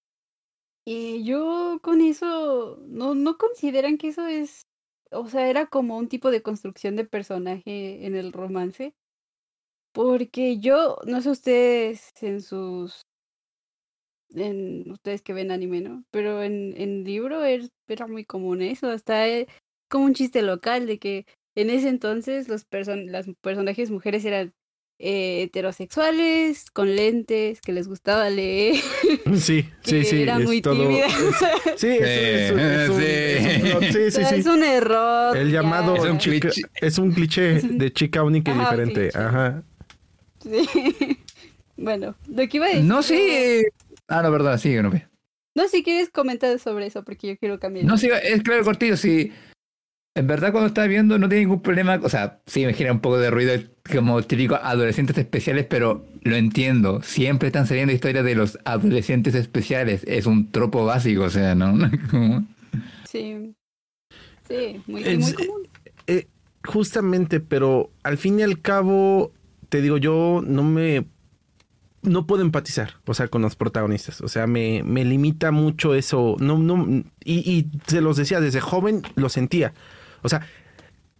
Eh, 0.86 1.22
yo 1.22 1.80
con 1.82 2.00
eso, 2.00 2.78
no, 2.86 3.14
no 3.14 3.36
consideran 3.36 3.98
que 3.98 4.08
eso 4.08 4.26
es, 4.26 4.62
o 5.10 5.28
sea, 5.28 5.50
era 5.50 5.66
como 5.66 5.98
un 5.98 6.08
tipo 6.08 6.30
de 6.30 6.42
construcción 6.42 6.96
de 6.96 7.04
personaje 7.04 8.06
en 8.06 8.14
el 8.14 8.32
romance. 8.32 8.94
Porque 9.92 10.58
yo, 10.58 10.98
no 11.06 11.20
sé 11.20 11.30
ustedes 11.30 12.12
en 12.22 12.40
sus, 12.40 13.02
en 14.34 14.90
ustedes 14.90 15.22
que 15.22 15.32
ven 15.32 15.50
anime, 15.50 15.80
¿no? 15.80 16.04
Pero 16.10 16.42
en, 16.42 16.74
en 16.76 17.04
libro 17.04 17.44
er- 17.44 17.70
era 17.88 18.06
muy 18.06 18.24
común 18.24 18.62
eso, 18.62 18.90
hasta 18.90 19.26
eh, 19.28 19.46
como 19.90 20.04
un 20.04 20.14
chiste 20.14 20.42
local 20.42 20.86
de 20.86 20.98
que 20.98 21.26
en 21.54 21.70
ese 21.70 21.88
entonces 21.88 22.48
los 22.48 22.64
person 22.64 23.10
las 23.10 23.26
personajes 23.40 23.90
mujeres 23.90 24.24
eran 24.24 24.52
eh, 25.00 25.42
heterosexuales, 25.42 26.70
con 26.72 26.94
lentes, 26.96 27.60
que 27.60 27.72
les 27.72 27.86
gustaba 27.88 28.28
leer. 28.30 28.76
Sí, 29.34 29.62
sí, 29.82 29.90
que 30.00 30.04
sí. 30.04 30.22
Era 30.22 30.38
muy 30.38 30.60
todo- 30.62 30.74
tímida. 30.74 31.06
Sí, 31.76 31.86
es, 32.00 32.50
un- 32.50 32.58
Sí. 33.00 33.92
sí, 33.92 34.10
sí, 34.10 34.42
sí. 34.42 34.50
error. 34.64 35.36
El 35.36 35.50
llamado 35.52 35.96
Es 35.96 36.02
un 36.04 36.18
chica- 36.18 36.48
cliché. 36.50 36.62
es 36.80 36.98
un 36.98 37.12
cliché 37.12 37.56
Es 37.56 37.64
un- 37.64 37.78
de 37.78 37.92
chica 37.92 38.22
única 38.24 38.50
y 38.50 38.54
Ajá, 38.54 38.70
diferente. 38.76 39.10
Ajá. 39.18 39.62
Sí. 40.42 40.66
Bueno, 41.80 42.16
lo 42.26 42.48
que 42.48 42.56
iba 42.56 42.66
a 42.66 42.70
decir. 42.70 42.84
No, 42.84 43.02
sí. 43.04 43.62
Ah, 44.08 44.22
no, 44.22 44.30
perdón, 44.30 44.58
sigue 44.58 44.82
no. 44.82 44.90
No, 45.54 45.68
si 45.68 45.82
quieres 45.82 46.10
comentar 46.10 46.58
sobre 46.58 46.86
eso, 46.86 47.04
porque 47.04 47.28
yo 47.28 47.38
quiero 47.38 47.58
cambiar. 47.58 47.84
No, 47.86 47.96
sí, 47.98 48.08
es 48.22 48.42
claro, 48.42 48.64
cortillo, 48.64 48.96
sí. 48.96 49.32
En 50.14 50.26
verdad, 50.26 50.50
cuando 50.50 50.68
estás 50.68 50.88
viendo, 50.88 51.18
no 51.18 51.28
tiene 51.28 51.44
ningún 51.44 51.62
problema. 51.62 52.00
O 52.02 52.08
sea, 52.08 52.40
sí 52.46 52.64
me 52.66 52.72
genera 52.74 52.92
un 52.92 53.00
poco 53.00 53.18
de 53.18 53.30
ruido 53.30 53.54
como 53.92 54.20
típico 54.22 54.56
adolescentes 54.56 55.16
especiales, 55.18 55.66
pero 55.68 56.04
lo 56.22 56.36
entiendo. 56.36 57.02
Siempre 57.02 57.48
están 57.48 57.66
saliendo 57.66 57.92
historias 57.92 58.24
de 58.24 58.34
los 58.34 58.58
adolescentes 58.64 59.34
especiales. 59.34 60.02
Es 60.06 60.26
un 60.26 60.50
tropo 60.50 60.84
básico, 60.84 61.22
o 61.24 61.30
sea, 61.30 61.54
¿no? 61.54 61.74
Sí. 63.04 63.54
Sí, 64.48 64.80
muy, 64.86 65.02
Es- 65.04 65.18
muy 65.18 65.32
común. 65.32 65.68
Eh, 66.06 66.26
justamente, 66.64 67.40
pero 67.40 67.90
al 68.02 68.18
fin 68.18 68.38
y 68.40 68.42
al 68.42 68.60
cabo, 68.60 69.32
te 69.68 69.82
digo, 69.82 69.98
yo 69.98 70.42
no 70.46 70.62
me. 70.62 71.06
No 72.02 72.26
puedo 72.26 72.42
empatizar, 72.42 72.94
o 73.06 73.14
sea, 73.14 73.28
con 73.28 73.42
los 73.42 73.56
protagonistas. 73.56 74.20
O 74.20 74.28
sea, 74.28 74.46
me, 74.46 74.82
me 74.84 75.04
limita 75.04 75.50
mucho 75.50 75.94
eso. 75.94 76.36
No, 76.38 76.56
no, 76.58 77.04
y, 77.24 77.34
y 77.50 77.70
se 77.86 78.00
los 78.00 78.16
decía, 78.16 78.40
desde 78.40 78.60
joven 78.60 79.02
lo 79.16 79.28
sentía. 79.28 79.72
O 80.22 80.28
sea, 80.28 80.46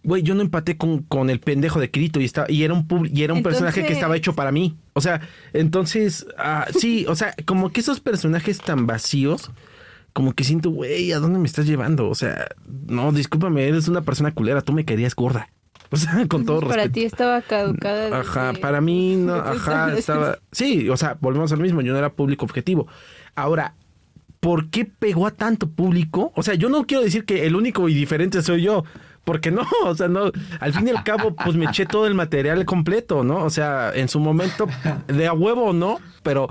güey, 0.05 0.23
yo 0.23 0.35
no 0.37 0.43
empaté 0.43 0.77
con, 0.77 1.03
con 1.03 1.31
el 1.31 1.41
pendejo 1.41 1.81
de 1.81 1.91
Kirito 1.91 2.21
y, 2.21 2.25
estaba, 2.25 2.51
y 2.51 2.63
era 2.63 2.75
un, 2.75 2.87
pub- 2.87 3.11
y 3.13 3.23
era 3.25 3.35
un 3.35 3.43
personaje 3.43 3.85
que 3.85 3.93
estaba 3.93 4.17
hecho 4.17 4.35
para 4.35 4.53
mí. 4.53 4.77
O 4.93 5.01
sea, 5.01 5.21
entonces, 5.53 6.27
ah, 6.39 6.67
sí, 6.79 7.05
o 7.09 7.17
sea, 7.17 7.35
como 7.45 7.71
que 7.71 7.81
esos 7.81 7.99
personajes 8.01 8.59
tan 8.59 8.87
vacíos, 8.87 9.51
como 10.13 10.33
que 10.33 10.45
siento, 10.45 10.71
güey, 10.71 11.13
¿a 11.13 11.19
dónde 11.19 11.39
me 11.41 11.47
estás 11.47 11.67
llevando? 11.67 12.09
O 12.09 12.15
sea, 12.15 12.47
no, 12.87 13.11
discúlpame, 13.13 13.67
eres 13.67 13.89
una 13.89 14.03
persona 14.03 14.33
culera, 14.33 14.63
tú 14.63 14.73
me 14.73 14.85
querías 14.85 15.15
gorda. 15.17 15.49
O 15.90 15.97
sea, 15.97 16.27
con 16.28 16.44
todo 16.44 16.60
Para 16.60 16.74
respeto. 16.85 16.93
ti 16.93 17.05
estaba 17.05 17.40
caducada. 17.40 18.20
Ajá, 18.20 18.52
para 18.60 18.81
mí, 18.81 19.16
no, 19.16 19.35
ajá, 19.36 19.97
estaba. 19.97 20.39
Sí, 20.52 20.89
o 20.90 20.97
sea, 20.97 21.16
volvemos 21.20 21.51
al 21.52 21.60
mismo, 21.60 21.81
yo 21.81 21.93
no 21.93 21.98
era 21.98 22.10
público 22.10 22.44
objetivo. 22.44 22.86
Ahora, 23.35 23.74
¿por 24.40 24.69
qué 24.69 24.85
pegó 24.85 25.27
a 25.27 25.31
tanto 25.31 25.69
público? 25.69 26.32
O 26.36 26.43
sea, 26.43 26.55
yo 26.55 26.69
no 26.69 26.85
quiero 26.86 27.02
decir 27.02 27.24
que 27.24 27.47
el 27.47 27.56
único 27.56 27.89
y 27.89 27.94
diferente 27.94 28.43
soy 28.43 28.62
yo, 28.62 28.85
porque 29.24 29.51
no, 29.51 29.62
o 29.85 29.94
sea, 29.94 30.09
no, 30.09 30.31
al 30.60 30.73
fin 30.74 30.89
y 30.89 30.90
al 30.90 31.05
cabo, 31.05 31.35
pues 31.35 31.56
me 31.56 31.65
eché 31.66 31.86
todo 31.86 32.06
el 32.06 32.15
material 32.15 32.65
completo, 32.65 33.24
¿no? 33.24 33.44
O 33.44 33.51
sea, 33.51 33.90
en 33.94 34.09
su 34.09 34.20
momento, 34.20 34.66
de 35.06 35.27
a 35.27 35.32
huevo, 35.32 35.73
¿no? 35.73 36.01
Pero 36.23 36.51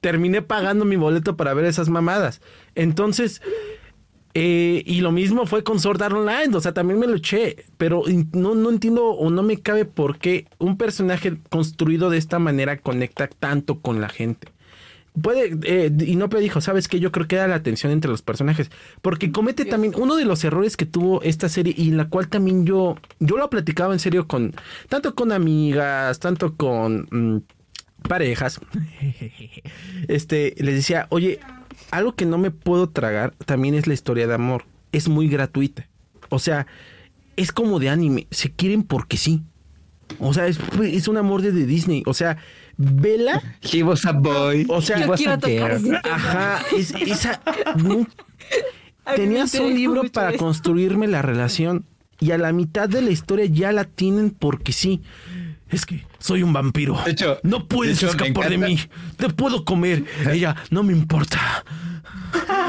terminé 0.00 0.42
pagando 0.42 0.84
mi 0.84 0.96
boleto 0.96 1.36
para 1.36 1.54
ver 1.54 1.64
esas 1.64 1.88
mamadas. 1.88 2.40
Entonces, 2.74 3.40
eh, 4.36 4.82
y 4.84 5.00
lo 5.00 5.12
mismo 5.12 5.46
fue 5.46 5.62
con 5.62 5.78
Sword 5.78 6.02
Art 6.02 6.16
Online, 6.16 6.56
o 6.56 6.60
sea, 6.60 6.74
también 6.74 6.98
me 6.98 7.06
lo 7.06 7.14
eché, 7.14 7.64
pero 7.76 8.02
no, 8.32 8.56
no 8.56 8.70
entiendo 8.70 9.06
o 9.10 9.30
no 9.30 9.44
me 9.44 9.58
cabe 9.58 9.84
por 9.84 10.18
qué 10.18 10.46
un 10.58 10.76
personaje 10.76 11.38
construido 11.50 12.10
de 12.10 12.18
esta 12.18 12.40
manera 12.40 12.76
conecta 12.78 13.28
tanto 13.28 13.78
con 13.78 14.00
la 14.00 14.08
gente. 14.08 14.48
Puede, 15.22 15.56
eh, 15.62 15.92
y 16.04 16.16
no 16.16 16.26
dijo, 16.26 16.60
¿sabes 16.60 16.88
qué? 16.88 16.98
Yo 16.98 17.12
creo 17.12 17.28
que 17.28 17.36
era 17.36 17.46
la 17.46 17.62
tensión 17.62 17.92
entre 17.92 18.10
los 18.10 18.22
personajes, 18.22 18.72
porque 19.00 19.30
comete 19.30 19.64
también 19.64 19.94
uno 19.96 20.16
de 20.16 20.24
los 20.24 20.42
errores 20.42 20.76
que 20.76 20.86
tuvo 20.86 21.22
esta 21.22 21.48
serie 21.48 21.72
y 21.76 21.90
en 21.90 21.96
la 21.96 22.08
cual 22.08 22.26
también 22.26 22.66
yo, 22.66 22.96
yo 23.20 23.36
lo 23.36 23.48
platicaba 23.48 23.92
en 23.92 24.00
serio 24.00 24.26
con, 24.26 24.52
tanto 24.88 25.14
con 25.14 25.30
amigas, 25.30 26.18
tanto 26.18 26.56
con 26.56 27.06
mm, 27.12 28.08
parejas, 28.08 28.60
este, 30.08 30.56
les 30.58 30.74
decía, 30.74 31.06
oye, 31.10 31.38
algo 31.90 32.14
que 32.14 32.26
no 32.26 32.38
me 32.38 32.50
puedo 32.50 32.88
tragar 32.88 33.34
también 33.46 33.74
es 33.74 33.86
la 33.86 33.94
historia 33.94 34.26
de 34.26 34.34
amor. 34.34 34.64
Es 34.92 35.08
muy 35.08 35.28
gratuita. 35.28 35.88
O 36.28 36.38
sea, 36.38 36.66
es 37.36 37.52
como 37.52 37.78
de 37.78 37.88
anime. 37.88 38.26
Se 38.30 38.50
quieren 38.50 38.82
porque 38.82 39.16
sí. 39.16 39.42
O 40.18 40.34
sea, 40.34 40.46
es, 40.46 40.58
es 40.82 41.08
un 41.08 41.16
amor 41.16 41.42
de, 41.42 41.52
de 41.52 41.66
Disney. 41.66 42.02
O 42.06 42.14
sea, 42.14 42.36
vela. 42.76 43.42
He 43.62 43.82
was 43.82 44.04
a 44.06 44.12
boy. 44.12 44.66
O 44.68 44.80
sea, 44.82 44.98
he 44.98 45.02
Yo 45.02 45.08
was 45.08 45.18
quiero 45.18 45.32
a 45.32 45.38
tocar 45.38 45.52
girl. 45.52 45.72
ese 45.72 46.00
tema. 46.02 46.14
Ajá, 46.14 46.62
es, 46.76 46.90
esa. 46.92 47.40
no. 47.76 48.06
Tenías 49.16 49.54
un 49.54 49.74
libro 49.74 50.02
para 50.10 50.36
construirme 50.36 51.06
la 51.06 51.20
relación 51.22 51.84
y 52.20 52.30
a 52.30 52.38
la 52.38 52.52
mitad 52.52 52.88
de 52.88 53.02
la 53.02 53.10
historia 53.10 53.44
ya 53.46 53.72
la 53.72 53.84
tienen 53.84 54.30
porque 54.30 54.72
sí. 54.72 55.02
Es 55.68 55.84
que 55.84 56.06
soy 56.24 56.42
un 56.42 56.54
vampiro. 56.54 56.98
De 57.04 57.10
hecho- 57.10 57.38
no 57.42 57.68
puedes 57.68 58.00
de 58.00 58.06
hecho, 58.06 58.16
me 58.16 58.24
escapar 58.28 58.48
de 58.50 58.56
mí. 58.56 58.80
Te 59.18 59.28
puedo 59.28 59.62
comer. 59.66 60.04
Ella, 60.30 60.56
no 60.70 60.82
me 60.82 60.94
importa. 60.94 61.62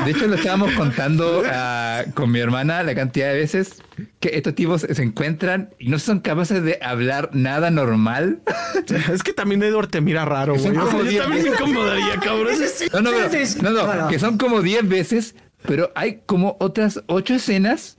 De 0.03 0.11
hecho, 0.11 0.27
lo 0.27 0.35
estábamos 0.35 0.71
contando 0.73 1.41
ah, 1.49 2.03
con 2.13 2.31
mi 2.31 2.39
hermana 2.39 2.83
la 2.83 2.93
cantidad 2.93 3.29
de 3.29 3.35
veces 3.35 3.81
que 4.19 4.31
estos 4.33 4.55
tipos 4.55 4.81
se 4.81 5.01
encuentran 5.01 5.69
y 5.79 5.87
no 5.87 5.99
son 5.99 6.19
capaces 6.19 6.63
de 6.63 6.77
hablar 6.81 7.29
nada 7.31 7.71
normal. 7.71 8.41
Es 9.11 9.23
que 9.23 9.31
también 9.31 9.63
Edward 9.63 9.87
te 9.87 10.01
mira 10.01 10.25
raro, 10.25 10.55
güey. 10.55 10.67
O 10.67 10.73
sea, 10.73 10.81
como 10.81 11.03
yo 11.05 11.21
también 11.23 11.43
me 11.43 11.49
incomodaría, 11.51 12.17
cabrón. 12.21 12.47
No, 12.91 13.01
no, 13.01 13.09
Sí, 13.09 13.15
pero- 13.15 13.29
sí, 13.31 13.45
sí. 13.45 13.59
no, 13.61 13.71
no, 13.71 14.07
que 14.09 14.19
son 14.19 14.37
como 14.37 14.61
10 14.61 14.87
veces, 14.89 15.35
pero 15.65 15.91
hay 15.95 16.21
como 16.25 16.57
otras 16.59 17.01
8 17.07 17.35
escenas 17.35 17.97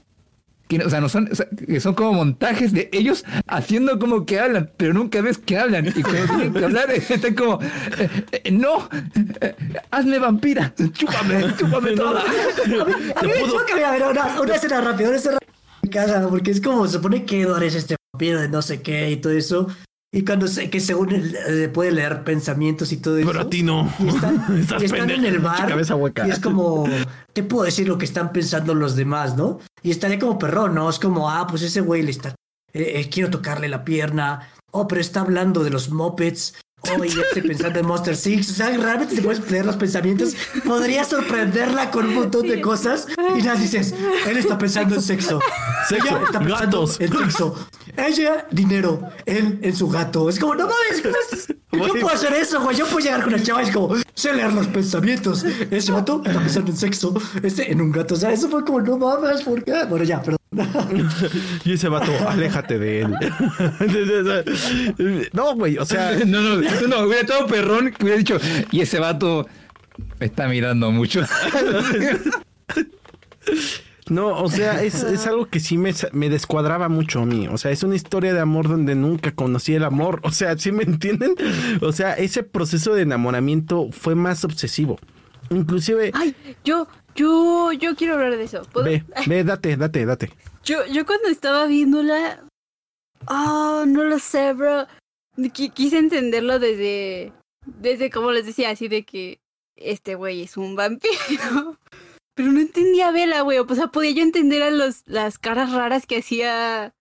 que, 0.68 0.78
no- 0.78 0.86
o 0.86 0.90
sea, 0.90 1.01
no 1.01 1.09
son, 1.09 1.28
o 1.30 1.34
sea, 1.34 1.47
que 1.66 1.80
son 1.80 1.94
como 1.94 2.12
montajes 2.14 2.72
de 2.72 2.88
ellos 2.93 3.24
haciendo 3.47 3.98
como 3.98 4.26
que 4.26 4.40
hablan, 4.40 4.70
pero 4.76 4.93
nunca 4.93 5.20
ves 5.20 5.38
que 5.38 5.56
hablan. 5.59 5.86
Y 5.94 6.02
cuando 6.02 6.26
tienen 6.26 6.52
que 6.55 6.64
hablar, 6.64 6.90
están 6.90 7.34
como, 7.34 7.60
eh, 7.62 8.09
eh, 8.32 8.51
no, 8.51 8.88
eh, 9.40 9.55
hazme 9.90 10.18
vampira, 10.18 10.74
chúpame, 10.93 11.55
chúpame 11.59 11.93
toda. 11.93 12.22
A 12.66 12.68
mí, 12.68 12.76
a 13.14 13.22
mí 13.22 13.28
me 13.28 13.48
choca, 13.51 13.74
mira, 13.74 13.93
mira, 13.93 14.09
una, 14.09 14.40
una 14.40 14.55
escena 14.55 14.80
rápida, 14.80 15.09
una 15.09 15.16
escena 15.18 15.38
en 15.82 15.90
casa, 15.90 16.26
porque 16.28 16.51
es 16.51 16.60
como, 16.60 16.86
se 16.86 16.94
supone 16.94 17.24
que 17.24 17.43
Edward 17.43 17.62
es 17.62 17.74
este 17.76 17.97
vampiro 18.12 18.40
de 18.40 18.48
no 18.48 18.60
sé 18.62 18.82
qué 18.82 19.10
y 19.10 19.16
todo 19.16 19.32
eso. 19.32 19.68
Y 20.16 20.24
cuando 20.24 20.48
sé 20.48 20.70
que 20.70 20.80
según 20.80 21.12
él 21.12 21.36
eh, 21.47 21.68
puede 21.68 21.93
leer 21.93 22.24
pensamientos 22.24 22.90
y 22.90 22.97
todo 22.97 23.18
eso. 23.18 23.28
Pero 23.28 23.40
a 23.43 23.51
ti 23.51 23.62
no. 23.62 23.93
Y 23.98 24.09
están, 24.09 24.59
Estás 24.60 24.80
y 24.80 24.86
están 24.86 25.10
en 25.10 25.26
el 25.26 25.40
bar. 25.40 25.68
cabeza 25.68 25.94
hueca. 25.94 26.26
Y 26.26 26.30
es 26.30 26.38
como, 26.40 26.86
te 27.34 27.43
puedo 27.43 27.64
decir 27.64 27.86
lo 27.86 27.98
que 27.98 28.06
están 28.06 28.32
pensando 28.32 28.74
los 28.74 28.97
demás, 28.97 29.36
¿no? 29.36 29.59
Y 29.82 29.90
estaría 29.90 30.18
como 30.18 30.38
perrón, 30.38 30.74
¿no? 30.74 30.88
Es 30.88 30.98
como, 30.98 31.28
ah, 31.30 31.47
pues 31.47 31.60
ese 31.60 31.82
güey 31.82 32.02
le 32.02 32.12
está. 32.12 32.30
eh, 32.72 32.93
eh, 33.01 33.10
quiero 33.10 33.28
tocarle 33.28 33.68
la 33.68 33.84
pierna. 33.84 34.48
Oh, 34.72 34.88
pero 34.88 35.02
está 35.02 35.20
hablando 35.20 35.62
de 35.64 35.68
los 35.70 35.90
mopeds. 35.90 36.55
Oh, 36.99 37.05
y 37.05 37.09
ya 37.09 37.23
estoy 37.23 37.43
pensando 37.43 37.79
en 37.81 37.87
Monster 37.87 38.17
Six. 38.17 38.51
O 38.51 38.55
sea, 38.55 38.77
realmente 38.77 39.17
te 39.17 39.23
puedes 39.23 39.51
leer 39.51 39.65
los 39.67 39.77
pensamientos. 39.77 40.35
Podría 40.65 41.05
sorprenderla 41.05 41.91
con 41.91 42.07
un 42.07 42.15
montón 42.15 42.47
de 42.49 42.61
cosas. 42.61 43.07
Y 43.37 43.43
nada, 43.43 43.59
dices, 43.59 43.95
él 44.27 44.37
está 44.37 44.59
pensando 44.59 44.95
en 44.95 45.03
sexo. 45.03 45.41
Sexo, 45.89 46.07
Ella 46.07 46.23
está 46.25 46.39
pensando 46.41 46.55
gatos. 46.81 47.01
en 47.01 47.13
sexo. 47.13 47.69
Ella, 47.97 48.47
dinero. 48.51 49.01
Él 49.25 49.59
en 49.63 49.75
su 49.75 49.89
gato. 49.89 50.29
Es 50.29 50.39
como, 50.39 50.55
no 50.55 50.67
mames, 50.69 51.55
yo 51.78 51.94
puedo 51.94 52.09
hacer 52.09 52.32
eso, 52.35 52.61
güey. 52.61 52.77
Yo 52.77 52.86
puedo 52.86 53.01
llegar 53.01 53.23
con 53.23 53.35
el 53.35 53.43
chava 53.43 53.62
y 53.62 53.66
es 53.66 53.73
como, 53.73 53.94
sé 54.15 54.32
leer 54.32 54.53
los 54.53 54.66
pensamientos. 54.69 55.44
Ese 55.44 55.93
gato 55.93 56.23
está 56.24 56.39
pensando 56.39 56.70
en 56.70 56.77
sexo. 56.77 57.15
Este 57.43 57.70
en 57.70 57.81
un 57.81 57.93
gato. 57.93 58.15
O 58.15 58.16
sea, 58.16 58.32
eso 58.32 58.48
fue 58.48 58.65
como, 58.65 58.81
no 58.81 58.98
mames, 58.98 59.43
¿por 59.43 59.62
qué? 59.65 59.85
Bueno, 59.89 60.05
ya, 60.05 60.23
perdón. 60.23 60.36
Y 61.65 61.73
ese 61.73 61.89
vato, 61.89 62.12
aléjate 62.28 62.78
de 62.78 63.03
él. 63.03 63.15
no, 65.32 65.55
güey, 65.55 65.78
o 65.78 65.85
sea, 65.85 66.12
No, 66.27 66.40
no, 66.40 66.57
no, 66.57 66.89
no, 66.89 67.01
hubiera 67.01 67.23
estado 67.23 67.47
perrón 67.47 67.93
que 67.93 68.05
hubiera 68.05 68.19
dicho, 68.19 68.39
y 68.70 68.81
ese 68.81 68.98
vato 68.98 69.47
me 70.19 70.27
está 70.27 70.48
mirando 70.48 70.90
mucho. 70.90 71.23
No, 74.09 74.41
o 74.43 74.49
sea, 74.51 74.83
es, 74.85 75.03
es 75.03 75.27
algo 75.27 75.47
que 75.47 75.61
sí 75.61 75.78
me, 75.78 75.93
me 76.12 76.28
descuadraba 76.28 76.89
mucho 76.89 77.20
a 77.20 77.27
mí. 77.27 77.49
O 77.49 77.59
sea, 77.59 77.70
es 77.70 77.83
una 77.83 77.97
historia 77.97 78.33
de 78.35 78.41
amor 78.41 78.69
donde 78.69 78.95
nunca 78.95 79.33
conocí 79.35 79.74
el 79.74 79.85
amor. 79.85 80.20
O 80.23 80.31
sea, 80.31 80.57
¿sí 80.59 80.73
me 80.73 80.85
entienden? 80.85 81.35
O 81.81 81.93
sea, 81.93 82.15
ese 82.15 82.43
proceso 82.43 82.95
de 82.95 83.03
enamoramiento 83.03 83.91
fue 83.93 84.15
más 84.15 84.45
obsesivo. 84.45 84.99
Inclusive, 85.51 86.11
Ay, 86.15 86.35
yo, 86.65 86.89
yo, 87.15 87.70
yo 87.73 87.95
quiero 87.95 88.15
hablar 88.15 88.37
de 88.37 88.43
eso. 88.45 88.62
¿Puedo? 88.73 88.87
ve, 88.87 89.05
ve, 89.27 89.45
date, 89.45 89.77
date, 89.77 90.05
date. 90.07 90.33
Yo, 90.65 90.85
yo 90.87 91.07
cuando 91.07 91.28
estaba 91.28 91.66
viéndola, 91.66 92.43
oh, 93.28 93.85
no 93.87 94.03
lo 94.03 94.19
sé, 94.19 94.53
bro. 94.53 94.87
Qui- 95.37 95.73
quise 95.73 95.99
entenderlo 95.99 96.59
desde, 96.59 97.33
desde 97.65 98.11
como 98.11 98.33
les 98.33 98.47
decía, 98.47 98.70
así 98.70 98.89
de 98.89 99.05
que 99.05 99.39
este 99.77 100.16
güey 100.16 100.43
es 100.43 100.57
un 100.57 100.74
vampiro. 100.74 101.77
Pero 102.37 102.53
no 102.53 102.61
entendía 102.61 103.09
a 103.09 103.13
Bella, 103.13 103.41
güey. 103.41 103.59
O 103.59 103.75
sea, 103.75 103.89
podía 103.89 104.13
yo 104.13 104.23
entender 104.23 104.63
a 104.63 104.71
los, 104.71 105.03
las 105.07 105.39
caras 105.39 105.73
raras 105.73 106.07
que 106.07 106.19
hacía 106.19 106.95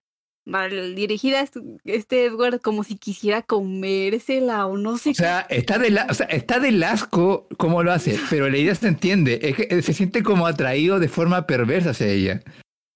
mal 0.48 0.95
dirigidas 0.95 1.49
este 1.86 2.26
Edward 2.26 2.62
como 2.62 2.84
si 2.84 2.95
quisiera 2.98 3.41
comérsela 3.41 4.68
o 4.68 4.78
no 4.78 4.98
sé 4.99 5.10
O 5.10 5.14
sea, 5.16 5.41
está 5.49 5.80
de, 5.80 5.90
la, 5.90 6.06
o 6.10 6.14
sea, 6.14 6.28
está 6.28 6.60
del 6.60 6.84
asco 6.84 7.48
cómo 7.57 7.84
lo 7.84 7.91
hace, 7.91 8.18
pero 8.30 8.49
la 8.49 8.57
idea 8.57 8.76
se 8.76 8.88
entiende. 8.88 9.40
Es 9.44 9.56
que 9.56 9.82
se 9.82 9.94
siente 9.94 10.24
como 10.24 10.48
atraído 10.48 10.99
de 10.99 11.10
forma 11.10 11.45
perversa 11.48 11.90
hacia 11.91 12.07
ella. 12.07 12.41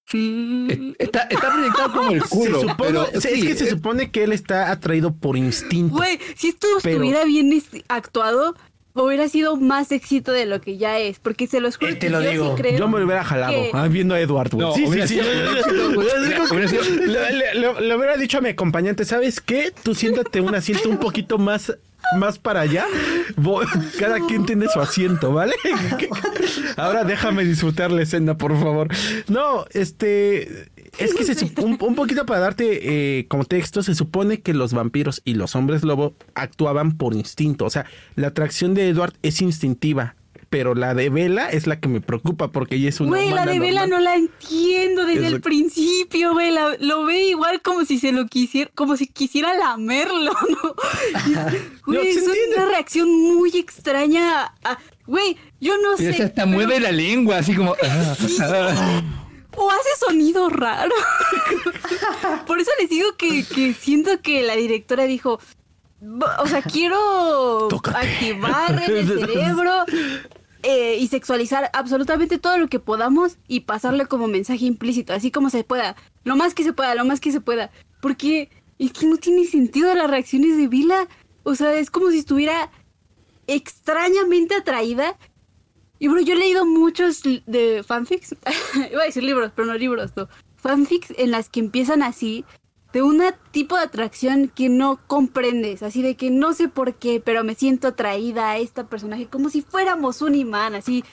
qué. 0.06 0.66
Es- 0.70 0.80
Está, 0.98 1.22
está 1.22 1.52
proyectado 1.52 1.92
como 1.92 2.10
el 2.12 2.22
culo. 2.22 2.60
se 2.60 2.68
supone, 2.68 2.90
pero, 2.90 3.08
es 3.12 3.22
sí, 3.22 3.46
que 3.46 3.54
se 3.56 3.64
eh, 3.64 3.70
supone 3.70 4.10
que 4.10 4.24
él 4.24 4.32
está 4.32 4.70
atraído 4.70 5.14
por 5.14 5.36
instinto. 5.36 5.94
Güey, 5.96 6.18
si 6.36 6.48
esto 6.48 6.66
Pero- 6.82 6.94
estuviera 6.96 7.24
bien 7.24 7.50
actuado, 7.88 8.54
hubiera 9.04 9.28
sido 9.28 9.56
más 9.56 9.92
éxito 9.92 10.32
de 10.32 10.46
lo 10.46 10.60
que 10.60 10.76
ya 10.78 10.98
es. 10.98 11.18
Porque 11.18 11.46
se 11.46 11.60
los 11.60 11.76
juro 11.76 11.92
Eh, 11.92 11.94
te 11.94 12.06
que 12.06 12.10
lo 12.10 12.22
yo 12.22 12.30
digo. 12.30 12.56
sí 12.56 12.62
creo. 12.62 12.78
Yo 12.78 12.88
me 12.88 12.98
lo 12.98 13.04
hubiera 13.06 13.24
jalado 13.24 13.52
que- 13.52 13.70
ah, 13.72 13.88
viendo 13.88 14.14
a 14.14 14.20
Edward. 14.20 14.54
No, 14.54 14.74
sí, 14.74 14.86
sí, 15.06 15.20
Le, 15.20 15.64
hubiera 17.96 18.16
dicho 18.16 18.38
a 18.38 18.40
mi 18.40 18.48
acompañante, 18.50 19.04
¿sabes 19.04 19.40
qué? 19.40 19.72
Tú 19.82 19.94
siéntate 19.94 20.40
un 20.40 20.54
asiento 20.54 20.88
un 20.88 20.98
poquito 20.98 21.38
más, 21.38 21.72
más 22.16 22.38
para 22.38 22.60
allá. 22.62 22.86
Voy- 23.36 23.66
cada 23.98 24.24
quien 24.26 24.46
tiene 24.46 24.66
su 24.68 24.80
asiento, 24.80 25.32
¿vale? 25.32 25.54
Ahora 26.76 27.04
déjame 27.04 27.44
disfrutar 27.44 27.90
la 27.90 28.02
escena, 28.02 28.36
por 28.36 28.58
favor. 28.58 28.88
No, 29.28 29.64
este... 29.72 30.68
Es 30.98 31.14
que 31.14 31.24
se 31.24 31.50
un, 31.62 31.78
un 31.80 31.94
poquito 31.94 32.26
para 32.26 32.40
darte 32.40 33.18
eh, 33.18 33.26
contexto, 33.28 33.82
se 33.82 33.94
supone 33.94 34.40
que 34.40 34.54
los 34.54 34.72
vampiros 34.72 35.22
y 35.24 35.34
los 35.34 35.54
hombres 35.56 35.82
lobo 35.84 36.14
actuaban 36.34 36.96
por 36.96 37.14
instinto. 37.14 37.64
O 37.64 37.70
sea, 37.70 37.86
la 38.16 38.28
atracción 38.28 38.74
de 38.74 38.88
Edward 38.88 39.14
es 39.22 39.40
instintiva, 39.40 40.14
pero 40.50 40.74
la 40.74 40.94
de 40.94 41.08
Bella 41.10 41.48
es 41.48 41.66
la 41.68 41.78
que 41.78 41.88
me 41.88 42.00
preocupa 42.00 42.48
porque 42.50 42.74
ella 42.74 42.88
es 42.88 42.98
una 43.00 43.10
Güey, 43.10 43.30
la 43.30 43.46
de 43.46 43.60
Vela 43.60 43.86
no 43.86 44.00
la 44.00 44.16
entiendo 44.16 45.06
desde 45.06 45.28
Es 45.28 45.32
el 45.34 45.40
principio, 45.40 46.32
güey. 46.32 46.52
lo 46.80 47.04
ve 47.04 47.22
igual 47.28 47.62
como 47.62 47.84
si 47.84 47.98
se 48.00 48.10
lo 48.10 48.26
quisiera, 48.26 48.68
como 48.74 48.96
si 48.96 49.06
quisiera 49.06 49.54
lamerlo, 49.56 50.32
¿no? 50.48 50.74
Es- 51.46 51.82
Güey, 51.86 52.02
se 52.14 52.18
es 52.18 52.26
entiende. 52.26 52.56
una 52.56 52.66
reacción 52.66 53.08
muy 53.10 53.50
extraña. 53.56 54.52
a- 54.64 54.78
Güey, 55.06 55.36
yo 55.60 55.74
no 55.78 55.90
Pero 55.96 56.10
sé. 56.12 56.16
se 56.18 56.22
hasta 56.24 56.42
pero- 56.44 56.54
mueve 56.56 56.80
la 56.80 56.90
lengua, 56.92 57.38
así 57.38 57.54
como. 57.54 57.74
O 59.56 59.70
hace 59.70 59.88
sonido 60.06 60.48
raro. 60.48 60.94
Por 62.46 62.60
eso 62.60 62.70
les 62.80 62.88
digo 62.90 63.16
que, 63.16 63.44
que 63.44 63.74
siento 63.74 64.20
que 64.22 64.42
la 64.42 64.56
directora 64.56 65.04
dijo. 65.04 65.40
"Va- 66.02 66.36
O 66.40 66.46
sea, 66.46 66.62
quiero 66.62 67.68
Tócate". 67.68 67.98
activar 67.98 68.82
en 68.88 68.96
el 68.96 69.06
cerebro 69.20 69.84
eh, 70.62 70.96
y 70.98 71.08
sexualizar 71.08 71.70
absolutamente 71.72 72.38
todo 72.38 72.58
lo 72.58 72.68
que 72.68 72.78
podamos 72.80 73.36
y 73.48 73.60
pasarle 73.60 74.06
como 74.06 74.28
mensaje 74.28 74.64
implícito, 74.66 75.12
así 75.12 75.30
como 75.30 75.50
se 75.50 75.64
pueda. 75.64 75.96
Lo 76.24 76.36
más 76.36 76.54
que 76.54 76.64
se 76.64 76.72
pueda, 76.72 76.94
lo 76.94 77.04
más 77.04 77.20
que 77.20 77.32
se 77.32 77.40
pueda. 77.40 77.70
Porque 78.00 78.50
es 78.78 78.92
que 78.92 79.06
no 79.06 79.16
tiene 79.16 79.44
sentido 79.46 79.94
las 79.94 80.08
reacciones 80.10 80.56
de 80.56 80.68
Vila. 80.68 81.08
O 81.42 81.54
sea, 81.54 81.72
es 81.74 81.90
como 81.90 82.10
si 82.10 82.18
estuviera 82.18 82.70
extrañamente 83.46 84.54
atraída. 84.54 85.16
Y 86.00 86.08
bueno, 86.08 86.22
yo 86.22 86.32
he 86.32 86.38
leído 86.38 86.64
muchos 86.64 87.22
de 87.22 87.84
fanfics, 87.86 88.34
iba 88.90 89.02
a 89.02 89.04
decir 89.04 89.22
libros, 89.22 89.52
pero 89.54 89.68
no 89.68 89.74
libros, 89.74 90.12
no. 90.16 90.28
Fanfics 90.56 91.12
en 91.16 91.30
las 91.30 91.50
que 91.50 91.60
empiezan 91.60 92.02
así, 92.02 92.44
de 92.94 93.02
un 93.02 93.22
tipo 93.50 93.76
de 93.76 93.82
atracción 93.82 94.48
que 94.48 94.70
no 94.70 94.98
comprendes, 95.06 95.82
así 95.82 96.02
de 96.02 96.16
que 96.16 96.30
no 96.30 96.54
sé 96.54 96.68
por 96.68 96.94
qué, 96.94 97.22
pero 97.24 97.44
me 97.44 97.54
siento 97.54 97.88
atraída 97.88 98.50
a 98.50 98.58
esta 98.58 98.88
personaje, 98.88 99.26
como 99.26 99.50
si 99.50 99.60
fuéramos 99.60 100.22
un 100.22 100.34
imán, 100.34 100.74
así, 100.74 101.04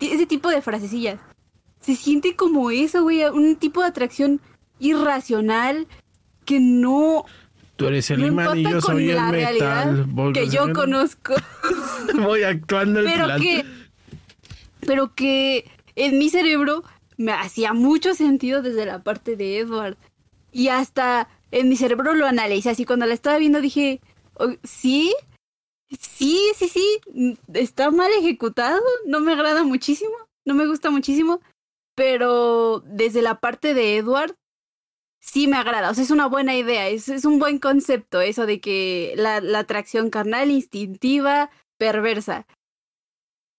ese 0.00 0.26
tipo 0.26 0.48
de 0.48 0.62
frasecillas. 0.62 1.20
Se 1.80 1.96
siente 1.96 2.36
como 2.36 2.70
eso, 2.70 3.02
güey, 3.02 3.24
un 3.24 3.56
tipo 3.56 3.80
de 3.80 3.88
atracción 3.88 4.40
irracional 4.78 5.88
que 6.44 6.60
no, 6.60 7.24
Tú 7.74 7.86
eres 7.86 8.10
el 8.10 8.20
no 8.20 8.26
imán 8.28 8.58
y 8.58 8.62
yo 8.62 8.80
soy 8.80 9.10
el 9.10 9.20
metal. 9.22 10.06
Que 10.32 10.48
yo 10.48 10.72
conozco. 10.72 11.34
Voy 12.14 12.42
actuando 12.42 13.00
el 13.00 13.06
pero 13.06 13.24
plan. 13.26 13.40
que 13.40 13.64
pero 14.86 15.14
que 15.14 15.70
en 15.94 16.18
mi 16.18 16.30
cerebro 16.30 16.82
me 17.16 17.32
hacía 17.32 17.72
mucho 17.72 18.14
sentido 18.14 18.62
desde 18.62 18.86
la 18.86 19.02
parte 19.02 19.36
de 19.36 19.58
Edward. 19.58 19.96
Y 20.52 20.68
hasta 20.68 21.28
en 21.50 21.68
mi 21.68 21.76
cerebro 21.76 22.14
lo 22.14 22.26
analicé 22.26 22.70
así. 22.70 22.84
Cuando 22.84 23.06
la 23.06 23.14
estaba 23.14 23.38
viendo 23.38 23.60
dije 23.60 24.00
"Oh, 24.34 24.52
sí 24.64 25.14
sí 25.98 26.40
sí 26.56 26.68
sí. 26.68 27.00
Está 27.54 27.90
mal 27.90 28.10
ejecutado. 28.18 28.82
No 29.06 29.20
me 29.20 29.32
agrada 29.32 29.64
muchísimo. 29.64 30.14
No 30.44 30.54
me 30.54 30.66
gusta 30.66 30.90
muchísimo. 30.90 31.40
Pero 31.94 32.82
desde 32.86 33.22
la 33.22 33.40
parte 33.40 33.74
de 33.74 33.96
Edward 33.96 34.34
sí 35.20 35.48
me 35.48 35.56
agrada, 35.56 35.90
o 35.90 35.94
sea, 35.94 36.04
es 36.04 36.10
una 36.12 36.26
buena 36.28 36.54
idea, 36.54 36.88
es, 36.88 37.08
es 37.08 37.24
un 37.24 37.40
buen 37.40 37.58
concepto 37.58 38.20
eso 38.20 38.46
de 38.46 38.60
que 38.60 39.14
la 39.16 39.38
atracción 39.58 40.08
carnal, 40.08 40.50
instintiva, 40.52 41.50
perversa. 41.78 42.46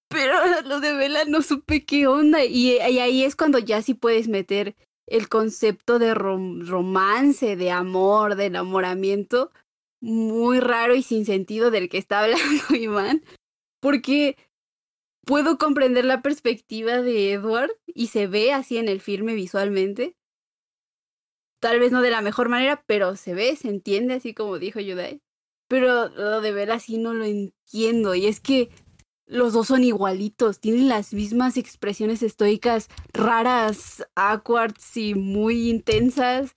Pero 0.10 0.34
lo 0.64 0.80
de 0.80 0.94
Vela 0.94 1.26
no 1.26 1.42
supe 1.42 1.86
qué 1.86 2.08
onda. 2.08 2.46
Y, 2.46 2.80
ahí 2.80 3.24
es 3.24 3.36
cuando 3.36 3.60
ya 3.60 3.82
sí 3.82 3.94
puedes 3.94 4.28
meter 4.28 4.76
el 5.08 5.30
concepto 5.30 6.00
de 6.00 6.14
rom- 6.14 6.66
romance, 6.66 7.56
de 7.56 7.72
amor, 7.72 8.36
de 8.36 8.46
enamoramiento, 8.46 9.52
muy 10.02 10.60
raro 10.60 10.96
y 10.96 11.04
sin 11.04 11.26
sentido 11.26 11.72
del 11.72 11.90
que 11.90 11.98
está 11.98 12.20
hablando 12.24 12.76
Iván. 12.76 13.24
Porque 13.82 14.38
puedo 15.26 15.58
comprender 15.58 16.06
la 16.06 16.22
perspectiva 16.22 17.02
de 17.02 17.34
Edward 17.34 17.72
y 17.86 18.08
se 18.08 18.28
ve 18.28 18.54
así 18.54 18.78
en 18.78 18.88
el 18.88 19.02
filme 19.02 19.34
visualmente. 19.34 20.16
Tal 21.60 21.80
vez 21.80 21.92
no 21.92 22.02
de 22.02 22.12
la 22.12 22.22
mejor 22.22 22.50
manera, 22.50 22.84
pero 22.86 23.16
se 23.16 23.34
ve, 23.34 23.56
se 23.56 23.68
entiende, 23.68 24.14
así 24.14 24.34
como 24.34 24.60
dijo 24.60 24.80
Yudai. 24.80 25.22
Pero 25.68 26.08
lo 26.10 26.40
de 26.40 26.52
Vela 26.54 26.80
sí 26.80 26.98
no 26.98 27.14
lo 27.14 27.26
entiendo. 27.26 28.16
Y 28.16 28.28
es 28.28 28.40
que 28.40 28.70
los 29.28 29.54
dos 29.54 29.68
son 29.68 29.84
igualitos, 29.84 30.60
tienen 30.60 30.88
las 30.88 31.14
mismas 31.14 31.58
expresiones 31.58 32.24
estoicas 32.24 32.88
raras, 33.14 34.06
awkwards 34.16 34.98
y 34.98 35.14
muy 35.16 35.70
intensas. 35.70 36.52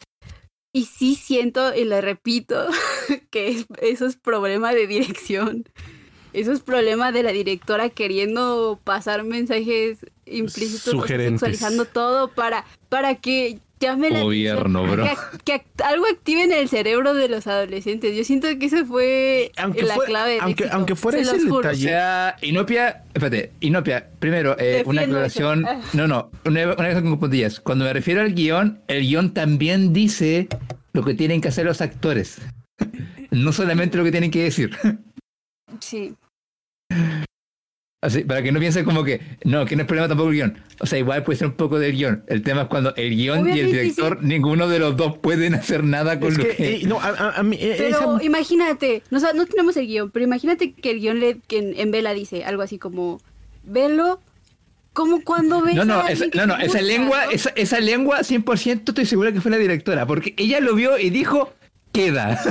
Y 0.72 0.84
sí 0.84 1.16
siento, 1.16 1.74
y 1.74 1.84
le 1.84 2.00
repito, 2.00 2.66
que 3.30 3.48
es- 3.48 3.66
eso 3.82 4.06
es 4.06 4.16
problema 4.16 4.72
de 4.72 4.86
dirección. 4.86 5.64
Eso 6.32 6.52
es 6.52 6.60
problema 6.60 7.12
de 7.12 7.22
la 7.22 7.32
directora 7.32 7.88
queriendo 7.90 8.78
pasar 8.84 9.24
mensajes 9.24 9.98
implícitos, 10.26 11.06
sexualizando 11.06 11.84
todo 11.86 12.28
para, 12.32 12.64
para 12.88 13.16
que 13.16 13.58
llame 13.80 14.10
la 14.10 14.22
Gobierno, 14.22 14.84
bro. 14.86 15.04
Que, 15.04 15.16
que 15.44 15.54
act- 15.54 15.82
algo 15.84 16.04
active 16.06 16.44
en 16.44 16.52
el 16.52 16.68
cerebro 16.68 17.14
de 17.14 17.28
los 17.28 17.46
adolescentes. 17.46 18.14
Yo 18.16 18.22
siento 18.24 18.46
que 18.58 18.66
eso 18.66 18.84
fue 18.86 19.50
Aunque 19.56 19.82
la 19.82 19.94
fue- 19.94 20.06
clave 20.06 20.32
del 20.32 20.40
aunque- 20.42 20.64
éxito, 20.64 20.76
aunque 20.76 20.94
fuera 20.96 21.18
se 21.18 21.24
ese 21.24 21.36
el 21.36 21.42
juro. 21.48 21.54
O 21.56 21.62
detalle. 21.62 21.82
sea, 21.88 22.36
Inopia, 22.42 23.04
espérate, 23.14 23.52
Inopia, 23.60 24.08
primero, 24.18 24.54
eh, 24.58 24.82
una 24.86 25.02
aclaración. 25.02 25.64
eso. 25.66 25.70
Ah. 25.72 25.80
No, 25.94 26.06
no, 26.06 26.30
una, 26.44 26.64
una 26.66 26.74
cosa 26.76 27.02
con 27.02 27.18
puntillas. 27.18 27.58
Cuando 27.60 27.86
me 27.86 27.92
refiero 27.92 28.20
al 28.20 28.34
guion, 28.34 28.80
el 28.86 29.00
guion 29.02 29.32
también 29.34 29.92
dice 29.92 30.46
lo 30.92 31.02
que 31.04 31.14
tienen 31.14 31.40
que 31.40 31.48
hacer 31.48 31.64
los 31.66 31.80
actores. 31.80 32.38
No 33.32 33.52
solamente 33.52 33.96
lo 33.96 34.02
que 34.02 34.10
tienen 34.10 34.32
que 34.32 34.42
decir. 34.42 34.76
Sí. 35.78 36.14
Así, 38.02 38.24
para 38.24 38.42
que 38.42 38.50
no 38.50 38.58
piensen 38.60 38.86
como 38.86 39.04
que, 39.04 39.20
no, 39.44 39.66
que 39.66 39.76
no 39.76 39.82
es 39.82 39.86
problema 39.86 40.08
tampoco 40.08 40.30
el 40.30 40.34
guion. 40.36 40.58
O 40.78 40.86
sea, 40.86 40.98
igual 40.98 41.22
puede 41.22 41.38
ser 41.38 41.48
un 41.48 41.52
poco 41.54 41.78
del 41.78 41.92
guion. 41.92 42.24
El 42.28 42.42
tema 42.42 42.62
es 42.62 42.68
cuando 42.68 42.94
el 42.96 43.10
guion 43.14 43.46
y 43.46 43.60
el 43.60 43.66
director, 43.66 44.22
ninguno 44.22 44.68
de 44.68 44.78
los 44.78 44.96
dos 44.96 45.18
pueden 45.18 45.54
hacer 45.54 45.84
nada 45.84 46.18
con 46.18 46.32
Es 46.32 46.38
lo 46.38 46.44
que, 46.44 46.56
que... 46.56 46.74
eh, 46.76 46.80
no, 46.86 46.98
a, 46.98 47.08
a- 47.08 47.32
a 47.38 47.42
mí, 47.42 47.58
eh, 47.60 47.74
Pero 47.76 48.14
esa- 48.16 48.24
imagínate, 48.24 49.02
no, 49.10 49.20
tenemos 49.44 49.76
el 49.76 49.86
guion, 49.86 50.10
pero 50.10 50.24
imagínate 50.24 50.72
que 50.72 50.92
el 50.92 51.00
guion 51.00 51.20
le, 51.20 51.40
que 51.46 51.58
en, 51.58 51.78
en 51.78 51.90
Vela 51.90 52.14
dice 52.14 52.42
algo 52.44 52.62
así 52.62 52.78
como, 52.78 53.20
velo 53.64 54.18
como 54.94 55.22
cuando 55.22 55.60
ves 55.60 55.74
No, 55.74 55.84
no, 55.84 56.00
a 56.00 56.08
esa, 56.08 56.28
que 56.30 56.38
no, 56.38 56.46
no, 56.46 56.56
esa 56.56 56.80
lengua, 56.80 57.26
¿no? 57.26 57.30
esa, 57.32 57.50
esa 57.54 57.80
lengua 57.80 58.20
100% 58.20 58.88
estoy 58.88 59.04
segura 59.04 59.30
que 59.30 59.42
fue 59.42 59.50
la 59.50 59.58
directora, 59.58 60.06
porque 60.06 60.32
ella 60.38 60.58
lo 60.60 60.74
vio 60.74 60.98
y 60.98 61.10
dijo, 61.10 61.52
queda. 61.92 62.38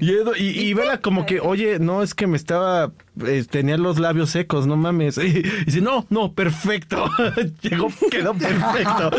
Y, 0.00 0.10
Edo- 0.12 0.36
y, 0.36 0.46
y 0.60 0.74
Vela 0.74 1.00
como 1.00 1.26
que, 1.26 1.40
oye, 1.40 1.78
no, 1.78 2.02
es 2.02 2.14
que 2.14 2.26
me 2.26 2.36
estaba, 2.36 2.92
eh, 3.26 3.44
tenía 3.48 3.76
los 3.76 3.98
labios 3.98 4.30
secos, 4.30 4.66
no 4.66 4.76
mames. 4.76 5.18
Y, 5.24 5.42
dice, 5.66 5.80
no, 5.80 6.06
no, 6.10 6.32
perfecto. 6.32 7.10
Llegó, 7.62 7.88
quedó 8.10 8.34
perfecto. 8.34 9.10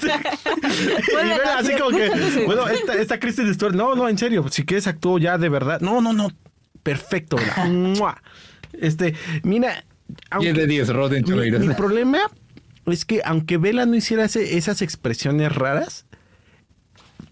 Sí. 0.00 0.08
y 0.08 1.28
Vela 1.28 1.58
así 1.58 1.72
como 1.74 1.90
que, 1.96 2.08
bueno, 2.46 2.66
esta, 2.68 2.94
esta 2.94 3.18
Kristen 3.20 3.52
Stewart, 3.54 3.74
no, 3.74 3.94
no, 3.94 4.08
en 4.08 4.16
serio, 4.18 4.46
si 4.50 4.64
quieres 4.64 4.86
actuó 4.86 5.18
ya 5.18 5.36
de 5.38 5.48
verdad. 5.48 5.80
No, 5.80 6.00
no, 6.00 6.12
no, 6.12 6.30
perfecto. 6.82 7.36
Vela. 7.36 8.22
Este, 8.72 9.14
mira, 9.42 9.84
10 10.38 10.54
de 10.54 10.66
10, 10.66 10.88
Rotten 10.90 11.24
mi, 11.24 11.30
Tomatoes. 11.30 11.66
mi 11.66 11.74
problema 11.74 12.18
es 12.86 13.04
que 13.04 13.20
aunque 13.24 13.58
Vela 13.58 13.86
no 13.86 13.96
hiciera 13.96 14.24
ese- 14.24 14.56
esas 14.56 14.80
expresiones 14.82 15.54
raras, 15.54 16.06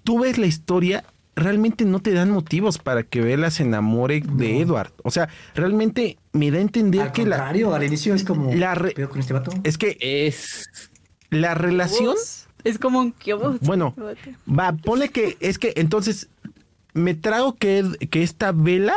tú 0.05 0.21
ves 0.21 0.39
la 0.39 0.47
historia, 0.47 1.05
realmente 1.35 1.85
no 1.85 1.99
te 2.01 2.13
dan 2.13 2.31
motivos 2.31 2.79
para 2.79 3.03
que 3.03 3.21
Vela 3.21 3.51
se 3.51 3.65
enamore 3.65 4.23
de 4.25 4.61
Edward. 4.61 4.93
O 5.03 5.11
sea, 5.11 5.29
realmente 5.55 6.19
me 6.33 6.51
da 6.51 6.59
a 6.59 6.61
entender 6.61 7.01
Al 7.03 7.13
que 7.13 7.25
la, 7.27 7.37
contrario, 7.39 7.75
al 7.75 7.83
inicio 7.85 8.15
es 8.15 8.23
como. 8.25 8.55
la 8.55 8.75
re- 8.75 8.91
¿qué 8.91 8.95
pedo 8.97 9.09
con 9.11 9.21
este 9.21 9.33
vato? 9.33 9.51
es 9.65 9.77
que 9.79 9.97
Es... 10.01 10.69
la 11.31 11.55
relación, 11.55 12.15
Es 12.63 12.79
como 12.79 13.01
un 13.01 13.15
bueno, 13.61 13.95
va, 14.49 14.73
ponle 14.73 15.09
que 15.09 15.37
es 15.41 15.59
que 15.59 15.73
entonces 15.77 16.29
me 16.93 17.15
trago 17.15 17.57
que, 17.57 17.85
que 18.11 18.23
esta 18.23 18.53
Vela 18.53 18.95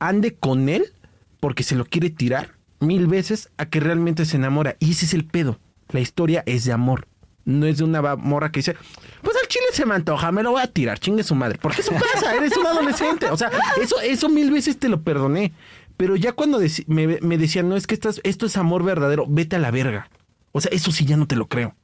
ande 0.00 0.34
con 0.34 0.68
él 0.68 0.92
porque 1.40 1.62
se 1.62 1.76
lo 1.76 1.84
quiere 1.84 2.10
tirar 2.10 2.50
mil 2.80 3.06
veces 3.06 3.48
a 3.56 3.66
que 3.66 3.80
realmente 3.80 4.24
se 4.24 4.36
enamora. 4.36 4.76
Y 4.80 4.90
ese 4.92 5.06
es 5.06 5.14
el 5.14 5.24
pedo. 5.24 5.58
La 5.90 6.00
historia 6.00 6.42
es 6.46 6.64
de 6.64 6.72
amor. 6.72 7.06
No 7.46 7.64
es 7.64 7.78
de 7.78 7.84
una 7.84 8.16
morra 8.16 8.50
que 8.50 8.58
dice, 8.58 8.76
pues 9.22 9.36
al 9.40 9.48
chile 9.48 9.64
se 9.72 9.86
me 9.86 9.94
antoja, 9.94 10.32
me 10.32 10.42
lo 10.42 10.50
voy 10.50 10.62
a 10.62 10.66
tirar, 10.66 10.98
chingue 10.98 11.22
su 11.22 11.34
madre. 11.34 11.58
Porque 11.62 11.80
eso 11.80 11.92
pasa, 11.92 12.34
eres 12.34 12.56
un 12.56 12.66
adolescente. 12.66 13.30
O 13.30 13.36
sea, 13.36 13.50
eso, 13.80 13.98
eso 14.00 14.28
mil 14.28 14.50
veces 14.50 14.78
te 14.78 14.88
lo 14.88 15.00
perdoné. 15.02 15.52
Pero 15.96 16.16
ya 16.16 16.32
cuando 16.32 16.60
me, 16.88 17.18
me 17.20 17.38
decían, 17.38 17.68
no, 17.68 17.76
es 17.76 17.86
que 17.86 17.94
estás, 17.94 18.20
esto 18.24 18.44
es 18.46 18.56
amor 18.56 18.82
verdadero, 18.82 19.26
vete 19.28 19.56
a 19.56 19.58
la 19.60 19.70
verga. 19.70 20.10
O 20.52 20.60
sea, 20.60 20.70
eso 20.72 20.90
sí 20.90 21.06
ya 21.06 21.16
no 21.16 21.26
te 21.26 21.36
lo 21.36 21.46
creo. 21.46 21.74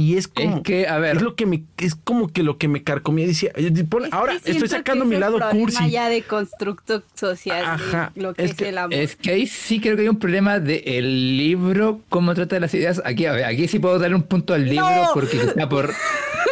Y 0.00 0.16
es 0.16 0.28
como 0.28 0.58
Es 0.58 0.62
que, 0.62 0.86
a 0.86 0.98
ver. 0.98 1.16
es 1.16 1.22
lo 1.22 1.34
que 1.34 1.44
me 1.44 1.64
es 1.76 1.96
como 1.96 2.28
que 2.28 2.44
lo 2.44 2.56
que 2.56 2.68
me 2.68 2.84
carcomía 2.84 3.26
decía, 3.26 3.50
pon- 3.90 4.04
Es 4.04 4.10
que 4.10 4.16
ahora 4.16 4.34
estoy 4.34 4.68
sacando 4.68 5.02
que 5.04 5.10
mi 5.10 5.16
lado 5.16 5.40
cursi. 5.50 5.90
ya 5.90 6.08
de 6.08 6.22
constructo 6.22 7.02
social, 7.14 7.62
de 7.62 7.66
Ajá, 7.66 8.12
lo 8.14 8.32
que 8.32 8.44
es 8.44 8.50
es, 8.52 8.56
que- 8.56 8.68
el 8.68 8.78
amor. 8.78 8.94
Es 8.94 9.16
que 9.16 9.32
ahí 9.32 9.48
sí 9.48 9.80
creo 9.80 9.96
que 9.96 10.02
hay 10.02 10.08
un 10.08 10.20
problema 10.20 10.60
del 10.60 11.36
libro, 11.36 12.00
cómo 12.10 12.32
trata 12.34 12.60
las 12.60 12.72
ideas. 12.74 13.02
Aquí, 13.04 13.26
a 13.26 13.32
ver, 13.32 13.44
aquí 13.46 13.66
sí 13.66 13.80
puedo 13.80 13.98
darle 13.98 14.14
un 14.14 14.22
punto 14.22 14.54
al 14.54 14.68
libro 14.68 14.88
¡No! 14.88 15.08
porque 15.14 15.36
quizá 15.36 15.68
por. 15.68 15.92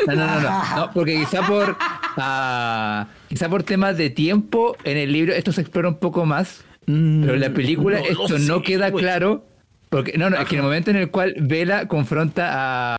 No, 0.08 0.14
no, 0.14 0.26
no, 0.26 0.40
no, 0.40 0.76
no, 0.76 0.90
porque 0.92 1.16
quizá 1.16 1.46
por. 1.46 1.76
ah, 2.16 3.06
quizá 3.28 3.48
por 3.48 3.62
temas 3.62 3.96
de 3.96 4.10
tiempo 4.10 4.76
en 4.84 4.96
el 4.96 5.12
libro 5.12 5.32
esto 5.32 5.52
se 5.52 5.60
explora 5.60 5.88
un 5.88 5.98
poco 5.98 6.26
más. 6.26 6.64
Mm, 6.86 7.22
Pero 7.22 7.34
en 7.34 7.40
la 7.40 7.50
película 7.50 7.98
no 8.00 8.04
esto 8.04 8.38
no 8.40 8.56
sé, 8.58 8.62
queda 8.62 8.90
güey. 8.90 9.04
claro. 9.04 9.44
Porque, 9.88 10.18
no, 10.18 10.28
no, 10.30 10.36
es 10.36 10.46
que 10.48 10.56
en 10.56 10.60
el 10.60 10.64
momento 10.64 10.90
en 10.90 10.96
el 10.96 11.10
cual 11.10 11.34
Bella 11.40 11.86
confronta 11.86 12.94
a, 12.94 12.96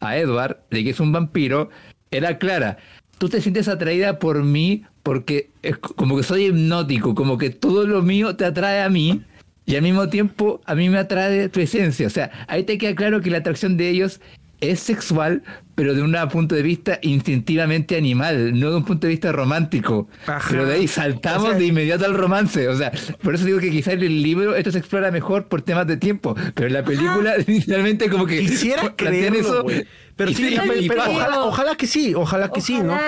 a 0.00 0.16
Edward 0.16 0.58
de 0.70 0.84
que 0.84 0.90
es 0.90 1.00
un 1.00 1.12
vampiro, 1.12 1.70
era 2.10 2.38
clara. 2.38 2.78
Tú 3.18 3.28
te 3.28 3.40
sientes 3.40 3.68
atraída 3.68 4.18
por 4.18 4.42
mí 4.44 4.84
porque 5.02 5.50
es 5.62 5.78
co- 5.78 5.94
como 5.94 6.16
que 6.16 6.22
soy 6.22 6.46
hipnótico, 6.46 7.14
como 7.14 7.36
que 7.38 7.50
todo 7.50 7.86
lo 7.86 8.02
mío 8.02 8.36
te 8.36 8.44
atrae 8.44 8.82
a 8.82 8.88
mí 8.88 9.22
y 9.66 9.76
al 9.76 9.82
mismo 9.82 10.08
tiempo 10.08 10.60
a 10.64 10.74
mí 10.74 10.88
me 10.88 10.98
atrae 10.98 11.48
tu 11.48 11.60
esencia. 11.60 12.06
O 12.06 12.10
sea, 12.10 12.30
ahí 12.46 12.62
te 12.64 12.78
queda 12.78 12.94
claro 12.94 13.20
que 13.20 13.30
la 13.30 13.38
atracción 13.38 13.76
de 13.76 13.88
ellos 13.90 14.20
es 14.60 14.80
sexual, 14.80 15.42
pero 15.74 15.94
de 15.94 16.02
un 16.02 16.16
punto 16.32 16.54
de 16.54 16.62
vista 16.62 16.98
instintivamente 17.02 17.96
animal, 17.96 18.58
no 18.58 18.70
de 18.70 18.76
un 18.76 18.84
punto 18.84 19.06
de 19.06 19.12
vista 19.12 19.30
romántico. 19.30 20.08
Ajá. 20.26 20.48
Pero 20.50 20.66
de 20.66 20.74
ahí 20.74 20.88
saltamos 20.88 21.44
O 21.44 21.50
sea- 21.50 21.58
de 21.58 21.66
inmediato 21.66 22.04
al 22.04 22.14
romance. 22.14 22.66
O 22.68 22.76
sea, 22.76 22.90
por 23.22 23.34
eso 23.34 23.44
digo 23.44 23.60
que 23.60 23.70
quizás 23.70 23.94
en 23.94 24.02
el 24.02 24.22
libro 24.22 24.56
esto 24.56 24.72
se 24.72 24.78
explora 24.78 25.10
mejor 25.10 25.46
por 25.48 25.62
temas 25.62 25.86
de 25.86 25.96
tiempo. 25.96 26.34
Pero 26.54 26.66
en 26.66 26.72
la 26.74 26.82
película, 26.84 27.34
inicialmente, 27.46 28.08
como 28.10 28.26
que 28.26 28.40
Quisiera 28.40 28.94
creerlo, 28.96 29.62
güey. 29.62 29.86
Pero 30.18 30.32
sí, 30.32 30.56
pero- 30.88 31.02
ojalá, 31.10 31.44
ojalá 31.44 31.76
que 31.76 31.86
sí, 31.86 32.12
ojalá 32.14 32.50
que 32.50 32.60
sí, 32.60 32.80
¿no? 32.80 32.98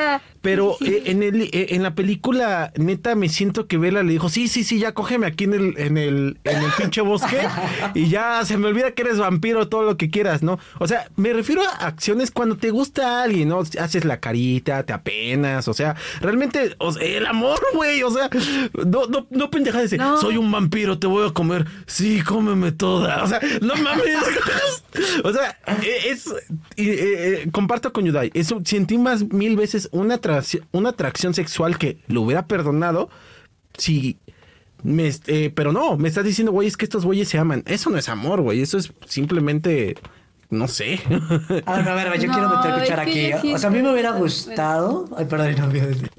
Pero 0.43 0.77
sí. 0.78 0.87
eh, 0.87 1.03
en 1.07 1.23
el 1.23 1.43
eh, 1.43 1.66
en 1.70 1.82
la 1.82 1.95
película, 1.95 2.73
neta, 2.77 3.15
me 3.15 3.28
siento 3.28 3.66
que 3.66 3.77
Vela 3.77 4.03
le 4.03 4.12
dijo, 4.12 4.28
sí, 4.28 4.47
sí, 4.49 4.62
sí, 4.65 4.78
ya 4.78 4.95
cógeme 4.95 5.27
aquí 5.27 5.45
en 5.45 5.53
el, 5.55 5.74
en 5.77 5.99
el, 5.99 6.39
en 6.45 6.62
el 6.62 6.70
pinche 6.78 7.01
bosque 7.03 7.41
y 7.95 8.09
ya 8.09 8.43
se 8.45 8.57
me 8.57 8.69
olvida 8.69 8.93
que 8.93 9.03
eres 9.03 9.19
vampiro, 9.19 9.69
todo 9.69 9.82
lo 9.82 9.97
que 9.99 10.09
quieras, 10.09 10.43
¿no? 10.43 10.59
O 10.78 10.87
sea, 10.87 11.09
me 11.16 11.32
refiero 11.32 11.62
a 11.62 11.87
acciones 11.89 12.31
cuando 12.31 12.57
te 12.57 12.70
gusta 12.70 13.19
a 13.20 13.23
alguien, 13.24 13.49
¿no? 13.49 13.59
Haces 13.59 14.05
la 14.05 14.20
carita, 14.20 14.85
te 14.85 14.93
apenas, 14.93 15.66
o 15.69 15.74
sea, 15.74 15.97
realmente, 16.20 16.77
o 16.78 16.93
sea, 16.93 17.03
el 17.03 17.27
amor, 17.27 17.59
güey, 17.74 18.03
o 18.05 18.11
sea, 18.11 18.31
no, 18.87 19.07
no, 19.07 19.27
no 19.31 19.51
pendejadas 19.51 19.91
de, 19.91 19.99
No. 19.99 20.19
soy 20.20 20.37
un 20.37 20.51
vampiro, 20.51 20.99
te 20.99 21.07
voy 21.09 21.28
a 21.28 21.32
comer, 21.32 21.66
sí, 21.87 22.23
cómeme 22.23 22.73
toda, 22.73 23.24
o 23.24 23.27
sea, 23.27 23.41
no 23.61 23.74
mames, 23.74 24.16
o 25.24 25.32
sea, 25.32 25.59
eh, 25.82 25.99
es, 26.11 26.32
y, 26.77 27.00
eh, 27.01 27.43
eh, 27.45 27.51
comparto 27.51 27.93
con 27.93 28.05
Yudai, 28.05 28.31
eso 28.35 28.61
sentí 28.65 28.99
más 28.99 29.33
mil 29.33 29.57
veces 29.57 29.89
una 29.93 30.17
atracción, 30.17 30.67
una 30.73 30.91
atracción 30.91 31.33
sexual 31.33 31.79
que 31.79 31.99
lo 32.09 32.23
hubiera 32.23 32.47
perdonado 32.47 33.09
si 33.79 34.19
me, 34.83 35.11
eh, 35.27 35.51
pero 35.55 35.73
no, 35.73 35.97
me 35.97 36.09
estás 36.09 36.25
diciendo, 36.25 36.53
güey, 36.53 36.69
es 36.69 36.77
que 36.77 36.85
estos 36.85 37.05
güeyes 37.05 37.29
se 37.29 37.39
aman. 37.39 37.63
Eso 37.67 37.91
no 37.91 37.99
es 37.99 38.09
amor, 38.09 38.43
güey, 38.43 38.61
eso 38.61 38.79
es 38.79 38.93
simplemente, 39.07 39.97
no 40.51 40.69
sé. 40.69 41.01
A 41.67 41.77
ver, 41.79 41.89
a 41.89 41.95
ver, 41.95 42.07
a 42.09 42.11
ver, 42.11 42.21
yo 42.21 42.29
No, 42.29 42.35
quiero 42.35 42.57
meter 42.57 42.81
cuchara 42.81 43.03
aquí. 43.03 43.31
yo 43.31 43.55
O 43.55 43.59
sea, 43.59 43.71
a 43.71 43.73
mí 43.73 43.83
me 43.83 43.93
hubiera 43.93 44.13
gustado. 44.13 45.09
Ay, 45.17 45.25
perdón, 45.25 45.55
no 45.59 45.69
voy 45.69 45.81
a 45.81 45.87
decir. 45.87 46.11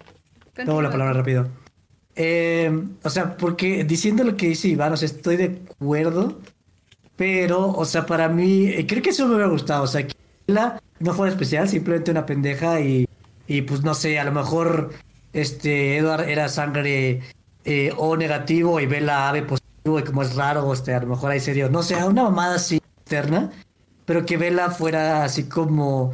Tomo 0.66 0.82
la 0.82 0.92
palabra 0.92 1.14
rápido. 1.14 1.48
Eh, 2.16 2.72
o 3.04 3.10
sea, 3.10 3.38
porque 3.38 3.84
diciendo 3.84 4.24
lo 4.24 4.36
que 4.36 4.48
dice 4.48 4.68
Iván, 4.68 4.94
o 4.94 4.98
sea, 4.98 5.06
estoy 5.08 5.38
de 5.38 5.62
acuerdo. 5.70 6.40
Pero, 7.16 7.68
o 7.70 7.86
sea, 7.86 8.06
para 8.06 8.30
mí, 8.30 8.66
eh, 8.68 8.86
creo 8.88 9.02
que 9.02 9.12
eso 9.12 9.28
me 9.28 9.36
hubiera 9.36 9.50
gustado. 9.50 9.84
O 9.84 9.88
sea, 9.88 10.06
que 10.06 10.16
la 10.52 10.82
no 11.00 11.14
fuera 11.14 11.32
especial, 11.32 11.68
simplemente 11.68 12.12
una 12.12 12.26
pendeja 12.26 12.80
y, 12.80 13.08
y 13.48 13.62
pues 13.64 13.84
no 13.84 13.94
sé, 13.96 14.20
a 14.20 14.24
lo 14.24 14.32
mejor 14.32 14.92
este 15.34 15.98
Edward 15.98 16.30
era 16.30 16.50
sangre 16.50 17.22
eh, 17.64 17.94
O 17.98 18.18
negativo 18.18 18.80
y 18.80 18.86
Bella 18.86 19.30
ave 19.30 19.44
positivo 19.44 20.00
y 20.00 20.04
como 20.04 20.22
es 20.22 20.36
raro, 20.36 20.72
este, 20.74 20.94
a 20.94 21.00
lo 21.00 21.08
mejor 21.08 21.32
hay 21.32 21.40
serio, 21.40 21.70
no 21.70 21.84
sé, 21.84 21.96
una 22.04 22.24
mamada 22.24 22.56
así 22.56 22.82
externa, 23.02 23.52
pero 24.06 24.26
que 24.26 24.38
Bella 24.38 24.70
fuera 24.70 25.24
así 25.24 25.44
como, 25.46 26.12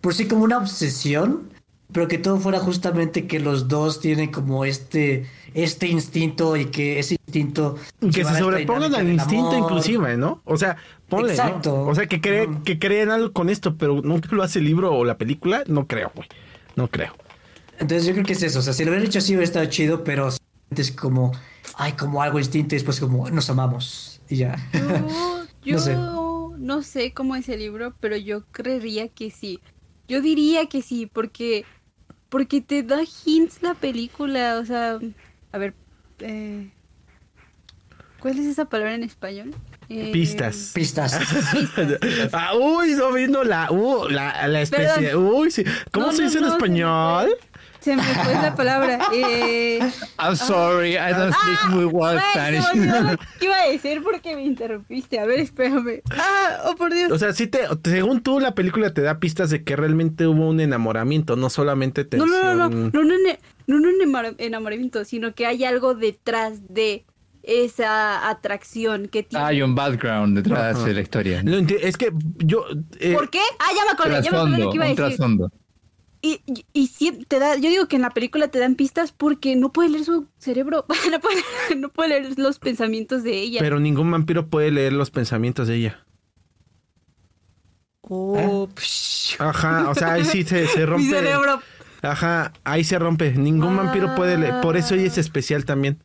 por 0.00 0.14
sí 0.14 0.28
como 0.28 0.44
una 0.44 0.58
obsesión, 0.58 1.50
pero 1.92 2.08
que 2.08 2.18
todo 2.18 2.38
fuera 2.38 2.60
justamente 2.60 3.26
que 3.26 3.40
los 3.40 3.68
dos 3.68 4.00
tienen 4.00 4.30
como 4.30 4.64
este, 4.64 5.26
este 5.54 5.88
instinto 5.88 6.56
y 6.56 6.66
que 6.66 7.00
ese 7.00 7.16
instinto 7.30 7.76
que 8.12 8.24
se 8.24 8.38
sobrepongan 8.38 8.94
al 8.94 9.08
instinto 9.08 9.56
inclusive, 9.56 10.16
¿no? 10.16 10.42
O 10.44 10.56
sea, 10.56 10.76
ponle, 11.08 11.28
¿no? 11.36 11.42
Exacto. 11.42 11.82
O 11.82 11.94
sea, 11.94 12.06
que 12.06 12.20
creen, 12.20 12.62
que 12.62 12.78
creen 12.78 13.10
algo 13.10 13.32
con 13.32 13.48
esto, 13.48 13.76
pero 13.76 14.00
nunca 14.02 14.28
lo 14.34 14.42
hace 14.42 14.58
el 14.58 14.64
libro 14.64 14.92
o 14.92 15.04
la 15.04 15.16
película, 15.16 15.62
no 15.66 15.86
creo, 15.86 16.12
güey. 16.14 16.28
No 16.76 16.88
creo. 16.88 17.14
Entonces 17.78 18.06
yo 18.06 18.12
creo 18.12 18.24
que 18.24 18.34
es 18.34 18.42
eso, 18.42 18.58
o 18.58 18.62
sea, 18.62 18.72
si 18.72 18.84
lo 18.84 18.90
hubieran 18.90 19.06
hecho 19.06 19.18
así 19.18 19.32
hubiera 19.32 19.44
estado 19.44 19.66
chido, 19.66 20.04
pero 20.04 20.28
es 20.76 20.92
como, 20.92 21.32
ay, 21.76 21.92
como 21.92 22.22
algo 22.22 22.38
instinto 22.38 22.74
y 22.74 22.78
después 22.78 23.00
como, 23.00 23.30
nos 23.30 23.48
amamos 23.48 24.20
y 24.28 24.36
ya. 24.36 24.56
Yo, 24.72 24.80
yo 25.64 25.74
No 25.74 25.80
sé. 25.80 25.96
no 26.58 26.82
sé 26.82 27.12
cómo 27.12 27.36
es 27.36 27.48
el 27.48 27.60
libro, 27.60 27.94
pero 28.00 28.16
yo 28.16 28.44
creería 28.50 29.08
que 29.08 29.30
sí. 29.30 29.60
Yo 30.08 30.20
diría 30.20 30.66
que 30.66 30.82
sí, 30.82 31.06
porque 31.06 31.64
porque 32.30 32.60
te 32.60 32.82
da 32.82 33.00
hints 33.24 33.62
la 33.62 33.74
película, 33.74 34.58
o 34.62 34.64
sea, 34.64 34.98
a 35.52 35.58
ver, 35.58 35.74
eh, 36.20 36.70
¿cuál 38.20 38.38
es 38.38 38.46
esa 38.46 38.66
palabra 38.66 38.94
en 38.94 39.02
español? 39.04 39.54
Eh, 39.88 40.10
Pistas. 40.12 40.70
Pistas. 40.74 41.18
ah, 42.32 42.52
uy, 42.56 42.94
no 42.94 43.12
vino 43.12 43.42
la, 43.44 43.70
uh, 43.70 44.08
la, 44.08 44.46
la 44.46 44.60
especie. 44.62 45.08
Perdón. 45.08 45.24
Uy, 45.34 45.50
sí. 45.50 45.64
¿Cómo 45.92 46.06
No, 46.06 46.12
se 46.12 46.22
no, 46.22 46.28
dice 46.28 46.38
en 46.38 46.44
no, 46.44 46.50
se 46.50 46.52
me 46.52 46.56
español? 46.58 47.30
Se 47.80 47.96
me 47.96 48.02
fue 48.02 48.34
la 48.34 48.54
palabra. 48.54 48.98
Eh, 49.14 49.78
I'm 50.18 50.36
sorry, 50.36 50.96
I 50.96 51.12
don't 51.16 51.34
speak 51.34 51.70
muy 51.70 51.86
well 51.86 52.18
ay, 52.18 52.60
Spanish. 52.60 52.64
lo 52.74 53.16
que 53.38 53.44
iba 53.46 53.56
a 53.56 53.68
decir 53.70 54.02
porque 54.02 54.36
me 54.36 54.44
interrumpiste. 54.44 55.18
A 55.18 55.24
ver, 55.24 55.40
espérame. 55.40 56.02
Ah, 56.10 56.64
oh 56.66 56.76
por 56.76 56.92
Dios. 56.92 57.10
O 57.10 57.18
sea, 57.18 57.32
sí 57.32 57.46
te, 57.46 57.60
según 57.84 58.20
tú, 58.22 58.38
la 58.38 58.54
película 58.54 58.92
te 58.92 59.00
da 59.00 59.18
pistas 59.18 59.48
de 59.48 59.64
que 59.64 59.76
realmente 59.76 60.26
hubo 60.26 60.46
un 60.50 60.60
enamoramiento, 60.60 61.36
no 61.36 61.48
solamente 61.48 62.02
No, 62.02 62.08
tensión. 62.10 62.30
no, 62.30 62.54
no, 62.54 62.68
no, 62.68 62.90
no, 62.90 63.02
no, 63.02 63.02
no, 63.02 63.16
no, 63.66 63.80
no 63.80 63.88
enamor- 63.90 64.34
enamoramiento, 64.36 65.04
sino 65.06 65.34
que 65.34 65.46
hay 65.46 65.64
algo 65.64 65.94
detrás 65.94 66.60
de 66.68 67.06
esa 67.42 68.28
atracción 68.28 69.08
que 69.08 69.22
tiene. 69.22 69.44
Hay 69.44 69.62
un 69.62 69.74
background 69.74 70.36
detrás 70.36 70.76
Ajá. 70.76 70.86
de 70.86 70.94
la 70.94 71.00
historia. 71.00 71.42
Es 71.82 71.96
que 71.96 72.12
yo. 72.38 72.64
eh, 72.98 73.14
¿Por 73.14 73.30
qué? 73.30 73.40
Ah, 73.58 73.70
ya 73.76 73.84
me 73.84 73.90
acordé, 73.92 74.22
ya 74.22 74.30
me 74.30 74.36
acordé 74.38 74.58
lo 74.58 74.70
que 74.70 74.76
iba 74.76 74.84
a 74.84 74.88
decir. 74.88 75.04
trasfondo. 75.04 75.50
Y, 76.22 76.42
y, 76.46 76.66
y 76.74 76.86
sí, 76.88 77.24
te 77.28 77.38
da, 77.38 77.56
yo 77.56 77.70
digo 77.70 77.88
que 77.88 77.96
en 77.96 78.02
la 78.02 78.10
película 78.10 78.48
te 78.48 78.58
dan 78.58 78.74
pistas 78.74 79.10
porque 79.10 79.56
no 79.56 79.72
puede 79.72 79.88
leer 79.88 80.04
su 80.04 80.26
cerebro, 80.36 80.84
no 81.10 81.18
puede, 81.20 81.42
no 81.76 81.88
puede 81.88 82.08
leer 82.10 82.38
los 82.38 82.58
pensamientos 82.58 83.22
de 83.22 83.38
ella. 83.40 83.60
Pero 83.60 83.80
ningún 83.80 84.10
vampiro 84.10 84.48
puede 84.48 84.70
leer 84.70 84.92
los 84.92 85.10
pensamientos 85.10 85.66
de 85.66 85.76
ella. 85.76 86.06
Oh, 88.02 88.68
psh. 88.76 89.36
Ajá, 89.38 89.88
o 89.88 89.94
sea, 89.94 90.14
ahí 90.14 90.24
sí 90.24 90.42
se, 90.42 90.66
se 90.66 90.84
rompe. 90.86 91.04
Mi 91.04 91.10
cerebro. 91.10 91.60
Ajá, 92.02 92.52
ahí 92.64 92.82
se 92.84 92.98
rompe. 92.98 93.32
Ningún 93.32 93.76
vampiro 93.76 94.14
puede 94.14 94.36
leer. 94.36 94.60
Por 94.62 94.76
eso 94.76 94.94
ella 94.94 95.06
es 95.06 95.18
especial 95.18 95.64
también. 95.64 96.02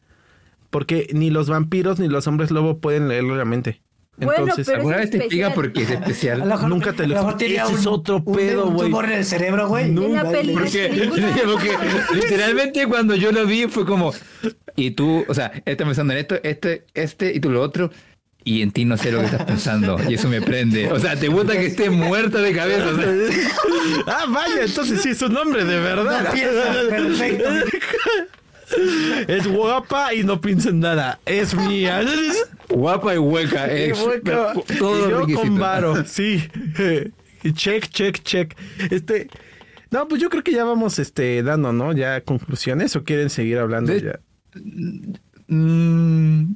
Porque 0.69 1.07
ni 1.13 1.29
los 1.29 1.49
vampiros 1.49 1.99
ni 1.99 2.07
los 2.07 2.27
hombres 2.27 2.51
lobo 2.51 2.79
pueden 2.79 3.07
leerle 3.07 3.35
la 3.37 3.45
mente. 3.45 3.81
Bueno, 4.17 4.43
Entonces, 4.43 4.65
pero- 4.67 4.77
¿Alguna 4.77 4.97
vez 4.97 5.09
te 5.09 5.17
explica 5.17 5.47
especial. 5.49 5.53
por 5.53 5.73
qué 5.73 5.81
es 5.83 5.89
A 5.91 5.93
lo 5.93 5.99
especial? 5.99 6.45
mejor- 6.45 6.69
Nunca 6.69 6.93
te 6.93 7.05
lo 7.07 7.15
explico. 7.21 7.63
Ese 7.65 7.73
es 7.73 7.85
otro 7.85 8.23
un- 8.25 8.35
pedo, 8.35 8.67
un 8.67 8.73
güey. 8.75 8.87
tumor 8.87 9.05
en 9.05 9.11
el 9.11 9.25
cerebro, 9.25 9.67
güey. 9.67 9.93
Peli- 9.93 10.53
Porque, 10.53 11.09
porque 11.51 11.71
literalmente 12.13 12.87
cuando 12.87 13.15
yo 13.15 13.31
lo 13.33 13.45
vi 13.45 13.67
fue 13.67 13.85
como, 13.85 14.13
y 14.77 14.91
tú, 14.91 15.25
o 15.27 15.33
sea, 15.33 15.51
estás 15.65 15.85
pensando 15.85 16.13
en 16.13 16.19
esto, 16.19 16.35
este, 16.43 16.85
este 16.93 17.33
y 17.33 17.39
tú 17.41 17.49
lo 17.51 17.61
otro, 17.61 17.91
y 18.45 18.61
en 18.61 18.71
ti 18.71 18.85
no 18.85 18.95
sé 18.95 19.11
lo 19.11 19.19
que 19.19 19.25
estás 19.25 19.43
pensando, 19.43 19.97
y 20.07 20.13
eso 20.13 20.29
me 20.29 20.41
prende. 20.41 20.89
O 20.91 20.99
sea, 20.99 21.15
te 21.19 21.27
gusta 21.27 21.51
que 21.53 21.65
esté 21.65 21.89
muerta 21.89 22.39
de 22.39 22.53
cabeza. 22.53 22.87
o 22.87 22.95
sea, 22.95 23.07
ah, 24.07 24.25
vaya, 24.29 24.61
entonces 24.65 25.01
sí 25.01 25.09
es 25.09 25.21
un 25.23 25.35
hombre 25.35 25.65
de 25.65 25.79
verdad. 25.79 26.23
No 26.23 26.31
piensa, 26.31 26.73
perfecto. 26.89 27.49
Es 29.27 29.47
guapa 29.47 30.13
y 30.13 30.23
no 30.23 30.41
piensa 30.41 30.69
en 30.69 30.79
nada. 30.79 31.19
Es 31.25 31.53
mía. 31.55 32.01
guapa 32.69 33.13
y 33.15 33.17
hueca. 33.17 33.67
Y 33.71 33.91
Es, 33.91 34.01
hueca. 34.01 34.53
todos 34.79 35.27
Y 35.27 35.31
yo 35.31 35.39
con 35.39 35.57
varo. 35.59 36.03
Sí. 36.05 36.43
Check, 37.53 37.89
check, 37.89 38.23
check. 38.23 38.55
Este. 38.89 39.27
No, 39.91 40.07
pues 40.07 40.19
yo 40.19 40.29
creo 40.31 40.43
que 40.43 40.51
ya 40.51 40.63
vamos 40.63 40.97
este, 40.97 41.43
dando, 41.43 41.71
¿no? 41.71 41.93
Ya 41.93 42.21
conclusiones 42.21 42.95
o 42.95 43.03
quieren 43.03 43.29
seguir 43.29 43.59
hablando 43.59 43.93
De- 43.93 44.01
ya. 44.01 44.19
Mm, 45.47 46.55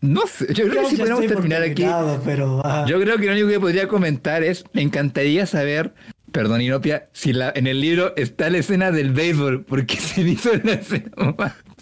no 0.00 0.26
sé, 0.26 0.52
yo 0.54 0.68
creo 0.68 0.82
que 0.84 0.90
si 0.90 0.96
podemos 0.96 1.26
terminar 1.26 1.62
aquí. 1.62 1.84
pero, 2.24 2.62
ah. 2.64 2.84
Yo 2.88 3.00
creo 3.00 3.18
que 3.18 3.26
lo 3.26 3.32
único 3.32 3.48
que 3.48 3.60
podría 3.60 3.88
comentar 3.88 4.42
es, 4.44 4.64
me 4.72 4.82
encantaría 4.82 5.44
saber, 5.46 5.92
perdón 6.32 6.62
Inopia, 6.62 7.08
si 7.12 7.32
la, 7.32 7.52
en 7.54 7.66
el 7.66 7.80
libro 7.80 8.14
está 8.16 8.50
la 8.50 8.58
escena 8.58 8.90
del 8.90 9.12
béisbol, 9.12 9.64
porque 9.64 9.96
se 9.96 10.22
hizo 10.22 10.50
la 10.64 10.72
escena 10.72 11.10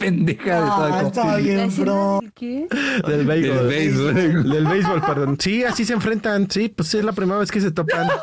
pendeja 0.01 0.55
de 0.57 0.67
todo 0.67 0.87
el 0.87 0.93
Ah, 0.93 1.03
está 1.07 1.37
bien, 1.37 1.57
¿La 1.59 1.65
escena 1.67 1.85
bro. 1.93 2.19
del 2.23 2.33
qué? 2.33 2.67
Del 3.07 3.27
béisbol. 3.27 3.57
Del 3.57 3.67
béisbol. 3.69 4.51
Del 4.51 4.67
béisbol, 4.67 5.01
perdón. 5.03 5.37
Sí, 5.39 5.63
así 5.65 5.85
se 5.85 5.93
enfrentan. 5.93 6.51
Sí, 6.51 6.69
pues 6.75 6.93
es 6.95 7.05
la 7.05 7.13
primera 7.13 7.39
vez 7.39 7.51
que 7.53 7.61
se 7.61 7.71
topan. 7.71 8.09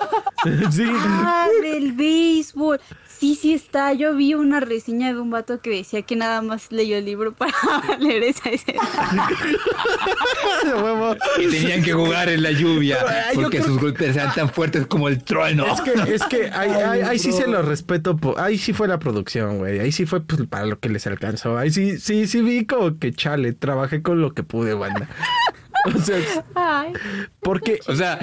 Sí. 0.72 0.84
Ah, 0.88 1.48
del 1.64 1.94
béisbol. 1.94 2.80
Sí, 3.08 3.36
sí 3.36 3.54
está. 3.56 3.92
Yo 3.94 4.16
vi 4.16 4.36
una 4.36 4.60
reseña 4.60 5.12
de 5.12 5.20
un 5.20 5.32
vato 5.32 5.60
que 5.62 5.72
decía 5.72 6.04
que 6.04 6.16
nada 6.16 6.42
más 6.44 6.72
leyó 6.72 6.96
el 6.96 7.06
libro 7.06 7.34
para 7.34 7.52
leer 8.00 8.22
esa 8.24 8.50
escena. 8.50 8.80
Y 11.40 11.48
tenían 11.48 11.84
que 11.84 11.94
jugar 11.94 12.30
en 12.30 12.44
la 12.44 12.52
lluvia 12.52 12.98
Ay, 13.30 13.36
porque 13.36 13.62
sus 13.62 13.80
golpes 13.80 14.16
eran 14.16 14.34
tan 14.34 14.50
fuertes 14.50 14.86
como 14.88 15.08
el 15.08 15.24
trueno. 15.24 15.66
Es 15.66 15.82
que, 15.82 16.14
es 16.14 16.24
que 16.24 16.46
ahí, 16.52 16.70
ahí- 16.72 17.02
ahí 17.02 17.20
sí 17.20 17.32
se 17.32 17.48
lo 17.48 17.62
respeto. 17.62 18.18
Ahí 18.38 18.58
sí 18.58 18.74
fue 18.74 18.88
la 18.88 19.00
producción, 19.00 19.58
güey. 19.60 19.80
Ahí 19.80 19.92
sí 19.92 20.06
fue 20.06 20.22
pues, 20.22 20.42
para 20.48 20.66
lo 20.66 20.80
que 20.80 20.90
les 20.90 21.06
alcanzó. 21.08 21.58
Ahí 21.58 21.67
sí, 21.72 21.98
sí, 22.00 22.28
sí 22.28 22.42
vi 22.42 22.66
como 22.66 22.98
que 23.00 23.12
chale, 23.14 23.54
trabajé 23.54 24.02
con 24.02 24.22
lo 24.22 24.34
que 24.34 24.44
pude, 24.44 24.74
banda. 24.74 25.08
O 25.86 26.00
sea, 26.02 26.18
Ay. 26.56 26.92
porque 27.40 27.80
O 27.88 27.96
sea, 27.96 28.20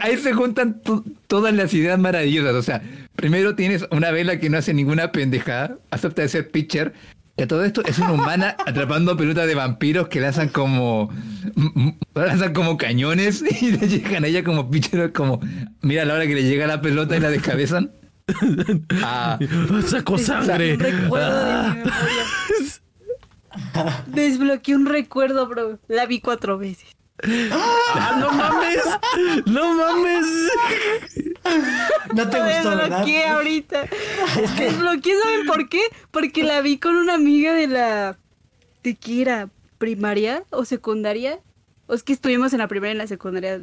ahí 0.00 0.16
se 0.16 0.32
juntan 0.32 0.80
to- 0.80 1.04
todas 1.26 1.52
las 1.52 1.74
ideas 1.74 1.98
maravillosas. 1.98 2.54
O 2.54 2.62
sea, 2.62 2.80
primero 3.16 3.54
tienes 3.54 3.84
una 3.90 4.10
vela 4.12 4.38
que 4.38 4.48
no 4.48 4.56
hace 4.56 4.72
ninguna 4.72 5.12
pendejada, 5.12 5.76
acepta 5.90 6.22
de 6.22 6.28
ser 6.28 6.50
pitcher. 6.50 6.94
Que 7.36 7.46
todo 7.46 7.64
esto 7.64 7.82
es 7.84 7.98
una 7.98 8.12
humana 8.12 8.56
atrapando 8.66 9.14
pelotas 9.16 9.46
de 9.46 9.54
vampiros 9.54 10.08
que 10.08 10.20
lanzan 10.20 10.48
como 10.48 11.10
lanzan 12.14 12.54
como 12.54 12.78
cañones 12.78 13.42
y 13.62 13.72
le 13.72 13.88
llegan 13.88 14.24
a 14.24 14.28
ella 14.28 14.42
como 14.42 14.70
pitcher 14.70 15.12
como 15.12 15.40
mira 15.82 16.02
a 16.02 16.04
la 16.06 16.14
hora 16.14 16.26
que 16.26 16.34
le 16.34 16.44
llega 16.44 16.66
la 16.66 16.80
pelota 16.80 17.14
y 17.16 17.20
la 17.20 17.28
descabezan. 17.30 17.90
Ah, 19.02 19.38
sacó 19.86 20.16
sangre. 20.16 20.74
Un 20.74 20.80
recuerdo 20.80 21.44
de 21.44 21.52
mi 21.52 21.76
memoria. 21.76 21.92
Desbloqueé 24.06 24.76
un 24.76 24.86
recuerdo, 24.86 25.46
bro. 25.46 25.78
La 25.88 26.06
vi 26.06 26.20
cuatro 26.20 26.58
veces. 26.58 26.96
Ah, 27.24 28.16
no 28.18 28.32
mames. 28.32 28.82
No 29.46 29.74
mames. 29.74 30.26
No 32.14 32.28
te 32.28 32.40
gustó, 32.40 32.70
¿verdad? 32.70 32.88
desbloqueé 32.88 33.26
ahorita. 33.26 33.88
Desbloqueé, 34.58 35.20
¿saben 35.20 35.46
por 35.46 35.68
qué? 35.68 35.80
Porque 36.10 36.42
la 36.42 36.60
vi 36.60 36.78
con 36.78 36.96
una 36.96 37.14
amiga 37.14 37.52
de 37.52 37.68
la... 37.68 38.18
¿De 38.82 38.96
qué 38.96 39.22
era? 39.22 39.50
¿Primaria 39.78 40.44
o 40.50 40.64
secundaria? 40.64 41.40
O 41.86 41.94
es 41.94 42.02
que 42.02 42.12
estuvimos 42.12 42.52
en 42.52 42.60
la 42.60 42.68
primaria 42.68 42.92
y 42.92 42.92
en 42.92 42.98
la 42.98 43.06
secundaria 43.06 43.60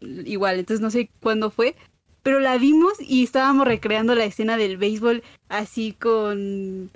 igual, 0.00 0.58
entonces 0.58 0.80
no 0.80 0.90
sé 0.90 1.10
cuándo 1.20 1.50
fue. 1.50 1.76
Pero 2.22 2.40
la 2.40 2.58
vimos 2.58 2.94
y 2.98 3.22
estábamos 3.22 3.68
recreando 3.68 4.14
la 4.16 4.24
escena 4.24 4.56
del 4.56 4.78
béisbol 4.78 5.22
así 5.48 5.92
con... 5.92 6.90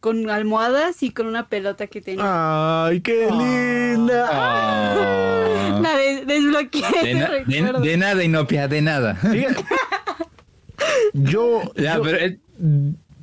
Con 0.00 0.30
almohadas 0.30 1.02
y 1.02 1.10
con 1.10 1.26
una 1.26 1.48
pelota 1.48 1.88
que 1.88 2.00
tenía. 2.00 2.86
Ay, 2.86 3.00
qué 3.00 3.28
linda. 3.30 4.28
ah. 4.30 5.80
La 5.82 5.96
des- 5.96 6.26
desbloqueé 6.26 6.82
de, 7.02 7.14
na- 7.14 7.20
de- 7.28 7.44
recuerdo. 7.44 7.80
de 7.80 7.96
nada, 7.96 8.24
Inopia, 8.24 8.68
de 8.68 8.80
nada. 8.82 9.18
Yo, 11.12 11.62
Ya, 11.76 11.96
yo- 11.96 12.02
pero 12.02 12.18
eh, 12.18 12.38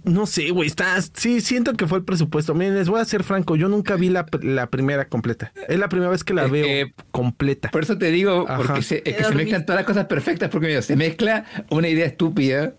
no 0.06 0.26
sé, 0.26 0.52
güey, 0.52 0.68
está, 0.68 1.02
sí, 1.02 1.41
siento 1.41 1.73
que 1.73 1.88
fue 1.88 1.98
el 1.99 2.03
presupuesto. 2.03 2.53
Miren, 2.53 2.76
les 2.76 2.88
voy 2.90 2.99
a 3.02 3.06
ser 3.06 3.23
franco, 3.23 3.56
yo 3.56 3.68
nunca 3.69 3.95
vi 3.95 4.10
la, 4.10 4.26
la 4.41 4.68
primera 4.69 5.07
completa. 5.07 5.52
Es 5.68 5.77
la 5.80 5.90
primera 5.90 6.10
vez 6.10 6.23
que 6.23 6.34
la 6.34 6.45
Es 6.45 6.52
veo 6.52 6.65
que- 6.65 6.94
completa. 7.11 7.69
Por 7.72 7.84
eso 7.84 7.98
te 7.98 8.11
digo, 8.11 8.45
Ajá. 8.48 8.57
porque 8.57 8.82
se, 8.82 9.03
es 9.06 9.15
que 9.18 9.23
se 9.23 9.36
mezclan 9.36 9.65
todas 9.65 9.80
las 9.80 9.86
cosas 9.86 10.06
perfectas, 10.06 10.49
porque 10.49 10.68
mira, 10.68 10.82
se 10.82 10.95
mezcla 10.95 11.45
una 11.69 11.88
idea 11.90 12.06
estúpida 12.06 12.73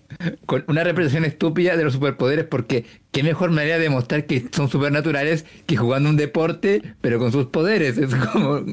con 0.46 0.64
una 0.68 0.84
representación 0.84 1.24
estúpida 1.24 1.76
de 1.76 1.84
los 1.84 1.92
superpoderes, 1.92 2.44
porque 2.46 2.84
qué 3.12 3.22
mejor 3.22 3.50
manera 3.50 3.76
de 3.76 3.82
demostrar 3.84 4.26
que 4.26 4.46
son 4.52 4.68
supernaturales 4.68 5.44
que 5.66 5.76
jugando 5.76 6.08
un 6.10 6.16
deporte, 6.16 6.82
pero 7.00 7.18
con 7.18 7.32
sus 7.32 7.46
poderes. 7.46 7.98
Es 7.98 8.14
como, 8.14 8.64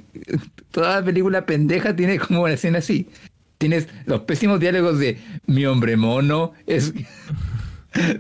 toda 0.72 1.00
la 1.00 1.06
película 1.06 1.46
pendeja 1.46 1.96
tiene 1.96 2.20
como 2.20 2.44
una 2.44 2.54
escena 2.54 2.80
así. 2.80 3.08
Tienes 3.58 3.88
los 4.06 4.22
pésimos 4.22 4.60
diálogos 4.60 5.00
de 5.00 5.18
mi 5.46 5.66
hombre 5.66 5.96
mono, 5.96 6.52
es... 6.68 6.94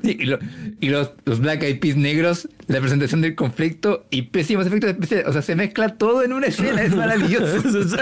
Y, 0.04 0.26
lo- 0.26 0.38
y 0.82 0.90
los, 0.90 1.12
los 1.26 1.40
Black 1.40 1.64
Eyed 1.64 1.80
Peas 1.80 1.96
negros, 1.98 2.48
la 2.68 2.80
presentación 2.80 3.22
del 3.22 3.34
conflicto 3.36 4.06
y 4.12 4.24
pésimos 4.24 4.68
efectos 4.68 4.92
especiales. 4.92 5.26
O 5.28 5.34
sea, 5.34 5.42
se 5.42 5.56
mezcla 5.56 5.90
todo 5.98 6.24
en 6.24 6.32
una 6.34 6.48
escena, 6.48 6.82
es 6.84 6.96
maravilloso. 6.96 7.58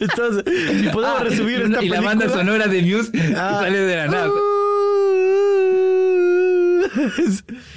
Entonces, 0.00 0.44
si 0.80 0.88
podemos 0.88 1.20
Ah, 1.20 1.24
resumir 1.24 1.64
y, 1.80 1.86
y 1.86 1.88
la 1.88 2.00
banda 2.02 2.28
sonora 2.28 2.66
de 2.66 2.82
Muse 2.82 3.10
Ah. 3.36 3.58
sale 3.62 3.78
de 3.80 3.96
la 3.96 4.06
nada. 4.08 4.28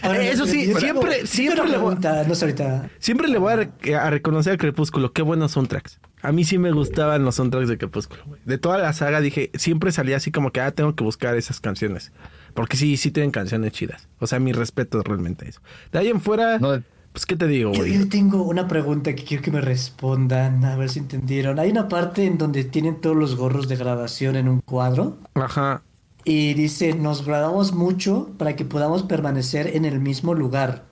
Ahora, 0.01 0.21
Eso 0.23 0.45
sí, 0.45 0.67
yo 0.69 0.79
siempre, 0.79 1.27
siempre 1.27 1.61
una 1.61 1.71
le 1.71 1.77
voy, 1.77 1.95
pregunta, 1.95 2.23
no 2.27 2.35
sé 2.35 2.45
ahorita. 2.45 2.89
siempre 2.99 3.27
le 3.27 3.37
voy 3.37 3.53
a, 3.53 3.55
re- 3.57 3.95
a 3.95 4.09
reconocer 4.09 4.53
a 4.53 4.57
Crepúsculo. 4.57 5.11
Qué 5.13 5.21
buenos 5.21 5.51
soundtracks. 5.51 5.99
A 6.21 6.31
mí 6.31 6.45
sí 6.45 6.57
me 6.57 6.71
gustaban 6.71 7.23
los 7.23 7.35
soundtracks 7.35 7.67
de 7.67 7.77
Crepúsculo. 7.77 8.23
güey. 8.25 8.41
De 8.45 8.57
toda 8.57 8.77
la 8.77 8.91
saga 8.93 9.21
dije, 9.21 9.51
siempre 9.55 9.91
salía 9.91 10.17
así 10.17 10.31
como 10.31 10.51
que, 10.51 10.61
ah, 10.61 10.71
tengo 10.71 10.95
que 10.95 11.03
buscar 11.03 11.35
esas 11.37 11.59
canciones. 11.59 12.11
Porque 12.53 12.77
sí, 12.77 12.97
sí 12.97 13.11
tienen 13.11 13.31
canciones 13.31 13.71
chidas. 13.71 14.07
O 14.19 14.27
sea, 14.27 14.39
mi 14.39 14.51
respeto 14.51 15.01
realmente 15.03 15.45
a 15.45 15.49
eso. 15.49 15.61
De 15.91 15.99
ahí 15.99 16.07
en 16.09 16.21
fuera, 16.21 16.59
No, 16.59 16.81
pues, 17.11 17.25
¿qué 17.25 17.35
te 17.35 17.47
digo, 17.47 17.71
Yo, 17.73 17.79
güey? 17.79 17.97
yo 17.97 18.09
tengo 18.09 18.43
una 18.43 18.67
pregunta 18.67 19.13
que 19.15 19.23
quiero 19.23 19.43
que 19.43 19.51
me 19.51 19.61
respondan, 19.61 20.63
a 20.65 20.75
ver 20.75 20.89
si 20.89 20.99
entendieron. 20.99 21.59
Hay 21.59 21.71
una 21.71 21.87
parte 21.87 22.25
en 22.25 22.37
donde 22.37 22.63
tienen 22.63 23.01
todos 23.01 23.15
los 23.15 23.35
gorros 23.35 23.67
de 23.67 23.75
graduación 23.75 24.35
en 24.35 24.47
un 24.47 24.61
cuadro 24.61 25.17
Ajá. 25.35 25.81
y 26.23 26.53
dice, 26.53 26.93
nos 26.93 27.25
graduamos 27.25 27.73
mucho 27.73 28.29
para 28.37 28.55
que 28.55 28.65
podamos 28.65 29.03
permanecer 29.03 29.75
en 29.75 29.85
el 29.85 29.99
mismo 29.99 30.33
lugar. 30.33 30.85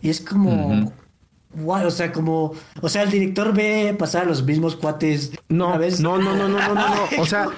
Y 0.00 0.10
es 0.10 0.20
como. 0.20 0.92
Guay, 1.54 1.84
o 1.84 1.90
sea, 1.90 2.12
como, 2.12 2.54
o 2.80 2.88
sea, 2.88 3.02
el 3.02 3.10
director 3.10 3.52
ve 3.52 3.94
pasar 3.98 4.22
a 4.22 4.24
los 4.26 4.42
mismos 4.42 4.76
cuates 4.76 5.32
No, 5.48 5.68
una 5.68 5.78
vez. 5.78 6.00
no, 6.00 6.18
no, 6.18 6.34
no, 6.34 6.48
no, 6.48 6.58
no, 6.58 6.74
no, 6.74 6.88
no. 6.88 7.08
O 7.18 7.26
sea, 7.26 7.48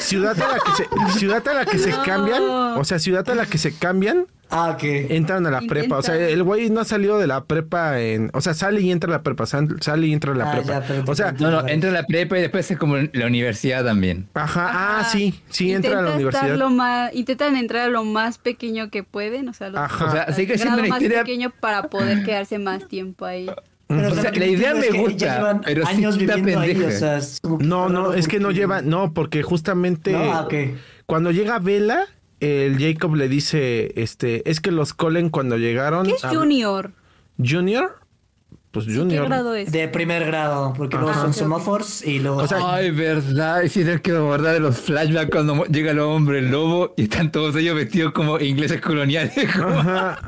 ciudad 0.00 0.40
a 0.40 0.48
la 0.48 0.58
que 0.58 0.72
se, 0.72 1.18
ciudad 1.18 1.46
a 1.48 1.54
la 1.54 1.64
que 1.64 1.78
se 1.78 1.90
cambian, 2.04 2.42
o 2.42 2.84
sea, 2.84 2.98
ciudad 2.98 3.28
a 3.30 3.34
la 3.34 3.46
que 3.46 3.58
se 3.58 3.76
cambian, 3.76 4.26
Ah, 4.50 4.70
ok. 4.70 4.82
entran 5.10 5.44
a 5.46 5.50
la 5.50 5.60
prepa. 5.62 5.98
O 5.98 6.02
sea, 6.02 6.14
el 6.16 6.42
güey 6.44 6.70
no 6.70 6.80
ha 6.80 6.84
salido 6.84 7.18
de 7.18 7.26
la 7.26 7.44
prepa 7.44 8.00
en, 8.00 8.30
o 8.32 8.40
sea, 8.40 8.54
sale 8.54 8.80
y 8.80 8.92
entra 8.92 9.08
a 9.10 9.12
la 9.16 9.22
prepa, 9.22 9.44
sal- 9.46 9.76
sale 9.80 10.06
y 10.06 10.12
entra 10.12 10.32
a 10.32 10.34
la 10.36 10.50
Ah, 10.50 10.52
prepa. 10.52 10.86
ya, 10.86 11.04
o 11.06 11.14
sea, 11.14 11.32
no, 11.32 11.50
no, 11.50 11.66
entra 11.68 11.90
a 11.90 11.92
la 11.92 12.04
prepa 12.04 12.38
y 12.38 12.42
después 12.42 12.70
es 12.70 12.78
como 12.78 12.96
la 12.96 13.26
universidad 13.26 13.84
también. 13.84 14.28
ajá, 14.34 14.70
ah, 15.00 15.04
sí, 15.10 15.34
sí 15.50 15.72
entra 15.72 15.98
a 15.98 16.02
la 16.02 16.12
universidad. 16.14 16.56
lo 16.56 16.70
más- 16.70 17.12
intentan 17.14 17.56
entrar 17.56 17.82
a 17.86 17.88
lo 17.88 18.04
más 18.04 18.38
pequeño 18.38 18.88
que 18.90 19.02
pueden, 19.02 19.48
o 19.48 19.52
sea, 19.52 19.70
lo- 19.70 19.78
Ajá. 19.78 20.04
O 20.06 20.10
sea, 20.12 20.32
sigue 20.32 20.56
siendo 20.58 20.78
una 20.78 20.88
más 20.88 21.02
historia. 21.02 21.22
pequeño 21.24 21.50
para 21.60 21.84
poder 21.88 22.22
quedarse 22.24 22.58
más 22.58 22.86
tiempo 22.88 23.24
ahí. 23.24 23.50
Pero 23.88 24.08
O 24.08 24.14
sea, 24.16 24.32
lo 24.32 24.38
la 24.38 24.46
idea 24.46 24.74
me 24.74 24.90
gusta, 24.90 25.60
pero 25.64 25.86
sí 25.86 25.92
años 25.96 26.16
está 26.18 26.34
viviendo 26.36 26.60
ahí, 26.60 26.72
pendeja. 26.74 26.94
o 26.96 26.98
sea, 26.98 27.16
es 27.18 27.40
como 27.40 27.58
que 27.58 27.64
No, 27.66 27.88
no, 27.88 28.14
es 28.14 28.26
que 28.26 28.40
no 28.40 28.50
lleva, 28.50 28.80
no, 28.82 29.12
porque 29.14 29.42
justamente 29.44 30.10
No, 30.12 30.32
ah, 30.32 30.40
ok. 30.42 30.54
cuando 31.06 31.30
llega 31.30 31.58
Vela, 31.60 32.06
el 32.40 32.78
Jacob 32.78 33.14
le 33.16 33.28
dice, 33.28 33.92
este, 34.00 34.48
es 34.50 34.60
que 34.60 34.70
los 34.70 34.92
Colen 34.94 35.30
cuando 35.30 35.56
llegaron. 35.56 36.06
¿Qué 36.06 36.12
es 36.12 36.24
a- 36.24 36.28
Junior? 36.30 36.92
Junior, 37.42 37.98
pues 38.70 38.86
Sí, 38.86 38.92
¿Qué 38.92 38.98
Junior. 38.98 39.26
grado 39.26 39.54
es? 39.54 39.72
De 39.72 39.88
primer 39.88 40.24
grado, 40.26 40.74
porque 40.76 40.96
luego 40.96 41.10
Ajá. 41.10 41.20
son 41.20 41.30
Ok, 41.30 41.34
ok. 41.36 41.38
semáforos 41.38 42.06
y 42.06 42.18
luego... 42.18 42.38
O 42.38 42.46
sea, 42.46 42.58
Ay, 42.74 42.90
verdad. 42.90 43.62
Y 43.62 43.68
sí, 43.68 43.80
tienes 43.84 44.00
que 44.02 44.12
guardar 44.18 44.52
de 44.54 44.60
los 44.60 44.78
flashbacks 44.78 45.30
cuando 45.30 45.64
llega 45.66 45.92
el 45.92 45.98
hombre 46.00 46.42
lobo 46.42 46.92
y 46.96 47.04
están 47.04 47.32
todos 47.32 47.56
ellos 47.56 47.74
vestidos 47.74 48.12
como 48.12 48.38
ingleses 48.38 48.80
coloniales. 48.82 49.32
como- 49.56 49.68
Ajá. 49.80 50.18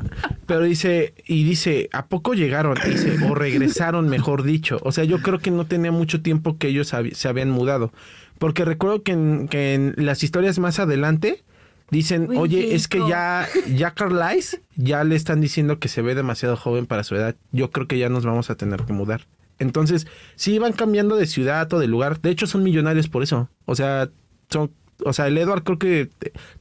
Pero 0.47 0.61
dice, 0.63 1.13
y 1.27 1.43
dice, 1.43 1.89
¿a 1.93 2.07
poco 2.07 2.33
llegaron? 2.33 2.75
Dice, 2.83 3.17
o 3.29 3.35
regresaron, 3.35 4.09
mejor 4.09 4.41
dicho. 4.43 4.79
O 4.83 4.91
sea, 4.91 5.03
yo 5.03 5.19
creo 5.21 5.37
que 5.39 5.51
no 5.51 5.65
tenía 5.67 5.91
mucho 5.91 6.21
tiempo 6.23 6.57
que 6.57 6.69
ellos 6.69 6.91
hab- 6.93 7.13
se 7.13 7.27
habían 7.27 7.51
mudado. 7.51 7.91
Porque 8.39 8.65
recuerdo 8.65 9.03
que 9.03 9.11
en, 9.11 9.47
que 9.47 9.73
en 9.75 9.93
las 9.97 10.23
historias 10.23 10.57
más 10.59 10.79
adelante 10.79 11.43
dicen, 11.91 12.29
oye, 12.37 12.75
es 12.75 12.87
que 12.87 12.99
ya, 13.07 13.47
ya 13.75 13.91
Carlisle, 13.91 14.61
ya 14.75 15.03
le 15.03 15.15
están 15.15 15.41
diciendo 15.41 15.79
que 15.79 15.87
se 15.87 16.01
ve 16.01 16.15
demasiado 16.15 16.57
joven 16.57 16.85
para 16.85 17.03
su 17.03 17.15
edad. 17.15 17.35
Yo 17.51 17.71
creo 17.71 17.87
que 17.87 17.97
ya 17.97 18.09
nos 18.09 18.25
vamos 18.25 18.49
a 18.49 18.55
tener 18.55 18.83
que 18.83 18.93
mudar. 18.93 19.27
Entonces, 19.59 20.07
sí 20.35 20.57
van 20.57 20.73
cambiando 20.73 21.15
de 21.15 21.27
ciudad 21.27 21.71
o 21.73 21.79
de 21.79 21.87
lugar. 21.87 22.21
De 22.21 22.29
hecho, 22.29 22.47
son 22.47 22.63
millonarios 22.63 23.09
por 23.09 23.23
eso. 23.23 23.49
O 23.65 23.75
sea, 23.75 24.09
son, 24.49 24.71
o 25.03 25.13
sea, 25.13 25.27
el 25.27 25.37
Edward 25.37 25.63
creo 25.63 25.79
que 25.79 26.09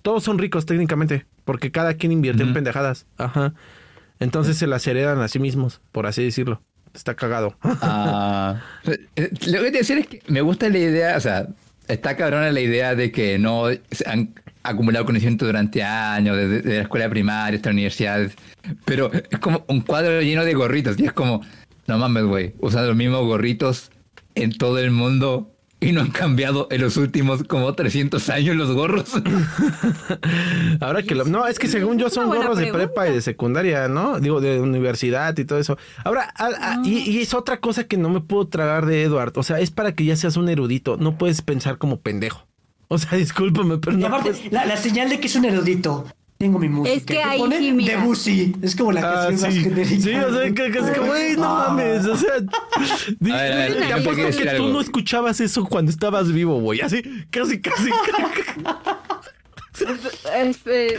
todos 0.02 0.24
son 0.24 0.38
ricos 0.38 0.66
técnicamente, 0.66 1.26
porque 1.44 1.70
cada 1.70 1.94
quien 1.94 2.12
invierte 2.12 2.42
en 2.42 2.52
pendejadas. 2.52 3.06
Ajá. 3.16 3.55
Entonces 4.20 4.56
se 4.56 4.66
las 4.66 4.86
heredan 4.86 5.20
a 5.20 5.28
sí 5.28 5.38
mismos, 5.38 5.80
por 5.92 6.06
así 6.06 6.24
decirlo. 6.24 6.60
Está 6.94 7.14
cagado. 7.14 7.56
Ah, 7.62 8.60
eh, 9.16 9.30
lo 9.46 9.62
que 9.62 9.70
te 9.70 9.78
decir 9.78 9.98
es 9.98 10.06
que 10.09 10.22
me 10.26 10.40
gusta 10.40 10.68
la 10.68 10.78
idea, 10.78 11.16
o 11.16 11.20
sea, 11.20 11.48
está 11.86 12.16
cabrona 12.16 12.50
la 12.50 12.60
idea 12.60 12.94
de 12.94 13.12
que 13.12 13.38
no 13.38 13.66
se 13.90 14.09
han 14.09 14.34
acumulado 14.69 15.05
conocimiento 15.05 15.47
durante 15.47 15.82
años, 15.82 16.36
desde, 16.36 16.57
desde 16.62 16.77
la 16.77 16.82
escuela 16.82 17.09
primaria 17.09 17.57
hasta 17.57 17.70
la 17.70 17.74
universidad, 17.74 18.31
pero 18.85 19.11
es 19.12 19.39
como 19.39 19.65
un 19.69 19.81
cuadro 19.81 20.20
lleno 20.23 20.45
de 20.45 20.55
gorritos 20.55 20.99
y 20.99 21.05
es 21.07 21.12
como, 21.12 21.43
no 21.86 21.99
mames, 21.99 22.24
güey, 22.24 22.55
usando 22.61 22.89
los 22.89 22.97
mismos 22.97 23.24
gorritos 23.24 23.90
en 24.35 24.53
todo 24.57 24.78
el 24.78 24.90
mundo 24.90 25.53
y 25.81 25.93
no 25.93 26.01
han 26.01 26.11
cambiado 26.11 26.66
en 26.73 26.81
los 26.81 26.97
últimos 26.97 27.45
como 27.45 27.73
300 27.73 28.28
años 28.31 28.57
los 28.57 28.73
gorros. 28.73 29.12
Ahora 30.81 31.03
que 31.05 31.15
lo... 31.15 31.24
No, 31.24 31.47
es 31.47 31.59
que 31.61 31.69
según 31.69 31.99
yo 31.99 32.11
son 32.11 32.27
gorros 32.27 32.59
de 32.59 32.73
prepa 32.73 33.09
y 33.09 33.12
de 33.12 33.20
secundaria, 33.20 33.86
¿no? 33.86 34.19
Digo, 34.19 34.40
de 34.40 34.61
universidad 34.61 35.39
y 35.39 35.45
todo 35.45 35.59
eso. 35.61 35.78
Ahora, 36.05 36.32
a- 36.36 36.47
a- 36.73 36.82
y, 36.85 37.09
y 37.11 37.20
es 37.20 37.32
otra 37.32 37.61
cosa 37.61 37.85
que 37.85 37.97
no 37.97 38.09
me 38.11 38.20
puedo 38.20 38.49
tragar 38.49 38.86
de 38.86 39.03
Edward. 39.05 39.32
O 39.36 39.45
sea, 39.45 39.61
es 39.61 39.70
para 39.70 39.93
que 39.95 40.05
ya 40.05 40.16
seas 40.16 40.36
un 40.36 40.49
erudito. 40.49 40.97
No 40.97 41.16
puedes 41.16 41.43
pensar 41.43 41.78
como 41.78 42.01
pendejo. 42.01 42.47
O 42.89 42.97
sea, 42.98 43.19
discúlpame, 43.19 43.78
pero 43.78 43.97
Y 43.97 44.01
no 44.01 44.06
aparte, 44.06 44.48
la, 44.51 44.65
la 44.66 44.77
señal 44.77 45.09
de 45.10 45.20
que 45.20 45.27
es 45.27 45.36
un 45.36 45.44
erudito. 45.44 46.06
Tengo 46.39 46.59
mi 46.60 46.69
música. 46.69 46.97
Es 46.97 47.05
que 47.05 47.15
¿Qué 47.15 47.23
ahí 47.23 47.40
sí, 47.59 47.73
mira. 47.73 47.98
Debussy. 48.01 48.55
Es 48.62 48.77
como 48.77 48.93
la 48.93 49.01
Ah, 49.01 49.27
canción 49.27 49.40
más 49.40 49.55
sí. 49.55 49.60
genérica. 49.65 50.02
Sí, 50.02 50.15
o 50.15 50.32
sea, 50.32 50.44
que, 50.55 50.70
que 50.70 50.78
es 50.78 50.90
que, 50.90 51.01
güey, 51.01 51.36
no 51.36 51.44
Ah. 51.44 51.66
mames, 51.70 52.05
o 52.06 52.16
sea, 52.16 52.35
di- 53.20 53.31
A 53.32 53.36
ver, 53.43 53.82
a 53.93 53.97
que 54.31 54.55
tú 54.56 54.69
no 54.69 54.81
escuchabas 54.81 55.40
eso 55.40 55.65
cuando 55.65 55.90
estabas 55.90 56.31
vivo, 56.32 56.60
güey, 56.60 56.81
así, 56.81 57.02
casi, 57.31 57.60
casi. 57.60 57.90
Este, 60.36 60.98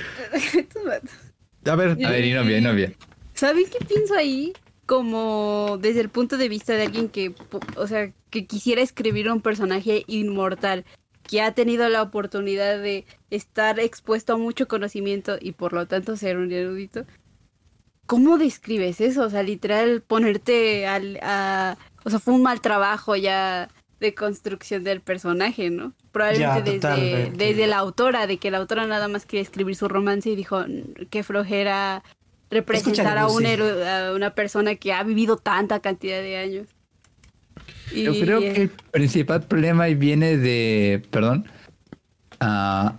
A 1.66 1.76
ver, 1.76 1.98
A 2.06 2.10
ver, 2.10 2.26
y 2.26 2.34
no 2.34 2.44
bien, 2.44 2.64
no 2.64 2.74
bien. 2.74 2.96
¿Saben 3.34 3.66
qué 3.72 3.84
pienso 3.86 4.16
ahí? 4.16 4.54
Como 4.86 5.78
desde 5.82 6.02
el 6.02 6.10
punto 6.10 6.38
de 6.38 6.50
vista 6.50 6.74
de 6.74 6.84
alguien 6.84 7.10
que, 7.10 7.34
o 7.76 7.88
sea, 7.88 8.12
que 8.30 8.46
quisiera 8.46 8.82
escribir 8.82 9.30
un 9.32 9.42
personaje 9.42 10.04
inmortal, 10.08 10.84
que 11.30 11.44
ha 11.44 11.54
tenido 11.54 11.88
la 11.90 12.02
oportunidad 12.02 12.80
de 12.80 13.06
estar 13.30 13.80
expuesto 13.80 14.34
a 14.34 14.38
mucho 14.38 14.68
conocimiento 14.68 15.38
y 15.40 15.52
por 15.52 15.74
lo 15.74 15.86
tanto 15.86 16.18
ser 16.18 16.38
un 16.38 16.52
erudito. 16.52 17.06
¿Cómo 18.08 18.40
describes 18.40 19.00
eso? 19.00 19.26
O 19.26 19.30
sea, 19.30 19.44
literal, 19.44 20.02
ponerte 20.02 20.88
al... 20.88 21.20
A, 21.22 21.78
o 22.04 22.10
sea, 22.10 22.18
fue 22.18 22.34
un 22.34 22.42
mal 22.42 22.62
trabajo 22.62 23.16
ya 23.16 23.70
de 24.00 24.16
construcción 24.16 24.84
del 24.84 25.02
personaje, 25.02 25.70
¿no? 25.70 25.94
Probablemente 26.12 26.80
Ya, 26.80 26.96
desde, 26.96 27.32
desde 27.32 27.68
la 27.68 27.78
autora, 27.78 28.26
de 28.26 28.38
que 28.38 28.50
la 28.50 28.58
autora 28.58 28.88
nada 28.88 29.08
más 29.08 29.28
quería 29.28 29.44
escribir 29.44 29.76
su 29.76 29.88
romance 29.88 30.32
y 30.32 30.36
dijo, 30.36 30.62
"Mm, 30.62 31.06
qué 31.12 31.22
flojera 31.22 32.02
representar 32.50 33.18
Escucha 33.18 33.22
a, 33.22 33.28
un 33.28 33.46
a 33.86 34.14
una 34.16 34.34
persona 34.34 34.74
que 34.74 34.94
ha 34.94 35.04
vivido 35.04 35.38
tanta 35.38 35.80
cantidad 35.80 36.22
de 36.22 36.38
años. 36.38 36.68
Y, 37.92 38.04
Yo 38.04 38.14
creo 38.20 38.40
que 38.40 38.64
el 38.64 38.70
principal 38.92 39.44
problema 39.44 39.86
ahí 39.86 39.96
viene 39.96 40.38
de, 40.38 41.02
perdón, 41.12 41.46
ah, 42.40 42.96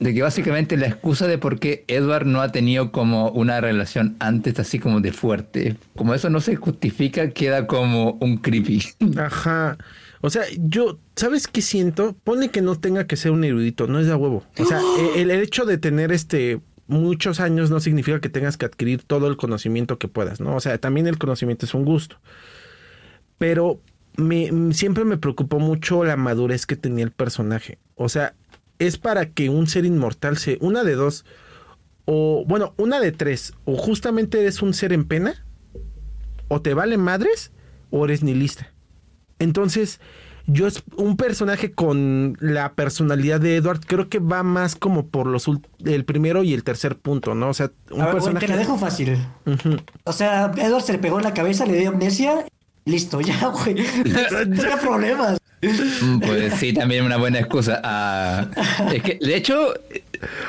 de 0.00 0.12
que 0.12 0.22
básicamente 0.22 0.76
la 0.76 0.86
excusa 0.86 1.26
de 1.26 1.38
por 1.38 1.58
qué 1.58 1.84
Edward 1.88 2.26
no 2.26 2.42
ha 2.42 2.52
tenido 2.52 2.92
como 2.92 3.30
una 3.30 3.60
relación 3.60 4.16
antes 4.18 4.58
así 4.58 4.78
como 4.78 5.00
de 5.00 5.12
fuerte, 5.12 5.76
como 5.96 6.14
eso 6.14 6.30
no 6.30 6.40
se 6.40 6.56
justifica, 6.56 7.30
queda 7.30 7.66
como 7.66 8.18
un 8.20 8.38
creepy. 8.38 8.82
Ajá. 9.16 9.78
O 10.20 10.30
sea, 10.30 10.42
yo, 10.58 10.98
¿sabes 11.16 11.48
qué 11.48 11.60
siento? 11.60 12.16
Pone 12.24 12.48
que 12.48 12.62
no 12.62 12.78
tenga 12.78 13.06
que 13.06 13.16
ser 13.16 13.30
un 13.30 13.44
erudito, 13.44 13.86
no 13.86 14.00
es 14.00 14.06
de 14.06 14.14
huevo. 14.14 14.44
O 14.58 14.64
sea, 14.64 14.80
el, 15.16 15.30
el 15.30 15.42
hecho 15.42 15.64
de 15.64 15.78
tener 15.78 16.12
este 16.12 16.60
muchos 16.86 17.40
años 17.40 17.70
no 17.70 17.80
significa 17.80 18.20
que 18.20 18.28
tengas 18.28 18.56
que 18.56 18.66
adquirir 18.66 19.02
todo 19.02 19.26
el 19.28 19.36
conocimiento 19.36 19.98
que 19.98 20.08
puedas, 20.08 20.40
¿no? 20.40 20.54
O 20.54 20.60
sea, 20.60 20.76
también 20.78 21.06
el 21.06 21.18
conocimiento 21.18 21.66
es 21.66 21.74
un 21.74 21.84
gusto. 21.84 22.16
Pero 23.38 23.80
me, 24.16 24.72
siempre 24.72 25.04
me 25.04 25.16
preocupó 25.16 25.58
mucho 25.58 26.04
la 26.04 26.16
madurez 26.16 26.66
que 26.66 26.76
tenía 26.76 27.04
el 27.04 27.10
personaje. 27.10 27.78
O 27.96 28.08
sea, 28.08 28.34
es 28.78 28.98
para 28.98 29.30
que 29.30 29.48
un 29.50 29.66
ser 29.66 29.84
inmortal 29.84 30.36
se... 30.36 30.58
Una 30.60 30.84
de 30.84 30.94
dos. 30.94 31.24
O, 32.04 32.44
bueno, 32.46 32.74
una 32.76 33.00
de 33.00 33.12
tres. 33.12 33.54
O 33.64 33.76
justamente 33.76 34.40
eres 34.40 34.62
un 34.62 34.74
ser 34.74 34.92
en 34.92 35.04
pena. 35.04 35.44
O 36.48 36.60
te 36.60 36.74
vale 36.74 36.96
madres. 36.98 37.52
O 37.90 38.04
eres 38.04 38.22
nihilista. 38.22 38.72
Entonces, 39.38 40.00
yo 40.46 40.66
es 40.66 40.82
un 40.96 41.16
personaje 41.16 41.72
con 41.72 42.36
la 42.40 42.74
personalidad 42.74 43.40
de 43.40 43.56
Edward, 43.56 43.80
creo 43.86 44.08
que 44.08 44.18
va 44.18 44.42
más 44.42 44.76
como 44.76 45.06
por 45.06 45.26
los 45.26 45.48
el 45.84 46.04
primero 46.04 46.42
y 46.42 46.52
el 46.52 46.64
tercer 46.64 46.98
punto, 46.98 47.34
¿no? 47.34 47.48
O 47.48 47.54
sea, 47.54 47.70
un 47.90 48.02
A 48.02 48.06
ver, 48.06 48.14
personaje. 48.14 48.46
te 48.46 48.52
la 48.52 48.58
dejo 48.58 48.76
fácil. 48.76 49.16
O 50.04 50.12
sea, 50.12 50.52
Edward 50.56 50.82
se 50.82 50.92
le 50.92 50.98
pegó 50.98 51.18
en 51.18 51.24
la 51.24 51.34
cabeza, 51.34 51.64
le 51.66 51.78
dio 51.78 51.88
amnesia. 51.90 52.44
Listo, 52.84 53.20
ya, 53.20 53.48
güey. 53.48 53.74
No 54.04 54.56
tenía 54.56 54.76
problemas. 54.76 55.38
Mm, 56.02 56.20
Pues 56.20 56.54
sí, 56.54 56.72
también 56.74 57.04
una 57.04 57.16
buena 57.16 57.38
excusa. 57.38 57.80
Ah, 57.82 58.48
es 58.92 59.02
que, 59.02 59.18
de 59.20 59.36
hecho, 59.36 59.72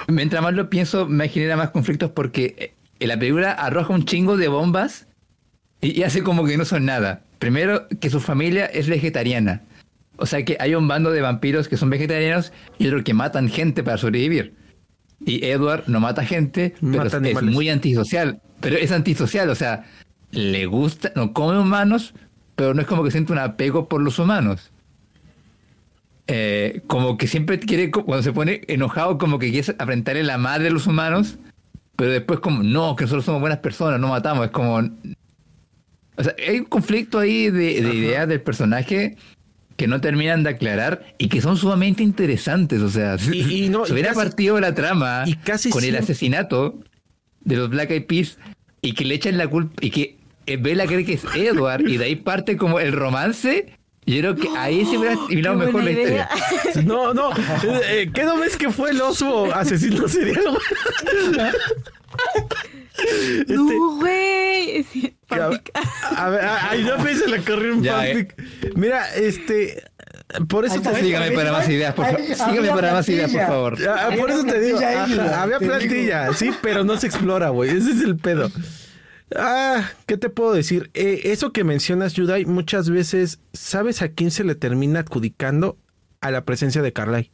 mientras 0.08 0.44
más 0.44 0.54
lo 0.54 0.70
pienso, 0.70 1.08
me 1.08 1.30
genera 1.30 1.56
más 1.56 1.70
conflictos 1.70 2.12
porque 2.12 2.74
en 3.00 3.08
la 3.08 3.18
película 3.18 3.52
arroja 3.52 3.94
un 3.94 4.06
chingo 4.06 4.36
de 4.36 4.50
bombas 4.50 5.08
y, 5.82 5.98
y 6.00 6.04
hace 6.04 6.24
como 6.24 6.46
que 6.46 6.58
no 6.58 6.66
son 6.66 6.86
nada. 6.86 7.22
Primero, 7.40 7.88
que 8.02 8.10
su 8.10 8.20
familia 8.20 8.66
es 8.66 8.90
vegetariana. 8.90 9.62
O 10.18 10.26
sea 10.26 10.44
que 10.44 10.58
hay 10.60 10.76
un 10.76 10.88
bando 10.88 11.12
de 11.12 11.22
vampiros 11.22 11.68
que 11.68 11.78
son 11.78 11.90
vegetarianos 11.90 12.52
y 12.78 12.88
otro 12.88 13.04
que 13.04 13.14
matan 13.14 13.50
gente 13.50 13.84
para 13.84 13.98
sobrevivir. 13.98 14.54
Y 15.26 15.46
Edward 15.46 15.84
no 15.88 16.00
mata 16.00 16.26
gente, 16.26 16.76
pero 16.82 17.06
Mata 17.06 17.20
es 17.24 17.42
muy 17.42 17.70
antisocial. 17.70 18.42
Pero 18.60 18.78
es 18.78 18.92
antisocial, 18.92 19.50
o 19.50 19.56
sea, 19.56 19.86
le 20.32 20.66
gusta, 20.66 21.12
no 21.16 21.34
come 21.34 21.60
humanos, 21.60 22.14
pero 22.56 22.74
no 22.74 22.82
es 22.82 22.88
como 22.88 23.04
que 23.04 23.12
siente 23.12 23.32
un 23.34 23.40
apego 23.40 23.88
por 23.90 24.02
los 24.02 24.18
humanos. 24.20 24.72
Eh, 26.28 26.82
como 26.88 27.18
que 27.18 27.28
siempre 27.28 27.60
quiere, 27.60 27.92
cuando 27.92 28.24
se 28.24 28.34
pone 28.34 28.62
enojado, 28.68 29.18
como 29.20 29.38
que 29.38 29.52
quiere 29.52 29.76
afrentarle 29.78 30.24
la 30.24 30.38
madre 30.40 30.68
a 30.70 30.72
los 30.72 30.88
humanos, 30.88 31.38
pero 31.96 32.10
después 32.12 32.40
como, 32.40 32.64
no, 32.64 32.96
que 32.96 33.04
nosotros 33.04 33.26
somos 33.26 33.42
buenas 33.42 33.60
personas, 33.60 34.00
no 34.00 34.08
matamos, 34.08 34.46
es 34.46 34.52
como... 34.52 34.78
O 36.18 36.24
sea, 36.24 36.34
hay 36.48 36.60
un 36.60 36.66
conflicto 36.66 37.20
ahí 37.20 37.50
de, 37.52 37.82
de 37.82 37.94
ideas 37.94 38.28
del 38.28 38.42
personaje 38.42 39.18
que 39.76 39.88
no 39.88 40.00
terminan 40.02 40.44
de 40.44 40.52
aclarar 40.52 41.06
y 41.18 41.28
que 41.28 41.42
son 41.42 41.58
sumamente 41.58 42.02
interesantes, 42.02 42.82
o 42.82 42.90
sea, 42.90 43.18
Y- 43.32 43.66
y 43.66 43.70
no, 43.70 43.86
se 43.86 43.92
y 43.92 43.94
hubiera 43.94 44.14
casi- 44.14 44.20
partido 44.22 44.60
la 44.60 44.74
trama 44.74 45.24
y 45.28 45.36
casi 45.36 45.70
con 45.70 45.84
el 45.84 45.96
asesinato 45.98 46.80
de 47.42 47.58
los 47.58 47.70
Black 47.70 47.92
Eyed 47.92 48.06
Peas 48.06 48.38
y 48.82 48.94
que 48.94 49.04
le 49.06 49.16
echan 49.16 49.38
la 49.38 49.48
culpa 49.48 49.74
y 49.82 49.90
que 49.92 50.18
Bella 50.60 50.86
cree 50.86 51.06
que 51.06 51.14
es 51.14 51.24
Edward 51.36 51.82
y 51.88 51.98
de 51.98 52.06
ahí 52.06 52.16
parte 52.16 52.58
como 52.58 52.80
el 52.80 52.92
romance. 52.94 53.78
Yo 54.08 54.20
creo 54.20 54.36
que 54.36 54.50
ahí 54.56 54.86
se 54.86 54.98
hubiera 55.00 55.16
terminado 55.28 55.60
qué 55.60 55.66
mejor 55.66 55.84
la 55.84 55.92
historia. 55.92 56.12
idea. 56.14 56.30
No, 56.86 57.14
no. 57.16 57.32
eh, 57.32 57.82
eh, 57.90 58.12
¿Qué 58.14 58.24
no 58.24 58.38
ves 58.38 58.56
que 58.56 58.70
fue 58.70 58.92
el 58.92 59.02
oso 59.02 59.54
asesino 59.54 60.08
serial? 60.08 60.44
Este, 62.98 63.54
No, 63.54 63.96
güey. 63.98 64.84
Sí, 64.92 65.14
a, 65.30 66.30
ver, 66.30 66.42
a- 66.46 66.70
ay, 66.70 66.84
ya 66.86 66.98
me 66.98 67.14
se 67.16 67.28
le 67.28 67.42
corrió 67.42 67.76
un 67.76 67.86
eh. 67.86 67.90
fanfic. 67.90 68.36
Mira, 68.76 69.14
este. 69.16 69.84
Por 70.48 70.66
eso 70.66 70.76
Ahí 70.76 70.82
te. 70.82 71.02
Sígame 71.02 71.32
para 71.32 71.52
más 71.52 71.68
ideas, 71.70 71.94
por 71.94 72.06
favor. 72.06 72.22
Sígame 72.24 72.70
para 72.70 72.94
más 72.94 73.10
ideas, 73.10 73.32
por 73.32 73.42
favor. 73.42 73.78
Ah, 73.90 74.10
por 74.18 74.32
eso 74.32 74.44
te 74.46 74.60
digo, 74.62 74.80
ahí, 74.80 74.96
ajá, 74.96 75.42
había 75.44 75.60
plantilla, 75.60 76.34
sí, 76.34 76.52
pero 76.62 76.84
no 76.84 76.98
se 76.98 77.08
explora, 77.08 77.50
güey. 77.50 77.72
Ese 77.72 77.92
es 77.92 78.02
el 78.02 78.16
pedo. 78.18 78.50
Ah, 79.36 79.90
¿qué 80.06 80.18
te 80.18 80.30
puedo 80.30 80.54
decir? 80.54 80.92
Eh, 80.94 81.22
eso 81.26 81.52
que 81.52 81.64
mencionas, 81.64 82.14
Yudai, 82.14 82.46
muchas 82.46 82.90
veces, 82.90 83.40
¿sabes 83.54 84.02
a 84.02 84.10
quién 84.10 84.30
se 84.32 84.44
le 84.44 84.56
termina 84.56 85.00
adjudicando? 85.00 85.78
A 86.22 86.32
la 86.32 86.46
presencia 86.46 86.82
de 86.82 86.94
Carly. 86.94 87.32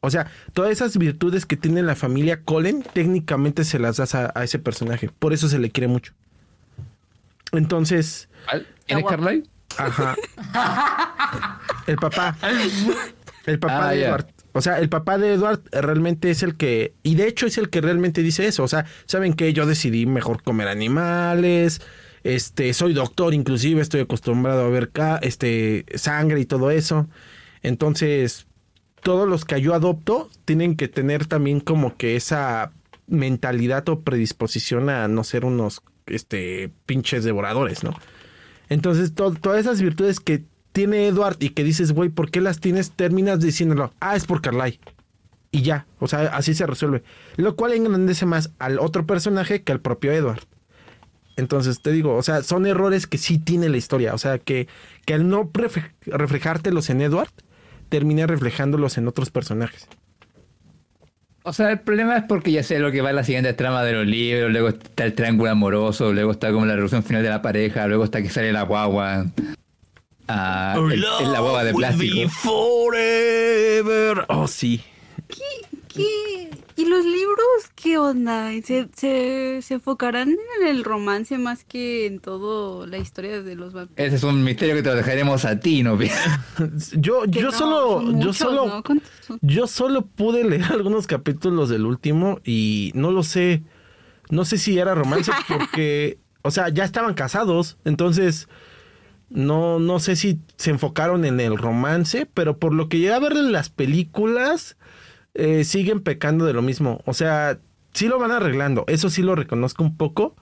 O 0.00 0.10
sea, 0.10 0.30
todas 0.52 0.70
esas 0.70 0.96
virtudes 0.96 1.44
que 1.46 1.56
tiene 1.56 1.82
la 1.82 1.96
familia 1.96 2.42
Colin, 2.42 2.82
técnicamente 2.82 3.64
se 3.64 3.78
las 3.78 3.96
das 3.96 4.14
a, 4.14 4.30
a 4.34 4.44
ese 4.44 4.58
personaje. 4.58 5.10
Por 5.18 5.32
eso 5.32 5.48
se 5.48 5.58
le 5.58 5.70
quiere 5.70 5.88
mucho. 5.88 6.12
Entonces, 7.52 8.28
¿Cuál? 8.44 8.66
¿Quién 8.86 8.98
es 9.00 9.04
Carlyle? 9.06 9.48
Ajá. 9.76 10.16
El 11.86 11.96
papá. 11.96 12.36
El 13.46 13.58
papá 13.58 13.88
Ah, 13.88 13.92
de. 13.92 14.04
Edward. 14.04 14.26
O 14.58 14.60
sea, 14.60 14.78
el 14.78 14.88
papá 14.88 15.16
de 15.18 15.32
Edward 15.34 15.60
realmente 15.72 16.30
es 16.30 16.42
el 16.42 16.56
que. 16.56 16.92
Y 17.02 17.14
de 17.14 17.26
hecho 17.28 17.46
es 17.46 17.56
el 17.58 17.70
que 17.70 17.80
realmente 17.80 18.22
dice 18.22 18.46
eso. 18.46 18.62
O 18.64 18.68
sea, 18.68 18.84
¿saben 19.06 19.32
qué? 19.34 19.52
Yo 19.52 19.64
decidí 19.66 20.04
mejor 20.04 20.42
comer 20.42 20.68
animales. 20.68 21.80
Este, 22.24 22.74
soy 22.74 22.92
doctor, 22.92 23.32
inclusive, 23.32 23.80
estoy 23.80 24.00
acostumbrado 24.00 24.64
a 24.64 24.68
ver 24.68 24.90
este, 25.22 25.86
sangre 25.94 26.40
y 26.40 26.44
todo 26.44 26.70
eso. 26.70 27.08
Entonces, 27.62 28.46
todos 29.02 29.28
los 29.28 29.44
que 29.44 29.60
yo 29.60 29.72
adopto 29.74 30.28
tienen 30.44 30.76
que 30.76 30.88
tener 30.88 31.26
también 31.26 31.60
como 31.60 31.96
que 31.96 32.16
esa 32.16 32.72
mentalidad 33.06 33.88
o 33.88 34.00
predisposición 34.00 34.90
a 34.90 35.08
no 35.08 35.24
ser 35.24 35.44
unos 35.44 35.82
este 36.06 36.70
pinches 36.86 37.24
devoradores, 37.24 37.84
¿no? 37.84 37.94
Entonces, 38.68 39.14
to- 39.14 39.34
todas 39.34 39.60
esas 39.60 39.80
virtudes 39.80 40.20
que 40.20 40.44
tiene 40.72 41.06
Edward 41.06 41.36
y 41.40 41.50
que 41.50 41.64
dices, 41.64 41.92
güey, 41.92 42.08
¿por 42.08 42.30
qué 42.30 42.40
las 42.40 42.60
tienes? 42.60 42.92
Terminas 42.92 43.40
diciéndolo, 43.40 43.92
ah, 44.00 44.16
es 44.16 44.26
por 44.26 44.40
Carly. 44.40 44.80
Y 45.50 45.62
ya, 45.62 45.86
o 45.98 46.08
sea, 46.08 46.36
así 46.36 46.54
se 46.54 46.66
resuelve. 46.66 47.02
Lo 47.36 47.56
cual 47.56 47.72
engrandece 47.72 48.26
más 48.26 48.50
al 48.58 48.78
otro 48.78 49.06
personaje 49.06 49.62
que 49.62 49.72
al 49.72 49.80
propio 49.80 50.12
Edward. 50.12 50.42
Entonces, 51.36 51.80
te 51.80 51.92
digo, 51.92 52.16
o 52.16 52.22
sea, 52.22 52.42
son 52.42 52.66
errores 52.66 53.06
que 53.06 53.16
sí 53.16 53.38
tiene 53.38 53.68
la 53.68 53.76
historia. 53.76 54.12
O 54.12 54.18
sea, 54.18 54.38
que, 54.38 54.68
que 55.06 55.14
al 55.14 55.28
no 55.28 55.50
reflejártelos 56.06 56.90
en 56.90 57.00
Edward, 57.00 57.30
termina 57.88 58.26
reflejándolos 58.26 58.98
en 58.98 59.08
otros 59.08 59.30
personajes. 59.30 59.88
O 61.44 61.52
sea, 61.52 61.70
el 61.70 61.80
problema 61.80 62.16
es 62.18 62.24
porque 62.24 62.52
ya 62.52 62.62
sé 62.62 62.78
lo 62.78 62.92
que 62.92 63.00
va 63.00 63.10
en 63.10 63.16
la 63.16 63.24
siguiente 63.24 63.54
trama 63.54 63.82
de 63.82 63.92
los 63.92 64.06
libros, 64.06 64.50
luego 64.50 64.68
está 64.68 65.04
el 65.04 65.14
triángulo 65.14 65.50
amoroso, 65.50 66.12
luego 66.12 66.32
está 66.32 66.52
como 66.52 66.66
la 66.66 66.74
resolución 66.74 67.04
final 67.04 67.22
de 67.22 67.30
la 67.30 67.40
pareja, 67.40 67.86
luego 67.86 68.04
está 68.04 68.20
que 68.20 68.28
sale 68.28 68.52
la 68.52 68.62
guagua. 68.62 69.24
Ah, 70.28 70.76
el- 70.78 70.92
el- 71.20 71.32
la 71.32 71.40
boba 71.40 71.64
de 71.64 71.72
Will 71.72 71.84
be 71.86 71.88
plástico. 71.96 72.30
forever. 72.30 74.24
Oh, 74.28 74.46
sí. 74.46 74.82
¿Qué? 75.28 76.50
¿Y 76.76 76.84
los 76.84 77.04
libros 77.04 77.38
qué 77.74 77.98
onda? 77.98 78.50
¿Se, 78.64 78.88
se, 78.94 79.60
se 79.62 79.74
enfocarán 79.74 80.28
en 80.60 80.66
el 80.68 80.84
romance 80.84 81.36
más 81.36 81.64
que 81.64 82.06
en 82.06 82.20
todo 82.20 82.86
la 82.86 82.98
historia 82.98 83.42
de 83.42 83.56
los 83.56 83.72
vampiros? 83.72 84.06
Ese 84.06 84.14
es 84.16 84.22
un 84.22 84.44
misterio 84.44 84.76
que 84.76 84.82
te 84.84 84.90
lo 84.90 84.94
dejaremos 84.94 85.44
a 85.44 85.58
ti, 85.58 85.82
¿no? 85.82 85.98
Yo, 86.92 87.24
yo 87.24 87.42
no, 87.42 87.52
solo, 87.52 88.18
yo 88.20 88.32
solo, 88.32 88.82
yo 89.40 89.66
solo 89.66 90.02
pude 90.02 90.44
leer 90.44 90.64
algunos 90.70 91.08
capítulos 91.08 91.68
del 91.68 91.84
último 91.84 92.40
y 92.44 92.92
no 92.94 93.10
lo 93.10 93.24
sé. 93.24 93.62
No 94.30 94.44
sé 94.44 94.56
si 94.58 94.78
era 94.78 94.94
romance 94.94 95.32
porque, 95.48 96.18
o 96.42 96.52
sea, 96.52 96.68
ya 96.68 96.84
estaban 96.84 97.14
casados, 97.14 97.76
entonces 97.84 98.48
no, 99.30 99.78
no 99.78 99.98
sé 100.00 100.16
si 100.16 100.40
se 100.56 100.70
enfocaron 100.70 101.24
en 101.24 101.40
el 101.40 101.58
romance, 101.58 102.26
pero 102.26 102.58
por 102.58 102.74
lo 102.74 102.88
que 102.88 102.98
llegué 102.98 103.12
a 103.14 103.18
ver 103.20 103.32
en 103.32 103.52
las 103.52 103.70
películas, 103.70 104.76
eh, 105.34 105.64
siguen 105.64 106.02
pecando 106.02 106.44
de 106.46 106.52
lo 106.54 106.62
mismo. 106.62 107.00
O 107.06 107.14
sea, 107.14 107.60
sí 107.94 108.08
lo 108.08 108.18
van 108.18 108.30
arreglando, 108.32 108.84
eso 108.88 109.10
sí 109.10 109.22
lo 109.22 109.34
reconozco 109.34 109.84
un 109.84 109.96
poco, 109.96 110.36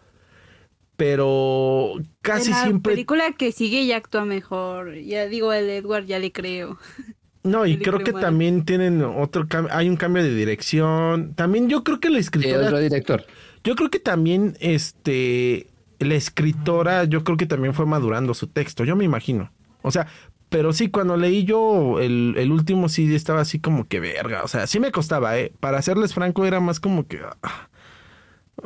pero 0.97 1.95
casi 2.23 2.51
En 2.51 2.57
la 2.57 2.63
siempre 2.65 2.93
película 2.93 3.33
que 3.33 3.53
sigue 3.53 3.87
ya 3.87 3.97
actúa 3.99 4.25
mejor. 4.25 4.95
Ya 4.97 5.27
digo, 5.27 5.53
el 5.53 5.69
Edward 5.71 6.07
ya 6.07 6.19
le 6.19 6.33
creo. 6.33 6.79
No, 7.43 7.65
y 7.65 7.79
creo 7.79 8.03
que 8.03 8.13
también 8.13 8.65
tienen 8.65 9.03
otro 9.05 9.47
cambio, 9.47 9.73
hay 9.73 9.89
un 9.89 9.97
cambio 9.97 10.25
de 10.25 10.35
dirección. 10.35 11.35
También 11.35 11.69
yo 11.69 11.85
creo 11.85 12.01
que 12.01 12.11
la 12.11 12.19
El 12.19 12.21
escritora, 12.25 12.67
otro 12.67 12.79
director. 12.81 13.25
yo 13.63 13.77
creo 13.77 13.89
que 13.89 14.01
también 14.01 14.57
este 14.61 15.69
la 15.99 16.15
escritora, 16.15 17.05
yo 17.05 17.25
creo 17.25 17.37
que 17.37 17.47
también 17.47 17.75
fue 17.75 17.87
madurando 17.87 18.35
su 18.35 18.47
texto, 18.49 18.85
yo 18.85 18.97
me 18.97 19.05
imagino. 19.05 19.51
O 19.83 19.91
sea, 19.91 20.07
pero 20.49 20.73
sí, 20.73 20.89
cuando 20.89 21.17
leí 21.17 21.45
yo 21.45 22.01
el, 22.01 22.35
el 22.37 22.53
último 22.53 22.89
sí 22.89 23.15
estaba 23.15 23.41
así 23.41 23.59
como 23.59 23.87
que 23.87 24.01
verga, 24.01 24.43
o 24.45 24.49
sea, 24.49 24.67
sí 24.67 24.81
me 24.81 24.93
costaba, 24.93 25.39
eh. 25.39 25.53
Para 25.61 25.83
serles 25.83 26.15
franco 26.15 26.45
era 26.47 26.61
más 26.61 26.81
como 26.81 27.07
que 27.07 27.21
ah, 27.43 27.69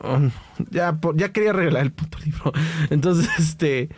um, 0.03 0.31
ya, 0.71 0.99
ya 1.15 1.33
quería 1.33 1.53
regalar 1.53 1.83
el 1.83 1.93
puto 1.93 2.19
libro. 2.19 2.53
Entonces, 2.91 3.29
este 3.39 3.91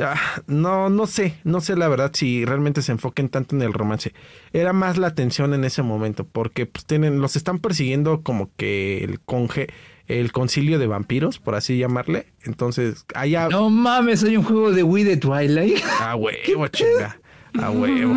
Ah, 0.00 0.42
no, 0.46 0.90
no 0.90 1.06
sé, 1.06 1.38
no 1.44 1.60
sé 1.60 1.74
la 1.74 1.88
verdad 1.88 2.12
si 2.14 2.44
realmente 2.44 2.82
se 2.82 2.92
enfoquen 2.92 3.28
tanto 3.28 3.56
en 3.56 3.62
el 3.62 3.72
romance. 3.72 4.12
Era 4.52 4.72
más 4.72 4.98
la 4.98 5.14
tensión 5.14 5.54
en 5.54 5.64
ese 5.64 5.82
momento, 5.82 6.24
porque 6.24 6.66
pues 6.66 6.84
tienen, 6.84 7.20
los 7.20 7.36
están 7.36 7.58
persiguiendo 7.58 8.22
como 8.22 8.50
que 8.56 9.02
el 9.02 9.18
conge, 9.20 9.68
el 10.08 10.32
concilio 10.32 10.78
de 10.78 10.86
vampiros, 10.86 11.38
por 11.38 11.54
así 11.54 11.78
llamarle. 11.78 12.26
Entonces, 12.44 13.04
allá, 13.14 13.48
No 13.50 13.70
mames, 13.70 14.24
hay 14.24 14.36
un 14.36 14.44
juego 14.44 14.72
de 14.72 14.82
Wii 14.82 15.04
de 15.04 15.16
Twilight. 15.18 15.78
a 16.00 16.16
huevo, 16.16 16.66
chinga, 16.68 17.18
a 17.60 17.70
huevo. 17.70 18.14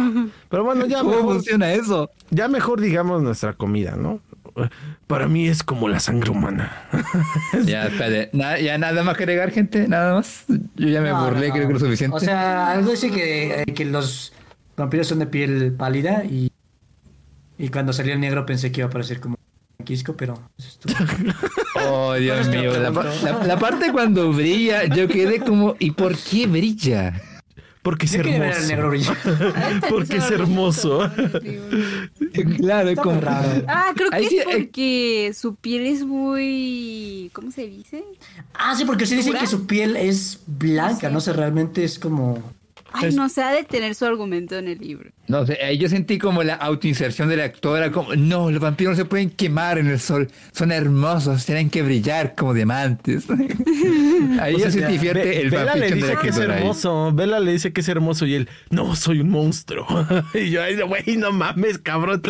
Pero 0.49 0.63
bueno, 0.63 0.85
ya 0.87 0.99
¿Cómo 0.99 1.11
mejor, 1.11 1.33
funciona 1.35 1.73
eso? 1.73 2.09
ya 2.29 2.47
mejor 2.47 2.81
digamos 2.81 3.21
nuestra 3.21 3.53
comida, 3.53 3.95
¿no? 3.95 4.19
Para 5.07 5.27
mí 5.29 5.47
es 5.47 5.63
como 5.63 5.87
la 5.87 5.99
sangre 6.01 6.29
humana. 6.31 6.89
Ya, 7.65 7.87
espérate. 7.87 8.29
Na- 8.33 8.59
ya 8.59 8.77
nada 8.77 9.03
más 9.03 9.15
que 9.15 9.23
agregar, 9.23 9.51
gente. 9.51 9.87
Nada 9.87 10.15
más. 10.15 10.45
Yo 10.75 10.87
ya 10.89 10.99
me 11.01 11.09
No, 11.09 11.23
burlé, 11.25 11.47
no. 11.49 11.53
creo 11.53 11.67
que 11.67 11.73
lo 11.73 11.79
suficiente. 11.79 12.15
O 12.17 12.19
sea, 12.19 12.71
algo 12.71 12.91
dice 12.91 13.11
que, 13.11 13.61
eh, 13.61 13.65
que 13.73 13.85
los 13.85 14.33
vampiros 14.75 15.07
son 15.07 15.19
de 15.19 15.27
piel 15.27 15.73
pálida 15.77 16.23
y, 16.25 16.51
y 17.57 17.69
cuando 17.69 17.93
salió 17.93 18.13
el 18.13 18.19
negro 18.19 18.45
pensé 18.45 18.71
que 18.71 18.81
iba 18.81 18.87
a 18.87 18.91
parecer 18.91 19.19
como 19.21 19.37
Quisco, 19.83 20.15
pero 20.15 20.33
eso 20.57 20.67
es 20.67 20.77
todo. 20.79 20.95
Oh, 21.89 22.13
Dios 22.13 22.47
mío. 22.49 22.73
La, 22.79 23.57
parte 23.57 23.91
cuando 23.91 24.31
brilla, 24.31 24.85
yo 24.85 25.07
quedé 25.07 25.39
como, 25.39 25.75
¿y 25.79 25.91
por 25.91 26.15
qué 26.15 26.45
brilla? 26.45 27.19
Porque 27.81 28.05
es 28.05 28.11
Yo 28.11 28.21
quería 28.21 28.39
ver 28.39 28.53
al 28.53 28.67
negro 28.67 28.93
hermoso. 28.93 29.15
Porque 29.89 30.17
es 30.17 30.29
hermoso. 30.29 31.11
Claro, 32.57 32.89
es 32.89 32.99
como. 32.99 33.19
raro. 33.19 33.63
Ah, 33.67 33.91
creo 33.95 34.11
que 34.11 34.15
Ahí 34.15 34.25
es 34.25 34.29
sí, 34.29 34.37
eh, 34.37 34.43
porque 34.45 35.31
su 35.33 35.55
piel 35.55 35.87
es 35.87 36.05
muy... 36.05 37.31
¿Cómo 37.33 37.49
se 37.49 37.65
dice? 37.65 38.03
Ah, 38.53 38.75
sí, 38.75 38.85
porque 38.85 39.07
sí 39.07 39.15
dicen 39.15 39.33
que 39.33 39.47
su 39.47 39.65
piel 39.65 39.95
es 39.95 40.41
blanca, 40.45 41.07
Sí. 41.07 41.13
no 41.13 41.19
sé, 41.21 41.33
realmente 41.33 41.83
es 41.83 41.97
como... 41.97 42.53
Ay, 42.93 43.13
no 43.15 43.29
se 43.29 43.41
ha 43.41 43.51
de 43.51 43.63
tener 43.63 43.95
su 43.95 44.05
argumento 44.05 44.57
en 44.57 44.67
el 44.67 44.77
libro. 44.79 45.09
No 45.27 45.45
sé, 45.45 45.57
ahí 45.63 45.77
yo 45.77 45.87
sentí 45.87 46.17
como 46.17 46.43
la 46.43 46.55
autoinserción 46.55 47.29
de 47.29 47.37
la 47.37 47.45
actora, 47.45 47.91
como, 47.91 48.15
no, 48.15 48.51
los 48.51 48.59
vampiros 48.59 48.91
no 48.91 48.97
se 48.97 49.05
pueden 49.05 49.29
quemar 49.29 49.77
en 49.77 49.87
el 49.87 49.99
sol, 49.99 50.27
son 50.51 50.71
hermosos, 50.73 51.45
tienen 51.45 51.69
que 51.69 51.81
brillar 51.83 52.35
como 52.35 52.53
diamantes. 52.53 53.25
ahí 54.41 54.55
O 54.55 54.57
yo 54.57 54.69
sea, 54.69 54.71
sentí 54.71 54.97
fuerte 54.99 55.23
Ve- 55.23 55.41
el 55.41 55.49
Bella 55.49 55.63
le 55.75 55.89
fanfiction 55.89 55.89
de 55.89 55.95
dice 55.95 56.13
la 56.15 56.19
que 56.21 56.27
es 56.29 56.37
ahí. 56.37 56.43
hermoso. 56.43 57.11
Bella 57.13 57.39
le 57.39 57.51
dice 57.53 57.71
que 57.73 57.81
es 57.81 57.87
hermoso 57.87 58.25
y 58.25 58.35
él, 58.35 58.49
no, 58.69 58.95
soy 58.95 59.21
un 59.21 59.29
monstruo. 59.29 59.85
y 60.33 60.49
yo, 60.49 60.61
ay, 60.63 60.75
güey, 60.81 61.17
no 61.17 61.31
mames, 61.31 61.77
cabrón. 61.77 62.21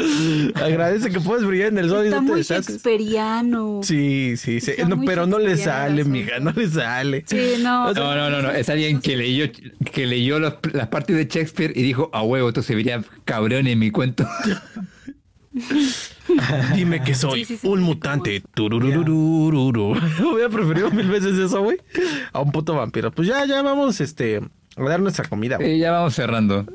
Agradece 0.55 1.09
que 1.09 1.19
puedes 1.19 1.43
brillar 1.45 1.69
en 1.69 1.79
el 1.79 1.89
sol 1.89 2.03
y 2.05 2.07
Está 2.09 2.17
no 2.21 2.25
te 2.25 2.31
muy 2.31 2.39
deshaces. 2.41 2.67
shakespeariano. 2.67 3.79
Sí, 3.83 4.35
sí, 4.37 4.59
sí. 4.61 4.71
Está 4.71 4.87
No, 4.87 5.01
pero 5.05 5.25
no 5.25 5.39
le 5.39 5.57
sale, 5.57 6.03
mija, 6.03 6.39
no 6.39 6.51
le 6.51 6.67
sale. 6.69 7.23
Sí, 7.25 7.53
no. 7.63 7.87
O 7.87 7.93
sea, 7.93 8.03
No, 8.03 8.15
no, 8.15 8.29
no, 8.29 8.41
no, 8.43 8.51
es 8.51 8.69
alguien 8.69 8.99
que 9.01 9.15
leyó, 9.17 9.45
que 9.91 10.05
leyó 10.05 10.39
los- 10.39 10.50
las 10.73 10.87
partes 10.87 11.15
de 11.15 11.25
Shakespeare 11.25 11.71
y 11.75 11.81
dijo, 11.83 12.09
a 12.13 12.21
huevo, 12.23 12.49
esto 12.49 12.61
se 12.61 12.75
vería 12.75 13.03
cabrón 13.25 13.67
en 13.67 13.79
mi 13.79 13.91
cuento. 13.91 14.25
Dime 16.75 17.03
que 17.03 17.13
soy 17.13 17.39
Sí, 17.43 17.55
sí, 17.55 17.57
sí, 17.61 17.67
un 17.67 17.79
sí, 17.79 17.85
mutante. 17.85 18.41
Tururururururu. 18.53 19.91
Hubiera 20.33 20.49
preferido 20.49 20.89
mil 20.91 21.09
veces 21.09 21.37
eso, 21.37 21.61
güey. 21.61 21.77
A 22.31 22.39
un 22.39 22.51
puto 22.51 22.73
vampiro. 22.75 23.11
Pues 23.11 23.27
ya, 23.27 23.45
ya 23.45 23.61
vamos, 23.61 23.99
este, 23.99 24.37
a 24.77 24.83
dar 24.83 24.99
nuestra 25.01 25.25
comida, 25.27 25.57
ya 25.61 25.91
vamos 25.91 26.15
cerrando. 26.15 26.65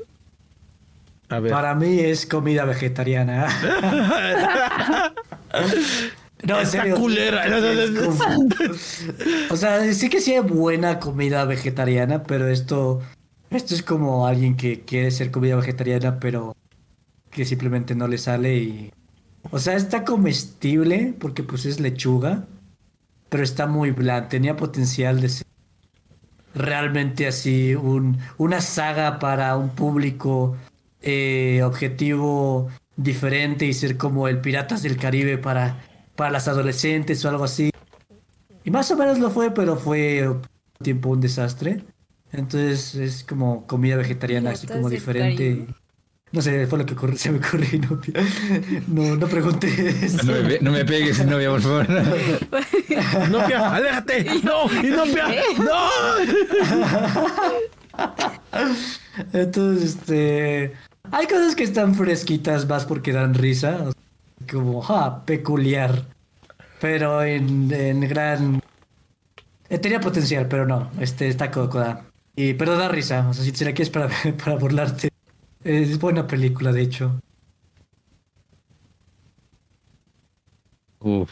A 1.28 1.40
ver. 1.40 1.50
Para 1.52 1.74
mí 1.74 1.98
es 2.00 2.26
comida 2.26 2.64
vegetariana. 2.64 3.46
No, 6.42 6.56
en 6.58 6.62
Esta 6.64 6.82
serio. 6.82 6.96
culera. 6.96 7.46
Es 7.46 7.90
como- 7.92 8.48
O 9.50 9.56
sea, 9.56 9.90
sí 9.94 10.10
que 10.10 10.20
sí 10.20 10.34
hay 10.34 10.40
buena 10.40 10.98
comida 11.00 11.46
vegetariana, 11.46 12.24
pero 12.24 12.46
esto, 12.48 13.00
esto 13.50 13.74
es 13.74 13.82
como 13.82 14.26
alguien 14.26 14.56
que 14.56 14.80
quiere 14.80 15.10
ser 15.10 15.30
comida 15.30 15.56
vegetariana, 15.56 16.18
pero 16.18 16.56
que 17.30 17.44
simplemente 17.44 17.94
no 17.94 18.08
le 18.08 18.18
sale 18.18 18.56
y... 18.56 18.92
O 19.50 19.58
sea, 19.60 19.74
está 19.74 20.04
comestible 20.04 21.14
porque 21.18 21.44
pues 21.44 21.66
es 21.66 21.78
lechuga, 21.78 22.46
pero 23.28 23.44
está 23.44 23.66
muy 23.66 23.92
bland. 23.92 24.28
Tenía 24.28 24.56
potencial 24.56 25.20
de 25.20 25.28
ser 25.28 25.46
realmente 26.54 27.26
así 27.26 27.74
un, 27.74 28.18
una 28.38 28.60
saga 28.60 29.18
para 29.18 29.56
un 29.56 29.68
público 29.68 30.56
eh, 31.02 31.60
objetivo 31.62 32.68
diferente 32.96 33.66
y 33.66 33.74
ser 33.74 33.96
como 33.96 34.26
el 34.26 34.40
Piratas 34.40 34.82
del 34.82 34.96
Caribe 34.96 35.38
para, 35.38 35.84
para 36.16 36.30
las 36.30 36.48
adolescentes 36.48 37.24
o 37.24 37.28
algo 37.28 37.44
así. 37.44 37.70
Y 38.64 38.70
más 38.70 38.90
o 38.90 38.96
menos 38.96 39.18
lo 39.18 39.30
fue, 39.30 39.52
pero 39.52 39.76
fue 39.76 40.28
tiempo 40.82 41.10
un 41.10 41.20
desastre. 41.20 41.84
Entonces 42.32 42.94
es 42.96 43.24
como 43.24 43.66
comida 43.66 43.96
vegetariana, 43.96 44.50
así 44.50 44.66
como 44.66 44.90
diferente. 44.90 45.66
No 46.32 46.42
sé, 46.42 46.66
fue 46.66 46.80
lo 46.80 46.86
que 46.86 46.94
se 47.16 47.30
me 47.30 47.38
ocurrió 47.38 47.68
y 47.72 47.78
no, 47.78 48.00
no, 48.88 49.16
no 49.16 49.26
pregunté 49.28 49.68
eso. 50.04 50.24
No 50.24 50.32
me, 50.42 50.58
no 50.58 50.72
me 50.72 50.84
pegues, 50.84 51.24
novia, 51.24 51.50
por 51.50 51.62
favor. 51.62 51.86
Inopia, 53.28 53.74
aléjate. 53.74 54.24
No, 54.42 54.64
Inopia. 54.82 55.26
No. 55.58 55.88
Entonces, 59.32 59.96
este. 59.96 60.72
Hay 61.12 61.26
cosas 61.26 61.54
que 61.54 61.62
están 61.64 61.94
fresquitas 61.94 62.68
más 62.68 62.84
porque 62.84 63.12
dan 63.12 63.34
risa. 63.34 63.90
Como, 64.50 64.82
ja, 64.82 65.24
peculiar. 65.24 66.02
Pero 66.80 67.22
en, 67.22 67.72
en 67.72 68.00
gran. 68.00 68.60
eh, 69.68 69.78
tenía 69.78 70.00
potencial, 70.00 70.46
pero 70.48 70.66
no. 70.66 70.90
Este 71.00 71.28
está 71.28 71.50
coda. 71.50 72.04
Y, 72.36 72.54
pero 72.54 72.76
da 72.76 72.88
risa. 72.88 73.26
O 73.28 73.34
sea, 73.34 73.42
si 73.44 73.52
te 73.52 73.64
la 73.64 73.72
quieres 73.72 73.90
para, 73.90 74.08
para 74.44 74.56
burlarte. 74.56 75.08
Es 75.64 75.98
buena 75.98 76.26
película, 76.26 76.72
de 76.72 76.82
hecho. 76.82 77.20
Uf. 81.00 81.30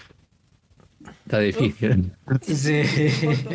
Está 1.24 1.38
difícil. 1.40 2.12
Sí. 2.42 2.82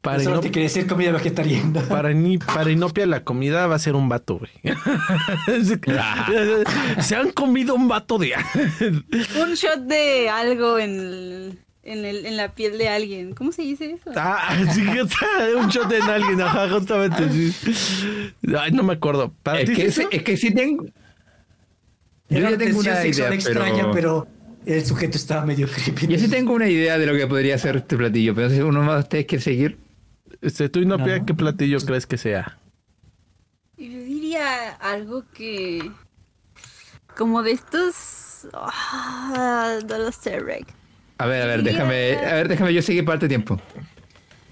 Para, 0.00 0.20
Solo 0.22 0.36
Inop- 0.36 0.42
te 0.42 0.50
quería 0.52 0.68
decir 0.68 0.86
comida 0.86 1.10
vegetariana. 1.10 1.82
para, 1.88 2.12
Ni- 2.14 2.38
para 2.38 2.70
Inopia 2.70 3.04
la 3.04 3.24
comida 3.24 3.66
va 3.66 3.74
a 3.74 3.78
ser 3.80 3.96
un 3.96 4.08
vato, 4.08 4.38
güey. 4.38 4.50
Se 7.02 7.16
han 7.16 7.32
comido 7.32 7.74
un 7.74 7.88
vato 7.88 8.16
de... 8.16 8.32
Un 9.42 9.54
shot 9.54 9.80
de 9.80 10.28
algo 10.30 10.78
en, 10.78 10.90
el- 11.00 11.58
en, 11.92 12.04
el- 12.04 12.26
en 12.26 12.36
la 12.36 12.54
piel 12.54 12.78
de 12.78 12.88
alguien. 12.88 13.34
¿Cómo 13.34 13.52
se 13.52 13.62
dice 13.62 13.92
eso? 13.92 14.10
Ah, 14.16 14.56
sí 14.74 14.84
que 14.84 15.00
está 15.00 15.26
un 15.58 15.68
shot 15.68 15.90
en 15.92 16.02
alguien, 16.02 16.40
ajá, 16.40 16.68
justamente, 16.68 17.28
sí. 17.30 18.32
Ay, 18.58 18.72
no 18.72 18.82
me 18.82 18.94
acuerdo. 18.94 19.32
¿Para 19.42 19.60
Es 19.60 19.70
que, 19.70 19.86
es 19.86 19.98
eso? 19.98 20.08
es 20.10 20.22
que 20.22 20.36
sí 20.36 20.52
tengo. 20.54 20.84
Yo 22.30 22.40
ya 22.40 22.58
tengo 22.58 22.80
una 22.80 23.04
idea, 23.06 23.32
extraña, 23.32 23.90
pero... 23.92 24.26
pero 24.26 24.28
el 24.66 24.84
sujeto 24.84 25.16
estaba 25.16 25.46
medio 25.46 25.66
creepy. 25.66 26.08
Yo 26.08 26.18
sí 26.18 26.28
tengo 26.28 26.52
una 26.52 26.68
idea 26.68 26.98
de 26.98 27.06
lo 27.06 27.14
que 27.16 27.26
podría 27.26 27.56
ser 27.56 27.76
este 27.76 27.96
platillo, 27.96 28.34
pero 28.34 28.50
si 28.50 28.60
uno 28.60 28.82
más 28.82 28.96
de 28.96 29.00
ustedes 29.00 29.26
quiere 29.26 29.42
seguir. 29.44 29.78
Este, 30.42 30.68
tú, 30.68 30.80
Inopia, 30.80 31.18
No. 31.18 31.26
¿qué 31.26 31.32
platillo 31.34 31.78
crees 31.80 32.06
que 32.06 32.18
sea? 32.18 32.58
Yo 33.78 33.86
diría 33.88 34.72
algo 34.72 35.24
que. 35.32 35.90
Como 37.16 37.42
de 37.42 37.52
estos. 37.52 38.46
ah, 38.52 39.78
no 39.88 39.98
lo 39.98 40.12
sé, 40.12 40.38
Rick. 40.40 40.66
A 41.18 41.26
ver, 41.26 41.42
a 41.42 41.46
ver, 41.46 41.62
déjame, 41.64 42.14
a 42.14 42.34
ver, 42.34 42.48
déjame, 42.48 42.72
yo 42.72 42.80
seguir 42.80 43.04
parte 43.04 43.26
de 43.26 43.30
tiempo. 43.30 43.60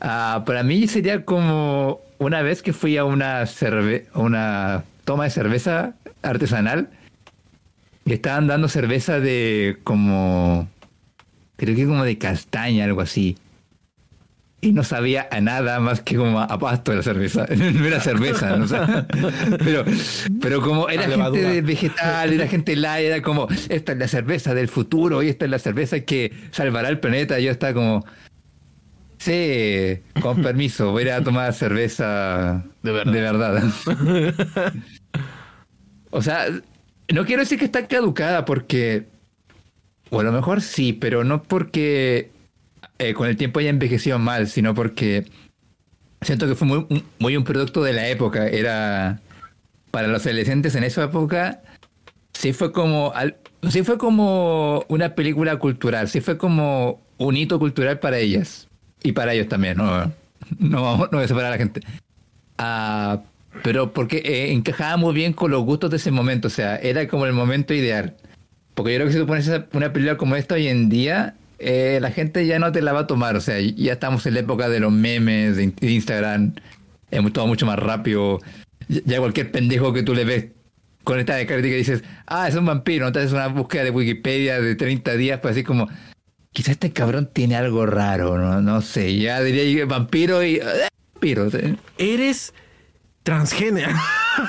Ah, 0.01 0.43
para 0.45 0.63
mí 0.63 0.87
sería 0.89 1.25
como 1.25 2.01
una 2.19 2.43
vez 2.43 2.61
que 2.63 2.73
fui 2.73 2.97
a 2.97 3.05
una 3.05 3.47
cerve 3.47 4.07
una 4.15 4.85
toma 5.05 5.25
de 5.25 5.31
cerveza 5.31 5.95
artesanal 6.23 6.91
y 8.05 8.13
estaban 8.13 8.47
dando 8.47 8.69
cerveza 8.69 9.21
de 9.21 9.79
como 9.85 10.69
creo 11.57 11.75
que 11.77 11.87
como 11.87 12.05
de 12.05 12.19
castaña, 12.19 12.85
algo 12.85 13.01
así. 13.01 13.37
Y 14.61 14.73
no 14.73 14.83
sabía 14.85 15.29
a 15.31 15.41
nada 15.41 15.79
más 15.81 16.01
que 16.01 16.17
como 16.17 16.41
a 16.41 16.59
pasto 16.59 16.91
de 16.91 16.97
la 16.99 17.03
cerveza. 17.03 17.47
No 17.57 17.85
era 17.87 18.01
cerveza, 18.01 18.57
¿no? 18.57 18.65
O 18.65 18.69
sea, 18.69 19.07
pero, 19.59 19.85
pero 20.41 20.63
como 20.63 20.89
era 20.89 21.03
gente 21.05 21.43
de 21.43 21.61
vegetal, 21.63 22.33
era 22.33 22.49
gente 22.49 22.75
light, 22.75 23.07
era 23.07 23.23
como, 23.23 23.49
esta 23.69 23.93
es 23.93 23.99
la 23.99 24.09
cerveza 24.09 24.55
del 24.55 24.69
futuro 24.69 25.23
y 25.23 25.29
esta 25.29 25.45
es 25.45 25.51
la 25.51 25.59
cerveza 25.59 26.01
que 26.01 26.33
salvará 26.53 26.89
el 26.89 26.99
planeta. 27.01 27.39
Yo 27.39 27.51
estaba 27.51 27.75
como, 27.75 28.05
sí, 29.19 30.01
con 30.23 30.43
permiso, 30.43 30.91
voy 30.91 31.03
a 31.03 31.07
ir 31.07 31.13
a 31.13 31.23
tomar 31.23 31.53
cerveza 31.53 32.65
De 32.83 32.93
verdad. 32.93 33.13
verdad. 33.13 34.73
o 36.11 36.23
sea, 36.23 36.47
no 37.13 37.27
quiero 37.27 37.43
decir 37.43 37.59
que 37.59 37.67
está 37.67 37.87
caducada 37.87 38.47
porque, 38.47 39.07
o 40.09 40.21
a 40.21 40.23
lo 40.25 40.33
mejor 40.33 40.63
sí, 40.63 40.95
pero 40.95 41.25
no 41.25 41.43
porque 41.43 42.31
eh, 42.99 43.15
con 43.15 43.29
el 43.29 43.37
tiempo 43.37 43.61
haya 43.61 43.71
envejecido 43.71 44.19
mal, 44.19 44.49
sino 44.49 44.75
porque 44.75 45.27
siento 46.23 46.47
que 46.47 46.55
fue 46.55 46.67
muy, 46.67 47.37
un- 47.37 47.45
producto 47.45 47.83
de 47.83 47.93
la 47.93 48.09
época. 48.09 48.47
Era 48.49 49.21
para 49.91 50.09
los 50.09 50.25
adolescentes 50.27 50.75
en 50.75 50.85
esa 50.85 51.05
época, 51.05 51.63
sí 52.33 52.53
fue 52.53 52.73
como, 52.73 53.13
sí 53.71 53.83
fue 53.83 53.97
como 53.99 54.85
una 54.89 55.15
película 55.15 55.57
cultural, 55.59 56.09
sí 56.09 56.21
fue 56.21 56.37
como 56.37 57.01
un 57.19 57.37
hito 57.37 57.59
cultural 57.59 57.99
para 57.99 58.19
ellas 58.19 58.69
y 59.03 59.13
para 59.13 59.33
ellos 59.35 59.49
también. 59.49 59.77
No, 59.79 60.13
no, 60.59 60.97
no 60.99 61.09
voy 61.11 61.25
a 61.25 61.29
separar 61.29 61.49
a 61.49 61.51
la 61.53 61.59
gente. 61.59 61.81
Ah, 62.59 63.23
pero 63.63 63.93
porque 63.93 64.19
eh, 64.19 64.53
encajaba 64.53 64.97
muy 64.97 65.15
bien 65.15 65.33
con 65.33 65.51
los 65.51 65.63
gustos 65.65 65.91
de 65.91 65.97
ese 65.97 66.11
momento, 66.11 66.49
o 66.49 66.51
sea, 66.51 66.77
era 66.77 67.07
como 67.09 67.27
el 67.27 67.33
momento 67.33 67.73
ideal. 67.75 68.17
Porque 68.75 68.93
yo 68.93 68.97
creo 68.99 69.07
que 69.07 69.13
si 69.15 69.19
tú 69.19 69.27
pones 69.27 69.51
una 69.73 69.93
película 69.93 70.19
como 70.19 70.37
esta 70.37 70.57
hoy 70.57 70.69
en 70.69 70.91
día, 70.91 71.35
eh, 71.59 71.99
la 72.01 72.11
gente 72.11 72.47
ya 72.47 72.59
no 72.59 72.71
te 72.73 72.83
la 72.83 72.93
va 72.93 73.01
a 73.01 73.07
tomar, 73.07 73.37
o 73.37 73.41
sea, 73.41 73.59
ya 73.61 73.95
estamos 73.95 74.27
en 74.27 74.35
la 74.35 74.41
época 74.41 74.69
de 74.69 74.81
los 74.81 74.93
memes, 74.93 75.57
de, 75.57 75.65
in- 75.65 75.75
de 75.79 75.91
Instagram, 75.91 76.55
es 77.11 77.33
todo 77.33 77.47
mucho 77.47 77.67
más 77.67 77.79
rápido. 77.79 78.41
Ya- 78.89 79.19
cualquier 79.19 79.51
pendejo 79.51 79.93
que 79.93 80.03
tú 80.03 80.15
le 80.15 80.25
ves 80.25 80.47
con 81.05 81.19
esta 81.21 81.37
de 81.37 81.47
crítica 81.47 81.75
y 81.75 81.79
dices, 81.79 82.03
ah, 82.27 82.49
es 82.49 82.55
un 82.57 82.67
vampiro, 82.67 83.07
entonces 83.07 83.33
una 83.33 83.47
búsqueda 83.49 83.85
de 83.85 83.91
Wikipedia 83.91 84.61
de 84.61 84.75
30 84.75 85.15
días, 85.17 85.39
pues 85.41 85.53
así 85.53 85.63
como, 85.65 85.89
quizás 86.53 86.71
este 86.73 86.93
cabrón 86.93 87.31
tiene 87.33 87.55
algo 87.57 87.87
raro, 87.87 88.37
no, 88.39 88.61
no 88.61 88.81
sé, 88.83 89.17
ya 89.17 89.41
diría 89.43 89.65
yo, 89.65 89.87
vampiro 89.87 90.43
y... 90.43 90.57
eh, 90.57 90.89
vampiro. 91.15 91.49
Eres 91.99 92.53
transgénero. 93.23 93.91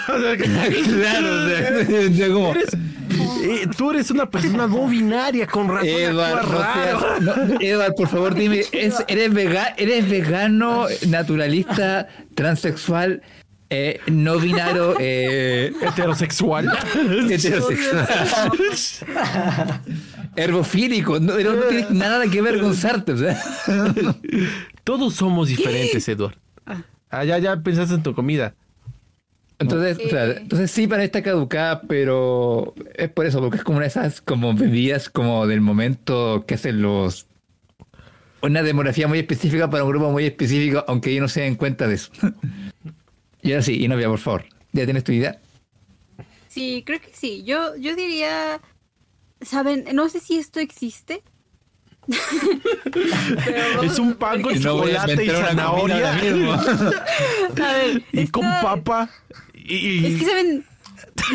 claro, 0.07 1.45
o 1.45 1.47
sea, 1.49 1.69
o 2.09 2.13
sea, 2.13 2.27
como... 2.29 2.53
Eres- 2.55 2.77
eh, 3.41 3.68
tú 3.78 3.91
eres 3.91 4.10
una 4.12 4.30
persona 4.30 4.68
no 4.68 4.88
binaria 4.88 5.48
con 5.48 5.68
razón. 5.68 5.90
Raro. 6.18 7.20
no, 7.22 7.34
Edward, 7.62 7.94
por 7.95 8.08
favor, 8.08 8.34
dime, 8.36 8.62
¿es- 8.72 9.04
eres, 9.08 9.34
vega- 9.34 9.74
¿eres 9.78 10.10
vegano, 10.10 10.86
naturalista, 11.08 12.08
transexual, 12.36 13.22
eh, 13.70 13.99
no 14.08 14.40
binario, 14.40 14.95
eh, 14.99 15.72
heterosexual. 15.82 16.70
heterosexual, 17.30 18.12
herbofílico? 20.36 21.20
No, 21.20 21.34
no 21.38 21.54
tienes 21.70 21.91
nada 21.91 22.26
que 22.30 22.40
avergonzarte, 22.40 23.14
o 23.14 23.18
sea. 23.18 23.41
Todos 24.84 25.16
somos 25.16 25.49
diferentes, 25.49 26.08
Edward. 26.08 26.36
Ah, 27.10 27.24
ya, 27.24 27.38
ya 27.38 27.56
pensaste 27.58 27.95
en 27.95 28.04
tu 28.04 28.14
comida. 28.14 28.54
Entonces, 29.59 29.97
o 30.05 30.09
sea, 30.09 30.25
entonces 30.25 30.69
sí 30.69 30.88
para 30.88 31.03
esta 31.03 31.23
caducada, 31.23 31.81
pero 31.81 32.75
es 32.93 33.09
por 33.09 33.25
eso, 33.25 33.39
porque 33.39 33.57
es 33.57 33.63
como 33.63 33.77
una 33.77 33.85
de 33.85 33.89
esas 33.89 34.21
como 34.21 34.53
bebidas 34.53 35.09
como 35.09 35.47
del 35.47 35.61
momento 35.61 36.45
que 36.47 36.53
hacen 36.53 36.81
los 36.81 37.27
una 38.41 38.61
demografía 38.61 39.07
muy 39.07 39.19
específica 39.19 39.69
para 39.69 39.84
un 39.84 39.89
grupo 39.89 40.11
muy 40.11 40.25
específico, 40.25 40.84
aunque 40.88 41.11
ellos 41.11 41.21
no 41.21 41.27
se 41.27 41.41
den 41.41 41.55
cuenta 41.55 41.88
de 41.88 41.95
eso. 41.95 42.11
y 43.41 43.51
ahora 43.51 43.63
sí, 43.63 43.84
Inovia, 43.84 44.07
por 44.07 44.19
favor. 44.19 44.45
¿Ya 44.73 44.85
tienes 44.85 45.03
tu 45.03 45.11
idea? 45.11 45.39
Sí, 46.47 46.84
creo 46.85 47.01
que 47.01 47.11
sí. 47.13 47.43
Yo, 47.43 47.75
yo 47.77 47.95
diría. 47.95 48.61
¿Saben? 49.41 49.85
No 49.93 50.09
sé 50.09 50.19
si 50.19 50.38
esto 50.38 50.59
existe. 50.59 51.23
Es 53.84 53.99
un 53.99 54.13
pan 54.13 54.41
con 54.41 54.53
No 54.55 54.77
chocolate 54.77 55.25
y 55.25 55.29
zanahoria. 55.29 56.13
A 56.17 57.73
ver, 57.73 58.03
Y 58.11 58.27
con 58.27 58.43
papa. 58.43 59.09
Y, 59.68 60.06
Es 60.06 60.19
que 60.19 60.26
saben, 60.26 60.65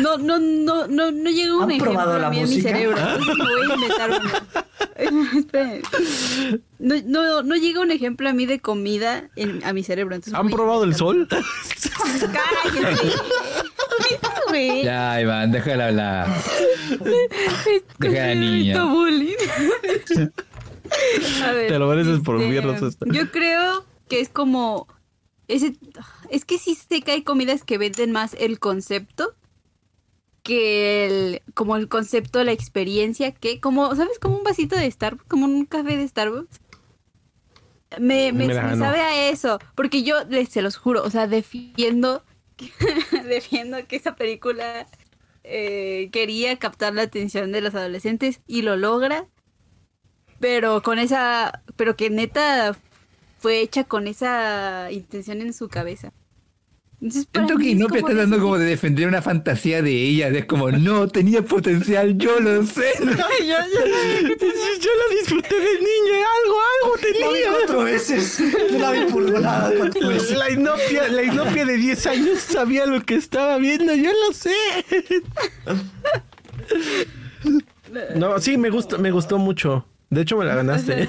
no, 0.01 0.17
no, 0.17 0.39
no, 0.39 0.87
no, 0.87 1.11
no 1.11 1.29
llega 1.29 1.55
un 1.55 1.63
¿Han 1.63 1.71
ejemplo 1.71 1.91
probado 1.91 2.19
la 2.19 2.27
a 2.27 2.29
mí 2.31 2.39
en 2.39 2.49
mi 2.49 2.61
cerebro. 2.61 2.97
Entonces 2.97 3.35
me 3.37 3.43
voy 3.43 3.71
a 3.71 3.73
inventar 3.75 4.09
uno. 4.21 4.29
No, 6.79 6.95
no, 7.05 7.43
no 7.43 7.55
llega 7.55 7.79
un 7.79 7.91
ejemplo 7.91 8.27
a 8.29 8.33
mí 8.33 8.45
de 8.45 8.59
comida 8.59 9.29
en- 9.37 9.63
a 9.63 9.71
mi 9.73 9.83
cerebro. 9.83 10.15
Entonces 10.15 10.37
¿Han 10.37 10.49
probado 10.49 10.83
el 10.83 10.93
sol? 10.95 11.27
¡Cállate! 11.29 13.11
Ya, 14.83 15.19
Iván, 15.19 15.51
déjala 15.51 15.87
hablar. 15.87 16.27
Es- 16.91 17.83
Deja 17.97 18.23
a 18.23 18.27
la 18.27 18.31
he 18.33 18.35
niña. 18.35 18.73
visto 18.73 18.87
bullying. 18.89 19.35
A 21.43 21.51
ver, 21.53 21.67
Te 21.69 21.79
lo 21.79 21.87
mereces 21.87 22.19
por 22.19 22.35
este, 22.37 22.49
mierdas 22.49 22.81
esta. 22.83 23.05
Yo 23.11 23.31
creo 23.31 23.83
que 24.09 24.19
es 24.19 24.29
como 24.29 24.87
ese 25.47 25.75
es 26.33 26.45
que 26.45 26.57
sí 26.57 26.75
sé 26.75 27.01
que 27.01 27.11
hay 27.11 27.21
comidas 27.23 27.63
que 27.63 27.77
venden 27.77 28.11
más 28.11 28.35
el 28.39 28.59
concepto 28.59 29.35
que 30.41 31.05
el 31.05 31.41
como 31.53 31.77
el 31.77 31.87
concepto, 31.87 32.43
la 32.43 32.51
experiencia, 32.51 33.31
que 33.33 33.61
como, 33.61 33.95
¿sabes? 33.95 34.19
Como 34.19 34.37
un 34.37 34.43
vasito 34.43 34.75
de 34.75 34.89
Starbucks, 34.89 35.27
como 35.27 35.45
un 35.45 35.65
café 35.65 35.95
de 35.95 36.07
Starbucks. 36.07 36.59
Me, 37.99 38.31
me, 38.33 38.47
Mira, 38.47 38.63
me 38.63 38.75
no. 38.75 38.83
sabe 38.83 38.99
a 39.01 39.29
eso, 39.29 39.59
porque 39.75 40.03
yo 40.03 40.23
les 40.25 40.49
se 40.49 40.63
los 40.63 40.75
juro, 40.75 41.03
o 41.03 41.09
sea, 41.11 41.27
defiendo 41.27 42.23
defiendo 43.27 43.85
que 43.87 43.95
esa 43.95 44.15
película 44.15 44.87
eh, 45.43 46.09
quería 46.11 46.57
captar 46.57 46.93
la 46.95 47.03
atención 47.03 47.51
de 47.51 47.61
los 47.61 47.75
adolescentes 47.75 48.41
y 48.47 48.63
lo 48.63 48.75
logra, 48.75 49.27
pero 50.39 50.81
con 50.81 50.97
esa, 50.99 51.63
pero 51.75 51.95
que 51.95 52.09
neta 52.09 52.75
fue 53.39 53.61
hecha 53.61 53.83
con 53.83 54.07
esa 54.07 54.91
intención 54.91 55.41
en 55.41 55.53
su 55.53 55.69
cabeza. 55.69 56.11
Entonces, 57.03 57.27
que 57.59 57.69
Inopia 57.71 57.99
está 57.99 58.13
ese 58.13 58.37
como 58.37 58.57
de 58.57 58.65
defender 58.65 59.09
una 59.09 59.21
fantasía 59.21 59.81
de 59.81 59.91
ella. 59.91 60.29
Es 60.29 60.45
como, 60.45 60.71
no, 60.71 61.09
tenía 61.09 61.41
potencial, 61.41 62.17
yo 62.17 62.39
lo 62.39 62.65
sé. 62.65 62.93
yo, 62.99 63.05
la 63.09 63.27
disfruté 65.19 65.53
de 65.53 65.79
niño. 65.79 66.13
Algo, 66.39 66.55
algo 66.71 66.95
La 66.95 67.01
vi 67.27 67.33
tenía. 67.33 67.51
cuatro 67.57 67.83
veces. 67.83 68.41
Yo 68.71 68.79
la 68.79 68.91
vi 68.91 69.03
por 69.11 69.29
volada 69.29 69.73
cuatro 69.77 70.07
veces. 70.07 70.37
La 70.37 70.49
inopia, 70.49 71.09
la 71.09 71.23
inopia 71.23 71.65
de 71.65 71.75
10 71.75 72.07
años 72.07 72.39
sabía 72.39 72.85
lo 72.85 73.01
que 73.01 73.15
estaba 73.15 73.57
viendo, 73.57 73.93
yo 73.95 74.11
lo 74.27 74.33
sé. 74.33 74.55
No, 78.15 78.39
sí, 78.39 78.57
me 78.57 78.71
gusta, 78.71 78.97
me 78.97 79.11
gustó 79.11 79.37
mucho. 79.37 79.85
De 80.09 80.21
hecho, 80.21 80.35
me 80.35 80.45
la 80.45 80.55
ganaste. 80.55 81.07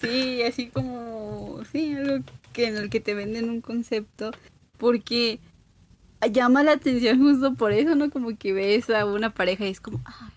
Sí, 0.00 0.42
así 0.42 0.66
como, 0.66 1.60
sí, 1.70 1.94
algo 1.94 2.24
que 2.56 2.66
en 2.66 2.76
el 2.76 2.88
que 2.90 3.00
te 3.00 3.14
venden 3.14 3.50
un 3.50 3.60
concepto, 3.60 4.30
porque 4.78 5.38
llama 6.32 6.62
la 6.62 6.72
atención 6.72 7.18
justo 7.20 7.54
por 7.54 7.72
eso, 7.72 7.94
¿no? 7.94 8.10
Como 8.10 8.36
que 8.36 8.52
ves 8.52 8.88
a 8.90 9.04
una 9.04 9.30
pareja 9.34 9.66
y 9.66 9.70
es 9.70 9.80
como, 9.80 10.00
ah, 10.06 10.30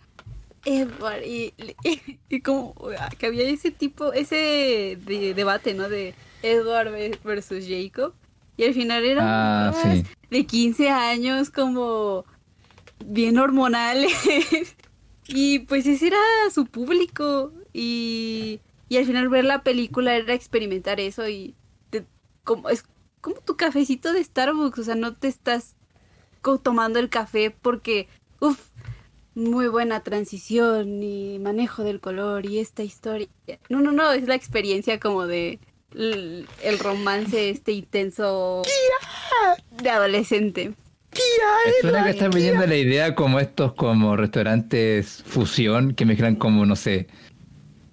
Edward, 0.65 1.23
y, 1.25 1.53
y, 1.83 2.19
y 2.29 2.41
como 2.41 2.75
ah, 2.99 3.09
que 3.17 3.27
había 3.27 3.47
ese 3.49 3.71
tipo, 3.71 4.11
ese 4.13 4.97
de- 5.05 5.33
debate, 5.33 5.73
¿no? 5.73 5.87
De 5.87 6.13
Edward 6.43 6.91
ve- 6.91 7.17
versus 7.23 7.65
Jacob, 7.67 8.13
y 8.57 8.65
al 8.65 8.73
final 8.73 9.05
eran 9.05 9.25
Ah, 9.27 9.73
sí. 9.95 10.03
de 10.29 10.45
15 10.45 10.89
años 10.89 11.49
como 11.49 12.25
bien 13.05 13.37
hormonales. 13.37 14.13
Y 15.31 15.59
pues 15.59 15.85
ese 15.85 16.07
era 16.07 16.17
su 16.51 16.65
público. 16.65 17.53
Y, 17.71 18.59
y 18.89 18.97
al 18.97 19.05
final 19.05 19.29
ver 19.29 19.45
la 19.45 19.61
película 19.61 20.15
era 20.15 20.33
experimentar 20.33 20.99
eso 20.99 21.29
y 21.29 21.53
como, 22.49 22.69
es 22.69 22.83
como 23.21 23.35
tu 23.41 23.55
cafecito 23.55 24.11
de 24.11 24.23
Starbucks. 24.23 24.79
O 24.79 24.83
sea, 24.83 24.95
no 24.95 25.15
te 25.15 25.27
estás 25.27 25.75
tomando 26.63 26.97
el 26.97 27.09
café 27.09 27.51
porque, 27.51 28.07
uff, 28.39 28.71
muy 29.35 29.67
buena 29.67 29.99
transición 29.99 31.03
y 31.03 31.37
manejo 31.37 31.83
del 31.83 31.99
color 31.99 32.47
y 32.47 32.57
esta 32.57 32.81
historia. 32.81 33.27
No, 33.69 33.81
no, 33.81 33.91
no, 33.91 34.11
es 34.11 34.27
la 34.27 34.33
experiencia 34.33 34.99
como 34.99 35.27
de, 35.27 35.59
el, 35.93 36.47
el 36.63 36.79
romance 36.79 37.51
este 37.51 37.73
intenso 37.73 38.63
de 39.83 39.89
adolescente. 39.91 40.73
Suena 41.81 42.03
que 42.05 42.09
estás 42.09 42.33
vendiendo 42.33 42.65
la 42.65 42.75
idea 42.75 43.13
como 43.13 43.39
estos 43.39 43.73
como 43.73 44.15
restaurantes 44.15 45.23
fusión 45.23 45.93
que 45.93 46.05
mezclan 46.05 46.35
como, 46.35 46.65
no 46.65 46.75
sé, 46.75 47.07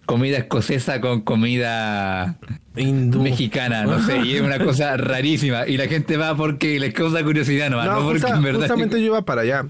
comida 0.06 0.38
escocesa 0.38 1.02
con 1.02 1.20
comida 1.20 2.38
Hindú. 2.77 3.23
mexicana, 3.23 3.85
no 3.85 4.01
sé, 4.03 4.19
y 4.19 4.36
es 4.36 4.40
una 4.43 4.59
cosa 4.59 4.97
rarísima. 4.97 5.66
Y 5.66 5.77
la 5.77 5.86
gente 5.89 6.16
va 6.16 6.36
porque 6.36 6.78
les 6.81 6.93
causa 6.94 7.23
curiosidad 7.24 7.70
nomás, 7.70 7.86
no, 7.86 7.93
No, 8.01 8.05
porque 8.07 8.20
justa- 8.20 8.36
en 8.36 8.43
verdad. 8.43 8.61
justamente 8.61 9.01
yo 9.01 9.07
iba 9.07 9.23
para 9.23 9.43
allá. 9.43 9.66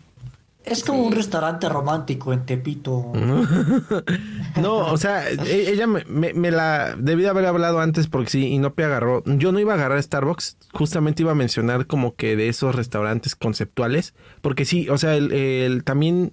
Es 0.65 0.83
como 0.83 1.05
un 1.05 1.13
restaurante 1.13 1.69
romántico 1.69 2.33
en 2.33 2.45
Tepito. 2.45 3.13
No, 4.61 4.79
o 4.79 4.97
sea, 4.97 5.29
e- 5.31 5.71
ella 5.71 5.87
me, 5.87 6.05
me- 6.07 6.33
me 6.33 6.51
la 6.51 6.97
debí 6.99 7.23
de 7.23 7.29
haber 7.29 7.47
hablado 7.47 7.79
antes 7.81 8.07
porque 8.09 8.31
sí, 8.31 8.47
y 8.49 8.59
no 8.59 8.73
me 8.77 8.85
agarró. 8.85 9.23
Yo 9.27 9.53
no 9.53 9.61
iba 9.61 9.73
a 9.75 9.77
agarrar 9.77 10.03
Starbucks, 10.03 10.57
justamente 10.73 11.23
iba 11.23 11.33
a 11.33 11.37
mencionar 11.37 11.87
como 11.87 12.15
que 12.17 12.37
de 12.37 12.49
esos 12.49 12.75
restaurantes 12.75 13.37
conceptuales, 13.37 14.15
porque 14.41 14.65
sí, 14.65 14.89
o 14.89 14.99
sea, 14.99 15.15
el, 15.15 15.33
el- 15.33 15.85
también, 15.85 16.33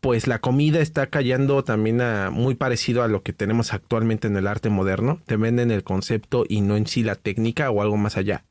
pues 0.00 0.26
la 0.26 0.38
comida 0.38 0.80
está 0.80 1.06
cayendo 1.08 1.64
también 1.64 2.00
a, 2.00 2.30
muy 2.30 2.54
parecido 2.54 3.02
a 3.02 3.08
lo 3.08 3.22
que 3.22 3.32
tenemos 3.32 3.72
actualmente 3.72 4.28
en 4.28 4.36
el 4.36 4.46
arte 4.46 4.68
moderno. 4.70 5.20
Te 5.26 5.36
venden 5.36 5.70
el 5.70 5.82
concepto 5.82 6.44
y 6.48 6.60
no 6.60 6.76
en 6.76 6.86
sí 6.86 7.02
la 7.02 7.16
técnica 7.16 7.70
o 7.70 7.82
algo 7.82 7.96
más 7.96 8.16
allá. 8.16 8.44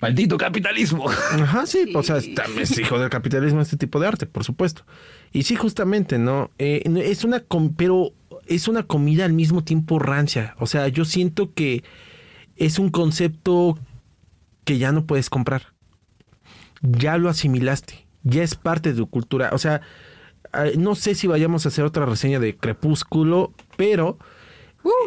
Maldito 0.00 0.36
capitalismo. 0.36 1.08
Ajá, 1.08 1.66
sí, 1.66 1.84
Sí. 1.86 1.92
o 1.94 2.02
sea, 2.02 2.16
también 2.34 2.62
es 2.62 2.78
hijo 2.78 2.98
del 2.98 3.08
capitalismo 3.10 3.60
este 3.62 3.76
tipo 3.76 3.98
de 4.00 4.06
arte, 4.06 4.26
por 4.26 4.44
supuesto. 4.44 4.82
Y 5.32 5.42
sí, 5.44 5.56
justamente, 5.56 6.18
¿no? 6.18 6.50
Eh, 6.58 6.82
es 7.02 7.24
una, 7.24 7.40
com- 7.40 7.74
pero 7.74 8.12
es 8.46 8.68
una 8.68 8.82
comida 8.82 9.24
al 9.24 9.32
mismo 9.32 9.64
tiempo 9.64 9.98
rancia. 9.98 10.54
O 10.58 10.66
sea, 10.66 10.88
yo 10.88 11.04
siento 11.04 11.52
que 11.54 11.82
es 12.56 12.78
un 12.78 12.90
concepto 12.90 13.78
que 14.64 14.78
ya 14.78 14.92
no 14.92 15.04
puedes 15.06 15.30
comprar. 15.30 15.62
Ya 16.82 17.16
lo 17.18 17.28
asimilaste, 17.30 18.06
ya 18.22 18.42
es 18.42 18.54
parte 18.54 18.90
de 18.92 18.98
tu 18.98 19.08
cultura. 19.08 19.50
O 19.52 19.58
sea, 19.58 19.80
no 20.76 20.94
sé 20.94 21.14
si 21.14 21.26
vayamos 21.26 21.64
a 21.64 21.68
hacer 21.68 21.84
otra 21.84 22.06
reseña 22.06 22.38
de 22.40 22.56
Crepúsculo, 22.56 23.52
pero 23.76 24.18